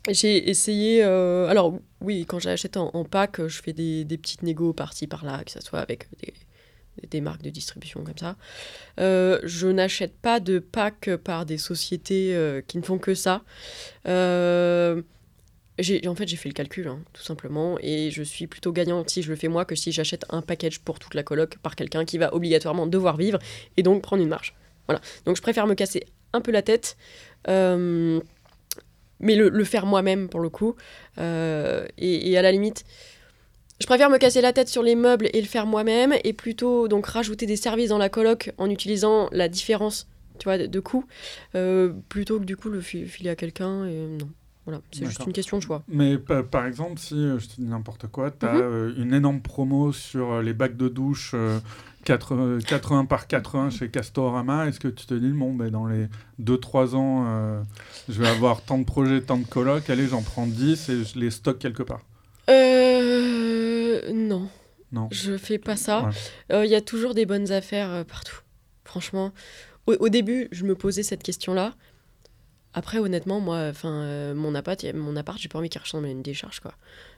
j'ai 0.08 0.48
essayé... 0.48 1.02
euh, 1.04 1.48
alors 1.48 1.74
oui, 2.00 2.24
quand 2.26 2.38
j'achète 2.38 2.76
en, 2.78 2.90
en 2.94 3.04
pack, 3.04 3.46
je 3.46 3.60
fais 3.62 3.72
des, 3.74 4.04
des 4.04 4.16
petites 4.16 4.42
négos 4.42 4.72
par-ci, 4.72 5.06
par-là, 5.06 5.42
que 5.44 5.50
ce 5.50 5.60
soit 5.60 5.80
avec 5.80 6.06
des, 6.22 6.32
des 7.08 7.20
marques 7.20 7.42
de 7.42 7.50
distribution 7.50 8.02
comme 8.04 8.16
ça. 8.18 8.36
Euh, 9.00 9.38
je 9.44 9.66
n'achète 9.68 10.14
pas 10.16 10.40
de 10.40 10.58
pack 10.60 11.10
par 11.24 11.44
des 11.44 11.58
sociétés 11.58 12.34
euh, 12.34 12.62
qui 12.66 12.78
ne 12.78 12.82
font 12.82 12.98
que 12.98 13.14
ça. 13.14 13.42
Euh, 14.08 15.02
en 16.06 16.14
fait, 16.14 16.28
j'ai 16.28 16.36
fait 16.36 16.48
le 16.48 16.54
calcul, 16.54 16.86
hein, 16.86 17.00
tout 17.12 17.22
simplement, 17.22 17.78
et 17.80 18.10
je 18.10 18.22
suis 18.22 18.46
plutôt 18.46 18.72
gagnante 18.72 19.10
si 19.10 19.22
je 19.22 19.30
le 19.30 19.36
fais 19.36 19.48
moi 19.48 19.64
que 19.64 19.74
si 19.74 19.90
j'achète 19.90 20.24
un 20.30 20.40
package 20.40 20.80
pour 20.80 20.98
toute 20.98 21.14
la 21.14 21.22
coloc 21.22 21.58
par 21.58 21.74
quelqu'un 21.74 22.04
qui 22.04 22.18
va 22.18 22.32
obligatoirement 22.32 22.86
devoir 22.86 23.16
vivre 23.16 23.38
et 23.76 23.82
donc 23.82 24.02
prendre 24.02 24.22
une 24.22 24.28
marge. 24.28 24.54
Voilà. 24.86 25.00
Donc 25.24 25.36
je 25.36 25.42
préfère 25.42 25.66
me 25.66 25.74
casser 25.74 26.04
un 26.32 26.40
peu 26.40 26.52
la 26.52 26.62
tête, 26.62 26.96
euh, 27.48 28.20
mais 29.18 29.34
le, 29.34 29.64
faire 29.64 29.86
moi-même 29.86 30.28
pour 30.28 30.40
le 30.40 30.48
coup. 30.48 30.76
Euh, 31.18 31.86
et, 31.98 32.36
à 32.36 32.42
la 32.42 32.52
limite, 32.52 32.84
je 33.80 33.86
préfère 33.86 34.10
me 34.10 34.18
casser 34.18 34.40
la 34.40 34.52
tête 34.52 34.68
sur 34.68 34.82
les 34.82 34.94
meubles 34.94 35.28
et 35.32 35.40
le 35.40 35.46
faire 35.46 35.66
moi-même, 35.66 36.14
et 36.22 36.32
plutôt 36.32 36.86
donc 36.86 37.06
rajouter 37.06 37.46
des 37.46 37.56
services 37.56 37.88
dans 37.88 37.98
la 37.98 38.08
coloc 38.08 38.52
en 38.58 38.70
utilisant 38.70 39.28
la 39.32 39.48
différence, 39.48 40.06
tu 40.38 40.44
vois, 40.44 40.58
de, 40.58 40.66
de 40.66 40.80
coût, 40.80 41.04
euh, 41.56 41.92
plutôt 42.08 42.38
que 42.38 42.44
du 42.44 42.56
coup 42.56 42.68
le 42.68 42.80
fi- 42.80 43.06
filer 43.06 43.30
à 43.30 43.36
quelqu'un. 43.36 43.86
Et 43.86 44.06
non. 44.06 44.28
Voilà, 44.66 44.80
c'est 44.92 45.04
juste 45.04 45.26
une 45.26 45.32
question 45.34 45.58
de 45.58 45.62
choix. 45.62 45.82
Mais 45.88 46.16
pa- 46.16 46.42
par 46.42 46.64
exemple, 46.66 46.98
si 46.98 47.14
euh, 47.14 47.38
je 47.38 47.46
te 47.48 47.54
dis 47.60 47.66
n'importe 47.66 48.06
quoi, 48.06 48.30
tu 48.30 48.46
as 48.46 48.54
Mhm. 48.54 48.94
une 48.96 49.12
énorme 49.14 49.40
promo 49.42 49.92
sur 49.92 50.32
euh, 50.32 50.42
les 50.42 50.54
bacs 50.54 50.76
de 50.76 50.88
douche 50.88 51.32
euh, 51.34 51.58
80, 52.04 52.58
80 52.66 53.04
par 53.04 53.26
80 53.26 53.70
chez 53.70 53.88
Castorama, 53.90 54.66
est-ce 54.66 54.80
que 54.80 54.88
tu 54.88 55.04
te 55.06 55.12
dis, 55.14 55.28
bon, 55.32 55.52
ben, 55.54 55.70
dans 55.70 55.86
les 55.86 56.06
2-3 56.38 56.94
ans, 56.94 57.24
euh, 57.26 57.62
je 58.08 58.20
vais 58.22 58.28
avoir 58.28 58.62
tant 58.62 58.78
de 58.78 58.84
projets, 58.84 59.20
tant 59.20 59.36
de 59.38 59.44
colocs, 59.46 59.88
allez, 59.90 60.06
j'en 60.06 60.22
prends 60.22 60.46
10 60.46 60.88
et 60.88 61.04
je 61.04 61.18
les 61.18 61.30
stocke 61.30 61.58
quelque 61.58 61.82
part? 61.82 62.00
Euh, 62.48 64.12
non, 64.12 64.48
Non. 64.92 65.08
je 65.10 65.36
fais 65.36 65.58
pas 65.58 65.76
ça. 65.76 66.04
Ouais. 66.04 66.10
Euh, 66.52 66.64
Il 66.64 66.70
y 66.70 66.74
a 66.74 66.80
toujours 66.80 67.14
des 67.14 67.26
bonnes 67.26 67.50
affaires 67.52 67.90
euh, 67.90 68.04
partout. 68.04 68.40
Franchement, 68.84 69.32
au, 69.86 69.94
au 70.00 70.08
début, 70.08 70.48
je 70.52 70.64
me 70.64 70.74
posais 70.74 71.02
cette 71.02 71.22
question-là. 71.22 71.74
Après, 72.74 72.98
honnêtement, 72.98 73.38
moi, 73.40 73.68
enfin, 73.70 73.92
euh, 74.02 74.34
mon 74.34 74.54
appart, 74.54 74.84
mon 74.94 75.16
appart, 75.16 75.38
j'ai 75.38 75.48
pas 75.48 75.58
envie 75.60 75.68
qu'il 75.68 75.80
ressemble 75.80 76.06
à 76.06 76.10
une 76.10 76.22
décharge, 76.22 76.60
quoi. 76.60 76.72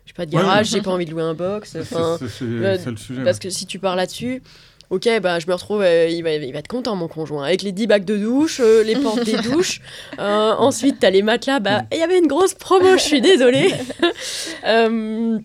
J'ai 0.04 0.12
pas 0.12 0.26
de 0.26 0.30
garage, 0.30 0.70
ouais. 0.70 0.78
j'ai 0.78 0.82
pas 0.82 0.90
envie 0.90 1.06
de 1.06 1.10
louer 1.10 1.22
un 1.22 1.34
box. 1.34 1.70
C'est 1.72 1.80
Enfin, 1.80 2.16
c'est- 2.18 2.28
c'est- 2.28 2.44
euh, 2.44 2.76
le 2.86 2.96
sujet. 2.96 3.24
parce 3.24 3.38
ouais. 3.38 3.42
que 3.42 3.50
si 3.50 3.66
tu 3.66 3.78
pars 3.78 3.96
là-dessus, 3.96 4.42
Ok, 4.88 5.08
bah, 5.20 5.40
je 5.40 5.48
me 5.48 5.52
retrouve, 5.52 5.82
euh, 5.82 6.06
il, 6.08 6.22
va, 6.22 6.34
il 6.34 6.52
va 6.52 6.60
être 6.60 6.68
content, 6.68 6.94
mon 6.94 7.08
conjoint, 7.08 7.42
avec 7.42 7.62
les 7.62 7.72
10 7.72 7.88
bacs 7.88 8.04
de 8.04 8.16
douche, 8.16 8.60
euh, 8.60 8.84
les 8.84 8.94
portes 8.94 9.24
des 9.24 9.36
douches. 9.42 9.80
Euh, 10.20 10.52
ensuite, 10.52 11.00
t'as 11.00 11.10
les 11.10 11.22
matelas. 11.22 11.58
Bah, 11.58 11.82
il 11.90 11.98
y 11.98 12.02
avait 12.02 12.18
une 12.20 12.28
grosse 12.28 12.54
promo, 12.54 12.92
je 12.96 13.02
suis 13.02 13.20
désolée. 13.20 13.74
Euh, 14.64 15.38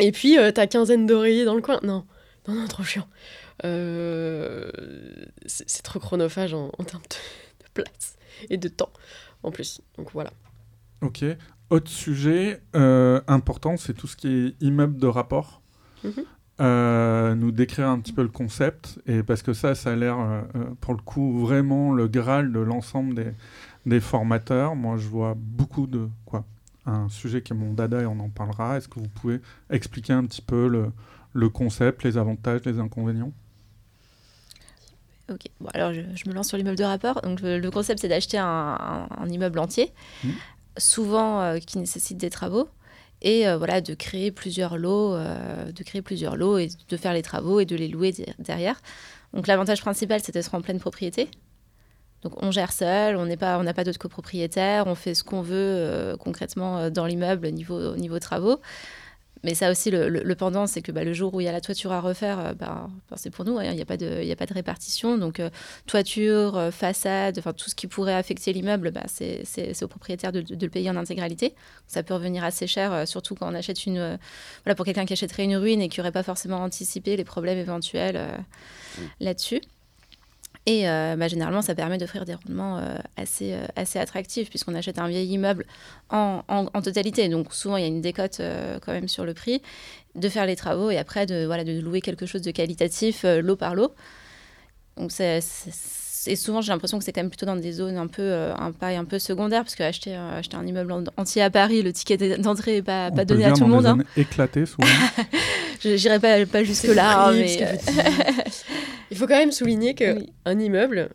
et 0.00 0.10
puis, 0.10 0.36
euh, 0.36 0.50
ta 0.50 0.66
quinzaine 0.66 1.06
d'oreillers 1.06 1.44
dans 1.44 1.54
le 1.54 1.60
coin. 1.62 1.78
Non, 1.84 2.04
non, 2.48 2.54
non, 2.54 2.66
trop 2.66 2.82
chiant. 2.82 3.06
Euh, 3.64 4.68
c'est 5.46 5.68
c'est 5.68 5.82
trop 5.82 5.98
chronophage 5.98 6.54
en, 6.54 6.70
en 6.78 6.84
termes 6.84 7.02
de, 7.02 7.64
de 7.64 7.70
place 7.84 8.16
et 8.50 8.56
de 8.56 8.68
temps, 8.68 8.90
en 9.42 9.50
plus. 9.50 9.80
Donc 9.96 10.12
voilà. 10.12 10.30
Ok. 11.00 11.24
Autre 11.70 11.90
sujet 11.90 12.62
euh, 12.74 13.20
important, 13.26 13.76
c'est 13.76 13.94
tout 13.94 14.06
ce 14.06 14.16
qui 14.16 14.28
est 14.28 14.62
immeuble 14.62 14.98
de 14.98 15.06
rapport. 15.06 15.60
Mhm. 16.04 16.24
Euh, 16.60 17.36
nous 17.36 17.52
décrire 17.52 17.88
un 17.88 18.00
petit 18.00 18.12
peu 18.12 18.22
le 18.22 18.28
concept, 18.28 18.98
et 19.06 19.22
parce 19.22 19.42
que 19.42 19.52
ça, 19.52 19.76
ça 19.76 19.92
a 19.92 19.94
l'air, 19.96 20.18
euh, 20.18 20.42
euh, 20.56 20.64
pour 20.80 20.92
le 20.92 21.00
coup, 21.00 21.38
vraiment 21.38 21.92
le 21.92 22.08
graal 22.08 22.50
de 22.50 22.58
l'ensemble 22.58 23.14
des, 23.14 23.30
des 23.86 24.00
formateurs. 24.00 24.74
Moi, 24.74 24.96
je 24.96 25.06
vois 25.06 25.34
beaucoup 25.36 25.86
de 25.86 26.08
quoi 26.24 26.44
Un 26.84 27.08
sujet 27.10 27.42
qui 27.42 27.52
est 27.52 27.56
mon 27.56 27.74
dada 27.74 28.00
et 28.00 28.06
on 28.06 28.18
en 28.18 28.28
parlera. 28.28 28.76
Est-ce 28.76 28.88
que 28.88 28.98
vous 28.98 29.08
pouvez 29.08 29.40
expliquer 29.70 30.14
un 30.14 30.24
petit 30.24 30.42
peu 30.42 30.66
le, 30.66 30.90
le 31.32 31.48
concept, 31.48 32.02
les 32.02 32.18
avantages, 32.18 32.62
les 32.64 32.80
inconvénients? 32.80 33.32
Ok, 35.30 35.40
bon, 35.60 35.68
alors 35.74 35.92
je, 35.92 36.00
je 36.14 36.28
me 36.28 36.34
lance 36.34 36.48
sur 36.48 36.56
l'immeuble 36.56 36.78
de 36.78 36.84
rapport. 36.84 37.20
Donc 37.22 37.40
le, 37.40 37.58
le 37.58 37.70
concept, 37.70 38.00
c'est 38.00 38.08
d'acheter 38.08 38.38
un, 38.38 38.46
un- 38.46 39.08
un 39.18 39.28
immeuble 39.28 39.58
entier, 39.58 39.92
Mhm. 40.24 40.32
souvent 40.78 41.40
euh, 41.42 41.58
qui 41.58 41.78
nécessite 41.78 42.16
des 42.18 42.30
travaux, 42.30 42.68
et 43.20 43.46
euh, 43.48 43.58
voilà, 43.58 43.80
de 43.80 43.94
créer 43.94 44.30
plusieurs 44.30 44.78
lots, 44.78 45.14
euh, 45.14 45.70
de 45.72 45.82
créer 45.82 46.02
plusieurs 46.02 46.36
lots 46.36 46.56
et 46.58 46.68
de 46.88 46.96
faire 46.96 47.12
les 47.12 47.22
travaux 47.22 47.60
et 47.60 47.66
de 47.66 47.76
les 47.76 47.88
louer 47.88 48.12
de- 48.12 48.24
derrière. 48.38 48.80
Donc 49.34 49.46
l'avantage 49.46 49.80
principal, 49.82 50.20
c'est 50.22 50.32
d'être 50.32 50.54
en 50.54 50.62
pleine 50.62 50.80
propriété. 50.80 51.28
Donc 52.22 52.42
on 52.42 52.50
gère 52.50 52.72
seul, 52.72 53.16
on 53.16 53.26
n'est 53.26 53.36
pas, 53.36 53.58
on 53.58 53.62
n'a 53.62 53.74
pas 53.74 53.84
d'autres 53.84 53.98
copropriétaires, 53.98 54.86
on 54.86 54.94
fait 54.94 55.14
ce 55.14 55.22
qu'on 55.22 55.42
veut 55.42 56.16
concrètement 56.18 56.90
dans 56.90 57.06
l'immeuble 57.06 57.46
au 57.46 57.50
niveau, 57.50 57.78
au 57.92 57.96
niveau 57.96 58.18
travaux. 58.18 58.60
Mais 59.44 59.54
ça 59.54 59.70
aussi, 59.70 59.90
le, 59.90 60.08
le- 60.08 60.22
le 60.22 60.34
pendant, 60.34 60.66
c'est 60.66 60.82
que 60.82 60.90
bah, 60.90 61.04
le 61.04 61.12
jour 61.12 61.32
où 61.34 61.40
il 61.40 61.44
y 61.44 61.48
a 61.48 61.52
la 61.52 61.60
toiture 61.60 61.92
à 61.92 62.00
refaire, 62.00 62.38
euh, 62.38 62.54
bah, 62.54 62.88
bah, 63.08 63.16
c'est 63.16 63.30
pour 63.30 63.44
nous, 63.44 63.58
hein, 63.58 63.64
il 63.64 63.74
n'y 63.76 63.82
a, 63.82 63.84
pas 63.84 63.96
de- 63.96 64.18
il 64.20 64.26
y 64.26 64.32
a 64.32 64.36
pas 64.36 64.46
de 64.46 64.54
répartition. 64.54 65.16
Donc 65.16 65.38
euh, 65.40 65.50
toiture, 65.86 66.56
euh, 66.56 66.70
façade, 66.70 67.38
enfin 67.38 67.52
tout 67.52 67.70
ce 67.70 67.74
qui 67.74 67.86
pourrait 67.86 68.14
affecter 68.14 68.52
l'immeuble, 68.52 68.90
bah, 68.90 69.04
c'est 69.06 69.82
au 69.82 69.88
propriétaire 69.88 70.32
de, 70.32 70.40
de 70.40 70.66
le 70.66 70.70
payer 70.70 70.90
en 70.90 70.96
intégralité. 70.96 71.54
Ça 71.86 72.02
peut 72.02 72.14
revenir 72.14 72.42
assez 72.44 72.66
cher, 72.66 72.92
euh, 72.92 73.06
surtout 73.06 73.34
quand 73.34 73.48
on 73.50 73.54
achète 73.54 73.86
une... 73.86 74.18
voilà, 74.64 74.74
pour 74.74 74.84
quelqu'un 74.84 75.06
qui 75.06 75.12
achèterait 75.12 75.44
une 75.44 75.56
ruine 75.56 75.80
et 75.80 75.88
qui 75.88 76.00
n'aurait 76.00 76.12
pas 76.12 76.22
forcément 76.24 76.58
anticipé 76.58 77.16
les 77.16 77.24
problèmes 77.24 77.58
éventuels 77.58 78.16
euh, 78.16 78.36
là-dessus. 79.20 79.60
Et 80.70 80.86
euh, 80.86 81.16
bah, 81.16 81.28
généralement, 81.28 81.62
ça 81.62 81.74
permet 81.74 81.96
d'offrir 81.96 82.26
des 82.26 82.34
rendements 82.34 82.76
euh, 82.76 82.98
assez, 83.16 83.54
euh, 83.54 83.64
assez 83.74 83.98
attractifs, 83.98 84.50
puisqu'on 84.50 84.74
achète 84.74 84.98
un 84.98 85.08
vieil 85.08 85.26
immeuble 85.32 85.64
en, 86.10 86.42
en- 86.48 86.82
totalité. 86.82 87.26
Donc 87.30 87.54
souvent, 87.54 87.78
il 87.78 87.80
y 87.80 87.84
a 87.84 87.88
une 87.88 88.02
décote 88.02 88.42
quand 88.84 88.92
même 88.92 89.08
sur 89.08 89.24
le 89.24 89.32
prix, 89.32 89.62
de 90.14 90.28
faire 90.28 90.44
les 90.44 90.56
travaux 90.56 90.90
et 90.90 90.98
après 90.98 91.24
de, 91.24 91.46
voilà, 91.46 91.64
de 91.64 91.80
louer 91.80 92.02
quelque 92.02 92.26
chose 92.26 92.42
de 92.42 92.50
qualitatif 92.50 93.24
lot 93.24 93.56
par 93.56 93.74
lot. 93.74 93.94
Donc 94.98 95.10
c'est- 95.10 95.40
et 96.26 96.36
souvent, 96.36 96.60
j'ai 96.60 96.72
l'impression 96.72 96.98
que 96.98 97.04
c'est 97.04 97.12
quand 97.12 97.20
même 97.22 97.30
plutôt 97.30 97.46
dans 97.46 97.56
des 97.56 97.72
zones 97.72 97.96
un 97.96 98.06
peu, 98.06 98.22
euh, 98.22 98.54
un, 98.56 98.72
pareil, 98.72 98.96
un 98.96 99.04
peu 99.04 99.18
secondaires, 99.18 99.62
parce 99.62 99.74
que 99.74 99.82
acheter, 99.82 100.16
euh, 100.16 100.38
acheter 100.38 100.56
un 100.56 100.66
immeuble 100.66 100.92
en- 100.92 101.04
entier 101.16 101.42
à 101.42 101.50
Paris, 101.50 101.82
le 101.82 101.92
ticket 101.92 102.38
d'entrée 102.38 102.72
n'est 102.76 102.82
pas, 102.82 103.10
pas 103.10 103.24
donné 103.24 103.44
à 103.44 103.52
tout 103.52 103.64
le 103.64 103.70
monde. 103.70 103.86
hein. 103.86 103.98
éclatées, 104.16 104.66
souvent. 104.66 104.88
Je 105.82 105.90
n'irai 105.90 106.18
pas, 106.18 106.44
pas 106.46 106.64
jusque-là. 106.64 107.20
hein, 107.20 107.26
horrible, 107.28 107.44
mais, 107.44 107.48
ce 107.48 107.58
que 107.58 108.00
euh. 108.00 108.42
Il 109.10 109.16
faut 109.16 109.26
quand 109.26 109.38
même 109.38 109.52
souligner 109.52 109.94
que 109.94 110.16
Oui. 110.18 110.32
un 110.44 110.58
immeuble, 110.58 111.10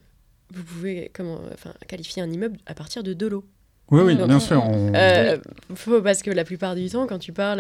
vous 0.54 0.64
pouvez 0.64 1.12
comment, 1.14 1.40
enfin, 1.54 1.74
qualifier 1.88 2.22
un 2.24 2.32
immeuble 2.32 2.58
à 2.66 2.74
partir 2.74 3.04
de 3.04 3.14
deux 3.14 3.30
lots. 3.30 3.46
Oui, 3.92 4.02
oui, 4.04 4.16
Donc, 4.16 4.28
bien 4.30 4.40
sûr. 4.40 4.64
on- 4.66 4.94
Euh, 4.96 5.38
faut, 5.76 6.02
parce 6.02 6.24
que 6.24 6.32
la 6.32 6.46
plupart 6.46 6.74
du 6.76 6.90
temps, 6.90 7.06
quand 7.06 7.20
tu 7.20 7.34
parles 7.34 7.60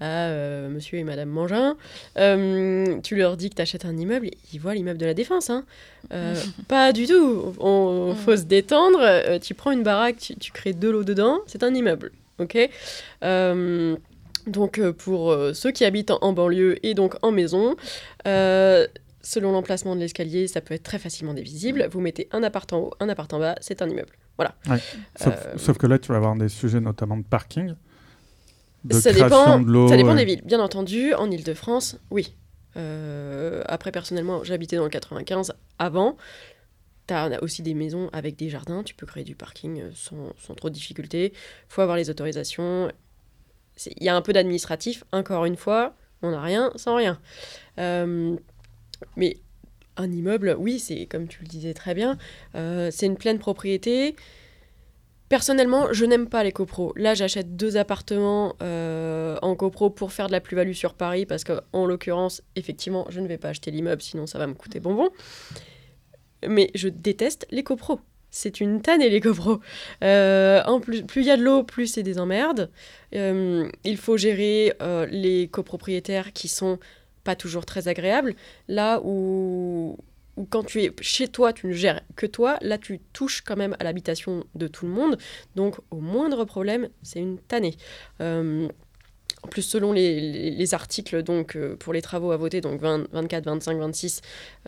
à, 0.00 0.28
euh, 0.28 0.68
monsieur 0.68 0.98
et 0.98 1.04
madame 1.04 1.28
Mangin, 1.28 1.76
euh, 2.18 3.00
tu 3.02 3.16
leur 3.16 3.36
dis 3.36 3.50
que 3.50 3.54
tu 3.54 3.62
achètes 3.62 3.84
un 3.84 3.96
immeuble, 3.96 4.28
ils 4.52 4.60
voient 4.60 4.74
l'immeuble 4.74 4.98
de 4.98 5.06
la 5.06 5.14
Défense. 5.14 5.50
Hein. 5.50 5.64
Euh, 6.12 6.34
pas 6.68 6.92
du 6.92 7.06
tout. 7.06 7.54
On, 7.58 8.14
faut 8.14 8.36
se 8.36 8.42
détendre. 8.42 8.98
Euh, 9.00 9.38
tu 9.38 9.54
prends 9.54 9.70
une 9.72 9.82
baraque, 9.82 10.18
tu, 10.18 10.36
tu 10.36 10.52
crées 10.52 10.72
deux 10.72 10.92
lots 10.92 11.04
dedans, 11.04 11.40
c'est 11.46 11.62
un 11.62 11.74
immeuble. 11.74 12.12
Ok? 12.38 12.58
Euh, 13.24 13.96
donc 14.46 14.80
pour 14.92 15.32
euh, 15.32 15.52
ceux 15.54 15.72
qui 15.72 15.84
habitent 15.84 16.10
en, 16.10 16.18
en 16.20 16.32
banlieue 16.32 16.78
et 16.86 16.94
donc 16.94 17.14
en 17.22 17.32
maison, 17.32 17.74
euh, 18.26 18.86
selon 19.22 19.50
l'emplacement 19.52 19.96
de 19.96 20.00
l'escalier, 20.00 20.46
ça 20.46 20.60
peut 20.60 20.74
être 20.74 20.84
très 20.84 20.98
facilement 20.98 21.34
divisible. 21.34 21.88
Vous 21.90 22.00
mettez 22.00 22.28
un 22.30 22.42
appart 22.42 22.70
en 22.72 22.78
haut, 22.78 22.90
un 23.00 23.08
appart 23.08 23.32
en 23.32 23.40
bas, 23.40 23.56
c'est 23.60 23.82
un 23.82 23.88
immeuble. 23.88 24.12
Voilà. 24.36 24.54
Sauf, 25.16 25.34
Euh, 25.34 25.54
sauf 25.56 25.78
que 25.78 25.86
là, 25.86 25.98
tu 25.98 26.08
vas 26.08 26.16
avoir 26.18 26.36
des 26.36 26.48
sujets 26.48 26.80
notamment 26.80 27.16
de 27.16 27.24
parking, 27.24 27.74
de 28.88 28.94
ça 28.94 29.12
dépend, 29.12 29.60
de 29.60 29.88
ça 29.88 29.96
dépend 29.96 30.14
des 30.14 30.24
villes. 30.24 30.42
Bien 30.44 30.60
entendu, 30.60 31.14
en 31.14 31.30
Ile-de-France, 31.30 31.98
oui. 32.10 32.34
Euh, 32.76 33.62
après, 33.66 33.90
personnellement, 33.90 34.44
j'habitais 34.44 34.76
dans 34.76 34.84
le 34.84 34.90
95 34.90 35.52
avant. 35.78 36.16
Tu 37.06 37.14
as 37.14 37.42
aussi 37.42 37.62
des 37.62 37.74
maisons 37.74 38.10
avec 38.12 38.36
des 38.36 38.48
jardins. 38.48 38.82
Tu 38.82 38.94
peux 38.94 39.06
créer 39.06 39.24
du 39.24 39.34
parking 39.34 39.80
euh, 39.80 39.90
sans, 39.94 40.32
sans 40.38 40.54
trop 40.54 40.68
de 40.68 40.74
difficultés. 40.74 41.32
faut 41.68 41.82
avoir 41.82 41.96
les 41.96 42.10
autorisations. 42.10 42.90
Il 43.96 44.02
y 44.04 44.08
a 44.08 44.16
un 44.16 44.22
peu 44.22 44.32
d'administratif. 44.32 45.04
Encore 45.12 45.44
une 45.44 45.56
fois, 45.56 45.94
on 46.22 46.30
n'a 46.30 46.42
rien 46.42 46.72
sans 46.76 46.96
rien. 46.96 47.18
Euh, 47.78 48.36
mais 49.16 49.38
un 49.96 50.10
immeuble, 50.10 50.56
oui, 50.58 50.78
c'est 50.78 51.06
comme 51.06 51.28
tu 51.28 51.42
le 51.42 51.48
disais 51.48 51.74
très 51.74 51.94
bien, 51.94 52.18
euh, 52.54 52.90
c'est 52.92 53.06
une 53.06 53.16
pleine 53.16 53.38
propriété. 53.38 54.16
Personnellement, 55.28 55.92
je 55.92 56.04
n'aime 56.04 56.28
pas 56.28 56.44
les 56.44 56.52
copros. 56.52 56.92
Là, 56.96 57.14
j'achète 57.14 57.56
deux 57.56 57.76
appartements 57.76 58.54
euh, 58.62 59.36
en 59.42 59.56
copro 59.56 59.90
pour 59.90 60.12
faire 60.12 60.28
de 60.28 60.32
la 60.32 60.40
plus-value 60.40 60.72
sur 60.72 60.94
Paris 60.94 61.26
parce 61.26 61.42
que, 61.42 61.60
en 61.72 61.84
l'occurrence, 61.86 62.42
effectivement, 62.54 63.06
je 63.08 63.20
ne 63.20 63.26
vais 63.26 63.38
pas 63.38 63.48
acheter 63.48 63.72
l'immeuble, 63.72 64.02
sinon 64.02 64.26
ça 64.26 64.38
va 64.38 64.46
me 64.46 64.54
coûter 64.54 64.78
bonbon. 64.78 65.10
Mais 66.46 66.70
je 66.74 66.88
déteste 66.88 67.46
les 67.50 67.64
copros. 67.64 68.00
C'est 68.30 68.60
une 68.60 68.82
tannée, 68.82 69.08
les 69.08 69.20
copros. 69.20 69.60
Euh, 70.04 70.62
en 70.66 70.78
plus, 70.78 71.02
plus 71.02 71.22
il 71.22 71.26
y 71.26 71.30
a 71.30 71.36
de 71.36 71.42
l'eau, 71.42 71.64
plus 71.64 71.88
c'est 71.88 72.04
des 72.04 72.20
emmerdes. 72.20 72.70
Euh, 73.14 73.68
il 73.82 73.96
faut 73.96 74.16
gérer 74.16 74.74
les 75.10 75.48
copropriétaires 75.48 76.32
qui 76.32 76.46
sont 76.46 76.78
pas 77.24 77.34
toujours 77.34 77.66
très 77.66 77.88
agréables. 77.88 78.34
Là 78.68 79.00
où, 79.02 79.98
où 80.36 80.44
quand 80.44 80.64
tu 80.64 80.82
es 80.82 80.92
chez 81.00 81.28
toi, 81.28 81.52
tu 81.52 81.66
ne 81.66 81.72
gères 81.72 82.02
que 82.16 82.26
toi, 82.26 82.58
là 82.60 82.78
tu 82.78 83.00
touches 83.12 83.42
quand 83.42 83.56
même 83.56 83.76
à 83.78 83.84
l'habitation 83.84 84.44
de 84.54 84.68
tout 84.68 84.86
le 84.86 84.92
monde. 84.92 85.18
Donc 85.54 85.76
au 85.90 86.00
moindre 86.00 86.44
problème, 86.44 86.88
c'est 87.02 87.20
une 87.20 87.38
tannée. 87.38 87.76
Euh, 88.20 88.68
en 89.42 89.48
plus, 89.48 89.62
selon 89.62 89.92
les, 89.92 90.18
les- 90.20 90.50
les 90.50 90.74
articles 90.74 91.22
donc, 91.22 91.56
euh, 91.56 91.76
pour 91.76 91.92
les 91.92 92.02
travaux 92.02 92.32
à 92.32 92.36
voter, 92.36 92.60
donc 92.60 92.80
20, 92.80 93.06
24, 93.12 93.44
25, 93.44 93.78
26, 93.78 94.20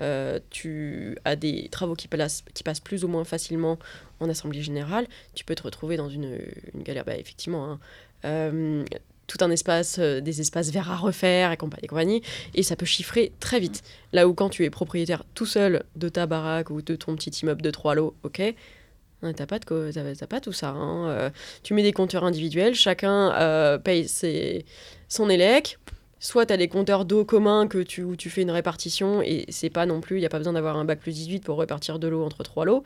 euh, 0.02 0.38
tu 0.50 1.16
as 1.24 1.34
des 1.36 1.68
travaux 1.70 1.94
qui 1.94 2.06
passent, 2.06 2.44
plus 2.84 3.02
ou 3.04 3.08
moins 3.08 3.24
facilement 3.24 3.78
en 4.20 4.28
Assemblée 4.28 4.62
Générale. 4.62 5.06
Tu 5.34 5.44
peux 5.44 5.54
te 5.56 5.62
retrouver 5.64 5.96
dans 5.96 6.08
une, 6.08 6.38
une 6.74 6.82
galère, 6.82 7.04
bah, 7.04 7.16
effectivement. 7.16 7.70
hein. 7.72 7.80
Euh, 8.24 8.84
tout 9.28 9.38
un 9.42 9.50
espace, 9.52 9.98
euh, 10.00 10.20
des 10.20 10.40
espaces 10.40 10.70
verts 10.70 10.90
à 10.90 10.96
refaire 10.96 11.52
et 11.52 11.56
compagnie, 11.56 11.84
et 11.84 11.86
compagnie, 11.86 12.22
et 12.54 12.64
ça 12.64 12.74
peut 12.74 12.86
chiffrer 12.86 13.30
très 13.38 13.60
vite. 13.60 13.82
Là 14.12 14.26
où 14.26 14.34
quand 14.34 14.48
tu 14.48 14.64
es 14.64 14.70
propriétaire 14.70 15.22
tout 15.34 15.46
seul 15.46 15.84
de 15.94 16.08
ta 16.08 16.26
baraque 16.26 16.70
ou 16.70 16.82
de 16.82 16.96
ton 16.96 17.14
petit 17.14 17.30
immeuble 17.42 17.62
de 17.62 17.70
trois 17.70 17.94
lots, 17.94 18.16
ok, 18.24 18.40
hein, 18.40 19.32
t'as 19.34 19.46
pas, 19.46 19.60
de 19.60 20.24
pas 20.26 20.40
tout 20.40 20.52
ça. 20.52 20.70
hein. 20.70 21.08
Euh, 21.10 21.30
tu 21.62 21.74
mets 21.74 21.84
des 21.84 21.92
compteurs 21.92 22.24
individuels, 22.24 22.74
chacun 22.74 23.32
euh, 23.34 23.78
paye 23.78 24.08
ses, 24.08 24.64
son 25.08 25.30
élec. 25.30 25.78
Soit 26.20 26.46
tu 26.46 26.52
as 26.52 26.56
des 26.56 26.66
compteurs 26.66 27.04
d'eau 27.04 27.24
communs 27.24 27.68
que 27.68 27.78
tu, 27.78 28.02
où 28.02 28.16
tu 28.16 28.28
fais 28.28 28.42
une 28.42 28.50
répartition 28.50 29.22
et 29.22 29.44
c'est 29.50 29.70
pas 29.70 29.86
non 29.86 30.00
plus, 30.00 30.16
il 30.16 30.20
n'y 30.20 30.26
a 30.26 30.28
pas 30.28 30.38
besoin 30.38 30.54
d'avoir 30.54 30.76
un 30.76 30.84
bac 30.84 30.98
plus 30.98 31.12
18 31.12 31.44
pour 31.44 31.60
répartir 31.60 32.00
de 32.00 32.08
l'eau 32.08 32.24
entre 32.24 32.42
trois 32.42 32.64
lots. 32.64 32.82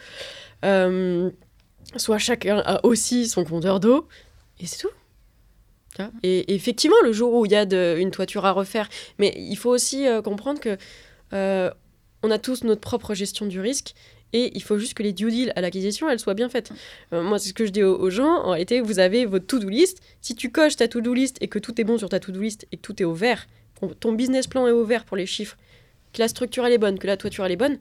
Soit 1.97 2.19
chacun 2.19 2.59
a 2.59 2.85
aussi 2.85 3.27
son 3.29 3.45
compteur 3.45 3.81
d'eau 3.81 4.07
et 4.61 4.67
c'est 4.67 4.79
tout. 4.79 4.91
Et, 6.23 6.55
effectivement, 6.55 6.97
le 7.05 7.13
jour 7.13 7.35
où 7.35 7.47
il 7.47 7.53
y 7.53 7.57
a 7.57 7.67
de- 7.67 7.97
une 7.99 8.11
toiture 8.11 8.45
à 8.47 8.53
refaire, 8.53 8.89
mais 9.19 9.35
il 9.37 9.57
faut 9.57 9.71
aussi 9.71 10.07
euh, 10.07 10.23
comprendre 10.23 10.61
que 10.61 10.77
euh, 11.33 11.71
on 12.23 12.31
a 12.31 12.39
tous 12.39 12.65
notre 12.65 12.81
propre 12.81 13.15
gestion 13.15 13.47
du 13.47 13.61
risque 13.61 13.95
et 14.33 14.51
il 14.55 14.63
faut 14.63 14.79
juste 14.79 14.95
que 14.95 15.03
les 15.03 15.13
due 15.13 15.31
deals 15.31 15.53
à 15.57 15.61
l'acquisition, 15.61 16.09
elles 16.09 16.19
soient 16.19 16.35
bien 16.35 16.49
faites. 16.49 16.73
Euh, 17.13 17.23
moi, 17.23 17.39
c'est 17.39 17.51
ce 17.51 17.55
que 17.55 17.67
je 17.67 17.71
dis 17.71 17.83
aux, 17.83 18.11
gens. 18.11 18.43
En 18.45 18.51
réalité, 18.51 18.81
vous 18.81 18.99
avez 18.99 19.27
votre 19.27 19.47
to-do 19.47 19.69
list. 19.69 20.01
Si 20.21 20.35
tu 20.35 20.51
coches 20.51 20.77
ta 20.77 20.89
to-do 20.89 21.13
list 21.13 21.37
et 21.41 21.49
que 21.49 21.59
tout 21.59 21.79
est 21.81 21.85
bon 21.85 21.99
sur 21.99 22.09
ta 22.09 22.21
to-do 22.21 22.41
list 22.41 22.67
et 22.73 22.77
que 22.77 22.83
tout 22.83 23.01
est 23.03 23.05
au 23.05 23.13
vert, 23.13 23.47
ton 24.01 24.13
business 24.13 24.47
plan 24.47 24.67
est 24.67 24.71
au 24.71 24.85
vert 24.85 25.05
pour 25.05 25.17
les 25.17 25.27
chiffres, 25.27 25.57
que 26.13 26.21
la 26.21 26.29
structure 26.29 26.65
elle 26.65 26.73
est 26.73 26.79
bonne, 26.79 26.99
que 26.99 27.07
la 27.07 27.17
toiture 27.17 27.45
elle 27.45 27.53
est 27.53 27.57
bonne, 27.57 27.79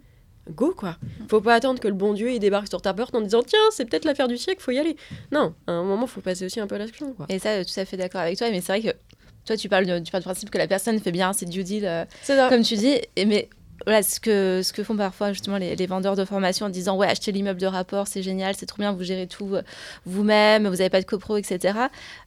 go 0.49 0.73
quoi. 0.75 0.97
Faut 1.29 1.41
pas 1.41 1.55
attendre 1.55 1.79
que 1.79 1.87
le 1.87 1.93
bon 1.93 2.13
Dieu 2.13 2.31
il 2.31 2.39
débarque 2.39 2.67
sur 2.67 2.81
ta 2.81 2.93
porte 2.93 3.13
en 3.15 3.21
disant 3.21 3.43
tiens, 3.43 3.59
c'est 3.71 3.85
peut-être 3.85 4.05
l'affaire 4.05 4.27
du 4.27 4.37
siècle, 4.37 4.61
faut 4.61 4.71
y 4.71 4.79
aller. 4.79 4.95
Non, 5.31 5.53
à 5.67 5.71
un 5.73 5.83
moment, 5.83 6.07
faut 6.07 6.21
passer 6.21 6.45
aussi 6.45 6.59
un 6.59 6.67
peu 6.67 6.75
à 6.75 6.79
l'action 6.79 7.13
quoi. 7.13 7.25
Et 7.29 7.39
ça, 7.39 7.49
euh, 7.49 7.63
tout 7.63 7.79
à 7.79 7.85
fait 7.85 7.97
d'accord 7.97 8.21
avec 8.21 8.37
toi. 8.37 8.49
Mais 8.49 8.59
c'est 8.61 8.79
vrai 8.79 8.91
que 8.91 8.97
toi, 9.45 9.55
tu 9.57 9.69
parles, 9.69 9.85
de- 9.85 9.99
tu 9.99 10.11
parles 10.11 10.23
du 10.23 10.27
principe 10.27 10.49
que 10.49 10.57
la 10.57 10.67
personne 10.67 10.99
fait 10.99 11.11
bien 11.11 11.33
ses 11.33 11.45
due 11.45 11.63
deals, 11.63 11.85
euh, 11.85 12.05
comme 12.49 12.63
tu 12.63 12.75
dis. 12.75 12.99
Et 13.15 13.25
mais 13.25 13.49
voilà, 13.85 14.03
ce, 14.03 14.19
que, 14.19 14.61
ce 14.63 14.73
que 14.73 14.83
font 14.83 14.95
parfois 14.95 15.33
justement 15.33 15.57
les, 15.57 15.85
vendeurs 15.85 16.15
de 16.15 16.25
formation 16.25 16.67
en 16.67 16.69
disant 16.69 16.95
ouais 16.95 17.07
achetez 17.07 17.31
l'immeuble 17.31 17.59
de 17.59 17.65
rapport 17.65 18.07
c'est 18.07 18.23
génial 18.23 18.55
c'est 18.55 18.65
trop 18.65 18.77
bien 18.79 18.91
vous 18.91 19.03
gérez 19.03 19.27
tout 19.27 19.55
euh, 19.55 19.61
vous-même 20.05 20.67
vous 20.67 20.77
n'avez 20.77 20.89
pas 20.89 21.01
de 21.01 21.05
copro 21.05 21.37
etc 21.37 21.77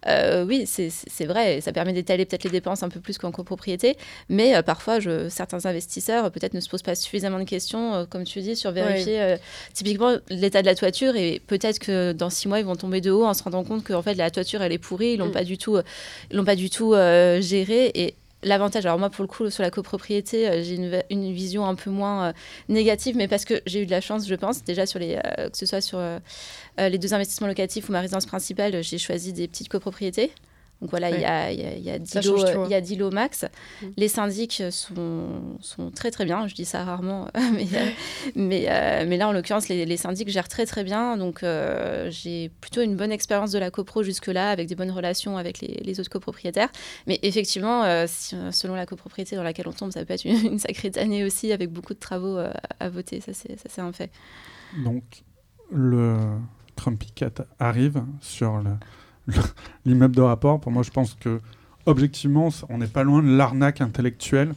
euh, 0.07 0.45
oui 0.45 0.67
c'est 0.67 1.25
vrai 1.25 1.61
ça 1.61 1.73
permet 1.73 1.93
d'étaler 1.93 2.25
peut-être 2.25 2.45
les 2.45 2.51
dépenses 2.51 2.83
un 2.83 2.89
peu 2.89 3.01
plus 3.01 3.19
qu'en 3.19 3.31
copropriété 3.31 3.97
mais 4.29 4.57
euh, 4.57 4.63
parfois 4.63 5.01
je, 5.01 5.29
certains 5.29 5.67
investisseurs 5.67 6.31
peut-être 6.31 6.55
ne 6.55 6.61
se 6.61 6.69
posent 6.69 6.83
pas 6.83 6.95
suffisamment 6.95 7.39
de 7.39 7.45
questions 7.45 8.07
comme 8.11 8.25
tu 8.25 8.41
dis 8.41 8.57
sur 8.57 8.73
vérifier 8.73 9.37
typiquement 9.73 10.17
l'état 10.31 10.61
de 10.63 10.67
la 10.67 10.75
toiture 10.75 11.17
et 11.17 11.41
peut-être 11.47 11.79
que 11.79 12.13
dans 12.13 12.31
six 12.31 12.49
mois 12.49 12.59
ils 12.59 12.67
vont 12.67 12.77
tomber 12.77 13.01
de 13.01 13.11
haut 13.11 13.25
en 13.25 13.35
se 13.35 13.43
rendant 13.43 13.65
compte 13.65 13.85
que 13.85 13.93
en 13.93 14.03
fait 14.03 14.15
la 14.15 14.31
toiture 14.31 14.63
elle 14.63 14.73
est 14.73 14.79
pourrie 14.79 15.13
ils 15.13 15.19
l'ont 15.19 15.29
mm. 15.29 15.33
pas 15.33 15.45
du 15.45 15.59
tout 15.59 15.79
ils 16.31 16.37
l'ont 16.37 16.45
pas 16.45 16.57
du 16.57 16.71
tout 16.71 16.95
gérée 16.95 17.91
et 17.95 18.15
l'avantage, 18.45 18.87
alors 18.87 18.99
moi 18.99 19.11
pour 19.11 19.23
le 19.23 19.29
coup 19.29 19.51
sur 19.51 19.63
la 19.63 19.71
copropriété, 19.71 20.49
euh, 20.49 20.63
j'ai 20.63 20.77
une, 21.11 21.33
vision 21.33 21.67
un 21.67 21.75
peu 21.75 21.91
moins 21.91 22.29
euh, 22.29 22.33
négative, 22.69 23.17
mais 23.17 23.29
parce 23.29 23.45
que 23.45 23.61
j'ai 23.67 23.83
eu 23.83 23.87
de 23.87 23.91
la 23.91 24.01
chance, 24.01 24.27
je 24.27 24.35
pense, 24.35 24.63
déjà 24.65 24.83
euh, 24.83 25.51
que 25.51 25.57
ce 25.57 25.67
soit 25.67 25.81
sur 25.81 26.01
les 26.79 26.99
deux 26.99 27.15
investissements 27.15 27.47
locatifs 27.47 27.89
ou 27.89 27.93
ma 27.93 28.01
résidence 28.01 28.27
principale, 28.27 28.83
j'ai 28.83 28.99
choisi 28.99 29.33
des 29.33 29.49
petites 29.49 29.69
copropriétés. 29.69 30.33
Donc 30.85 30.91
voilà, 30.91 31.09
il 31.09 31.19
y, 31.19 31.25
a, 31.25 31.51
y, 31.51 31.81
y, 31.81 31.89
a 31.89 31.99
10 31.99 32.27
lots, 32.27 32.65
il 32.67 32.71
y 32.71 32.75
a 32.75 32.81
10 32.83 32.97
lots 32.97 33.11
max. 33.11 33.47
Mm. 33.81 33.87
Les 33.97 34.09
syndics 34.09 34.63
sont, 34.71 35.29
sont, 35.63 35.91
très 35.91 36.11
très 36.11 36.27
bien, 36.27 36.47
je 36.47 36.55
dis 36.55 36.67
ça 36.67 36.85
rarement, 36.85 37.27
mais, 37.55 37.67
mais, 38.35 38.67
euh, 38.69 39.07
mais, 39.09 39.17
là 39.17 39.27
en 39.27 39.33
l'occurrence, 39.33 39.71
les, 39.71 39.87
les, 39.87 39.97
syndics 39.97 40.29
gèrent 40.29 40.47
très 40.47 40.67
très 40.67 40.85
bien. 40.85 41.17
Donc 41.17 41.43
euh, 41.43 42.11
j'ai 42.11 42.51
plutôt 42.61 42.83
une 42.83 42.97
bonne 42.97 43.13
expérience 43.13 43.51
de 43.51 43.59
la 43.59 43.71
copro 43.71 44.03
jusque-là, 44.03 44.51
avec 44.51 44.69
des 44.69 44.75
bonnes 44.75 44.91
relations 44.91 45.39
avec 45.39 45.61
les, 45.61 45.81
les 45.83 46.01
autres 46.01 46.11
copropriétaires. 46.11 46.69
Mais 47.07 47.19
effectivement, 47.23 47.85
euh, 47.85 48.05
selon 48.07 48.75
la 48.75 48.85
copropriété 48.85 49.37
dans 49.37 49.43
laquelle 49.43 49.69
on 49.69 49.73
tombe, 49.73 49.91
ça 49.91 50.05
peut 50.05 50.13
être 50.13 50.27
une, 50.27 50.37
une 50.53 50.59
sacrée 50.59 50.93
année 50.97 51.25
aussi, 51.25 51.51
avec 51.51 51.71
beaucoup 51.71 51.95
de 51.95 51.99
travaux 51.99 52.37
à 52.37 52.89
voter, 52.91 53.23
ça 53.23 53.33
c'est 53.33 53.81
un 53.81 53.93
fait. 53.95 54.11
Donc 54.85 55.25
le 55.73 56.19
Trumpy 56.77 57.11
Cat 57.13 57.47
arrive 57.59 58.05
sur 58.21 58.59
le 58.59 58.73
l'immeuble 59.85 60.17
de 60.17 60.23
rapport. 60.23 60.61
Pour 60.61 60.73
moi, 60.73 60.83
je 60.83 60.91
pense 60.91 61.15
que 61.15 61.41
objectivement, 61.87 62.49
on 62.69 62.79
n'est 62.79 62.87
pas 62.87 63.05
loin 63.05 63.23
de 63.23 63.37
l'arnaque 63.37 63.81
intellectuelle 63.81 64.55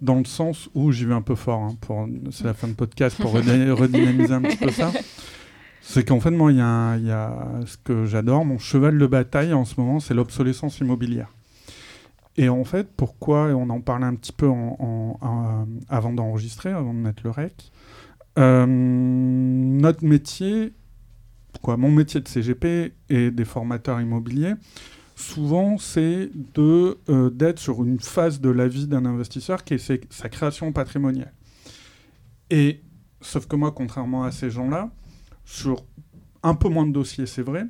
dans 0.00 0.16
le 0.16 0.24
sens 0.24 0.68
où 0.74 0.92
j'y 0.92 1.04
vais 1.04 1.14
un 1.14 1.22
peu 1.22 1.34
fort. 1.34 1.62
Hein, 1.62 1.76
pour 1.80 2.06
c'est 2.30 2.44
la 2.44 2.54
fin 2.54 2.68
de 2.68 2.74
podcast 2.74 3.20
pour 3.20 3.32
redynamiser 3.34 4.34
un 4.34 4.42
petit 4.42 4.56
peu 4.56 4.70
ça. 4.70 4.92
C'est 5.80 6.04
qu'en 6.04 6.18
fait, 6.18 6.30
moi, 6.30 6.50
il 6.50 6.58
y, 6.58 6.60
a 6.62 6.98
ce 7.66 7.76
que 7.76 8.06
j'adore, 8.06 8.44
mon 8.44 8.58
cheval 8.58 8.98
de 8.98 9.06
bataille 9.06 9.52
en 9.52 9.64
ce 9.64 9.78
moment, 9.78 10.00
c'est 10.00 10.14
l'obsolescence 10.14 10.78
immobilière. 10.78 11.28
Et 12.36 12.48
en 12.48 12.64
fait, 12.64 12.88
pourquoi, 12.96 13.50
et 13.50 13.52
on 13.52 13.68
en 13.70 13.80
parlait 13.80 14.06
un 14.06 14.14
petit 14.14 14.32
peu 14.32 14.48
en, 14.48 15.66
avant 15.88 16.12
d'enregistrer, 16.12 16.70
avant 16.70 16.94
de 16.94 16.98
mettre 16.98 17.22
le 17.22 17.30
rec, 17.30 17.70
euh, 18.38 18.66
notre 18.66 20.04
métier 20.04 20.72
mon 21.68 21.90
métier 21.90 22.20
de 22.20 22.28
CGP 22.28 22.92
et 23.08 23.30
des 23.30 23.44
formateurs 23.44 24.00
immobiliers, 24.00 24.54
souvent, 25.16 25.78
c'est 25.78 26.30
de, 26.54 26.98
euh, 27.08 27.30
d'être 27.30 27.58
sur 27.58 27.84
une 27.84 28.00
phase 28.00 28.40
de 28.40 28.50
la 28.50 28.68
vie 28.68 28.86
d'un 28.86 29.04
investisseur 29.04 29.64
qui 29.64 29.74
est 29.74 30.12
sa 30.12 30.28
création 30.28 30.72
patrimoniale. 30.72 31.32
Et, 32.50 32.80
sauf 33.20 33.46
que 33.46 33.56
moi, 33.56 33.72
contrairement 33.72 34.24
à 34.24 34.30
ces 34.30 34.50
gens-là, 34.50 34.90
sur 35.44 35.84
un 36.42 36.54
peu 36.54 36.68
moins 36.68 36.86
de 36.86 36.92
dossiers, 36.92 37.26
c'est 37.26 37.42
vrai, 37.42 37.64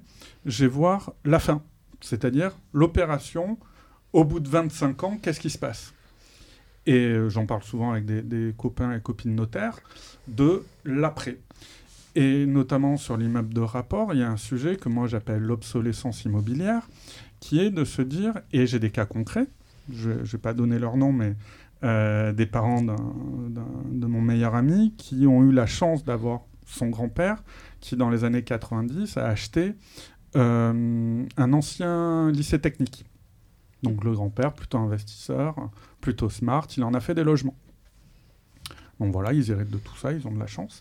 je 0.44 0.64
vais 0.64 0.70
voir 0.70 1.12
la 1.24 1.38
fin. 1.38 1.62
C'est-à-dire 2.00 2.52
l'opération, 2.72 3.58
au 4.12 4.24
bout 4.24 4.40
de 4.40 4.48
25 4.48 5.04
ans, 5.04 5.18
qu'est-ce 5.22 5.40
qui 5.40 5.50
se 5.50 5.58
passe? 5.58 5.94
Et 6.86 7.06
euh, 7.06 7.30
j'en 7.30 7.46
parle 7.46 7.62
souvent 7.62 7.92
avec 7.92 8.04
des 8.04 8.54
copains 8.58 8.94
et 8.94 9.00
copines 9.00 9.34
notaires, 9.34 9.78
de 10.28 10.64
l'après. 10.84 11.38
Et 12.14 12.46
notamment 12.46 12.96
sur 12.96 13.16
l'immeuble 13.16 13.52
de 13.52 13.60
rapport, 13.60 14.14
il 14.14 14.20
y 14.20 14.22
a 14.22 14.30
un 14.30 14.36
sujet 14.36 14.76
que 14.76 14.88
moi 14.88 15.08
j'appelle 15.08 15.42
l'obsolescence 15.42 16.24
immobilière, 16.24 16.88
qui 17.40 17.60
est 17.60 17.70
de 17.70 17.84
se 17.84 18.02
dire, 18.02 18.34
et 18.52 18.66
j'ai 18.66 18.78
des 18.78 18.90
cas 18.90 19.04
concrets, 19.04 19.48
je 19.92 20.10
ne 20.10 20.22
vais 20.22 20.38
pas 20.38 20.54
donner 20.54 20.78
leur 20.78 20.96
nom, 20.96 21.12
mais 21.12 21.34
euh, 21.82 22.32
des 22.32 22.46
parents 22.46 22.82
de 22.82 24.06
mon 24.06 24.22
meilleur 24.22 24.54
ami 24.54 24.94
qui 24.96 25.26
ont 25.26 25.42
eu 25.42 25.52
la 25.52 25.66
chance 25.66 26.04
d'avoir 26.04 26.42
son 26.66 26.88
grand-père 26.88 27.42
qui, 27.80 27.96
dans 27.96 28.10
les 28.10 28.24
années 28.24 28.42
90, 28.42 29.16
a 29.18 29.26
acheté 29.26 29.74
euh, 30.36 31.26
un 31.36 31.52
ancien 31.52 32.30
lycée 32.30 32.60
technique. 32.60 33.04
Donc 33.82 34.02
le 34.04 34.12
grand-père, 34.12 34.54
plutôt 34.54 34.78
investisseur, 34.78 35.56
plutôt 36.00 36.30
smart, 36.30 36.66
il 36.76 36.84
en 36.84 36.94
a 36.94 37.00
fait 37.00 37.14
des 37.14 37.24
logements. 37.24 37.56
Donc 38.98 39.12
voilà, 39.12 39.32
ils 39.32 39.50
héritent 39.50 39.70
de 39.70 39.78
tout 39.78 39.96
ça, 39.96 40.12
ils 40.12 40.26
ont 40.26 40.32
de 40.32 40.38
la 40.38 40.46
chance. 40.46 40.80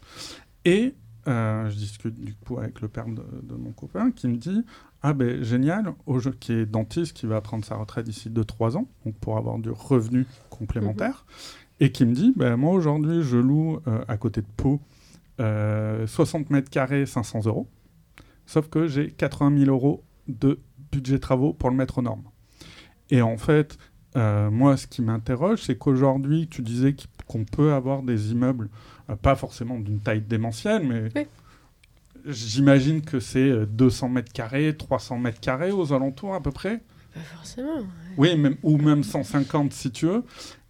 Et 0.64 0.96
euh, 1.28 1.70
je 1.70 1.76
discute 1.76 2.20
du 2.20 2.34
coup 2.36 2.58
avec 2.58 2.82
le 2.82 2.88
père 2.88 3.06
de, 3.08 3.56
mon 3.56 3.72
copain 3.72 4.12
qui 4.12 4.28
me 4.28 4.36
dit 4.36 4.66
Ah 5.02 5.14
ben 5.14 5.42
génial, 5.42 5.94
au 6.06 6.20
jeu, 6.20 6.32
qui 6.32 6.52
est 6.52 6.66
dentiste, 6.66 7.14
qui 7.14 7.26
va 7.26 7.40
prendre 7.40 7.64
sa 7.64 7.76
retraite 7.76 8.06
d'ici 8.06 8.30
2-3 8.30 8.78
ans, 8.78 8.88
donc 9.06 9.16
pour 9.16 9.38
avoir 9.38 9.58
du 9.60 9.70
revenu 9.70 10.26
complémentaire, 10.50 11.26
et 11.80 11.92
qui 11.92 12.06
me 12.06 12.14
dit 12.14 12.34
ben, 12.36 12.58
Moi 12.58 12.74
aujourd'hui, 12.74 13.24
je 13.24 13.38
loue 13.38 13.80
euh, 13.88 14.04
à 14.08 14.18
côté 14.18 14.42
de 14.42 14.48
Pau 14.58 14.82
60 15.40 15.42
euh, 15.42 16.46
mètres 16.50 16.70
carrés, 16.70 17.06
500 17.06 17.46
euros, 17.46 17.68
sauf 18.46 18.68
que 18.68 18.88
j'ai 18.88 19.12
80 19.12 19.58
000 19.60 19.72
euros 19.72 20.04
de 20.28 20.60
budget 20.92 21.20
travaux 21.20 21.54
pour 21.54 21.70
le 21.70 21.76
mettre 21.76 22.00
aux 22.00 22.04
normes. 22.04 22.26
Et 23.10 23.22
en 23.22 23.38
fait, 23.38 23.78
moi, 24.16 24.78
ce 24.78 24.86
qui 24.86 25.02
m'interroge, 25.02 25.64
c'est 25.64 25.76
qu'aujourd'hui, 25.76 26.48
tu 26.48 26.62
disais 26.62 26.96
qu'on 27.28 27.46
peut 27.46 27.74
avoir 27.74 28.04
des 28.04 28.32
immeubles 28.32 28.70
euh, 28.70 28.92
pas 29.22 29.36
forcément 29.36 29.80
d'une 29.80 30.00
taille 30.00 30.22
démentielle, 30.22 30.84
mais 30.86 31.28
j'imagine 32.26 33.02
que 33.02 33.20
c'est 33.20 33.66
200 33.66 34.08
euh, 34.08 34.10
mètres 34.10 34.32
carrés, 34.32 34.76
300 34.76 35.18
mètres 35.20 35.40
carrés 35.40 35.72
aux 35.72 35.94
alentours 35.94 36.34
à 36.34 36.42
peu 36.42 36.52
près. 36.52 36.82
Pas 37.14 37.20
forcément. 37.36 37.82
Oui, 38.18 38.36
même, 38.36 38.56
ou 38.64 38.78
même 38.78 39.04
150 39.04 39.74
si 39.74 39.92
tu 39.92 40.08
veux. 40.08 40.24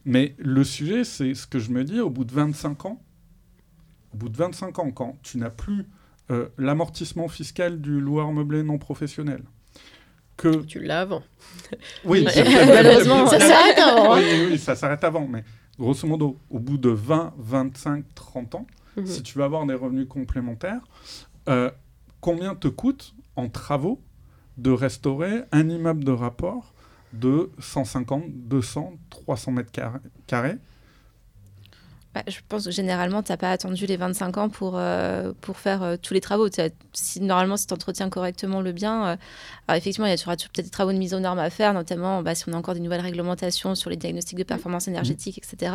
Mais 0.05 0.35
le 0.37 0.63
sujet, 0.63 1.03
c'est 1.03 1.33
ce 1.33 1.47
que 1.47 1.59
je 1.59 1.71
me 1.71 1.83
dis, 1.83 1.99
au 1.99 2.09
bout 2.09 2.25
de 2.25 2.33
25 2.33 2.85
ans, 2.85 3.01
au 4.13 4.17
bout 4.17 4.29
de 4.29 4.37
25 4.37 4.79
ans, 4.79 4.91
quand 4.91 5.15
tu 5.23 5.37
n'as 5.37 5.49
plus 5.49 5.85
euh, 6.31 6.49
l'amortissement 6.57 7.27
fiscal 7.27 7.79
du 7.79 7.99
loueur 7.99 8.31
meublé 8.31 8.63
non 8.63 8.77
professionnel, 8.77 9.43
que... 10.35 10.63
Tu 10.63 10.79
l'as 10.79 11.01
avant. 11.01 11.23
Oui, 12.05 12.25
malheureusement, 12.35 13.27
ça 13.27 13.39
s'arrête 13.39 13.77
avant. 13.77 14.15
Oui, 14.15 14.47
oui, 14.49 14.57
ça 14.57 14.75
s'arrête 14.75 15.03
avant, 15.03 15.27
mais 15.27 15.43
grosso 15.79 16.07
modo, 16.07 16.37
au 16.49 16.59
bout 16.59 16.77
de 16.77 16.89
20, 16.89 17.33
25, 17.37 18.05
30 18.15 18.55
ans, 18.55 18.67
mhm. 18.97 19.05
si 19.05 19.23
tu 19.23 19.37
veux 19.37 19.43
avoir 19.43 19.65
des 19.65 19.73
revenus 19.73 20.07
complémentaires, 20.07 20.81
euh, 21.49 21.71
combien 22.21 22.55
te 22.55 22.67
coûte 22.67 23.15
en 23.35 23.49
travaux 23.49 24.01
de 24.57 24.71
restaurer 24.71 25.43
un 25.51 25.67
immeuble 25.69 26.03
de 26.03 26.11
rapport 26.11 26.73
de 27.11 27.51
150, 27.59 28.23
200, 28.27 28.93
300 29.09 29.51
mètres 29.51 29.71
carrés 30.27 30.57
bah, 32.13 32.21
je 32.27 32.37
pense 32.47 32.65
que 32.65 32.71
généralement, 32.71 33.23
tu 33.23 33.31
n'as 33.31 33.37
pas 33.37 33.49
attendu 33.49 33.87
les 33.87 33.97
25 33.97 34.37
ans 34.37 34.49
pour, 34.49 34.73
euh, 34.75 35.33
pour 35.41 35.57
faire 35.57 35.81
euh, 35.81 35.95
tous 35.99 36.13
les 36.13 36.21
travaux. 36.21 36.47
Si, 36.93 37.21
normalement, 37.21 37.57
si 37.57 37.65
tu 37.65 37.73
entretiens 37.73 38.09
correctement 38.09 38.61
le 38.61 38.71
bien, 38.71 39.03
euh, 39.03 39.15
alors 39.67 39.77
effectivement, 39.77 40.05
il 40.05 40.15
y 40.15 40.23
aura 40.23 40.35
peut-être 40.35 40.65
des 40.65 40.69
travaux 40.69 40.93
de 40.93 40.97
mise 40.97 41.15
aux 41.15 41.19
normes 41.19 41.39
à 41.39 41.49
faire, 41.49 41.73
notamment 41.73 42.21
bah, 42.21 42.35
si 42.35 42.47
on 42.47 42.53
a 42.53 42.55
encore 42.55 42.75
des 42.75 42.81
nouvelles 42.81 43.01
réglementations 43.01 43.73
sur 43.73 43.89
les 43.89 43.95
diagnostics 43.95 44.37
de 44.37 44.43
performance 44.43 44.87
énergétique, 44.87 45.39
etc. 45.39 45.73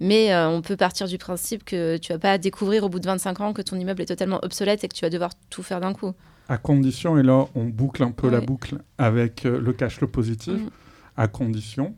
Mais 0.00 0.34
on 0.34 0.62
peut 0.62 0.76
partir 0.76 1.08
du 1.08 1.18
principe 1.18 1.64
que 1.64 1.98
tu 1.98 2.12
vas 2.12 2.18
pas 2.18 2.38
découvrir 2.38 2.84
au 2.84 2.88
bout 2.88 3.00
de 3.00 3.06
25 3.06 3.40
ans 3.40 3.52
que 3.52 3.62
ton 3.62 3.76
immeuble 3.76 4.02
est 4.02 4.06
totalement 4.06 4.38
obsolète 4.42 4.82
et 4.84 4.88
que 4.88 4.94
tu 4.94 5.02
vas 5.02 5.10
devoir 5.10 5.32
tout 5.50 5.62
faire 5.62 5.80
d'un 5.80 5.92
coup. 5.92 6.12
À 6.48 6.56
condition, 6.56 7.18
et 7.18 7.22
là, 7.22 7.46
on 7.54 7.64
boucle 7.64 8.02
un 8.02 8.12
peu 8.12 8.30
la 8.30 8.40
boucle 8.40 8.78
avec 8.98 9.44
le 9.44 9.72
cash 9.72 9.96
flow 9.96 10.08
positif, 10.08 10.54
mm. 10.54 10.70
à 11.16 11.28
condition 11.28 11.94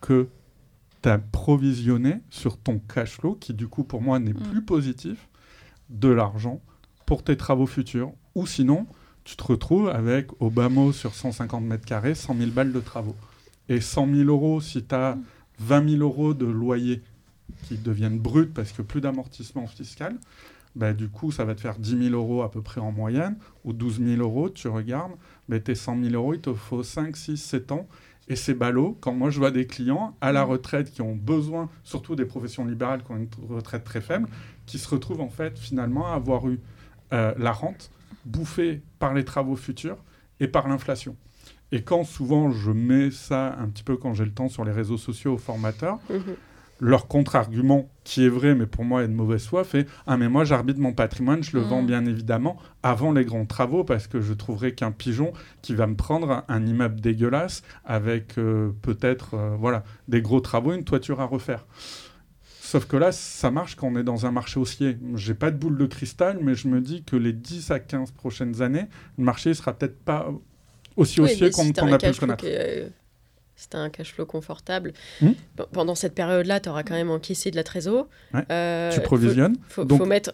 que 0.00 0.28
tu 1.02 1.10
provisionné 1.32 2.20
sur 2.30 2.58
ton 2.58 2.78
cash 2.78 3.18
flow, 3.18 3.34
qui 3.34 3.54
du 3.54 3.68
coup 3.68 3.84
pour 3.84 4.02
moi 4.02 4.18
n'est 4.18 4.32
mm. 4.32 4.42
plus 4.50 4.62
positif, 4.62 5.28
de 5.90 6.08
l'argent 6.08 6.60
pour 7.06 7.22
tes 7.22 7.36
travaux 7.36 7.66
futurs. 7.66 8.12
Ou 8.34 8.46
sinon, 8.46 8.86
tu 9.24 9.36
te 9.36 9.44
retrouves 9.44 9.88
avec 9.88 10.28
au 10.40 10.50
bas 10.50 10.68
mot 10.68 10.92
sur 10.92 11.14
150 11.14 11.64
mètres 11.64 11.84
carrés, 11.84 12.14
100 12.14 12.36
000 12.36 12.50
balles 12.50 12.72
de 12.72 12.80
travaux. 12.80 13.16
Et 13.68 13.80
100 13.80 14.14
000 14.14 14.28
euros, 14.28 14.60
si 14.60 14.82
tu 14.84 14.94
as 14.94 15.18
20 15.58 15.90
000 15.98 16.02
euros 16.02 16.34
de 16.34 16.46
loyer 16.46 17.02
qui 17.64 17.76
deviennent 17.76 18.18
bruts 18.18 18.48
parce 18.48 18.72
que 18.72 18.82
plus 18.82 19.00
d'amortissement 19.00 19.66
fiscal, 19.66 20.16
bah, 20.74 20.92
du 20.94 21.08
coup, 21.08 21.30
ça 21.30 21.44
va 21.44 21.54
te 21.54 21.60
faire 21.60 21.78
10 21.78 22.10
000 22.10 22.14
euros 22.14 22.42
à 22.42 22.50
peu 22.50 22.62
près 22.62 22.80
en 22.80 22.92
moyenne, 22.92 23.36
ou 23.64 23.72
12 23.72 24.00
000 24.00 24.22
euros, 24.22 24.48
tu 24.48 24.68
regardes, 24.68 25.12
bah, 25.48 25.60
tes 25.60 25.74
100 25.74 26.02
000 26.02 26.14
euros, 26.14 26.34
il 26.34 26.40
te 26.40 26.52
faut 26.54 26.82
5, 26.82 27.16
6, 27.16 27.36
7 27.36 27.72
ans 27.72 27.86
et 28.28 28.36
c'est 28.36 28.54
ballot 28.54 28.96
quand 29.00 29.12
moi 29.12 29.30
je 29.30 29.38
vois 29.38 29.50
des 29.50 29.66
clients 29.66 30.16
à 30.20 30.32
la 30.32 30.44
retraite 30.44 30.90
qui 30.90 31.02
ont 31.02 31.14
besoin, 31.14 31.68
surtout 31.82 32.16
des 32.16 32.24
professions 32.24 32.64
libérales 32.64 33.02
qui 33.02 33.10
ont 33.10 33.16
une 33.16 33.28
retraite 33.48 33.84
très 33.84 34.00
faible, 34.00 34.28
qui 34.66 34.78
se 34.78 34.88
retrouvent 34.88 35.20
en 35.20 35.28
fait 35.28 35.58
finalement 35.58 36.06
à 36.06 36.14
avoir 36.14 36.48
eu 36.48 36.60
euh, 37.12 37.34
la 37.38 37.52
rente 37.52 37.90
bouffée 38.24 38.80
par 38.98 39.14
les 39.14 39.24
travaux 39.24 39.56
futurs 39.56 39.98
et 40.40 40.48
par 40.48 40.68
l'inflation. 40.68 41.16
Et 41.72 41.82
quand 41.82 42.04
souvent 42.04 42.50
je 42.50 42.70
mets 42.70 43.10
ça 43.10 43.56
un 43.58 43.68
petit 43.68 43.82
peu 43.82 43.96
quand 43.96 44.14
j'ai 44.14 44.24
le 44.24 44.32
temps 44.32 44.48
sur 44.48 44.64
les 44.64 44.72
réseaux 44.72 44.98
sociaux 44.98 45.34
aux 45.34 45.38
formateurs, 45.38 45.98
mm-hmm. 46.10 46.36
Leur 46.84 47.06
contre-argument, 47.06 47.88
qui 48.02 48.24
est 48.26 48.28
vrai, 48.28 48.56
mais 48.56 48.66
pour 48.66 48.84
moi 48.84 49.04
est 49.04 49.08
de 49.08 49.12
mauvaise 49.12 49.46
foi, 49.46 49.62
fait 49.62 49.86
Ah, 50.08 50.16
mais 50.16 50.28
moi 50.28 50.42
j'arbitre 50.44 50.80
mon 50.80 50.92
patrimoine, 50.92 51.40
je 51.44 51.56
le 51.56 51.62
vends 51.62 51.80
Mm. 51.82 51.86
bien 51.86 52.06
évidemment 52.06 52.56
avant 52.82 53.12
les 53.12 53.24
grands 53.24 53.46
travaux, 53.46 53.84
parce 53.84 54.08
que 54.08 54.20
je 54.20 54.32
trouverai 54.32 54.74
qu'un 54.74 54.90
pigeon 54.90 55.32
qui 55.62 55.76
va 55.76 55.86
me 55.86 55.94
prendre 55.94 56.42
un 56.48 56.66
immeuble 56.66 57.00
dégueulasse 57.00 57.62
avec 57.84 58.36
euh, 58.36 58.72
peut-être 58.82 59.34
euh, 59.34 59.54
voilà, 59.56 59.84
des 60.08 60.22
gros 60.22 60.40
travaux, 60.40 60.72
une 60.72 60.82
toiture 60.82 61.20
à 61.20 61.24
refaire. 61.24 61.66
Sauf 62.60 62.86
que 62.86 62.96
là, 62.96 63.12
ça 63.12 63.52
marche 63.52 63.76
quand 63.76 63.86
on 63.86 63.96
est 63.96 64.02
dans 64.02 64.26
un 64.26 64.32
marché 64.32 64.58
haussier. 64.58 64.96
J'ai 65.14 65.34
pas 65.34 65.50
de 65.52 65.56
boule 65.58 65.78
de 65.78 65.86
cristal, 65.86 66.38
mais 66.42 66.54
je 66.56 66.66
me 66.66 66.80
dis 66.80 67.04
que 67.04 67.14
les 67.14 67.32
10 67.32 67.70
à 67.70 67.78
15 67.78 68.10
prochaines 68.10 68.60
années, 68.60 68.86
le 69.18 69.24
marché 69.24 69.54
sera 69.54 69.72
peut-être 69.72 69.98
pas 70.04 70.28
aussi 70.96 71.20
haussier 71.20 71.50
qu'on 71.50 71.62
si 71.64 71.68
a 71.78 71.98
pu 71.98 72.06
le 72.06 72.12
connaître. 72.18 72.42
qui 72.44 72.46
est, 72.50 72.90
si 73.56 73.68
un 73.74 73.90
cash 73.90 74.12
flow 74.14 74.26
confortable, 74.26 74.92
Hmm. 75.20 75.32
pe- 75.56 75.64
pendant 75.72 75.94
cette 75.94 76.14
période-là, 76.14 76.58
tu 76.60 76.68
auras 76.68 76.82
quand 76.82 76.94
même 76.94 77.10
encaissé 77.10 77.50
de 77.50 77.56
la 77.56 77.62
trésor. 77.64 78.08
Ouais. 78.34 78.42
Euh, 78.50 78.90
Tu 78.90 79.00
provisionnes. 79.00 79.56
Faut, 79.68 79.82
faut, 79.82 79.84
Donc- 79.84 79.98
faut 79.98 80.06
mettre. 80.06 80.32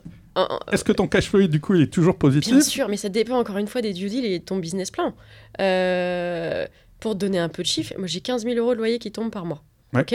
Est-ce 0.72 0.84
que 0.84 0.92
ton 0.92 1.08
cash 1.08 1.28
flow, 1.28 1.46
du 1.48 1.60
coup, 1.60 1.74
il 1.74 1.82
est 1.82 1.92
toujours 1.92 2.16
positif? 2.16 2.52
Bien 2.52 2.60
sûr, 2.62 2.88
mais 2.88 2.96
ça 2.96 3.08
dépend 3.08 3.38
encore 3.38 3.58
une 3.58 3.66
fois 3.66 3.82
des 3.82 3.92
due 3.92 4.08
deals 4.08 4.24
et 4.24 4.38
de 4.38 4.44
ton 4.44 4.56
business 4.58 4.90
plan. 4.92 5.12
Euh, 5.60 6.66
pour 7.00 7.12
te 7.14 7.18
donner 7.18 7.38
un 7.38 7.48
peu 7.48 7.62
de 7.62 7.68
chiffres, 7.68 7.94
moi 7.98 8.06
j'ai 8.06 8.20
15 8.20 8.44
000 8.44 8.56
euros 8.56 8.72
de 8.74 8.78
loyer 8.78 8.98
qui 8.98 9.10
tombent 9.12 9.30
par 9.32 9.44
mois. 9.44 9.62
Ouais. 9.94 10.00
Ok? 10.02 10.14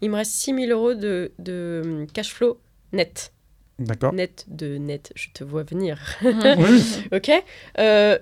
Il 0.00 0.10
me 0.10 0.16
reste 0.16 0.32
6 0.32 0.54
000 0.54 0.70
euros 0.70 0.94
de, 0.94 1.32
de 1.38 1.82
hum, 1.84 2.06
cash 2.12 2.32
flow 2.32 2.58
net. 2.92 3.32
D'accord. 3.78 4.12
Net 4.12 4.44
de 4.48 4.76
net, 4.76 5.12
je 5.14 5.28
te 5.32 5.42
vois 5.44 5.62
venir. 5.62 5.98
Oui. 6.24 6.82
ok? 7.12 7.30
Euh, 7.78 8.18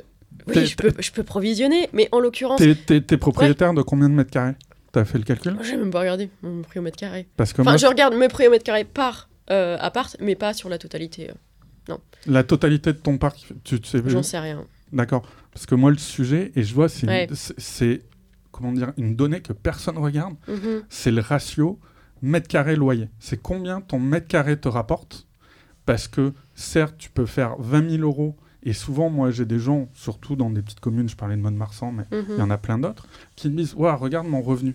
Oui, 0.46 0.66
je 0.66 0.76
peux, 0.76 0.92
je 0.98 1.10
peux 1.10 1.22
provisionner, 1.24 1.88
mais 1.92 2.08
en 2.12 2.20
l'occurrence, 2.20 2.60
T'es, 2.86 3.16
propriétaire 3.18 3.74
de 3.74 3.82
combien 3.82 4.08
de 4.08 4.14
mètres 4.14 4.30
carrés? 4.30 4.54
T'as 4.92 5.04
fait 5.04 5.18
le 5.18 5.24
calcul? 5.24 5.56
J'ai 5.62 5.76
même 5.76 5.90
pas 5.90 6.00
regardé 6.00 6.30
mon 6.42 6.62
prix 6.62 6.78
au 6.78 6.82
mètre 6.82 6.96
carré. 6.96 7.26
Parce 7.36 7.52
que 7.52 7.60
Enfin, 7.60 7.72
moi, 7.72 7.76
je 7.76 7.86
regarde 7.86 8.14
mes 8.14 8.28
prix 8.28 8.46
au 8.46 8.50
mètre 8.50 8.64
carré 8.64 8.84
par 8.84 9.28
euh, 9.50 9.76
appart, 9.80 10.16
mais 10.20 10.34
pas 10.34 10.54
sur 10.54 10.68
la 10.68 10.78
totalité. 10.78 11.30
euh, 11.90 11.94
la 12.26 12.42
totalité 12.44 12.92
de 12.92 12.98
ton 12.98 13.16
parc, 13.18 13.46
tu, 13.64 13.80
tu 13.80 13.88
sais, 13.88 14.02
J'en 14.06 14.22
sais 14.22 14.38
rien. 14.38 14.64
D'accord. 14.92 15.22
Parce 15.52 15.66
que 15.66 15.74
moi, 15.74 15.90
le 15.90 15.98
sujet, 15.98 16.52
et 16.56 16.62
je 16.62 16.74
vois, 16.74 16.88
c'est, 16.88 17.06
une- 17.06 17.88
Ouais. 17.88 18.00
comment 18.50 18.72
dire, 18.72 18.92
une 18.96 19.14
donnée 19.16 19.40
que 19.40 19.52
personne 19.52 19.98
regarde, 19.98 20.34
Mhm. 20.48 20.82
c'est 20.88 21.10
le 21.10 21.20
ratio 21.20 21.78
mètre 22.22 22.48
carré 22.48 22.74
loyer. 22.76 23.08
C'est 23.18 23.40
combien 23.40 23.80
ton 23.80 23.98
mètre 23.98 24.26
carré 24.28 24.58
te 24.58 24.68
rapporte? 24.68 25.26
Parce 25.86 26.08
que 26.08 26.32
certes, 26.54 26.96
tu 26.98 27.10
peux 27.10 27.26
faire 27.26 27.56
20 27.58 27.88
000 27.90 28.02
euros, 28.02 28.36
et 28.62 28.72
souvent, 28.72 29.08
moi, 29.10 29.30
j'ai 29.30 29.44
des 29.44 29.58
gens, 29.58 29.88
surtout 29.94 30.36
dans 30.36 30.50
des 30.50 30.62
petites 30.62 30.80
communes, 30.80 31.08
je 31.08 31.16
parlais 31.16 31.36
de 31.36 31.40
Mont-de-Marsan, 31.42 31.92
mais 31.92 32.04
Mhm. 32.10 32.24
il 32.30 32.38
y 32.38 32.42
en 32.42 32.50
a 32.50 32.58
plein 32.58 32.78
d'autres, 32.78 33.06
qui 33.36 33.48
me 33.50 33.56
disent 33.56 33.74
Ouah, 33.74 33.94
regarde 33.94 34.26
mon 34.26 34.42
revenu. 34.42 34.74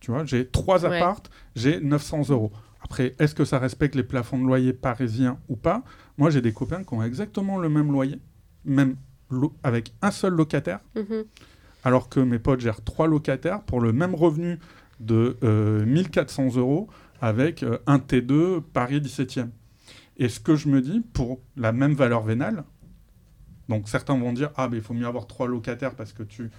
Tu 0.00 0.10
vois, 0.10 0.24
j'ai 0.24 0.46
trois 0.48 0.84
Ouais. 0.86 0.96
appartes, 0.96 1.30
j'ai 1.54 1.80
900 1.80 2.30
euros. 2.30 2.50
Après, 2.82 3.14
est-ce 3.20 3.34
que 3.34 3.44
ça 3.44 3.58
respecte 3.58 3.94
les 3.94 4.02
plafonds 4.02 4.38
de 4.38 4.44
loyer 4.44 4.72
parisiens 4.72 5.38
ou 5.48 5.56
pas? 5.56 5.84
Moi, 6.18 6.30
j'ai 6.30 6.40
des 6.40 6.52
copains 6.52 6.82
qui 6.82 6.94
ont 6.94 7.02
exactement 7.02 7.58
le 7.58 7.68
même 7.68 7.92
loyer, 7.92 8.18
même 8.64 8.96
lo- 9.30 9.54
avec 9.62 9.92
un 10.02 10.10
seul 10.10 10.32
locataire, 10.34 10.80
Mhm. 10.96 11.24
alors 11.84 12.08
que 12.08 12.18
mes 12.18 12.38
potes 12.40 12.60
gèrent 12.60 12.82
trois 12.82 13.06
locataires 13.06 13.62
pour 13.62 13.80
le 13.80 13.92
même 13.92 14.14
revenu 14.14 14.58
de 15.00 15.36
euh, 15.44 15.84
1400 15.84 16.56
euros 16.56 16.88
avec 17.20 17.62
euh, 17.62 17.78
un 17.86 17.98
T2 17.98 18.60
Paris 18.72 19.00
17e. 19.00 19.50
Et 20.16 20.28
ce 20.28 20.40
que 20.40 20.56
je 20.56 20.68
me 20.68 20.80
dis, 20.80 21.00
pour 21.12 21.40
la 21.56 21.72
même 21.72 21.94
valeur 21.94 22.22
vénale, 22.22 22.64
donc 23.68 23.88
certains 23.88 24.16
vont 24.18 24.32
dire 24.32 24.50
Ah, 24.56 24.68
mais 24.70 24.78
il 24.78 24.82
faut 24.82 24.94
mieux 24.94 25.06
avoir 25.06 25.26
trois 25.26 25.46
locataires 25.48 25.94
parce 25.94 26.12
que 26.12 26.22
tu 26.22 26.50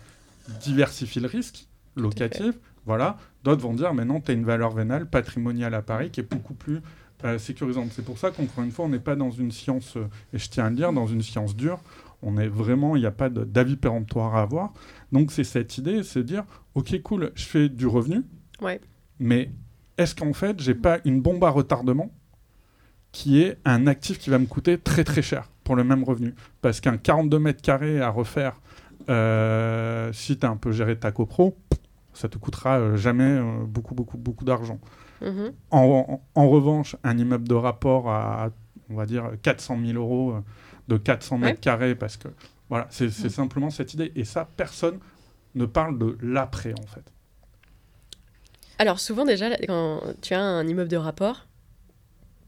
diversifies 0.61 1.19
le 1.19 1.27
risque 1.27 1.67
locatif. 1.95 2.55
Voilà. 2.85 3.17
D'autres 3.43 3.61
vont 3.61 3.73
dire 3.73 3.93
Mais 3.93 4.05
non, 4.05 4.19
tu 4.21 4.31
as 4.31 4.33
une 4.33 4.45
valeur 4.45 4.71
vénale 4.71 5.09
patrimoniale 5.09 5.73
à 5.73 5.81
Paris 5.81 6.09
qui 6.11 6.19
est 6.19 6.29
beaucoup 6.29 6.53
plus 6.53 6.81
euh, 7.23 7.37
sécurisante. 7.37 7.91
C'est 7.93 8.03
pour 8.03 8.17
ça 8.17 8.31
qu'encore 8.31 8.63
une 8.63 8.71
fois, 8.71 8.85
on 8.85 8.89
n'est 8.89 8.99
pas 8.99 9.15
dans 9.15 9.31
une 9.31 9.51
science, 9.51 9.95
euh, 9.95 10.07
et 10.33 10.37
je 10.37 10.49
tiens 10.49 10.65
à 10.65 10.69
le 10.69 10.75
dire, 10.75 10.91
dans 10.91 11.07
une 11.07 11.21
science 11.21 11.55
dure. 11.55 11.79
On 12.21 12.37
est 12.37 12.47
vraiment, 12.47 12.95
il 12.95 12.99
n'y 12.99 13.05
a 13.05 13.11
pas 13.11 13.29
d'avis 13.29 13.75
péremptoire 13.77 14.35
à 14.35 14.41
avoir. 14.41 14.73
Donc 15.11 15.31
c'est 15.31 15.43
cette 15.43 15.77
idée, 15.77 16.03
c'est 16.03 16.19
de 16.19 16.23
dire, 16.23 16.43
ok 16.75 17.01
cool, 17.01 17.31
je 17.35 17.43
fais 17.45 17.69
du 17.69 17.85
revenu, 17.87 18.23
Ouais. 18.61 18.79
mais 19.19 19.51
est-ce 19.97 20.15
qu'en 20.15 20.33
fait 20.33 20.59
j'ai 20.61 20.73
pas 20.75 20.99
une 21.05 21.21
bombe 21.21 21.43
à 21.43 21.49
retardement 21.49 22.11
qui 23.13 23.41
est 23.41 23.57
un 23.63 23.87
actif 23.87 24.19
qui 24.19 24.29
va 24.29 24.39
me 24.39 24.45
coûter 24.47 24.77
très 24.77 25.05
très 25.05 25.21
cher 25.21 25.49
pour 25.63 25.75
le 25.77 25.85
même 25.85 26.03
revenu 26.03 26.33
Parce 26.61 26.81
qu'un 26.81 26.97
42 26.97 27.39
mètres 27.39 27.61
carrés 27.61 28.01
à 28.01 28.09
refaire, 28.09 28.59
euh, 29.09 30.11
si 30.11 30.37
tu 30.37 30.45
as 30.45 30.49
un 30.49 30.57
peu 30.57 30.71
géré 30.73 30.97
ta 30.97 31.11
copro, 31.13 31.55
ça 32.13 32.27
te 32.27 32.37
coûtera 32.37 32.79
euh, 32.79 32.95
jamais 32.97 33.23
euh, 33.23 33.63
beaucoup 33.65 33.95
beaucoup 33.95 34.17
beaucoup 34.17 34.43
d'argent. 34.45 34.79
Mhm. 35.21 35.53
En, 35.71 35.79
en- 36.35 36.41
en 36.41 36.49
revanche, 36.49 36.95
un 37.03 37.17
immeuble 37.17 37.47
de 37.47 37.53
rapport 37.55 38.09
à, 38.09 38.49
on 38.89 38.95
va 38.95 39.05
dire, 39.05 39.31
400 39.41 39.77
000 39.85 39.97
euros 39.97 40.35
de 40.89 40.97
400 40.97 41.37
mètres 41.37 41.61
carrés, 41.61 41.95
parce 41.95 42.17
que 42.17 42.27
voilà, 42.69 42.87
c'est 42.89 43.09
c'est 43.09 43.29
simplement 43.29 43.69
cette 43.69 43.93
idée. 43.93 44.11
Et 44.15 44.25
ça, 44.25 44.49
personne 44.57 44.99
ne 45.55 45.65
parle 45.65 45.97
de 45.99 46.17
l'après, 46.21 46.73
en 46.73 46.87
fait. 46.87 47.03
Alors 48.79 48.99
souvent 48.99 49.23
déjà, 49.23 49.55
quand 49.67 50.01
tu 50.21 50.33
as 50.33 50.41
un 50.41 50.67
immeuble 50.67 50.89
de 50.89 50.97
rapport, 50.97 51.45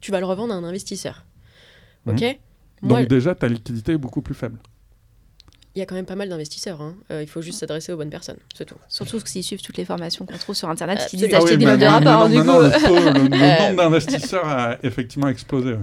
tu 0.05 0.11
vas 0.11 0.19
le 0.19 0.27
revendre 0.27 0.53
à 0.53 0.57
un 0.57 0.63
investisseur. 0.63 1.25
Ok? 2.07 2.23
Moi, 2.83 2.99
Donc 2.99 3.09
déjà, 3.09 3.33
ta 3.33 3.47
liquidité 3.47 3.93
est 3.93 3.97
beaucoup 3.97 4.21
plus 4.21 4.35
faible. 4.35 4.59
il 5.73 5.79
y 5.79 5.81
a 5.81 5.87
quand 5.87 5.95
même 5.95 6.05
pas 6.05 6.15
mal 6.15 6.29
d'investisseurs. 6.29 6.79
hein. 6.79 6.95
Euh, 7.11 7.23
il 7.23 7.27
faut 7.27 7.41
juste 7.41 7.59
s'adresser 7.59 7.91
aux 7.91 7.97
bonnes 7.97 8.11
personnes, 8.11 8.37
c'est 8.55 8.65
tout. 8.65 8.75
Surtout 8.87 9.19
s'ils 9.25 9.43
suivent 9.43 9.63
toutes 9.63 9.77
les 9.77 9.85
formations 9.85 10.27
qu'on 10.27 10.37
trouve 10.37 10.55
sur 10.55 10.69
Internet 10.69 10.99
qui 11.09 11.15
Absolument. 11.15 11.27
disent 11.27 11.31
d'acheter 11.39 11.57
des 11.57 11.65
mais 11.65 11.71
meubles 11.71 11.83
de 11.83 12.07
rapport. 12.07 12.29
Du 12.29 12.35
coup, 12.37 12.43
le, 12.43 12.87
taux- 12.87 13.19
le- 13.19 13.27
le 13.35 13.43
Euh, 13.43 13.59
nombre 13.69 13.77
d'investisseurs 13.77 14.47
a 14.47 14.77
effectivement 14.83 15.27
explosé. 15.27 15.71
ouais. 15.73 15.79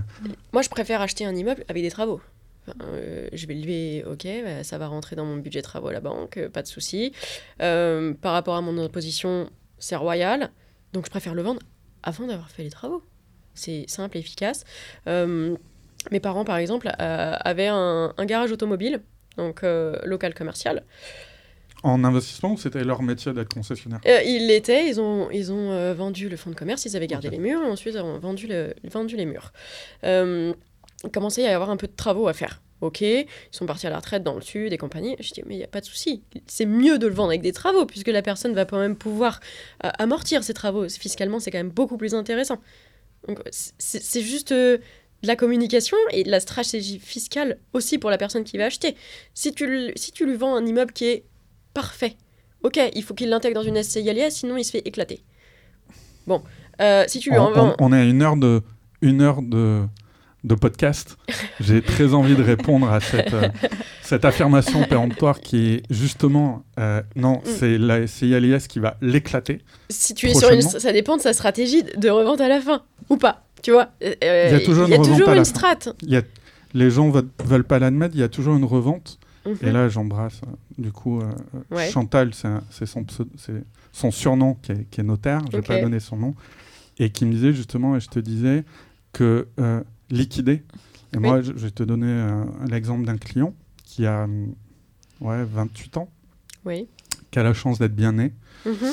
Moi, 0.52 0.62
je 0.62 0.68
préfère 0.68 1.00
acheter 1.00 1.24
un 1.26 1.34
immeuble 1.34 1.64
avec 1.68 1.82
des 1.82 1.90
travaux. 1.90 2.20
Enfin, 2.68 2.78
euh, 2.84 3.28
je 3.32 3.46
vais 3.48 3.54
lever, 3.54 4.04
ok, 4.08 4.24
bah, 4.44 4.62
ça 4.62 4.78
va 4.78 4.86
rentrer 4.86 5.16
dans 5.16 5.24
mon 5.24 5.38
budget 5.38 5.62
travaux 5.62 5.88
à 5.88 5.92
la 5.92 6.00
banque, 6.00 6.36
euh, 6.36 6.48
pas 6.48 6.62
de 6.62 6.68
souci. 6.68 7.12
Euh, 7.60 8.14
par 8.14 8.32
rapport 8.34 8.54
à 8.54 8.60
mon 8.60 8.78
imposition, 8.78 9.50
c'est 9.80 9.96
royal, 9.96 10.52
donc 10.92 11.06
je 11.06 11.10
préfère 11.10 11.34
le 11.34 11.42
vendre 11.42 11.60
avant 12.04 12.28
d'avoir 12.28 12.48
fait 12.50 12.62
les 12.62 12.70
travaux. 12.70 13.02
C'est 13.54 13.84
simple 13.88 14.16
et 14.16 14.20
efficace. 14.20 14.64
Euh, 15.06 15.56
mes 16.10 16.20
parents, 16.20 16.44
par 16.44 16.56
exemple, 16.56 16.88
euh, 17.00 17.36
avaient 17.40 17.68
un, 17.68 18.12
un 18.16 18.24
garage 18.24 18.52
automobile, 18.52 19.00
donc 19.36 19.62
euh, 19.62 19.96
local 20.04 20.34
commercial. 20.34 20.84
En 21.82 22.04
investissement, 22.04 22.56
c'était 22.56 22.84
leur 22.84 23.02
métier 23.02 23.32
d'être 23.32 23.52
concessionnaire. 23.52 24.00
Ils 24.04 24.46
l'étaient, 24.46 24.88
ils 24.88 25.00
ont, 25.00 25.30
ils 25.32 25.52
ont 25.52 25.92
vendu 25.94 26.28
le 26.28 26.36
fonds 26.36 26.50
de 26.50 26.54
commerce, 26.54 26.84
ils 26.84 26.96
avaient 26.96 27.08
gardé 27.08 27.28
les 27.28 27.38
murs, 27.38 27.60
et 27.60 27.66
ensuite 27.66 27.94
ils 27.94 28.00
ont 28.00 28.20
vendu, 28.20 28.46
le, 28.46 28.74
vendu 28.84 29.16
les 29.16 29.26
murs. 29.26 29.52
Il 30.04 31.10
commençait 31.12 31.44
à 31.44 31.50
y 31.50 31.54
avoir 31.54 31.70
un 31.70 31.76
peu 31.76 31.88
de 31.88 31.96
travaux 31.96 32.28
à 32.28 32.32
faire. 32.32 32.62
Ok, 32.82 33.00
ils 33.00 33.26
sont 33.52 33.64
partis 33.64 33.86
à 33.86 33.90
la 33.90 33.96
retraite 33.98 34.24
dans 34.24 34.34
le 34.34 34.40
sud 34.40 34.72
et 34.72 34.76
compagnie. 34.76 35.14
Je 35.20 35.32
dis, 35.32 35.42
mais 35.46 35.54
il 35.54 35.58
n'y 35.58 35.64
a 35.64 35.68
pas 35.68 35.80
de 35.80 35.84
souci. 35.86 36.24
C'est 36.48 36.66
mieux 36.66 36.98
de 36.98 37.06
le 37.06 37.14
vendre 37.14 37.28
avec 37.28 37.40
des 37.40 37.52
travaux, 37.52 37.86
puisque 37.86 38.08
la 38.08 38.22
personne 38.22 38.54
va 38.54 38.64
quand 38.64 38.78
même 38.78 38.96
pouvoir 38.96 39.38
euh, 39.84 39.90
amortir 40.00 40.42
ses 40.42 40.52
travaux. 40.52 40.88
Fiscalement, 40.88 41.38
c'est 41.38 41.52
quand 41.52 41.58
même 41.58 41.70
beaucoup 41.70 41.96
plus 41.96 42.12
intéressant. 42.14 42.58
Donc, 43.28 43.38
c'est 43.78 44.22
juste 44.22 44.52
euh, 44.52 44.78
de 45.22 45.26
la 45.28 45.36
communication 45.36 45.96
et 46.10 46.24
de 46.24 46.30
la 46.30 46.40
stratégie 46.40 46.98
fiscale 46.98 47.58
aussi 47.72 47.98
pour 47.98 48.10
la 48.10 48.18
personne 48.18 48.44
qui 48.44 48.58
va 48.58 48.64
acheter. 48.66 48.96
Si 49.34 49.52
tu, 49.52 49.92
si 49.96 50.10
tu 50.12 50.26
lui 50.26 50.36
vends 50.36 50.56
un 50.56 50.66
immeuble 50.66 50.92
qui 50.92 51.04
est 51.06 51.24
parfait, 51.74 52.16
ok, 52.62 52.80
il 52.94 53.02
faut 53.04 53.14
qu'il 53.14 53.28
l'intègre 53.28 53.54
dans 53.62 53.66
une 53.66 53.80
SCI 53.82 54.30
sinon 54.30 54.56
il 54.56 54.64
se 54.64 54.72
fait 54.72 54.82
éclater. 54.86 55.22
Bon, 56.26 56.42
euh, 56.80 57.04
si 57.06 57.18
tu 57.20 57.30
lui 57.30 57.38
On, 57.38 57.42
en 57.42 57.52
vends... 57.52 57.76
on- 57.78 57.86
on 57.86 57.92
est 57.92 58.00
à 58.00 58.04
une 58.04 58.22
heure 58.22 58.36
de, 58.36 58.62
une 59.00 59.20
heure 59.20 59.42
de, 59.42 59.84
de 60.44 60.54
podcast. 60.54 61.16
J'ai 61.60 61.82
très 61.82 62.14
envie 62.14 62.34
de 62.34 62.42
répondre 62.42 62.90
à 62.90 63.00
cette, 63.00 63.32
euh, 63.32 63.48
cette 64.02 64.24
affirmation 64.24 64.82
péremptoire 64.84 65.40
qui 65.40 65.74
est 65.74 65.82
justement 65.90 66.64
euh, 66.80 67.00
non, 67.16 67.38
Mm. 67.38 67.40
c'est 67.44 67.78
la 67.78 68.06
CILIS 68.06 68.66
qui 68.68 68.80
va 68.80 68.96
l'éclater. 69.00 69.60
Si 69.90 70.14
tu 70.14 70.28
es 70.28 70.34
sur 70.34 70.50
une... 70.50 70.60
Ça 70.62 70.92
dépend 70.92 71.16
de 71.16 71.22
sa 71.22 71.32
stratégie 71.32 71.82
de 71.84 72.08
revente 72.10 72.40
à 72.40 72.48
la 72.48 72.60
fin, 72.60 72.82
ou 73.08 73.16
pas, 73.16 73.44
tu 73.62 73.70
vois. 73.70 73.90
Euh, 74.02 74.14
Il 74.50 74.52
y 74.52 74.56
a 74.56 74.60
toujours 74.64 74.86
il 74.88 74.90
y 74.90 74.94
a 74.94 74.96
une 74.96 75.02
toujours 75.04 75.30
une 75.32 75.44
strate. 75.44 75.88
Il 76.02 76.10
y 76.10 76.16
a, 76.16 76.22
les 76.74 76.90
gens 76.90 77.08
veulent, 77.10 77.28
veulent 77.44 77.64
pas 77.64 77.78
l'admettre, 77.78 78.14
il 78.16 78.20
y 78.20 78.24
a 78.24 78.28
toujours 78.28 78.56
une 78.56 78.64
revente. 78.64 79.18
Mhm. 79.46 79.56
Et 79.62 79.70
là, 79.72 79.88
j'embrasse 79.88 80.40
du 80.78 80.90
coup 80.92 81.20
Ouais. 81.70 81.90
Chantal, 81.90 82.30
c'est 82.34 82.86
son, 82.86 84.10
surnom 84.10 84.54
qui 84.62 84.72
est, 84.72 84.84
qui 84.90 85.00
est 85.00 85.04
notaire, 85.04 85.40
je 85.46 85.52
vais 85.52 85.58
Ok. 85.58 85.66
pas 85.66 85.80
donner 85.80 86.00
son 86.00 86.16
nom, 86.16 86.34
et 86.98 87.10
qui 87.10 87.26
me 87.26 87.32
disait 87.32 87.52
justement, 87.52 87.96
et 87.96 88.00
je 88.00 88.08
te 88.08 88.18
disais, 88.18 88.64
que 89.12 89.46
euh, 89.60 89.80
liquider, 90.10 90.62
et 91.12 91.16
Oui. 91.16 91.20
moi 91.22 91.42
je, 91.42 91.52
vais 91.52 91.70
te 91.70 91.82
donner 91.82 92.06
euh, 92.10 92.44
l'exemple 92.68 93.04
d'un 93.04 93.18
client 93.18 93.54
qui 93.84 94.06
a 94.06 94.24
hum, 94.24 94.54
ouais, 95.20 95.44
28 95.44 95.96
ans, 95.98 96.08
Oui. 96.64 96.88
qui 97.30 97.38
a 97.38 97.42
la 97.42 97.54
chance 97.54 97.78
d'être 97.78 97.94
bien 97.94 98.12
né, 98.12 98.32
Mhm. 98.66 98.92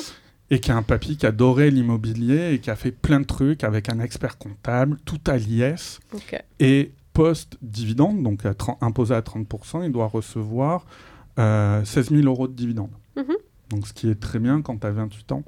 et 0.50 0.60
qui 0.60 0.70
a 0.72 0.76
un 0.76 0.82
papy 0.82 1.16
qui 1.16 1.26
adorait 1.26 1.70
l'immobilier 1.70 2.52
et 2.54 2.60
qui 2.60 2.70
a 2.70 2.76
fait 2.76 2.90
plein 2.92 3.20
de 3.20 3.26
trucs 3.26 3.64
avec 3.64 3.88
un 3.88 4.00
expert 4.00 4.38
comptable, 4.38 4.98
tout 5.04 5.20
à 5.26 5.36
l'IS, 5.36 6.00
et 6.58 6.92
post-dividende, 7.12 8.22
donc 8.22 8.44
à 8.46 8.54
30 8.54 8.78
imposé 8.82 9.14
à 9.14 9.20
30%, 9.22 9.82
il 9.84 9.92
doit 9.92 10.06
recevoir 10.06 10.86
euh, 11.38 11.84
16 11.84 12.10
000 12.10 12.22
euros 12.26 12.48
de 12.48 12.52
dividende. 12.54 12.90
Mhm. 13.16 13.34
Donc 13.70 13.86
ce 13.86 13.92
qui 13.92 14.08
est 14.10 14.18
très 14.18 14.38
bien 14.38 14.62
quand 14.62 14.76
tu 14.78 14.86
as 14.86 14.90
28 14.90 15.32
ans. 15.32 15.44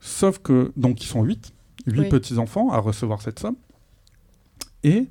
Sauf 0.00 0.38
que, 0.38 0.72
donc 0.76 1.02
ils 1.02 1.06
sont 1.06 1.22
8, 1.22 1.52
huit 1.86 2.00
Oui. 2.00 2.08
petits-enfants 2.08 2.70
à 2.70 2.78
recevoir 2.78 3.20
cette 3.20 3.38
somme. 3.38 3.56
Et 4.84 5.08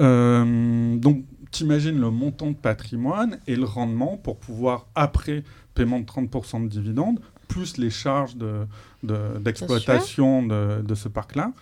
euh, 0.00 0.96
donc, 0.96 1.24
t'imagines 1.50 2.00
le 2.00 2.10
montant 2.10 2.50
de 2.50 2.56
patrimoine 2.56 3.38
et 3.46 3.56
le 3.56 3.64
rendement 3.64 4.16
pour 4.16 4.38
pouvoir, 4.38 4.86
après 4.94 5.44
paiement 5.74 6.00
de 6.00 6.04
30% 6.04 6.62
de 6.64 6.68
dividendes, 6.68 7.20
plus 7.48 7.76
les 7.76 7.90
charges 7.90 8.36
de- 8.36 8.66
de- 9.02 9.38
d'exploitation 9.38 10.42
de, 10.44 10.82
de 10.82 10.94
ce 10.94 11.08
parc-là, 11.08 11.52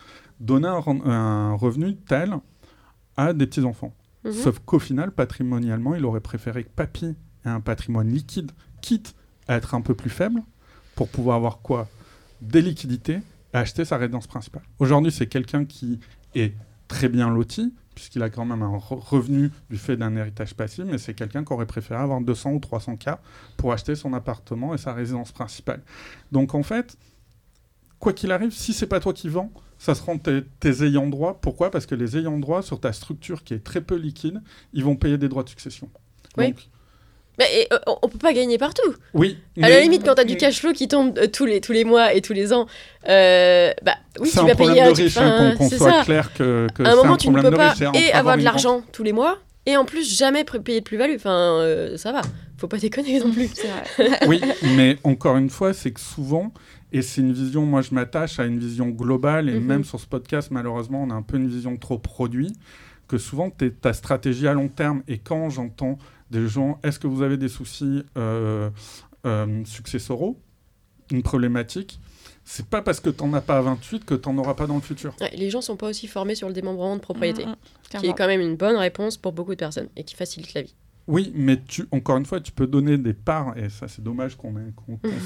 donner 0.40 0.68
un 0.68 1.54
revenu 1.54 1.96
tel 1.96 2.34
à 3.16 3.32
des 3.32 3.46
petits-enfants. 3.46 3.92
Mhm. 4.24 4.32
Sauf 4.32 4.58
qu'au 4.60 4.78
final, 4.78 5.10
patrimonialement, 5.12 5.94
il 5.94 6.04
aurait 6.04 6.20
préféré 6.20 6.64
que 6.64 6.70
papy 6.70 7.06
ait 7.06 7.48
un 7.48 7.60
patrimoine 7.60 8.08
liquide, 8.08 8.52
quitte 8.80 9.14
à 9.48 9.56
être 9.56 9.74
un 9.74 9.80
peu 9.80 9.94
plus 9.94 10.10
faible, 10.10 10.42
pour 10.94 11.08
pouvoir 11.08 11.36
avoir 11.36 11.58
quoi? 11.58 11.88
Des 12.40 12.62
liquidités 12.62 13.20
et 13.52 13.56
acheter 13.56 13.84
sa 13.84 13.96
résidence 13.96 14.26
principale. 14.26 14.62
Aujourd'hui, 14.78 15.10
c'est 15.12 15.26
quelqu'un 15.26 15.64
qui 15.64 16.00
est 16.34 16.54
très 16.92 17.08
bien 17.08 17.30
loti, 17.30 17.72
puisqu'il 17.94 18.22
a 18.22 18.28
quand 18.28 18.44
même 18.44 18.62
un 18.62 18.76
re- 18.76 18.98
revenu 19.00 19.50
du 19.70 19.78
fait 19.78 19.96
d'un 19.96 20.14
héritage 20.14 20.54
passif, 20.54 20.84
mais 20.84 20.98
c'est 20.98 21.14
quelqu'un 21.14 21.42
qui 21.42 21.52
aurait 21.52 21.66
préféré 21.66 22.00
avoir 22.00 22.20
200 22.20 22.52
ou 22.52 22.58
300 22.58 22.96
k 22.96 23.10
pour 23.56 23.72
acheter 23.72 23.94
son 23.94 24.12
appartement 24.12 24.74
et 24.74 24.78
sa 24.78 24.92
résidence 24.92 25.32
principale. 25.32 25.82
Donc 26.32 26.54
en 26.54 26.62
fait, 26.62 26.98
quoi 27.98 28.12
qu'il 28.12 28.30
arrive, 28.30 28.52
si 28.52 28.72
c'est 28.74 28.86
pas 28.86 29.00
toi 29.00 29.12
qui 29.12 29.28
vends, 29.28 29.50
ça 29.78 29.94
seront 29.94 30.18
tes, 30.18 30.44
tes 30.60 30.84
ayants 30.84 31.08
droit. 31.08 31.40
Pourquoi? 31.40 31.70
Parce 31.70 31.86
que 31.86 31.94
les 31.94 32.16
ayants 32.16 32.38
droit 32.38 32.62
sur 32.62 32.78
ta 32.78 32.92
structure 32.92 33.42
qui 33.42 33.54
est 33.54 33.64
très 33.64 33.80
peu 33.80 33.96
liquide, 33.96 34.42
ils 34.72 34.84
vont 34.84 34.96
payer 34.96 35.18
des 35.18 35.28
droits 35.28 35.42
de 35.42 35.48
succession. 35.48 35.88
Oui. 36.36 36.48
Donc, 36.48 36.68
Mais 37.38 37.46
et, 37.62 37.72
euh, 37.72 37.78
on- 37.86 37.96
on 38.02 38.08
peut 38.08 38.18
pas 38.18 38.32
gagner 38.34 38.58
partout. 38.58 38.94
oui. 39.14 39.38
À 39.62 39.68
la 39.68 39.76
mais- 39.76 39.82
limite, 39.82 40.04
quand 40.04 40.14
tu 40.14 40.20
as 40.20 40.24
du 40.24 40.36
cash 40.36 40.60
flow 40.60 40.72
qui 40.72 40.86
tombe 40.88 41.16
euh, 41.18 41.26
tous, 41.26 41.46
les, 41.46 41.60
tous 41.62 41.72
les 41.72 41.84
mois 41.84 42.12
et 42.14 42.20
tous 42.20 42.32
les 42.34 42.52
ans, 42.52 42.66
euh, 43.08 43.72
bah 43.82 43.94
oui, 44.20 44.28
c'est 44.28 44.38
tu 44.38 44.44
un 44.44 44.48
vas 44.48 44.54
problème 44.54 44.76
payer 44.76 44.92
de 44.94 45.02
riche, 45.02 45.16
hein, 45.16 45.32
enfin, 45.34 45.50
qu'on 45.52 45.56
qu'on 45.64 45.68
c'est 45.70 45.78
soit 45.78 45.90
ça. 45.92 46.04
clair 46.04 46.32
que, 46.34 46.66
que 46.74 46.82
À 46.82 46.88
un 46.88 46.90
c'est 46.90 46.96
moment, 46.96 47.14
un 47.14 47.16
tu 47.16 47.28
ne 47.28 47.32
problème 47.32 47.44
peux 47.52 47.56
de 47.56 47.56
pas 47.56 47.70
riche. 47.70 48.02
et 48.08 48.12
avoir 48.12 48.34
de 48.36 48.40
une 48.40 48.44
l'argent 48.44 48.82
tous 48.92 49.02
les 49.02 49.12
mois 49.12 49.38
et 49.66 49.76
en 49.76 49.84
plus 49.84 50.14
jamais 50.16 50.42
pr- 50.42 50.60
payer 50.60 50.80
de 50.80 50.84
plus-value. 50.84 51.14
Enfin, 51.16 51.60
euh, 51.60 51.96
ça 51.96 52.12
va. 52.12 52.20
Faut 52.58 52.68
pas 52.68 52.78
déconner 52.78 53.18
non 53.18 53.32
plus. 53.32 53.48
C'est 53.54 53.66
vrai. 53.68 54.18
Oui, 54.28 54.40
mais 54.76 54.96
encore 55.02 55.36
une 55.36 55.50
fois, 55.50 55.72
c'est 55.72 55.90
que 55.90 56.00
souvent, 56.00 56.52
et 56.92 57.00
c'est 57.02 57.20
une 57.22 57.32
vision, 57.32 57.62
moi 57.62 57.80
je 57.82 57.94
m'attache 57.94 58.38
à 58.40 58.44
une 58.44 58.58
vision 58.58 58.88
globale, 58.88 59.48
et 59.48 59.54
Mhm. 59.58 59.64
même 59.64 59.84
sur 59.84 59.98
ce 59.98 60.06
podcast, 60.06 60.48
malheureusement, 60.50 61.02
on 61.02 61.10
a 61.10 61.14
un 61.14 61.22
peu 61.22 61.38
une 61.38 61.48
vision 61.48 61.76
trop 61.76 61.98
produit, 61.98 62.52
que 63.08 63.18
souvent 63.18 63.50
t'es- 63.50 63.70
ta 63.70 63.92
stratégie 63.92 64.46
à 64.46 64.52
long 64.52 64.68
terme, 64.68 65.02
et 65.08 65.18
quand 65.18 65.50
j'entends 65.50 65.98
des 66.32 66.48
gens, 66.48 66.80
est-ce 66.82 66.98
que 66.98 67.06
vous 67.06 67.22
avez 67.22 67.36
des 67.36 67.48
soucis 67.48 68.02
euh, 68.16 68.70
euh, 69.26 69.64
successoraux, 69.64 70.40
une 71.12 71.22
problématique, 71.22 72.00
c'est 72.44 72.66
pas 72.66 72.82
parce 72.82 72.98
que 72.98 73.10
t'en 73.10 73.32
as 73.34 73.40
pas 73.40 73.58
à 73.58 73.60
28 73.60 74.04
que 74.04 74.14
t'en 74.14 74.36
auras 74.38 74.54
pas 74.54 74.66
dans 74.66 74.74
le 74.74 74.80
futur. 74.80 75.14
Ouais, 75.20 75.30
les 75.36 75.50
gens 75.50 75.60
sont 75.60 75.76
pas 75.76 75.88
aussi 75.88 76.08
formés 76.08 76.34
sur 76.34 76.48
le 76.48 76.54
démembrement 76.54 76.96
de 76.96 77.00
propriété, 77.00 77.44
Mm, 77.46 77.50
mm, 77.50 78.00
qui 78.00 78.06
est 78.06 78.14
quand 78.14 78.26
même 78.26 78.40
une 78.40 78.56
bonne 78.56 78.76
réponse 78.76 79.16
pour 79.16 79.32
beaucoup 79.32 79.52
de 79.52 79.60
personnes 79.60 79.88
et 79.96 80.02
qui 80.02 80.16
facilite 80.16 80.54
la 80.54 80.62
vie. 80.62 80.74
Oui, 81.08 81.32
mais 81.34 81.60
tu, 81.62 81.84
encore 81.90 82.16
une 82.16 82.24
fois, 82.26 82.40
tu 82.40 82.52
peux 82.52 82.66
donner 82.66 82.96
des 82.96 83.12
parts, 83.12 83.56
et 83.58 83.68
ça 83.68 83.88
c'est 83.88 84.02
dommage 84.02 84.36
qu'on 84.36 84.54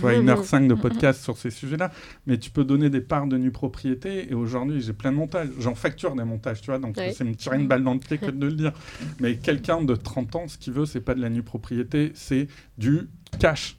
soit 0.01 0.11
à 0.11 0.15
Mhm. 0.17 0.27
1h05 0.27 0.67
de 0.69 0.75
podcast 0.75 1.23
sur 1.23 1.37
ces 1.37 1.51
sujets-là, 1.51 1.93
mais 2.27 2.39
tu 2.39 2.51
peux 2.51 2.65
donner 2.65 2.89
des 2.89 3.03
parts 3.03 3.27
de 3.27 3.37
nue 3.37 3.51
propriété, 3.51 4.31
et 4.31 4.35
aujourd'hui 4.35 4.81
j'ai 4.81 4.95
plein 4.95 5.13
de 5.13 5.17
montages, 5.19 5.49
j'en 5.59 5.75
facture 5.75 6.15
des 6.17 6.25
montages, 6.25 6.61
tu 6.63 6.71
vois, 6.71 6.79
donc 6.79 6.97
c'est 7.13 7.25
me 7.25 7.35
tirer 7.35 7.57
une 7.59 7.69
balle 7.69 7.85
dans 7.85 7.93
le 7.95 8.01
pied 8.01 8.17
que 8.19 8.31
de 8.31 8.47
le 8.47 8.53
dire. 8.55 8.73
Mais 9.21 9.37
quelqu'un 9.37 9.83
de 9.83 9.95
30 9.95 10.35
ans, 10.37 10.49
ce 10.49 10.57
qu'il 10.57 10.73
veut, 10.73 10.87
c'est 10.87 11.01
pas 11.03 11.15
de 11.15 11.21
la 11.21 11.29
nue 11.29 11.43
propriété, 11.43 12.13
c'est 12.15 12.49
du 12.79 13.09
cash. 13.39 13.77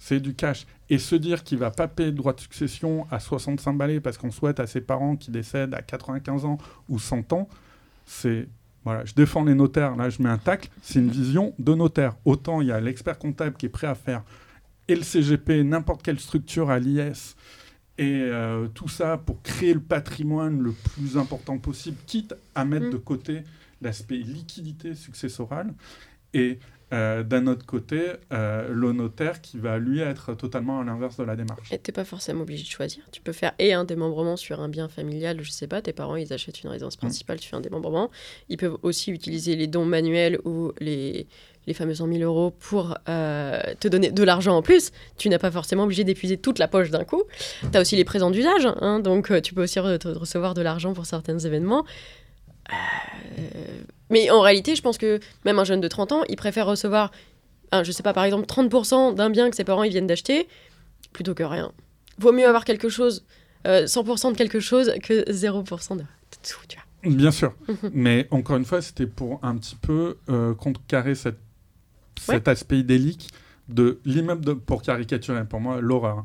C'est 0.00 0.20
du 0.20 0.34
cash. 0.34 0.66
Et 0.90 0.98
se 0.98 1.16
dire 1.16 1.42
qu'il 1.42 1.58
va 1.58 1.70
pas 1.72 1.88
payer 1.88 2.12
de 2.12 2.16
droit 2.16 2.32
de 2.32 2.40
succession 2.40 3.06
à 3.10 3.18
65 3.20 3.72
balais 3.76 4.00
parce 4.00 4.16
qu'on 4.16 4.30
souhaite 4.30 4.60
à 4.60 4.66
ses 4.66 4.80
parents 4.80 5.16
qui 5.16 5.30
décèdent 5.32 5.74
à 5.74 5.82
95 5.82 6.44
ans 6.44 6.58
ou 6.88 6.98
100 7.00 7.32
ans, 7.32 7.48
c'est 8.06 8.48
voilà, 8.88 9.04
je 9.04 9.14
défends 9.14 9.44
les 9.44 9.54
notaires, 9.54 9.96
là 9.96 10.08
je 10.08 10.22
mets 10.22 10.28
un 10.30 10.38
tacle, 10.38 10.70
c'est 10.82 10.98
une 10.98 11.10
vision 11.10 11.54
de 11.58 11.74
notaire. 11.74 12.16
Autant 12.24 12.60
il 12.60 12.68
y 12.68 12.72
a 12.72 12.80
l'expert 12.80 13.18
comptable 13.18 13.56
qui 13.56 13.66
est 13.66 13.70
prêt 13.70 13.86
à 13.86 13.94
faire 13.94 14.22
et 14.88 14.96
le 14.96 15.02
CGP, 15.02 15.62
n'importe 15.64 16.02
quelle 16.02 16.18
structure 16.18 16.70
à 16.70 16.78
l'IS, 16.78 17.36
et 17.98 18.22
euh, 18.22 18.68
tout 18.68 18.88
ça 18.88 19.18
pour 19.18 19.42
créer 19.42 19.74
le 19.74 19.80
patrimoine 19.80 20.60
le 20.60 20.72
plus 20.72 21.18
important 21.18 21.58
possible, 21.58 21.98
quitte 22.06 22.34
à 22.54 22.64
mettre 22.64 22.86
Mm. 22.86 22.92
de 22.92 22.96
côté 22.96 23.42
l'aspect 23.82 24.16
liquidité 24.16 24.94
successorale. 24.94 25.74
Et 26.32 26.58
euh, 26.92 27.22
d'un 27.22 27.46
autre 27.46 27.66
côté, 27.66 28.00
euh, 28.32 28.68
le 28.70 28.92
notaire 28.92 29.40
qui 29.40 29.58
va 29.58 29.78
lui 29.78 30.00
être 30.00 30.34
totalement 30.34 30.80
à 30.80 30.84
l'inverse 30.84 31.16
de 31.18 31.24
la 31.24 31.36
démarche. 31.36 31.70
Et 31.72 31.78
t'es 31.78 31.92
pas 31.92 32.04
forcément 32.04 32.42
obligé 32.42 32.62
de 32.64 32.68
choisir. 32.68 33.02
Tu 33.12 33.20
peux 33.20 33.32
faire 33.32 33.52
et 33.58 33.72
un 33.74 33.84
démembrement 33.84 34.36
sur 34.36 34.60
un 34.60 34.68
bien 34.68 34.88
familial, 34.88 35.38
je 35.42 35.50
sais 35.50 35.66
pas, 35.66 35.82
tes 35.82 35.92
parents 35.92 36.16
ils 36.16 36.32
achètent 36.32 36.62
une 36.62 36.70
résidence 36.70 36.96
principale, 36.96 37.38
tu 37.40 37.48
fais 37.48 37.56
un 37.56 37.60
démembrement. 37.60 38.10
Ils 38.48 38.56
peuvent 38.56 38.78
aussi 38.82 39.10
utiliser 39.10 39.54
les 39.56 39.66
dons 39.66 39.84
manuels 39.84 40.38
ou 40.44 40.72
les, 40.80 41.26
les 41.66 41.74
fameux 41.74 41.94
100 41.94 42.06
000 42.10 42.20
euros 42.22 42.50
pour 42.50 42.96
euh, 43.08 43.60
te 43.80 43.88
donner 43.88 44.10
de 44.10 44.22
l'argent 44.22 44.56
en 44.56 44.62
plus. 44.62 44.90
Tu 45.18 45.28
n'as 45.28 45.38
pas 45.38 45.50
forcément 45.50 45.84
obligé 45.84 46.04
d'épuiser 46.04 46.38
toute 46.38 46.58
la 46.58 46.68
poche 46.68 46.90
d'un 46.90 47.04
coup. 47.04 47.22
Tu 47.70 47.76
as 47.76 47.80
aussi 47.82 47.96
les 47.96 48.04
présents 48.04 48.30
d'usage, 48.30 48.66
hein, 48.80 49.00
donc 49.00 49.30
euh, 49.30 49.40
tu 49.42 49.52
peux 49.52 49.64
aussi 49.64 49.78
re- 49.78 50.08
recevoir 50.16 50.54
de 50.54 50.62
l'argent 50.62 50.94
pour 50.94 51.04
certains 51.06 51.38
événements. 51.38 51.84
Euh, 52.70 53.82
mais 54.10 54.30
en 54.30 54.40
réalité, 54.40 54.74
je 54.74 54.82
pense 54.82 54.98
que 54.98 55.20
même 55.44 55.58
un 55.58 55.64
jeune 55.64 55.80
de 55.80 55.88
30 55.88 56.12
ans, 56.12 56.22
il 56.28 56.36
préfère 56.36 56.66
recevoir, 56.66 57.10
un, 57.72 57.82
je 57.82 57.92
sais 57.92 58.02
pas, 58.02 58.12
par 58.12 58.24
exemple 58.24 58.46
30% 58.46 59.14
d'un 59.14 59.30
bien 59.30 59.50
que 59.50 59.56
ses 59.56 59.64
parents 59.64 59.82
ils 59.82 59.90
viennent 59.90 60.06
d'acheter 60.06 60.48
plutôt 61.12 61.34
que 61.34 61.42
rien. 61.42 61.72
Vaut 62.18 62.32
mieux 62.32 62.46
avoir 62.46 62.64
quelque 62.64 62.88
chose, 62.88 63.24
euh, 63.66 63.86
100% 63.86 64.32
de 64.32 64.36
quelque 64.36 64.60
chose 64.60 64.92
que 65.02 65.30
0% 65.30 65.96
de, 65.96 66.02
tout, 66.02 66.58
tu 66.68 66.76
vois. 66.76 67.16
Bien 67.16 67.30
sûr. 67.30 67.54
Mhm. 67.68 67.90
Mais 67.92 68.28
encore 68.30 68.56
une 68.56 68.64
fois, 68.64 68.82
c'était 68.82 69.06
pour 69.06 69.38
un 69.42 69.56
petit 69.56 69.76
peu 69.76 70.18
euh, 70.28 70.54
contrecarrer 70.54 71.14
cette, 71.14 71.38
cet 72.20 72.48
aspect 72.48 72.80
idyllique 72.80 73.28
de 73.68 74.00
l'immeuble, 74.04 74.44
de, 74.44 74.52
pour 74.54 74.82
caricaturer 74.82 75.44
pour 75.44 75.60
moi, 75.60 75.80
l'horreur. 75.80 76.24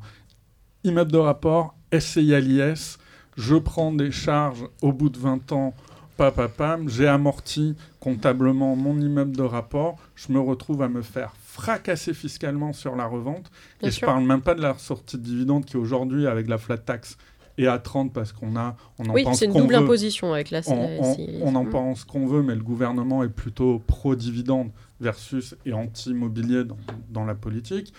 Immeuble 0.84 1.12
de 1.12 1.18
rapport, 1.18 1.76
SCI 1.98 2.34
à 2.34 2.40
l'IS, 2.40 2.98
je 3.38 3.56
prends 3.56 3.94
des 3.94 4.12
charges 4.12 4.66
au 4.82 4.92
bout 4.92 5.10
de 5.10 5.20
20 5.20 5.52
ans, 5.52 5.74
papapam, 6.18 6.90
j'ai 6.90 7.08
amorti 7.08 7.76
comptablement 8.00 8.76
mon 8.76 9.00
immeuble 9.00 9.36
de 9.36 9.44
rapport, 9.44 9.98
je 10.16 10.32
me 10.32 10.40
retrouve 10.40 10.82
à 10.82 10.90
me 10.90 11.02
faire 11.02 11.34
fracasser 11.44 12.14
fiscalement 12.14 12.74
sur 12.74 12.96
la 12.96 13.06
revente. 13.06 13.52
Bien 13.80 13.88
et 13.90 13.92
je 13.92 13.98
sûr. 13.98 14.06
parle 14.08 14.24
même 14.24 14.42
pas 14.42 14.56
de 14.56 14.62
la 14.62 14.74
sortie 14.78 15.18
de 15.18 15.24
dividende 15.24 15.66
qui 15.66 15.78
aujourd'hui, 15.78 16.28
avec 16.28 16.48
la 16.48 16.58
flat 16.58 16.78
tax, 16.78 17.18
est 17.60 17.68
à 17.68 17.78
30 17.78 18.12
parce 18.12 18.32
qu'on 18.32 18.56
a, 18.56 18.76
on 18.98 19.10
en 19.10 19.14
Oui, 19.14 19.24
c'est 19.34 19.46
une 19.46 19.54
double 19.54 19.76
veut 19.76 19.84
imposition 19.84 20.34
avec 20.34 20.50
la 20.50 20.62
on, 20.68 20.74
on- 20.74 21.56
en 21.56 21.64
Mm. 21.64 21.70
pense 21.70 22.04
qu'on 22.04 22.26
veut, 22.26 22.42
mais 22.42 22.56
le 22.56 22.64
gouvernement 22.64 23.24
est 23.24 23.30
plutôt 23.30 23.80
pro-dividende 23.86 24.72
versus 25.00 25.56
et 25.66 25.72
anti-immobilier 25.74 26.64
dans, 26.64 26.78
dans 27.12 27.26
la 27.26 27.36
politique. 27.36 27.94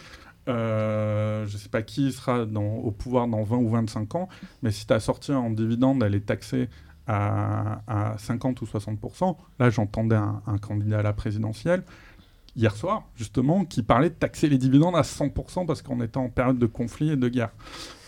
Euh, 0.48 1.46
je 1.46 1.54
ne 1.54 1.58
sais 1.58 1.68
pas 1.68 1.82
qui 1.82 2.12
sera 2.12 2.44
dans- 2.44 2.76
au 2.78 2.90
pouvoir 2.90 3.28
dans 3.28 3.42
20 3.44 3.56
ou 3.58 3.68
25 3.70 4.14
ans, 4.16 4.28
mais 4.62 4.72
si 4.72 4.86
ta 4.86 5.00
sortie 5.00 5.32
en 5.32 5.50
dividende, 5.50 6.02
elle 6.02 6.14
est 6.14 6.26
taxée 6.26 6.68
à, 7.06 7.82
à 7.86 8.18
50 8.18 8.60
ou 8.62 8.64
60%, 8.64 9.36
là 9.58 9.70
j'entendais 9.70 10.16
un, 10.16 10.42
un 10.46 10.58
candidat 10.58 11.00
à 11.00 11.02
la 11.02 11.12
présidentielle 11.12 11.82
hier 12.56 12.74
soir, 12.76 13.02
justement, 13.16 13.64
qui 13.64 13.82
parlait 13.82 14.10
de 14.10 14.14
taxer 14.14 14.48
les 14.48 14.58
dividendes 14.58 14.96
à 14.96 15.02
100% 15.02 15.66
parce 15.66 15.82
qu'on 15.82 16.00
était 16.02 16.18
en 16.18 16.28
période 16.28 16.58
de 16.58 16.66
conflit 16.66 17.10
et 17.10 17.16
de 17.16 17.28
guerre. 17.28 17.50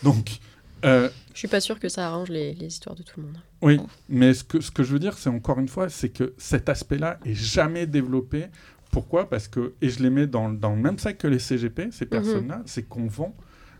Donc, 0.03 0.39
euh, 0.85 1.09
Je 1.33 1.39
suis 1.39 1.47
pas 1.49 1.59
sûre 1.59 1.79
que 1.79 1.89
ça 1.89 2.07
arrange 2.07 2.29
les, 2.29 2.53
les 2.53 2.67
histoires 2.67 2.95
de 2.95 3.03
tout 3.03 3.19
le 3.19 3.25
monde. 3.25 3.37
oui, 3.61 3.79
mais 4.07 4.33
ce 4.33 4.43
que, 4.45 4.61
ce 4.61 4.71
que 4.71 4.83
je 4.83 4.93
veux 4.93 4.99
dire, 4.99 5.17
c'est 5.17 5.29
encore 5.29 5.59
une 5.59 5.67
fois, 5.67 5.89
c'est 5.89 6.09
que 6.09 6.33
cet 6.37 6.69
aspect-là 6.69 7.19
est 7.25 7.33
jamais 7.33 7.87
développé. 7.87 8.45
Pourquoi? 8.91 9.29
Parce 9.29 9.49
que, 9.49 9.73
et 9.81 9.89
je 9.89 10.01
les 10.01 10.09
mets 10.09 10.27
dans, 10.27 10.49
dans 10.49 10.69
le 10.73 10.81
même 10.81 10.97
sac 10.97 11.17
que 11.17 11.27
les 11.27 11.39
CGP, 11.39 11.89
ces 11.91 12.05
personnes-là, 12.05 12.61
c'est 12.65 12.83
qu'on 12.87 13.07
vend, 13.07 13.35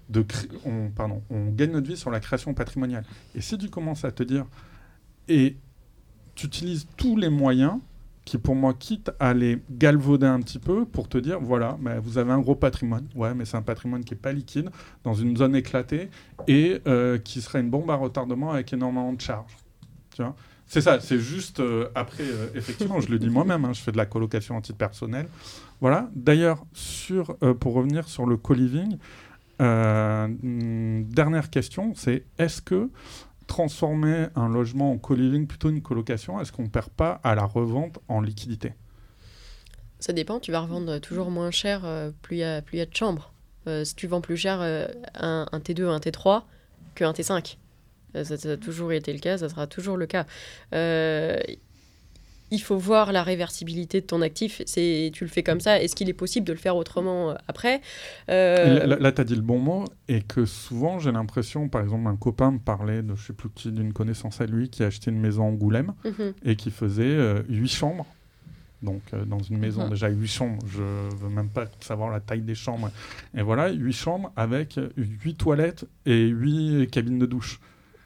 de 0.10 0.26
on, 0.65 0.89
pardon, 0.89 1.23
on 1.30 1.45
gagne 1.48 1.72
notre 1.72 1.88
vie 1.88 1.98
sur 1.98 2.11
la 2.11 2.19
création 2.19 2.53
patrimoniale. 2.53 3.06
Et 3.35 3.41
si 3.41 3.57
tu 3.57 3.69
commences 3.69 4.03
à 4.03 4.11
te 4.11 4.23
dire, 4.23 4.45
et 5.28 5.56
tu 6.36 6.48
utilises 6.48 6.88
tous 6.98 7.18
les 7.18 7.30
moyens 7.30 7.80
qui, 8.28 8.38
pour 8.38 8.56
moi, 8.56 8.74
quittent 8.74 9.12
à 9.22 9.34
les 9.34 9.58
galvauder 9.72 10.28
un 10.28 10.41
petit 10.41 10.60
peu 10.60 10.86
pour 10.86 11.08
te 11.08 11.18
dire, 11.18 11.40
voilà, 11.40 11.78
mais 11.82 11.98
vous 11.98 12.18
avez 12.18 12.34
un 12.34 12.40
gros 12.40 12.56
patrimoine. 12.56 13.08
Ouais, 13.16 13.34
mais 13.34 13.45
c'est 13.45 13.56
un 13.56 13.62
patrimoine 13.62 14.04
qui 14.04 14.14
n'est 14.14 14.20
pas 14.20 14.34
liquide, 14.34 14.70
dans 15.06 15.14
une 15.14 15.38
zone 15.38 15.56
éclatée, 15.56 16.10
et 16.45 16.82
euh, 16.88 17.18
qui 17.18 17.40
serait 17.40 17.62
une 17.62 17.70
bombe 17.70 17.90
à 17.90 17.95
retardement 17.95 18.52
avec 18.52 18.74
énormément 18.74 19.14
de 19.14 19.22
charges. 19.22 19.56
Tu 20.14 20.22
vois? 20.22 20.36
C'est 20.66 20.82
ça, 20.82 20.99
c'est 20.99 21.20
juste 21.20 21.62
euh, 21.62 21.88
après, 21.95 22.26
euh, 22.26 22.49
effectivement, 22.54 22.99
je 22.99 23.10
le 23.10 23.18
dis 23.18 23.30
moi-même, 23.30 23.64
hein, 23.64 23.72
je 23.72 23.80
fais 23.80 23.94
de 23.94 23.98
la 23.98 24.06
colocation 24.06 24.58
en 24.58 24.62
titre 24.62 24.78
personnel. 24.78 25.30
Voilà. 25.80 26.10
D'ailleurs, 26.14 26.66
pour 27.62 27.76
revenir 27.76 28.10
sur 28.10 28.26
le 28.26 28.36
co-living, 28.36 28.98
hmm, 29.60 31.04
dernière 31.04 31.49
question, 31.49 31.94
c'est 31.95 32.26
est-ce 32.38 32.62
que 32.62 32.90
transformer 33.48 34.28
un 34.36 34.49
logement 34.49 34.91
en 34.91 34.98
co-living 34.98 35.48
plutôt 35.48 35.69
une 35.69 35.82
colocation, 35.82 36.40
est-ce 36.40 36.52
qu'on 36.52 36.64
ne 36.64 36.68
perd 36.69 36.90
pas 36.90 37.19
à 37.24 37.34
la 37.36 37.45
revente 37.45 37.99
en 38.07 38.22
liquidité? 38.22 38.74
Ça 39.99 40.14
dépend, 40.14 40.40
tu 40.40 40.52
vas 40.52 40.60
revendre 40.60 40.99
toujours 40.99 41.32
moins 41.32 41.49
cher 41.49 41.82
euh, 41.86 42.11
plus 42.22 42.38
il 42.38 42.40
y, 42.40 42.44
a- 42.44 42.61
de 42.61 42.95
chambres. 42.95 43.34
Euh, 43.68 43.84
si 43.84 43.95
tu 43.95 44.07
vends 44.07 44.22
plus 44.22 44.38
cher 44.38 44.60
euh, 44.61 44.86
un, 45.15 45.48
un 45.52 45.60
T2 45.60 45.86
ou 45.86 45.90
un 45.90 45.99
T3 45.99 46.44
qu'un 46.95 47.11
T5. 47.11 47.57
Ça, 48.24 48.38
ça 48.38 48.52
a 48.52 48.57
toujours 48.57 48.91
été 48.94 49.11
le 49.14 49.19
cas, 49.19 49.38
ça 49.38 49.49
sera 49.49 49.68
toujours 49.68 49.98
le 49.98 50.06
cas. 50.06 50.26
Il 52.49 52.61
faut 52.61 52.78
voir 52.78 53.11
la 53.11 53.24
réversibilité 53.24 53.99
de 54.02 54.06
ton 54.06 54.22
actif. 54.22 54.61
C'est, 54.65 55.11
tu 55.14 55.24
le 55.26 55.30
fais 55.30 55.44
comme 55.44 55.60
ça. 55.60 55.82
Est-ce 55.82 55.95
qu'il 55.95 56.10
est 56.10 56.14
possible 56.14 56.48
de 56.48 56.53
le 56.53 56.60
faire 56.60 56.76
autrement 56.78 57.32
euh, 57.32 57.36
après 57.48 57.82
Euh, 58.30 58.86
Là, 58.86 58.98
là 58.99 59.11
tu 59.11 59.22
as 59.22 59.24
dit 59.24 59.36
le 59.36 59.41
bon 59.41 59.60
mot, 59.60 59.86
et 60.07 60.22
que 60.22 60.45
souvent, 60.45 60.99
j'ai 60.99 61.11
l'impression, 61.11 61.68
par 61.68 61.82
exemple, 61.82 62.07
un 62.07 62.15
copain 62.15 62.52
me 62.52 62.60
parlait 62.60 63.02
de, 63.03 63.15
je 63.15 63.28
sais 63.28 63.34
plus 63.34 63.49
qui, 63.49 63.72
d'une 63.72 63.91
connaissance 63.94 64.40
à 64.41 64.45
lui, 64.45 64.69
qui 64.69 64.84
a 64.84 64.88
acheté 64.88 65.11
une 65.11 65.19
maison 65.19 65.44
à 65.44 65.48
Angoulême, 65.48 65.94
mhm. 66.06 66.34
et 66.45 66.56
qui 66.56 66.72
faisait 66.72 67.03
euh, 67.03 67.41
huit 67.49 67.68
chambres. 67.74 68.06
Donc, 68.84 69.02
euh, 69.14 69.26
dans 69.26 69.40
une 69.40 69.57
maison, 69.57 69.84
Mhm. 69.86 69.90
déjà 69.90 70.07
huit 70.07 70.28
chambres, 70.28 70.61
je 70.68 70.84
veux 71.18 71.30
même 71.30 71.49
pas 71.49 71.65
savoir 71.80 72.11
la 72.11 72.19
taille 72.19 72.41
des 72.41 72.53
chambres. 72.56 72.91
Et 73.36 73.41
voilà, 73.41 73.69
huit 73.72 73.91
chambres 73.94 74.32
avec 74.36 74.80
huit 74.95 75.34
toilettes 75.36 75.86
et 76.06 76.28
huit 76.28 76.88
cabines 76.91 77.18
de 77.19 77.26
douche. 77.26 77.60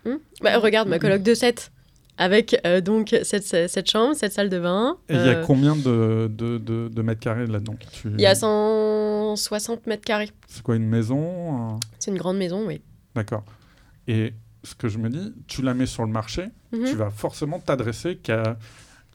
Hmm 0.05 0.15
Bah, 0.41 0.57
regarde 0.57 0.87
ma 0.87 0.97
coloc 0.97 1.21
de 1.21 1.33
7 1.33 1.71
avec 2.17 2.59
euh, 2.65 2.81
donc 2.81 3.15
cette, 3.23 3.43
cette 3.45 3.89
chambre, 3.89 4.15
cette 4.15 4.33
salle 4.33 4.49
de 4.49 4.59
bain. 4.59 4.97
Et 5.09 5.13
il 5.15 5.19
y 5.25 5.29
a 5.29 5.37
Euh, 5.39 5.43
combien 5.45 5.75
de, 5.75 6.29
de, 6.31 6.57
de- 6.57 6.87
de 6.89 7.01
mètres 7.01 7.21
carrés 7.21 7.47
là-dedans 7.47 7.75
Tu- 7.91 8.09
il 8.13 8.21
y 8.21 8.25
a 8.25 8.35
160 8.35 9.87
mètres 9.87 10.03
carrés. 10.05 10.29
C'est 10.47 10.61
quoi, 10.61 10.75
une 10.75 10.87
maison 10.87 11.73
un- 11.75 11.79
C'est 11.99 12.11
une 12.11 12.17
grande 12.17 12.37
maison, 12.37 12.65
oui. 12.67 12.81
D'accord. 13.15 13.43
Et 14.07 14.33
ce 14.63 14.75
que 14.75 14.87
je 14.87 14.97
me 14.97 15.09
dis, 15.09 15.33
tu 15.47 15.61
la 15.61 15.73
mets 15.73 15.85
sur 15.85 16.03
le 16.05 16.11
marché, 16.11 16.45
Mhm. 16.71 16.85
tu 16.85 16.95
vas 16.95 17.09
forcément 17.09 17.59
t'adresser 17.59 18.15
qu'à 18.17 18.57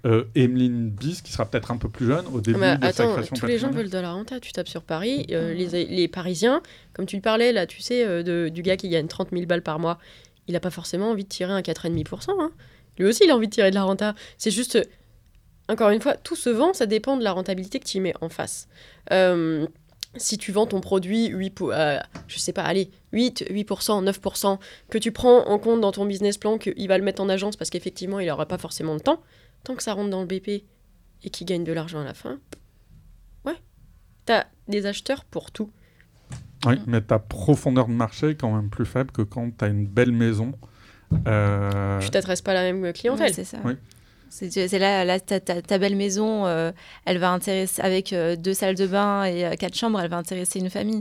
euh, 0.05 0.25
Emeline 0.37 0.91
Bis, 0.91 1.21
qui 1.21 1.33
sera 1.33 1.47
peut-être 1.47 1.73
un 1.73 1.79
peu 1.79 1.89
plus 1.89 2.07
jeune 2.07 2.27
au 2.33 2.41
début 2.41 2.61
Bah, 2.61 2.77
de 2.77 2.83
sa 2.83 2.89
attends, 3.05 3.13
création 3.15 3.35
tous 3.35 3.47
les 3.47 3.59
gens 3.59 3.71
veulent 3.71 3.91
de 3.91 3.99
la 3.99 4.13
renta. 4.13 4.39
Tu 4.39 4.53
tapes 4.53 4.69
sur 4.69 4.83
Paris. 4.83 5.27
euh, 5.33 5.53
les, 5.53 5.85
les 5.87 6.07
Parisiens, 6.09 6.61
comme 6.93 7.07
tu 7.07 7.21
parlais 7.21 7.53
là, 7.53 7.67
tu 7.67 7.81
sais, 7.81 8.23
de- 8.23 8.49
du 8.49 8.63
gars 8.63 8.77
qui 8.77 8.89
gagne 8.89 9.09
30 9.09 9.31
000 9.33 9.47
balles 9.47 9.63
par 9.63 9.81
mois, 9.81 9.99
il 10.47 10.53
n'a 10.53 10.61
pas 10.61 10.71
forcément 10.71 11.11
envie 11.11 11.25
de 11.25 11.29
tirer 11.29 11.53
un 11.53 11.61
4,5%. 11.63 12.31
Hein. 12.41 12.53
Lui 12.99 13.07
aussi, 13.07 13.25
il 13.25 13.31
a 13.31 13.37
envie 13.37 13.49
de 13.49 13.53
tirer 13.53 13.71
de 13.71 13.75
la 13.75 13.85
renta. 13.85 14.15
C'est 14.39 14.51
juste, 14.51 14.79
encore 15.69 15.91
une 15.91 16.01
fois, 16.01 16.17
tout 16.17 16.37
se 16.37 16.51
vend, 16.51 16.73
ça 16.73 16.87
dépend 16.87 17.17
de 17.17 17.25
la 17.25 17.33
rentabilité 17.33 17.79
que 17.81 17.87
tu 17.87 17.99
y 17.99 18.01
mets 18.01 18.15
en 18.21 18.29
face. 18.29 18.69
Euh, 19.13 19.67
si 20.17 20.39
tu 20.39 20.53
vends 20.53 20.67
ton 20.67 20.81
produit 20.81 21.29
8 21.29 21.51
pour, 21.51 21.73
euh, 21.73 21.99
je 22.27 22.39
sais 22.39 22.53
pas, 22.53 22.63
allez, 22.63 22.91
8, 23.13 23.47
8%, 23.51 24.05
9%, 24.05 24.59
que 24.91 24.99
tu 24.99 25.13
prends 25.13 25.47
en 25.47 25.59
compte 25.59 25.81
dans 25.81 25.93
ton 25.93 26.07
business 26.07 26.39
plan 26.39 26.59
qu'il 26.59 26.89
va 26.89 26.99
le 26.99 27.05
mettre 27.05 27.23
en 27.23 27.29
agence 27.29 27.57
parce 27.57 27.71
qu'effectivement, 27.71 28.21
il 28.21 28.27
n'aura 28.27 28.47
pas 28.47 28.59
forcément 28.59 28.95
le 28.95 29.01
temps, 29.01 29.23
tant 29.65 29.75
que 29.75 29.83
ça 29.83 29.93
rentre 29.93 30.11
dans 30.11 30.21
le 30.21 30.27
BP 30.27 30.65
et 31.25 31.31
qu'il 31.31 31.47
gagne 31.47 31.65
de 31.65 31.73
l'argent 31.73 32.01
à 32.01 32.05
la 32.05 32.15
fin, 32.15 32.39
ouais, 33.45 33.57
t'as 34.25 34.45
des 34.69 34.87
acheteurs 34.87 35.25
pour 35.25 35.51
tout. 35.51 35.71
Oui, 36.67 36.77
mais 36.87 37.01
ta 37.01 37.19
profondeur 37.19 37.87
de 37.87 37.93
marché 37.93 38.31
est 38.31 38.35
quand 38.35 38.55
même 38.55 38.71
plus 38.71 38.87
faible 38.87 39.13
que 39.13 39.23
quand 39.23 39.57
tu 39.57 39.65
as 39.65 39.69
une 39.69 39.87
belle 39.87 40.13
maison. 40.13 40.53
Euh, 41.27 42.01
Tu 42.01 42.11
t'adresses 42.11 42.43
pas 42.43 42.53
à 42.53 42.55
la 42.55 42.63
même 42.63 42.83
Ouais, 42.83 42.93
clientèle. 42.93 43.33
c'est 43.35 43.45
ça. 43.45 43.59
Oui. 43.65 43.75
C'est 44.29 44.79
là, 44.79 45.05
là 45.05 45.19
ta, 45.21 45.41
ta- 45.41 45.63
ta 45.63 45.79
belle 45.79 45.97
maison, 45.97 46.47
euh, 46.47 46.73
elle 47.05 47.19
va 47.19 47.31
intéresser, 47.33 47.81
avec 47.81 48.13
euh, 48.13 48.37
deux 48.37 48.55
salles 48.55 48.75
de 48.75 48.87
bain 48.87 49.25
et 49.25 49.47
euh, 49.47 49.55
quatre 49.55 49.77
chambres, 49.77 50.01
elle 50.01 50.11
va 50.11 50.19
intéresser 50.19 50.59
une 50.59 50.69
famille. 50.69 51.01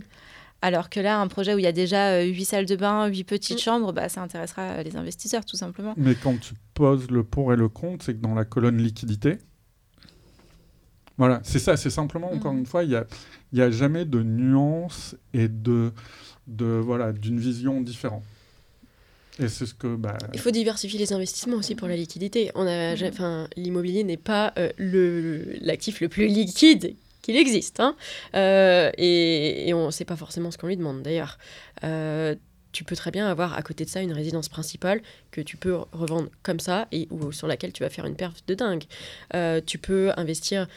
Alors 0.62 0.90
que 0.90 1.00
là, 1.00 1.20
un 1.20 1.28
projet 1.28 1.54
où 1.54 1.58
il 1.60 1.64
y 1.64 1.68
a 1.68 1.72
déjà 1.74 2.12
euh, 2.14 2.24
huit 2.24 2.46
salles 2.46 2.66
de 2.66 2.76
bain, 2.76 3.08
huit 3.08 3.24
petites 3.24 3.58
Mm. 3.58 3.62
chambres, 3.62 3.94
bah, 3.94 4.10
ça 4.10 4.22
intéressera 4.22 4.82
les 4.84 4.96
investisseurs, 4.96 5.44
tout 5.44 5.58
simplement. 5.58 5.94
Mais 5.98 6.16
quand 6.16 6.38
tu 6.40 6.54
poses 6.76 7.10
le 7.12 7.24
pour 7.24 7.52
et 7.52 7.56
le 7.58 7.68
contre, 7.68 8.06
c'est 8.06 8.14
que 8.14 8.22
dans 8.22 8.36
la 8.36 8.46
colonne 8.46 8.78
liquidité, 8.78 9.40
voilà, 11.18 11.40
c'est 11.44 11.60
ça, 11.60 11.78
c'est 11.78 11.90
simplement, 11.90 12.32
encore 12.34 12.54
Mhm. 12.54 12.60
une 12.60 12.66
fois, 12.66 12.84
il 12.84 12.90
n'y 12.90 12.96
a, 12.96 13.06
y 13.54 13.62
a 13.62 13.72
jamais 13.72 14.06
de 14.06 14.22
nuance 14.22 15.16
et 15.34 15.48
de, 15.48 15.92
de 16.48 16.66
voilà, 16.66 17.12
d'une 17.14 17.40
vision 17.40 17.82
différente. 17.82 18.24
Bah, 19.40 20.18
Il 20.34 20.40
faut 20.40 20.52
diversifier 20.52 21.00
les 21.00 21.14
investissements 21.14 21.58
aussi 21.58 21.76
pour 21.76 21.88
la 21.88 21.96
liquidité. 21.96 22.52
On 22.56 22.66
a, 22.68 22.94
enfin, 23.08 23.48
l'immobilier 23.58 24.04
n'est 24.04 24.18
pas 24.18 24.54
euh, 24.58 24.70
le 24.78 25.58
l'actif 25.62 26.00
le 26.00 26.10
plus 26.10 26.28
liquide 26.28 26.96
qu'il 27.22 27.36
existe, 27.36 27.80
hein. 27.80 27.96
Euh, 28.36 28.92
et, 28.98 29.74
on 29.74 29.88
ne 29.88 29.92
sait 29.92 30.06
pas 30.06 30.16
forcément 30.16 30.52
ce 30.52 30.58
qu'on 30.58 30.68
lui 30.68 30.78
demande 30.78 31.02
d'ailleurs. 31.02 31.38
Euh, 31.84 32.36
tu 32.72 32.84
peux 32.84 32.96
très 32.96 33.12
bien 33.12 33.28
avoir 33.28 33.54
à 33.54 33.62
côté 33.62 33.86
de 33.86 33.90
ça 33.90 34.02
une 34.02 34.12
résidence 34.12 34.50
principale 34.50 35.02
que 35.32 35.42
tu 35.42 35.58
peux 35.58 35.76
revendre 35.94 36.30
comme 36.44 36.60
ça 36.60 36.88
et 36.92 37.08
ou 37.10 37.32
sur 37.32 37.48
laquelle 37.48 37.72
tu 37.72 37.84
vas 37.84 37.90
faire 37.90 38.06
une 38.06 38.16
perf 38.16 38.36
de 38.48 38.54
dingue. 38.54 38.84
Tu 39.66 39.78
peux 39.78 40.12
investir. 40.18 40.68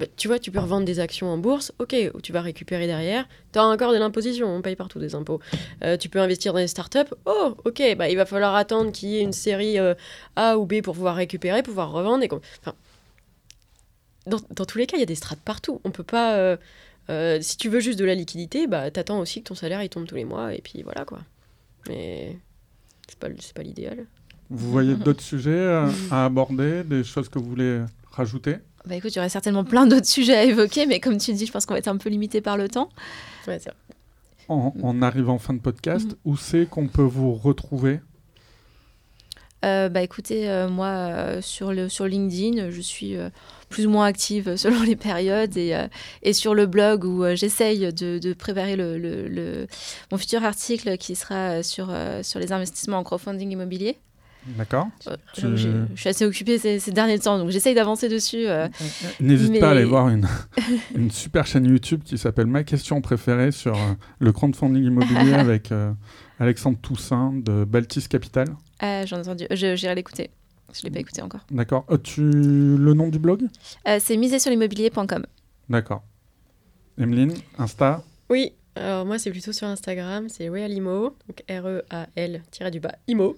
Bah, 0.00 0.06
Tu 0.16 0.26
vois, 0.26 0.38
tu 0.40 0.50
peux 0.50 0.58
revendre 0.58 0.84
des 0.84 0.98
actions 0.98 1.28
en 1.28 1.38
bourse, 1.38 1.72
ok, 1.78 1.94
où 2.14 2.20
tu 2.20 2.32
vas 2.32 2.40
récupérer 2.40 2.86
derrière. 2.88 3.28
Tu 3.52 3.58
as 3.60 3.64
encore 3.64 3.92
de 3.92 3.98
l'imposition, 3.98 4.48
on 4.48 4.62
paye 4.62 4.74
partout 4.74 4.98
des 4.98 5.14
impôts. 5.14 5.38
Euh, 5.84 5.96
tu 5.96 6.08
peux 6.08 6.18
investir 6.20 6.52
dans 6.52 6.58
des 6.58 6.66
startups. 6.66 7.14
Oh, 7.26 7.54
ok, 7.64 7.82
bah, 7.96 8.08
il 8.08 8.16
va 8.16 8.26
falloir 8.26 8.54
attendre 8.56 8.90
qu'il 8.90 9.10
y 9.10 9.18
ait 9.18 9.22
une 9.22 9.32
série 9.32 9.78
euh, 9.78 9.94
A 10.36 10.58
ou 10.58 10.66
B 10.66 10.80
pour 10.82 10.94
pouvoir 10.94 11.14
récupérer, 11.14 11.62
pouvoir 11.62 11.92
revendre. 11.92 12.24
Et 12.24 12.28
enfin, 12.32 12.74
dans, 14.26 14.40
dans 14.50 14.64
tous 14.64 14.78
les 14.78 14.86
cas, 14.86 14.96
il 14.96 15.00
y 15.00 15.04
a 15.04 15.06
des 15.06 15.14
strates 15.14 15.40
partout. 15.40 15.80
On 15.84 15.90
peut 15.90 16.02
pas. 16.04 16.36
euh, 16.36 16.56
euh, 17.08 17.38
si 17.40 17.56
tu 17.56 17.68
veux 17.68 17.80
juste 17.80 17.98
de 17.98 18.04
la 18.04 18.14
liquidité, 18.14 18.66
bah, 18.66 18.90
t'attends 18.90 19.18
aussi 19.20 19.42
que 19.42 19.48
ton 19.48 19.54
salaire 19.54 19.82
il 19.82 19.88
tombe 19.88 20.06
tous 20.06 20.14
les 20.14 20.24
mois 20.24 20.54
et 20.54 20.60
puis 20.60 20.82
voilà 20.82 21.04
quoi. 21.04 21.18
Mais 21.88 22.36
c'est 23.08 23.18
pas, 23.18 23.28
c'est 23.40 23.54
pas 23.54 23.62
l'idéal. 23.62 24.06
vous 24.48 24.70
voyez 24.70 24.94
d'autres 25.04 25.22
sujets 25.22 25.66
à 26.10 26.24
aborder, 26.26 26.84
des 26.84 27.02
choses 27.02 27.28
que 27.28 27.38
vous 27.40 27.48
voulez 27.48 27.80
rajouter? 28.12 28.56
Bah 28.86 28.96
écoute, 28.96 29.12
il 29.12 29.16
y 29.16 29.18
aurait 29.18 29.28
certainement 29.28 29.64
plein 29.64 29.86
d'autres 29.86 30.06
sujets 30.18 30.36
à 30.36 30.44
évoquer, 30.44 30.86
mais 30.86 31.00
comme 31.00 31.18
tu 31.18 31.32
dis, 31.32 31.46
je 31.46 31.52
pense 31.52 31.66
qu'on 31.66 31.74
va 31.74 31.78
être 31.78 31.88
un 31.88 31.96
peu 31.98 32.08
limité 32.08 32.40
par 32.40 32.56
le 32.56 32.68
temps. 32.68 32.88
Ouais, 33.46 33.58
en, 34.48 34.72
en 34.82 35.02
arrivant 35.02 35.34
en 35.34 35.38
fin 35.38 35.54
de 35.54 35.60
podcast, 35.60 36.06
Mhm. 36.08 36.16
où 36.24 36.36
c'est 36.36 36.66
qu'on 36.66 36.88
peut 36.88 37.02
vous 37.02 37.34
retrouver? 37.34 38.00
Euh, 39.62 39.90
bah 39.90 40.00
écoutez, 40.00 40.48
euh, 40.48 40.70
moi 40.70 40.86
euh, 40.86 41.42
sur, 41.42 41.74
le, 41.74 41.90
sur 41.90 42.06
LinkedIn, 42.06 42.70
je 42.70 42.80
suis 42.80 43.14
euh, 43.16 43.28
plus 43.68 43.86
ou 43.86 43.90
moins 43.90 44.06
active 44.06 44.56
selon 44.56 44.82
les 44.82 44.96
périodes 44.96 45.54
et, 45.58 45.74
euh, 45.74 45.86
et 46.22 46.32
sur 46.32 46.54
le 46.54 46.64
blog 46.64 47.04
où 47.04 47.22
euh, 47.24 47.36
j'essaye 47.36 47.92
de, 47.92 48.18
de 48.18 48.32
préparer 48.32 48.74
le, 48.76 48.96
le- 48.96 49.28
le- 49.28 49.66
mon 50.10 50.16
futur 50.16 50.44
article 50.44 50.96
qui 50.96 51.14
sera 51.14 51.62
sur, 51.62 51.92
sur 52.22 52.40
les 52.40 52.52
investissements 52.52 52.96
en 52.98 53.04
crowdfunding 53.04 53.50
immobilier. 53.50 53.98
D'accord 54.46 54.88
Euh, 55.06 55.16
Tu- 55.34 55.56
Je 55.56 56.00
suis 56.00 56.08
assez 56.08 56.24
occupée 56.24 56.58
ces, 56.58 56.78
ces 56.78 56.92
derniers 56.92 57.18
temps, 57.18 57.38
donc 57.38 57.50
j'essaye 57.50 57.74
d'avancer 57.74 58.08
dessus. 58.08 58.46
euh. 58.48 58.68
N'hésite 59.20 59.52
Mais- 59.52 59.58
pas 59.60 59.68
à 59.68 59.70
aller 59.72 59.84
voir 59.84 60.08
une, 60.08 60.26
une 60.94 61.10
super 61.10 61.46
chaîne 61.46 61.66
YouTube 61.66 62.02
qui 62.04 62.16
s'appelle 62.18 62.46
Ma 62.46 62.64
question 62.64 63.00
préférée 63.00 63.52
sur 63.52 63.74
euh, 63.76 63.92
le 64.18 64.32
crowdfunding 64.32 64.82
immobilier 64.84 65.34
avec 65.34 65.72
euh, 65.72 65.92
Alexandre 66.38 66.78
Toussaint 66.80 67.32
de 67.34 67.64
Baltis 67.64 68.08
Capital. 68.08 68.48
Ah, 68.80 69.04
J'en 69.06 69.16
ai 69.18 69.20
entendu, 69.20 69.46
je- 69.50 69.76
j'irai 69.76 69.94
l'écouter. 69.94 70.30
Je 70.72 70.80
ne 70.80 70.84
l'ai 70.84 70.90
pas 70.90 71.00
écouté 71.00 71.20
encore. 71.20 71.40
D'accord. 71.50 71.84
Tu... 72.04 72.22
Le 72.22 72.94
nom 72.94 73.08
du 73.08 73.18
blog? 73.18 73.42
Euh, 73.88 73.98
c'est 74.00 74.16
misersurlimmobilier.com. 74.16 75.26
D'accord. 75.68 76.02
Emeline, 76.98 77.34
Insta? 77.58 78.02
Oui, 78.28 78.52
alors 78.76 79.04
moi 79.06 79.18
c'est 79.18 79.30
plutôt 79.30 79.52
sur 79.52 79.66
Instagram, 79.66 80.28
c'est 80.28 80.48
Realimo, 80.48 81.16
donc 81.28 81.42
R-E-A-L 81.48 82.42
du 82.70 82.80
bas 82.80 82.94
IMO. 83.08 83.36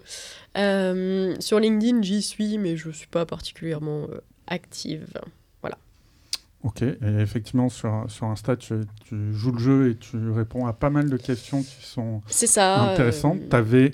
Euh, 0.59 1.35
sur 1.41 1.59
LinkedIn 1.59 2.03
j'y 2.03 2.23
suis, 2.23 2.59
mais 2.59 2.77
je 2.77 2.91
suis 2.91 3.07
pas 3.09 3.25
particulièrement 3.27 4.07
euh, 4.11 4.21
active. 4.47 5.07
Ok. 6.65 6.83
Et 6.83 6.97
effectivement, 7.19 7.69
sur, 7.69 8.05
sur 8.09 8.27
Insta, 8.27 8.57
tu, 8.57 8.75
tu 9.05 9.33
joues 9.33 9.51
le 9.53 9.59
jeu 9.59 9.91
et 9.91 9.97
tu 9.97 10.31
réponds 10.31 10.67
à 10.67 10.73
pas 10.73 10.91
mal 10.91 11.11
de 11.11 11.17
questions 11.17 11.61
qui 11.63 11.85
sont 11.85 12.23
C'est 12.29 12.47
ça. 12.47 12.85
euh, 12.89 12.93
intéressantes. 12.93 13.41
Tu 13.51 13.57
avais, 13.57 13.91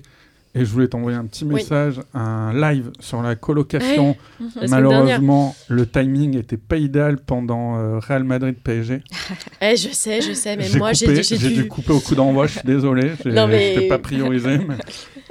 et 0.54 0.60
je 0.64 0.70
voulais 0.70 0.88
t'envoyer 0.88 1.16
un 1.16 1.24
petit 1.26 1.44
Oui. 1.44 1.54
message, 1.56 2.00
un 2.14 2.52
live 2.52 2.90
sur 3.00 3.22
la 3.22 3.34
colocation. 3.36 4.16
Malheureusement, 4.68 5.54
le 5.68 5.86
timing 5.86 6.32
n'était 6.36 6.56
pas 6.56 6.76
idéal 6.76 7.18
pendant 7.18 7.78
euh, 7.78 7.98
Real 7.98 8.24
Madrid-PSG. 8.24 9.02
Eh, 9.60 9.76
je 9.76 9.88
sais, 9.90 10.20
je 10.20 10.32
sais, 10.32 10.56
mais 10.56 10.68
moi 10.76 10.92
j'ai 10.92 11.06
dû. 11.36 11.52
dû 11.54 11.68
couper 11.68 11.92
au 11.92 12.00
coup 12.00 12.14
d'envoi, 12.14 12.46
je 12.46 12.52
suis 12.52 12.66
désolé, 12.66 13.12
Non, 13.26 13.46
mais- 13.46 13.88
pas 13.88 13.98
priorisé. 13.98 14.58
mais- 14.58 14.74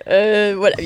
Euh, 0.09 0.53
voilà, 0.55 0.77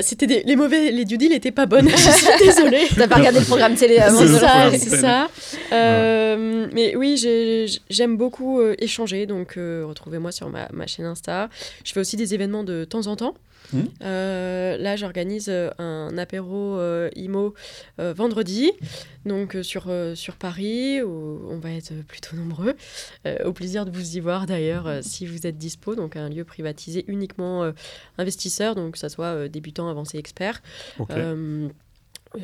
c'était 0.00 0.26
des- 0.26 0.42
les 0.46 0.56
mauvais, 0.56 0.90
les 0.90 1.04
due 1.04 1.18
deals 1.18 1.32
n'étaient 1.32 1.50
pas 1.50 1.66
bonnes. 1.66 1.88
je 1.88 1.96
suis 1.96 2.26
désolée. 2.46 2.86
T'as 2.96 3.08
pas 3.08 3.16
regardé 3.16 3.40
le 3.40 3.44
programme 3.44 3.74
télé 3.74 3.98
avant 3.98 4.24
ça, 4.38 4.70
c'est 4.72 4.96
ça. 4.96 5.28
Euh, 5.72 6.66
mais 6.72 6.96
oui, 6.96 7.18
j'ai- 7.20 7.66
j'aime 7.90 8.16
beaucoup 8.16 8.60
euh, 8.60 8.74
échanger, 8.78 9.26
donc 9.26 9.56
euh, 9.58 9.84
retrouvez-moi 9.86 10.32
sur 10.32 10.48
ma, 10.48 10.68
ma 10.72 10.86
chaîne 10.86 11.04
Insta. 11.06 11.48
Je 11.84 11.92
fais 11.92 12.00
aussi 12.00 12.16
des 12.16 12.32
événements 12.34 12.64
de 12.64 12.84
temps 12.84 13.06
en 13.06 13.16
temps. 13.16 13.34
Mhm. 13.80 13.88
Euh, 14.02 14.76
là, 14.78 14.96
j'organise 14.96 15.46
euh, 15.48 15.70
un 15.78 16.16
apéro 16.18 16.76
euh, 16.78 17.08
IMO 17.16 17.54
euh, 17.98 18.12
vendredi, 18.16 18.70
donc 19.26 19.56
sur, 19.62 19.84
euh, 19.88 20.14
sur 20.14 20.36
Paris, 20.36 21.02
où 21.02 21.40
on 21.48 21.58
va 21.58 21.70
être 21.72 21.92
plutôt 22.06 22.36
nombreux. 22.36 22.74
Euh, 23.26 23.36
au 23.44 23.52
plaisir 23.52 23.84
de 23.86 23.90
vous 23.90 24.16
y 24.16 24.20
voir 24.20 24.46
d'ailleurs, 24.46 24.86
euh, 24.86 25.00
si 25.02 25.26
vous 25.26 25.46
êtes 25.46 25.58
dispo. 25.58 25.94
Donc 25.94 26.16
un 26.16 26.28
lieu 26.28 26.44
privatisé 26.44 27.04
uniquement 27.08 27.64
euh, 27.64 27.72
investisseurs, 28.18 28.74
donc 28.74 28.92
que 28.92 28.98
ça 28.98 29.08
soit 29.08 29.26
euh, 29.26 29.48
débutants, 29.48 29.88
avancés, 29.88 30.18
experts. 30.18 30.62
Ok. 30.98 31.10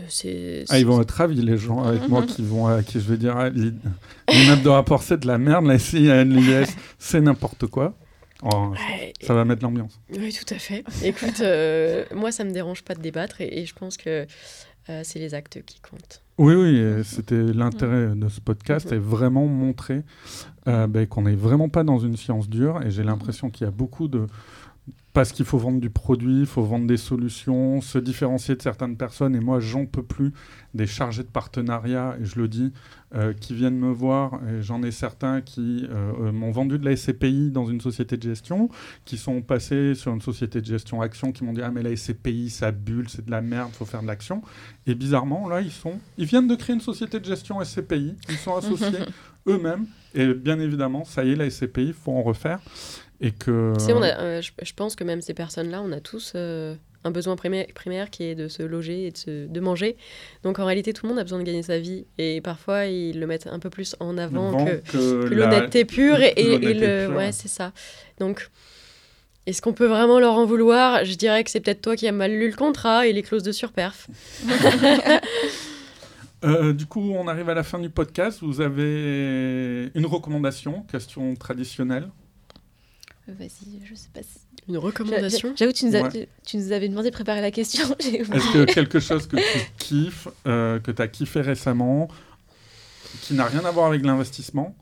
C'est 0.08 0.64
Ah, 0.68 0.80
ils 0.80 0.86
vont 0.86 1.00
être 1.00 1.12
ravis, 1.12 1.40
les 1.42 1.56
gens 1.56 1.84
avec 1.84 2.08
moi 2.08 2.22
qui 2.26 2.42
vont, 2.42 2.66
à 2.66 2.82
qui 2.82 2.94
je 3.00 3.08
vais 3.08 3.16
dire, 3.16 3.36
ah, 3.36 3.50
l'i- 3.50 3.72
l'immeuble 4.28 4.62
de 4.62 4.68
rapport, 4.68 5.02
c'est 5.04 5.18
de 5.18 5.28
la 5.28 5.38
merde, 5.38 5.64
la 5.64 5.74
l'IS, 6.24 6.74
c'est 6.98 7.20
n'importe 7.20 7.66
quoi. 7.66 7.94
Oh, 8.42 8.74
ça, 9.20 9.34
va 9.34 9.44
mettre 9.44 9.62
l'ambiance. 9.62 10.00
Oui, 10.10 10.32
tout 10.32 10.54
à 10.54 10.58
fait. 10.58 10.84
Écoute, 11.04 11.40
euh, 11.40 12.04
moi, 12.14 12.32
ça 12.32 12.44
me 12.44 12.50
dérange 12.50 12.82
pas 12.82 12.94
de 12.94 13.00
débattre 13.00 13.40
et, 13.40 13.64
je 13.64 13.74
pense 13.74 13.96
que 13.96 14.26
euh, 14.88 15.00
c'est 15.04 15.18
les 15.18 15.34
actes 15.34 15.64
qui 15.64 15.80
comptent. 15.80 16.22
Oui, 16.38 16.54
oui, 16.54 17.02
c'était 17.02 17.42
l'intérêt 17.42 18.14
de 18.14 18.28
ce 18.28 18.40
podcast, 18.40 18.92
et 18.92 18.98
vraiment 18.98 19.46
montrer 19.46 20.02
euh, 20.68 20.86
ben, 20.86 21.06
qu'on 21.06 21.22
n'est 21.22 21.34
vraiment 21.34 21.70
pas 21.70 21.82
dans 21.82 21.98
une 21.98 22.16
science 22.16 22.48
dure, 22.48 22.82
et 22.82 22.90
j'ai 22.90 23.02
l'impression 23.02 23.48
qu'il 23.48 23.64
y 23.64 23.68
a 23.68 23.70
beaucoup 23.70 24.06
de, 24.06 24.26
parce 25.16 25.32
qu'il 25.32 25.46
faut 25.46 25.56
vendre 25.56 25.80
du 25.80 25.88
produit, 25.88 26.40
il 26.40 26.46
faut 26.46 26.62
vendre 26.62 26.86
des 26.86 26.98
solutions, 26.98 27.80
se 27.80 27.96
différencier 27.96 28.54
de 28.54 28.60
certaines 28.60 28.98
personnes. 28.98 29.34
Et 29.34 29.40
moi, 29.40 29.60
j'en 29.60 29.86
peux 29.86 30.02
plus 30.02 30.34
des 30.74 30.86
chargés 30.86 31.22
de 31.22 31.28
partenariat, 31.28 32.18
et 32.20 32.26
je 32.26 32.38
le 32.38 32.48
dis, 32.48 32.70
euh, 33.14 33.32
qui 33.32 33.54
viennent 33.54 33.78
me 33.78 33.90
voir. 33.90 34.38
Et 34.46 34.60
j'en 34.60 34.82
ai 34.82 34.90
certains 34.90 35.40
qui 35.40 35.86
euh, 35.88 36.12
euh, 36.20 36.32
m'ont 36.32 36.50
vendu 36.50 36.78
de 36.78 36.84
la 36.84 36.94
SCPI 36.94 37.50
dans 37.50 37.64
une 37.64 37.80
société 37.80 38.18
de 38.18 38.24
gestion, 38.24 38.68
qui 39.06 39.16
sont 39.16 39.40
passés 39.40 39.94
sur 39.94 40.12
une 40.12 40.20
société 40.20 40.60
de 40.60 40.66
gestion 40.66 41.00
action, 41.00 41.32
qui 41.32 41.44
m'ont 41.44 41.54
dit 41.54 41.62
Ah, 41.62 41.70
mais 41.70 41.82
la 41.82 41.96
SCPI, 41.96 42.50
ça 42.50 42.70
bulle, 42.70 43.08
c'est 43.08 43.24
de 43.24 43.30
la 43.30 43.40
merde, 43.40 43.70
faut 43.72 43.86
faire 43.86 44.02
de 44.02 44.06
l'action. 44.06 44.42
Et 44.86 44.94
bizarrement, 44.94 45.48
là, 45.48 45.62
ils 45.62 45.72
sont. 45.72 45.98
Ils 46.18 46.26
viennent 46.26 46.46
de 46.46 46.56
créer 46.56 46.74
une 46.74 46.82
société 46.82 47.20
de 47.20 47.24
gestion 47.24 47.64
SCPI, 47.64 48.16
ils 48.28 48.36
sont 48.36 48.54
associés 48.54 49.06
eux-mêmes. 49.48 49.86
Et 50.14 50.34
bien 50.34 50.58
évidemment, 50.58 51.04
ça 51.04 51.24
y 51.24 51.32
est, 51.32 51.36
la 51.36 51.48
SCPI, 51.48 51.86
il 51.86 51.92
faut 51.94 52.12
en 52.12 52.22
refaire. 52.22 52.60
Et 53.20 53.30
que... 53.30 53.72
on 53.78 54.02
euh, 54.02 54.40
je, 54.40 54.72
pense 54.74 54.94
que 54.94 55.04
même 55.04 55.20
ces 55.20 55.34
personnes-là, 55.34 55.80
on 55.82 55.90
a 55.92 56.00
tous 56.00 56.32
euh, 56.34 56.74
un 57.04 57.10
besoin 57.10 57.36
primaire, 57.36 57.66
primaire, 57.74 58.10
qui 58.10 58.24
est 58.24 58.34
de 58.34 58.48
se 58.48 58.62
loger 58.62 59.06
et 59.06 59.10
de, 59.10 59.16
se, 59.16 59.46
de, 59.46 59.60
manger. 59.60 59.96
Donc 60.42 60.58
en 60.58 60.66
réalité, 60.66 60.92
tout 60.92 61.06
le 61.06 61.10
monde 61.10 61.18
a 61.18 61.22
besoin 61.22 61.38
de 61.38 61.44
gagner 61.44 61.62
sa 61.62 61.78
vie. 61.78 62.06
Et 62.18 62.40
parfois, 62.40 62.86
ils 62.86 63.18
le 63.18 63.26
mettent 63.26 63.46
un 63.46 63.58
peu 63.58 63.70
plus 63.70 63.96
en 64.00 64.18
avant 64.18 64.66
que, 64.66 65.24
l'honnêteté 65.28 65.84
pure. 65.84 66.18
Et, 66.20 66.74
le... 66.74 67.08
Ouais, 67.08 67.32
c'est 67.32 67.48
ça. 67.48 67.72
Donc, 68.18 68.50
est-ce 69.46 69.62
qu'on 69.62 69.72
peut 69.72 69.86
vraiment 69.86 70.18
leur 70.18 70.34
en 70.34 70.44
vouloir? 70.44 71.04
Je 71.04 71.14
dirais 71.14 71.42
que 71.44 71.50
c'est 71.50 71.60
peut-être 71.60 71.80
toi 71.80 71.96
qui 71.96 72.06
as 72.06 72.12
mal 72.12 72.32
lu 72.32 72.50
le 72.50 72.56
contrat 72.56 73.06
et 73.06 73.12
les 73.12 73.22
clauses 73.22 73.44
de 73.44 73.52
surperf. 73.52 74.08
Euh, 76.44 76.74
du 76.74 76.84
coup, 76.84 77.00
on 77.00 77.26
arrive 77.28 77.48
à 77.48 77.54
la 77.54 77.62
fin 77.62 77.78
du 77.78 77.88
podcast. 77.88 78.40
Vous 78.42 78.60
avez 78.60 79.90
une 79.94 80.06
recommandation, 80.06 80.82
question 80.82 81.34
traditionnelle? 81.34 82.10
Vas-y, 83.28 83.84
je 83.84 83.94
sais 83.94 84.08
pas 84.14 84.22
si... 84.22 84.38
Une 84.68 84.78
recommandation 84.78 85.52
J'avoue, 85.56 85.72
tu, 85.72 85.86
tu, 86.44 86.56
nous 86.56 86.72
avais 86.72 86.88
demandé 86.88 87.10
de 87.10 87.14
préparer 87.14 87.40
la 87.40 87.50
question. 87.50 87.84
Est-ce 87.98 88.52
que 88.52 88.64
quelque 88.64 89.00
chose 89.00 89.26
que 89.26 89.36
tu 89.36 89.66
kiffes, 89.78 90.28
euh, 90.46 90.80
que 90.80 90.90
tu 90.90 91.02
as 91.02 91.08
kiffé 91.08 91.40
récemment, 91.40 92.08
qui 93.22 93.34
n'a 93.34 93.44
rien 93.44 93.64
à 93.64 93.70
voir 93.70 93.86
avec 93.86 94.04
l'investissement 94.04 94.76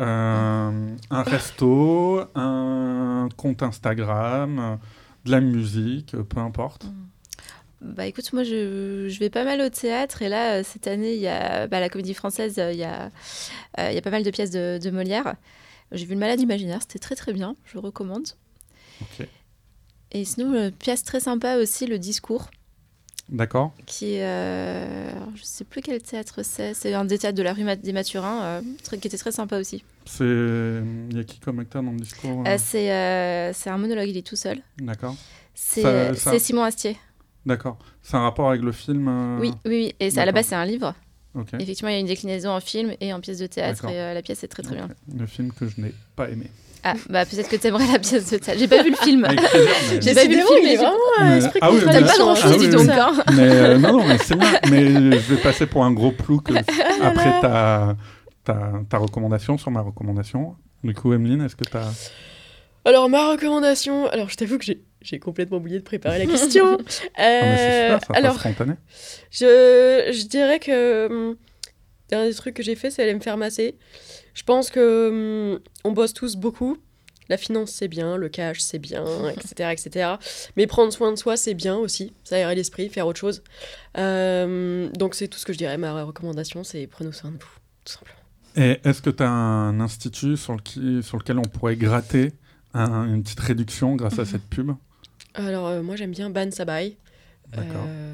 euh, 0.00 0.96
Un 1.10 1.22
resto, 1.22 2.22
un 2.34 3.28
compte 3.36 3.62
Instagram, 3.62 4.78
de 5.24 5.30
la 5.30 5.40
musique, 5.40 6.16
peu 6.16 6.40
importe? 6.40 6.84
Mm. 6.84 7.04
Bah 7.84 8.06
écoute, 8.06 8.32
moi 8.32 8.44
je, 8.44 9.08
je, 9.10 9.18
vais 9.18 9.28
pas 9.28 9.44
mal 9.44 9.60
au 9.60 9.68
théâtre 9.68 10.22
et 10.22 10.30
là, 10.30 10.64
cette 10.64 10.86
année, 10.86 11.14
il 11.14 11.20
y 11.20 11.28
a 11.28 11.66
bah, 11.66 11.80
la 11.80 11.90
comédie 11.90 12.14
française, 12.14 12.54
il 12.72 12.78
y 12.78 12.84
a, 12.84 13.10
euh, 13.78 13.90
il 13.90 13.94
y 13.94 13.98
a 13.98 14.00
pas 14.00 14.10
mal 14.10 14.22
de 14.22 14.30
pièces 14.30 14.50
de, 14.50 14.78
de 14.82 14.90
Molière. 14.90 15.34
J'ai 15.94 16.06
vu 16.06 16.14
Le 16.14 16.20
Malade 16.20 16.40
Imaginaire, 16.40 16.80
c'était 16.82 16.98
très 16.98 17.14
très 17.14 17.32
bien, 17.32 17.56
je 17.64 17.78
recommande. 17.78 18.26
Et 20.12 20.24
sinon, 20.24 20.54
une 20.54 20.70
pièce 20.70 21.02
très 21.04 21.20
sympa 21.20 21.56
aussi, 21.56 21.86
Le 21.86 21.98
Discours. 21.98 22.50
D'accord. 23.28 23.72
Qui 23.86 24.20
euh, 24.20 25.10
je 25.34 25.42
sais 25.42 25.64
plus 25.64 25.80
quel 25.80 26.02
théâtre 26.02 26.42
c'est, 26.42 26.74
c'est 26.74 26.92
un 26.92 27.06
des 27.06 27.18
théâtres 27.18 27.38
de 27.38 27.42
la 27.42 27.54
rue 27.54 27.64
des 27.76 27.92
Mathurins, 27.92 28.42
euh, 28.42 28.60
qui 29.00 29.08
était 29.08 29.16
très 29.16 29.32
sympa 29.32 29.58
aussi. 29.58 29.82
C'est, 30.04 30.24
il 30.24 31.16
y 31.16 31.20
a 31.20 31.24
qui 31.24 31.38
comme 31.38 31.58
acteur 31.60 31.82
dans 31.82 31.92
le 31.92 31.98
discours 31.98 32.42
euh 32.46 32.56
c'est, 32.58 33.52
c'est 33.54 33.70
un 33.70 33.78
monologue, 33.78 34.08
il 34.08 34.16
est 34.18 34.26
tout 34.26 34.36
seul. 34.36 34.60
D'accord. 34.78 35.16
C'est, 35.54 36.14
c'est 36.14 36.38
Simon 36.38 36.64
Astier. 36.64 36.98
D'accord. 37.46 37.78
C'est 38.02 38.16
un 38.16 38.20
rapport 38.20 38.50
avec 38.50 38.62
le 38.62 38.72
film 38.72 39.38
Oui, 39.40 39.52
oui, 39.64 39.70
oui. 39.70 39.94
Et 40.00 40.18
à 40.18 40.26
la 40.26 40.32
base, 40.32 40.46
c'est 40.46 40.54
un 40.54 40.66
livre. 40.66 40.94
Effectivement, 41.58 41.88
il 41.88 41.94
y 41.94 41.96
a 41.96 42.00
une 42.00 42.06
déclinaison 42.06 42.50
en 42.50 42.60
film 42.60 42.92
et 43.00 43.12
en 43.12 43.20
pièce 43.20 43.38
de 43.38 43.46
théâtre 43.46 43.86
et 43.86 44.00
euh, 44.00 44.14
la 44.14 44.22
pièce 44.22 44.44
est 44.44 44.48
très 44.48 44.62
très 44.62 44.76
bien. 44.76 44.88
Le 45.16 45.26
film 45.26 45.52
que 45.52 45.66
je 45.68 45.80
n'ai 45.80 45.92
pas 46.14 46.30
aimé. 46.30 46.46
Ah, 46.86 46.94
bah 47.08 47.24
peut-être 47.24 47.48
que 47.48 47.56
tu 47.56 47.66
aimerais 47.66 47.90
la 47.90 47.98
pièce 47.98 48.30
de 48.30 48.36
théâtre. 48.36 48.60
J'ai 48.60 48.68
pas 48.68 48.82
vu 48.82 48.90
le 48.90 48.96
film. 48.96 49.26
J'ai 50.00 50.14
pas 50.14 50.26
vu 50.26 50.36
le 50.36 50.46
film, 50.46 50.60
mais 50.62 50.76
vraiment 50.76 50.96
mais... 51.20 51.38
esprit 51.38 51.58
ah, 51.62 51.72
oui, 51.72 51.80
pas 51.80 52.02
grand 52.02 52.34
chose, 52.34 52.58
dis 52.58 52.68
donc. 52.68 52.88
Hein. 52.88 53.12
Mais 53.34 53.48
euh, 53.48 53.78
non, 53.78 53.92
non, 53.98 54.06
mais 54.06 54.18
c'est 54.18 54.36
bien. 54.36 54.52
Mais 54.70 54.86
je 54.92 55.34
vais 55.34 55.40
passer 55.40 55.66
pour 55.66 55.84
un 55.84 55.92
gros 55.92 56.12
plouc 56.12 56.50
ah 56.54 57.06
après 57.06 57.40
ta, 57.40 57.96
ta, 58.44 58.72
ta 58.88 58.98
recommandation 58.98 59.56
sur 59.56 59.70
ma 59.70 59.80
recommandation. 59.80 60.56
Du 60.84 60.94
coup, 60.94 61.14
Emeline, 61.14 61.40
est-ce 61.40 61.56
que 61.56 61.64
tu 61.64 61.76
as. 61.76 61.90
Alors, 62.84 63.08
ma 63.08 63.30
recommandation. 63.30 64.06
Alors, 64.08 64.28
je 64.28 64.36
t'avoue 64.36 64.58
que 64.58 64.64
j'ai 64.64 64.82
j'ai 65.04 65.18
complètement 65.18 65.58
oublié 65.58 65.78
de 65.78 65.84
préparer 65.84 66.18
la 66.18 66.26
question. 66.26 66.72
euh, 67.20 67.98
ah, 67.98 67.98
alors, 68.14 68.38
je, 68.42 70.10
je, 70.12 70.26
dirais 70.26 70.58
que 70.58 71.06
hum, 71.06 71.36
un 72.10 72.26
des 72.26 72.34
trucs 72.34 72.54
que 72.54 72.62
j'ai 72.62 72.74
fait, 72.74 72.90
c'est 72.90 73.02
aller 73.02 73.14
me 73.14 73.20
faire 73.20 73.36
masser. 73.36 73.76
Je 74.34 74.42
pense 74.42 74.70
que 74.70 75.54
hum, 75.54 75.60
on 75.84 75.92
bosse 75.92 76.14
tous 76.14 76.36
beaucoup. 76.36 76.78
La 77.28 77.38
finance, 77.38 77.70
c'est 77.70 77.88
bien, 77.88 78.16
le 78.16 78.28
cash, 78.28 78.60
c'est 78.60 78.78
bien, 78.78 79.04
etc., 79.30 79.70
etc. 79.72 80.14
Mais 80.56 80.66
prendre 80.66 80.92
soin 80.92 81.10
de 81.10 81.16
soi, 81.16 81.36
c'est 81.36 81.54
bien 81.54 81.76
aussi. 81.76 82.12
Ça 82.24 82.36
aérer 82.36 82.54
l'esprit, 82.54 82.88
faire 82.88 83.06
autre 83.06 83.20
chose. 83.20 83.42
Euh, 83.96 84.90
donc, 84.90 85.14
c'est 85.14 85.28
tout 85.28 85.38
ce 85.38 85.46
que 85.46 85.52
je 85.52 85.58
dirais. 85.58 85.78
Ma 85.78 86.02
recommandation, 86.02 86.64
c'est 86.64 86.86
prenez 86.86 87.12
soin 87.12 87.30
de 87.30 87.36
vous, 87.36 87.58
tout 87.84 87.92
simplement. 87.92 88.18
Et 88.56 88.80
est-ce 88.84 89.02
que 89.02 89.10
tu 89.10 89.22
as 89.22 89.30
un 89.30 89.80
institut 89.80 90.36
sur, 90.36 90.54
le 90.54 91.02
sur 91.02 91.16
lequel 91.16 91.38
on 91.38 91.42
pourrait 91.42 91.76
gratter 91.76 92.32
une 92.74 93.22
petite 93.22 93.40
réduction 93.40 93.96
grâce 93.96 94.18
à 94.18 94.24
cette 94.24 94.44
pub? 94.44 94.72
Alors, 95.34 95.66
euh, 95.66 95.82
moi, 95.82 95.96
j'aime 95.96 96.12
bien 96.12 96.30
Ban 96.30 96.50
Sabay. 96.50 96.96
Euh, 97.56 98.12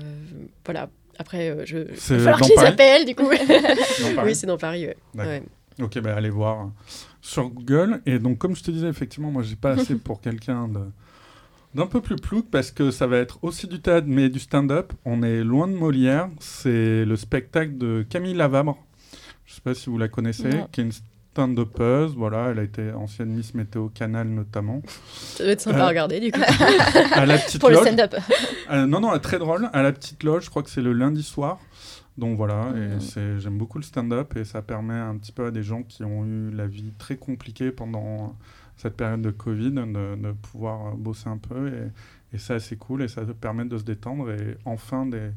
voilà. 0.65 0.89
Après, 1.19 1.51
euh, 1.51 1.65
je... 1.67 1.79
Il 1.79 2.21
va 2.21 2.33
falloir 2.33 2.41
que 2.41 2.47
je 2.47 2.61
les 2.61 2.67
appelle, 2.67 3.05
du 3.05 3.15
coup. 3.15 3.29
oui, 4.25 4.35
c'est 4.35 4.47
dans 4.47 4.59
Paris, 4.59 4.87
ouais. 5.15 5.43
Ok, 5.81 5.99
bah, 6.01 6.15
allez 6.17 6.31
voir 6.31 6.71
sur 7.21 7.49
Google. 7.51 8.01
Et 8.07 8.19
donc, 8.19 8.39
comme 8.39 8.57
je 8.57 8.63
te 8.63 8.71
disais, 8.71 8.89
effectivement, 8.89 9.31
moi, 9.31 9.43
j'ai 9.43 9.57
pas 9.57 9.73
assez 9.73 9.95
pour 9.99 10.21
quelqu'un 10.21 10.69
de 10.69 10.81
d'un 11.73 11.87
peu 11.87 12.01
plus 12.01 12.17
plouc 12.17 12.51
parce 12.51 12.73
que 12.73 12.91
ça 12.91 13.07
va 13.07 13.19
être 13.19 13.39
aussi 13.43 13.69
du 13.69 13.81
théâtre 13.81 14.09
mais 14.09 14.29
du 14.29 14.41
stand-up. 14.41 14.93
On 15.05 15.23
est 15.23 15.45
loin 15.45 15.69
de 15.69 15.73
Molière. 15.73 16.29
C'est 16.41 17.05
le 17.05 17.15
spectacle 17.15 17.79
de 17.79 18.05
Camille 18.11 18.35
Lavabre. 18.35 18.77
Je 19.47 19.55
sais 19.55 19.61
pas 19.61 19.75
si 19.75 19.89
vous 19.89 19.97
la 19.97 20.09
connaissez, 20.09 20.51
qui 20.73 20.81
est 20.81 20.85
une 20.85 20.93
stand-upeuse, 21.33 22.15
voilà, 22.17 22.49
elle 22.51 22.59
a 22.59 22.63
été 22.63 22.93
ancienne 22.93 23.31
Miss 23.31 23.55
Météo 23.55 23.89
Canal 23.89 24.29
notamment. 24.29 24.83
Ça 24.87 25.45
doit 25.45 25.53
être 25.53 25.61
sympa 25.61 25.79
à 25.79 25.85
euh, 25.85 25.89
regarder 25.89 26.21
du 26.21 26.33
coup. 26.33 26.41
à 27.13 27.27
la 27.27 27.39
petite 27.39 27.61
Pour 27.61 27.71
le 27.71 27.77
stand-up. 27.77 28.17
Euh, 28.71 28.87
non, 28.87 29.01
non, 29.01 29.17
très 29.19 29.39
drôle. 29.39 29.71
À 29.73 29.83
la 29.83 29.93
petite 29.93 30.23
loge, 30.25 30.45
je 30.45 30.51
crois 30.51 30.63
que 30.63 30.71
c'est 30.71 30.83
le 30.83 30.93
lundi 30.93 31.23
soir. 31.23 31.59
Donc 32.19 32.37
voilà, 32.37 32.73
et 32.75 32.97
mmh. 32.97 33.39
j'aime 33.39 33.57
beaucoup 33.57 33.79
le 33.79 33.85
stand-up 33.85 34.37
et 34.37 34.45
ça 34.45 34.61
permet 34.61 34.95
un 34.95 35.17
petit 35.17 35.33
peu 35.33 35.47
à 35.47 35.51
des 35.51 35.63
gens 35.63 35.83
qui 35.83 36.05
ont 36.05 36.25
eu 36.27 36.51
la 36.51 36.67
vie 36.67 36.93
très 36.99 37.17
compliquée 37.17 37.71
pendant 37.71 38.37
cette 38.77 38.97
période 38.97 39.23
de 39.23 39.31
Covid 39.31 39.71
de, 39.71 40.33
pouvoir 40.33 40.97
bosser 40.97 41.29
un 41.29 41.39
peu 41.39 41.69
et, 41.69 42.37
et 42.37 42.39
c'est 42.39 42.77
cool 42.77 43.03
et 43.03 43.09
ça 43.09 43.23
permet 43.41 43.65
de 43.65 43.79
se 43.79 43.85
détendre 43.85 44.31
et 44.31 44.59
enfin 44.65 45.07
des, 45.07 45.31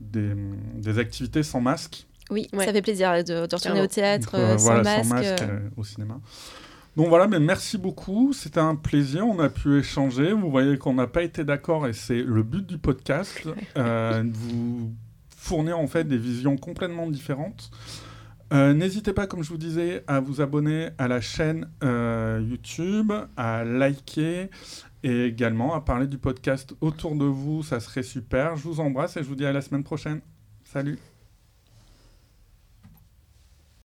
des, 0.00 0.32
des 0.74 0.98
activités 0.98 1.42
sans 1.42 1.60
masque 1.60 2.06
oui, 2.30 2.48
ça 2.56 2.72
fait 2.72 2.82
plaisir 2.82 3.24
de, 3.24 3.42
retourner 3.42 3.80
au 3.80 3.86
théâtre 3.86 4.34
euh, 4.34 4.58
sans, 4.58 4.82
masque. 4.82 5.04
sans, 5.04 5.14
masque. 5.14 5.42
Euh. 5.42 5.68
au 5.76 5.84
cinéma. 5.84 6.20
Donc 6.96 7.08
voilà, 7.08 7.26
mais 7.26 7.40
merci 7.40 7.78
beaucoup. 7.78 8.32
C'était 8.32 8.60
un 8.60 8.76
plaisir. 8.76 9.26
On 9.26 9.38
a 9.38 9.48
pu 9.48 9.78
échanger. 9.78 10.32
Vous 10.32 10.50
voyez 10.50 10.76
qu'on 10.76 10.94
n'a 10.94 11.06
pas 11.06 11.22
été 11.22 11.44
d'accord 11.44 11.86
et 11.86 11.92
c'est 11.92 12.22
le 12.22 12.42
but 12.42 12.66
du 12.66 12.78
podcast. 12.78 13.48
euh, 13.78 14.24
vous 14.32 14.92
fournir 15.36 15.78
en 15.78 15.86
fait 15.86 16.04
des 16.04 16.18
visions 16.18 16.56
complètement 16.56 17.08
différentes. 17.08 17.70
Euh, 18.52 18.74
n'hésitez 18.74 19.14
pas, 19.14 19.26
comme 19.26 19.42
je 19.42 19.48
vous 19.48 19.58
disais, 19.58 20.04
à 20.06 20.20
vous 20.20 20.42
abonner 20.42 20.90
à 20.98 21.08
la 21.08 21.22
chaîne 21.22 21.70
YouTube, 21.82 23.12
à 23.36 23.64
liker 23.64 24.50
et 25.02 25.24
également 25.24 25.74
à 25.74 25.80
parler 25.80 26.06
du 26.06 26.18
podcast 26.18 26.74
autour 26.82 27.16
de 27.16 27.24
vous. 27.24 27.62
Ça 27.62 27.80
serait 27.80 28.02
super. 28.02 28.56
Je 28.56 28.64
vous 28.64 28.80
embrasse 28.80 29.16
et 29.16 29.22
je 29.22 29.28
vous 29.28 29.34
dis 29.36 29.46
à 29.46 29.52
la 29.52 29.62
semaine 29.62 29.82
prochaine. 29.82 30.20
Salut 30.64 31.11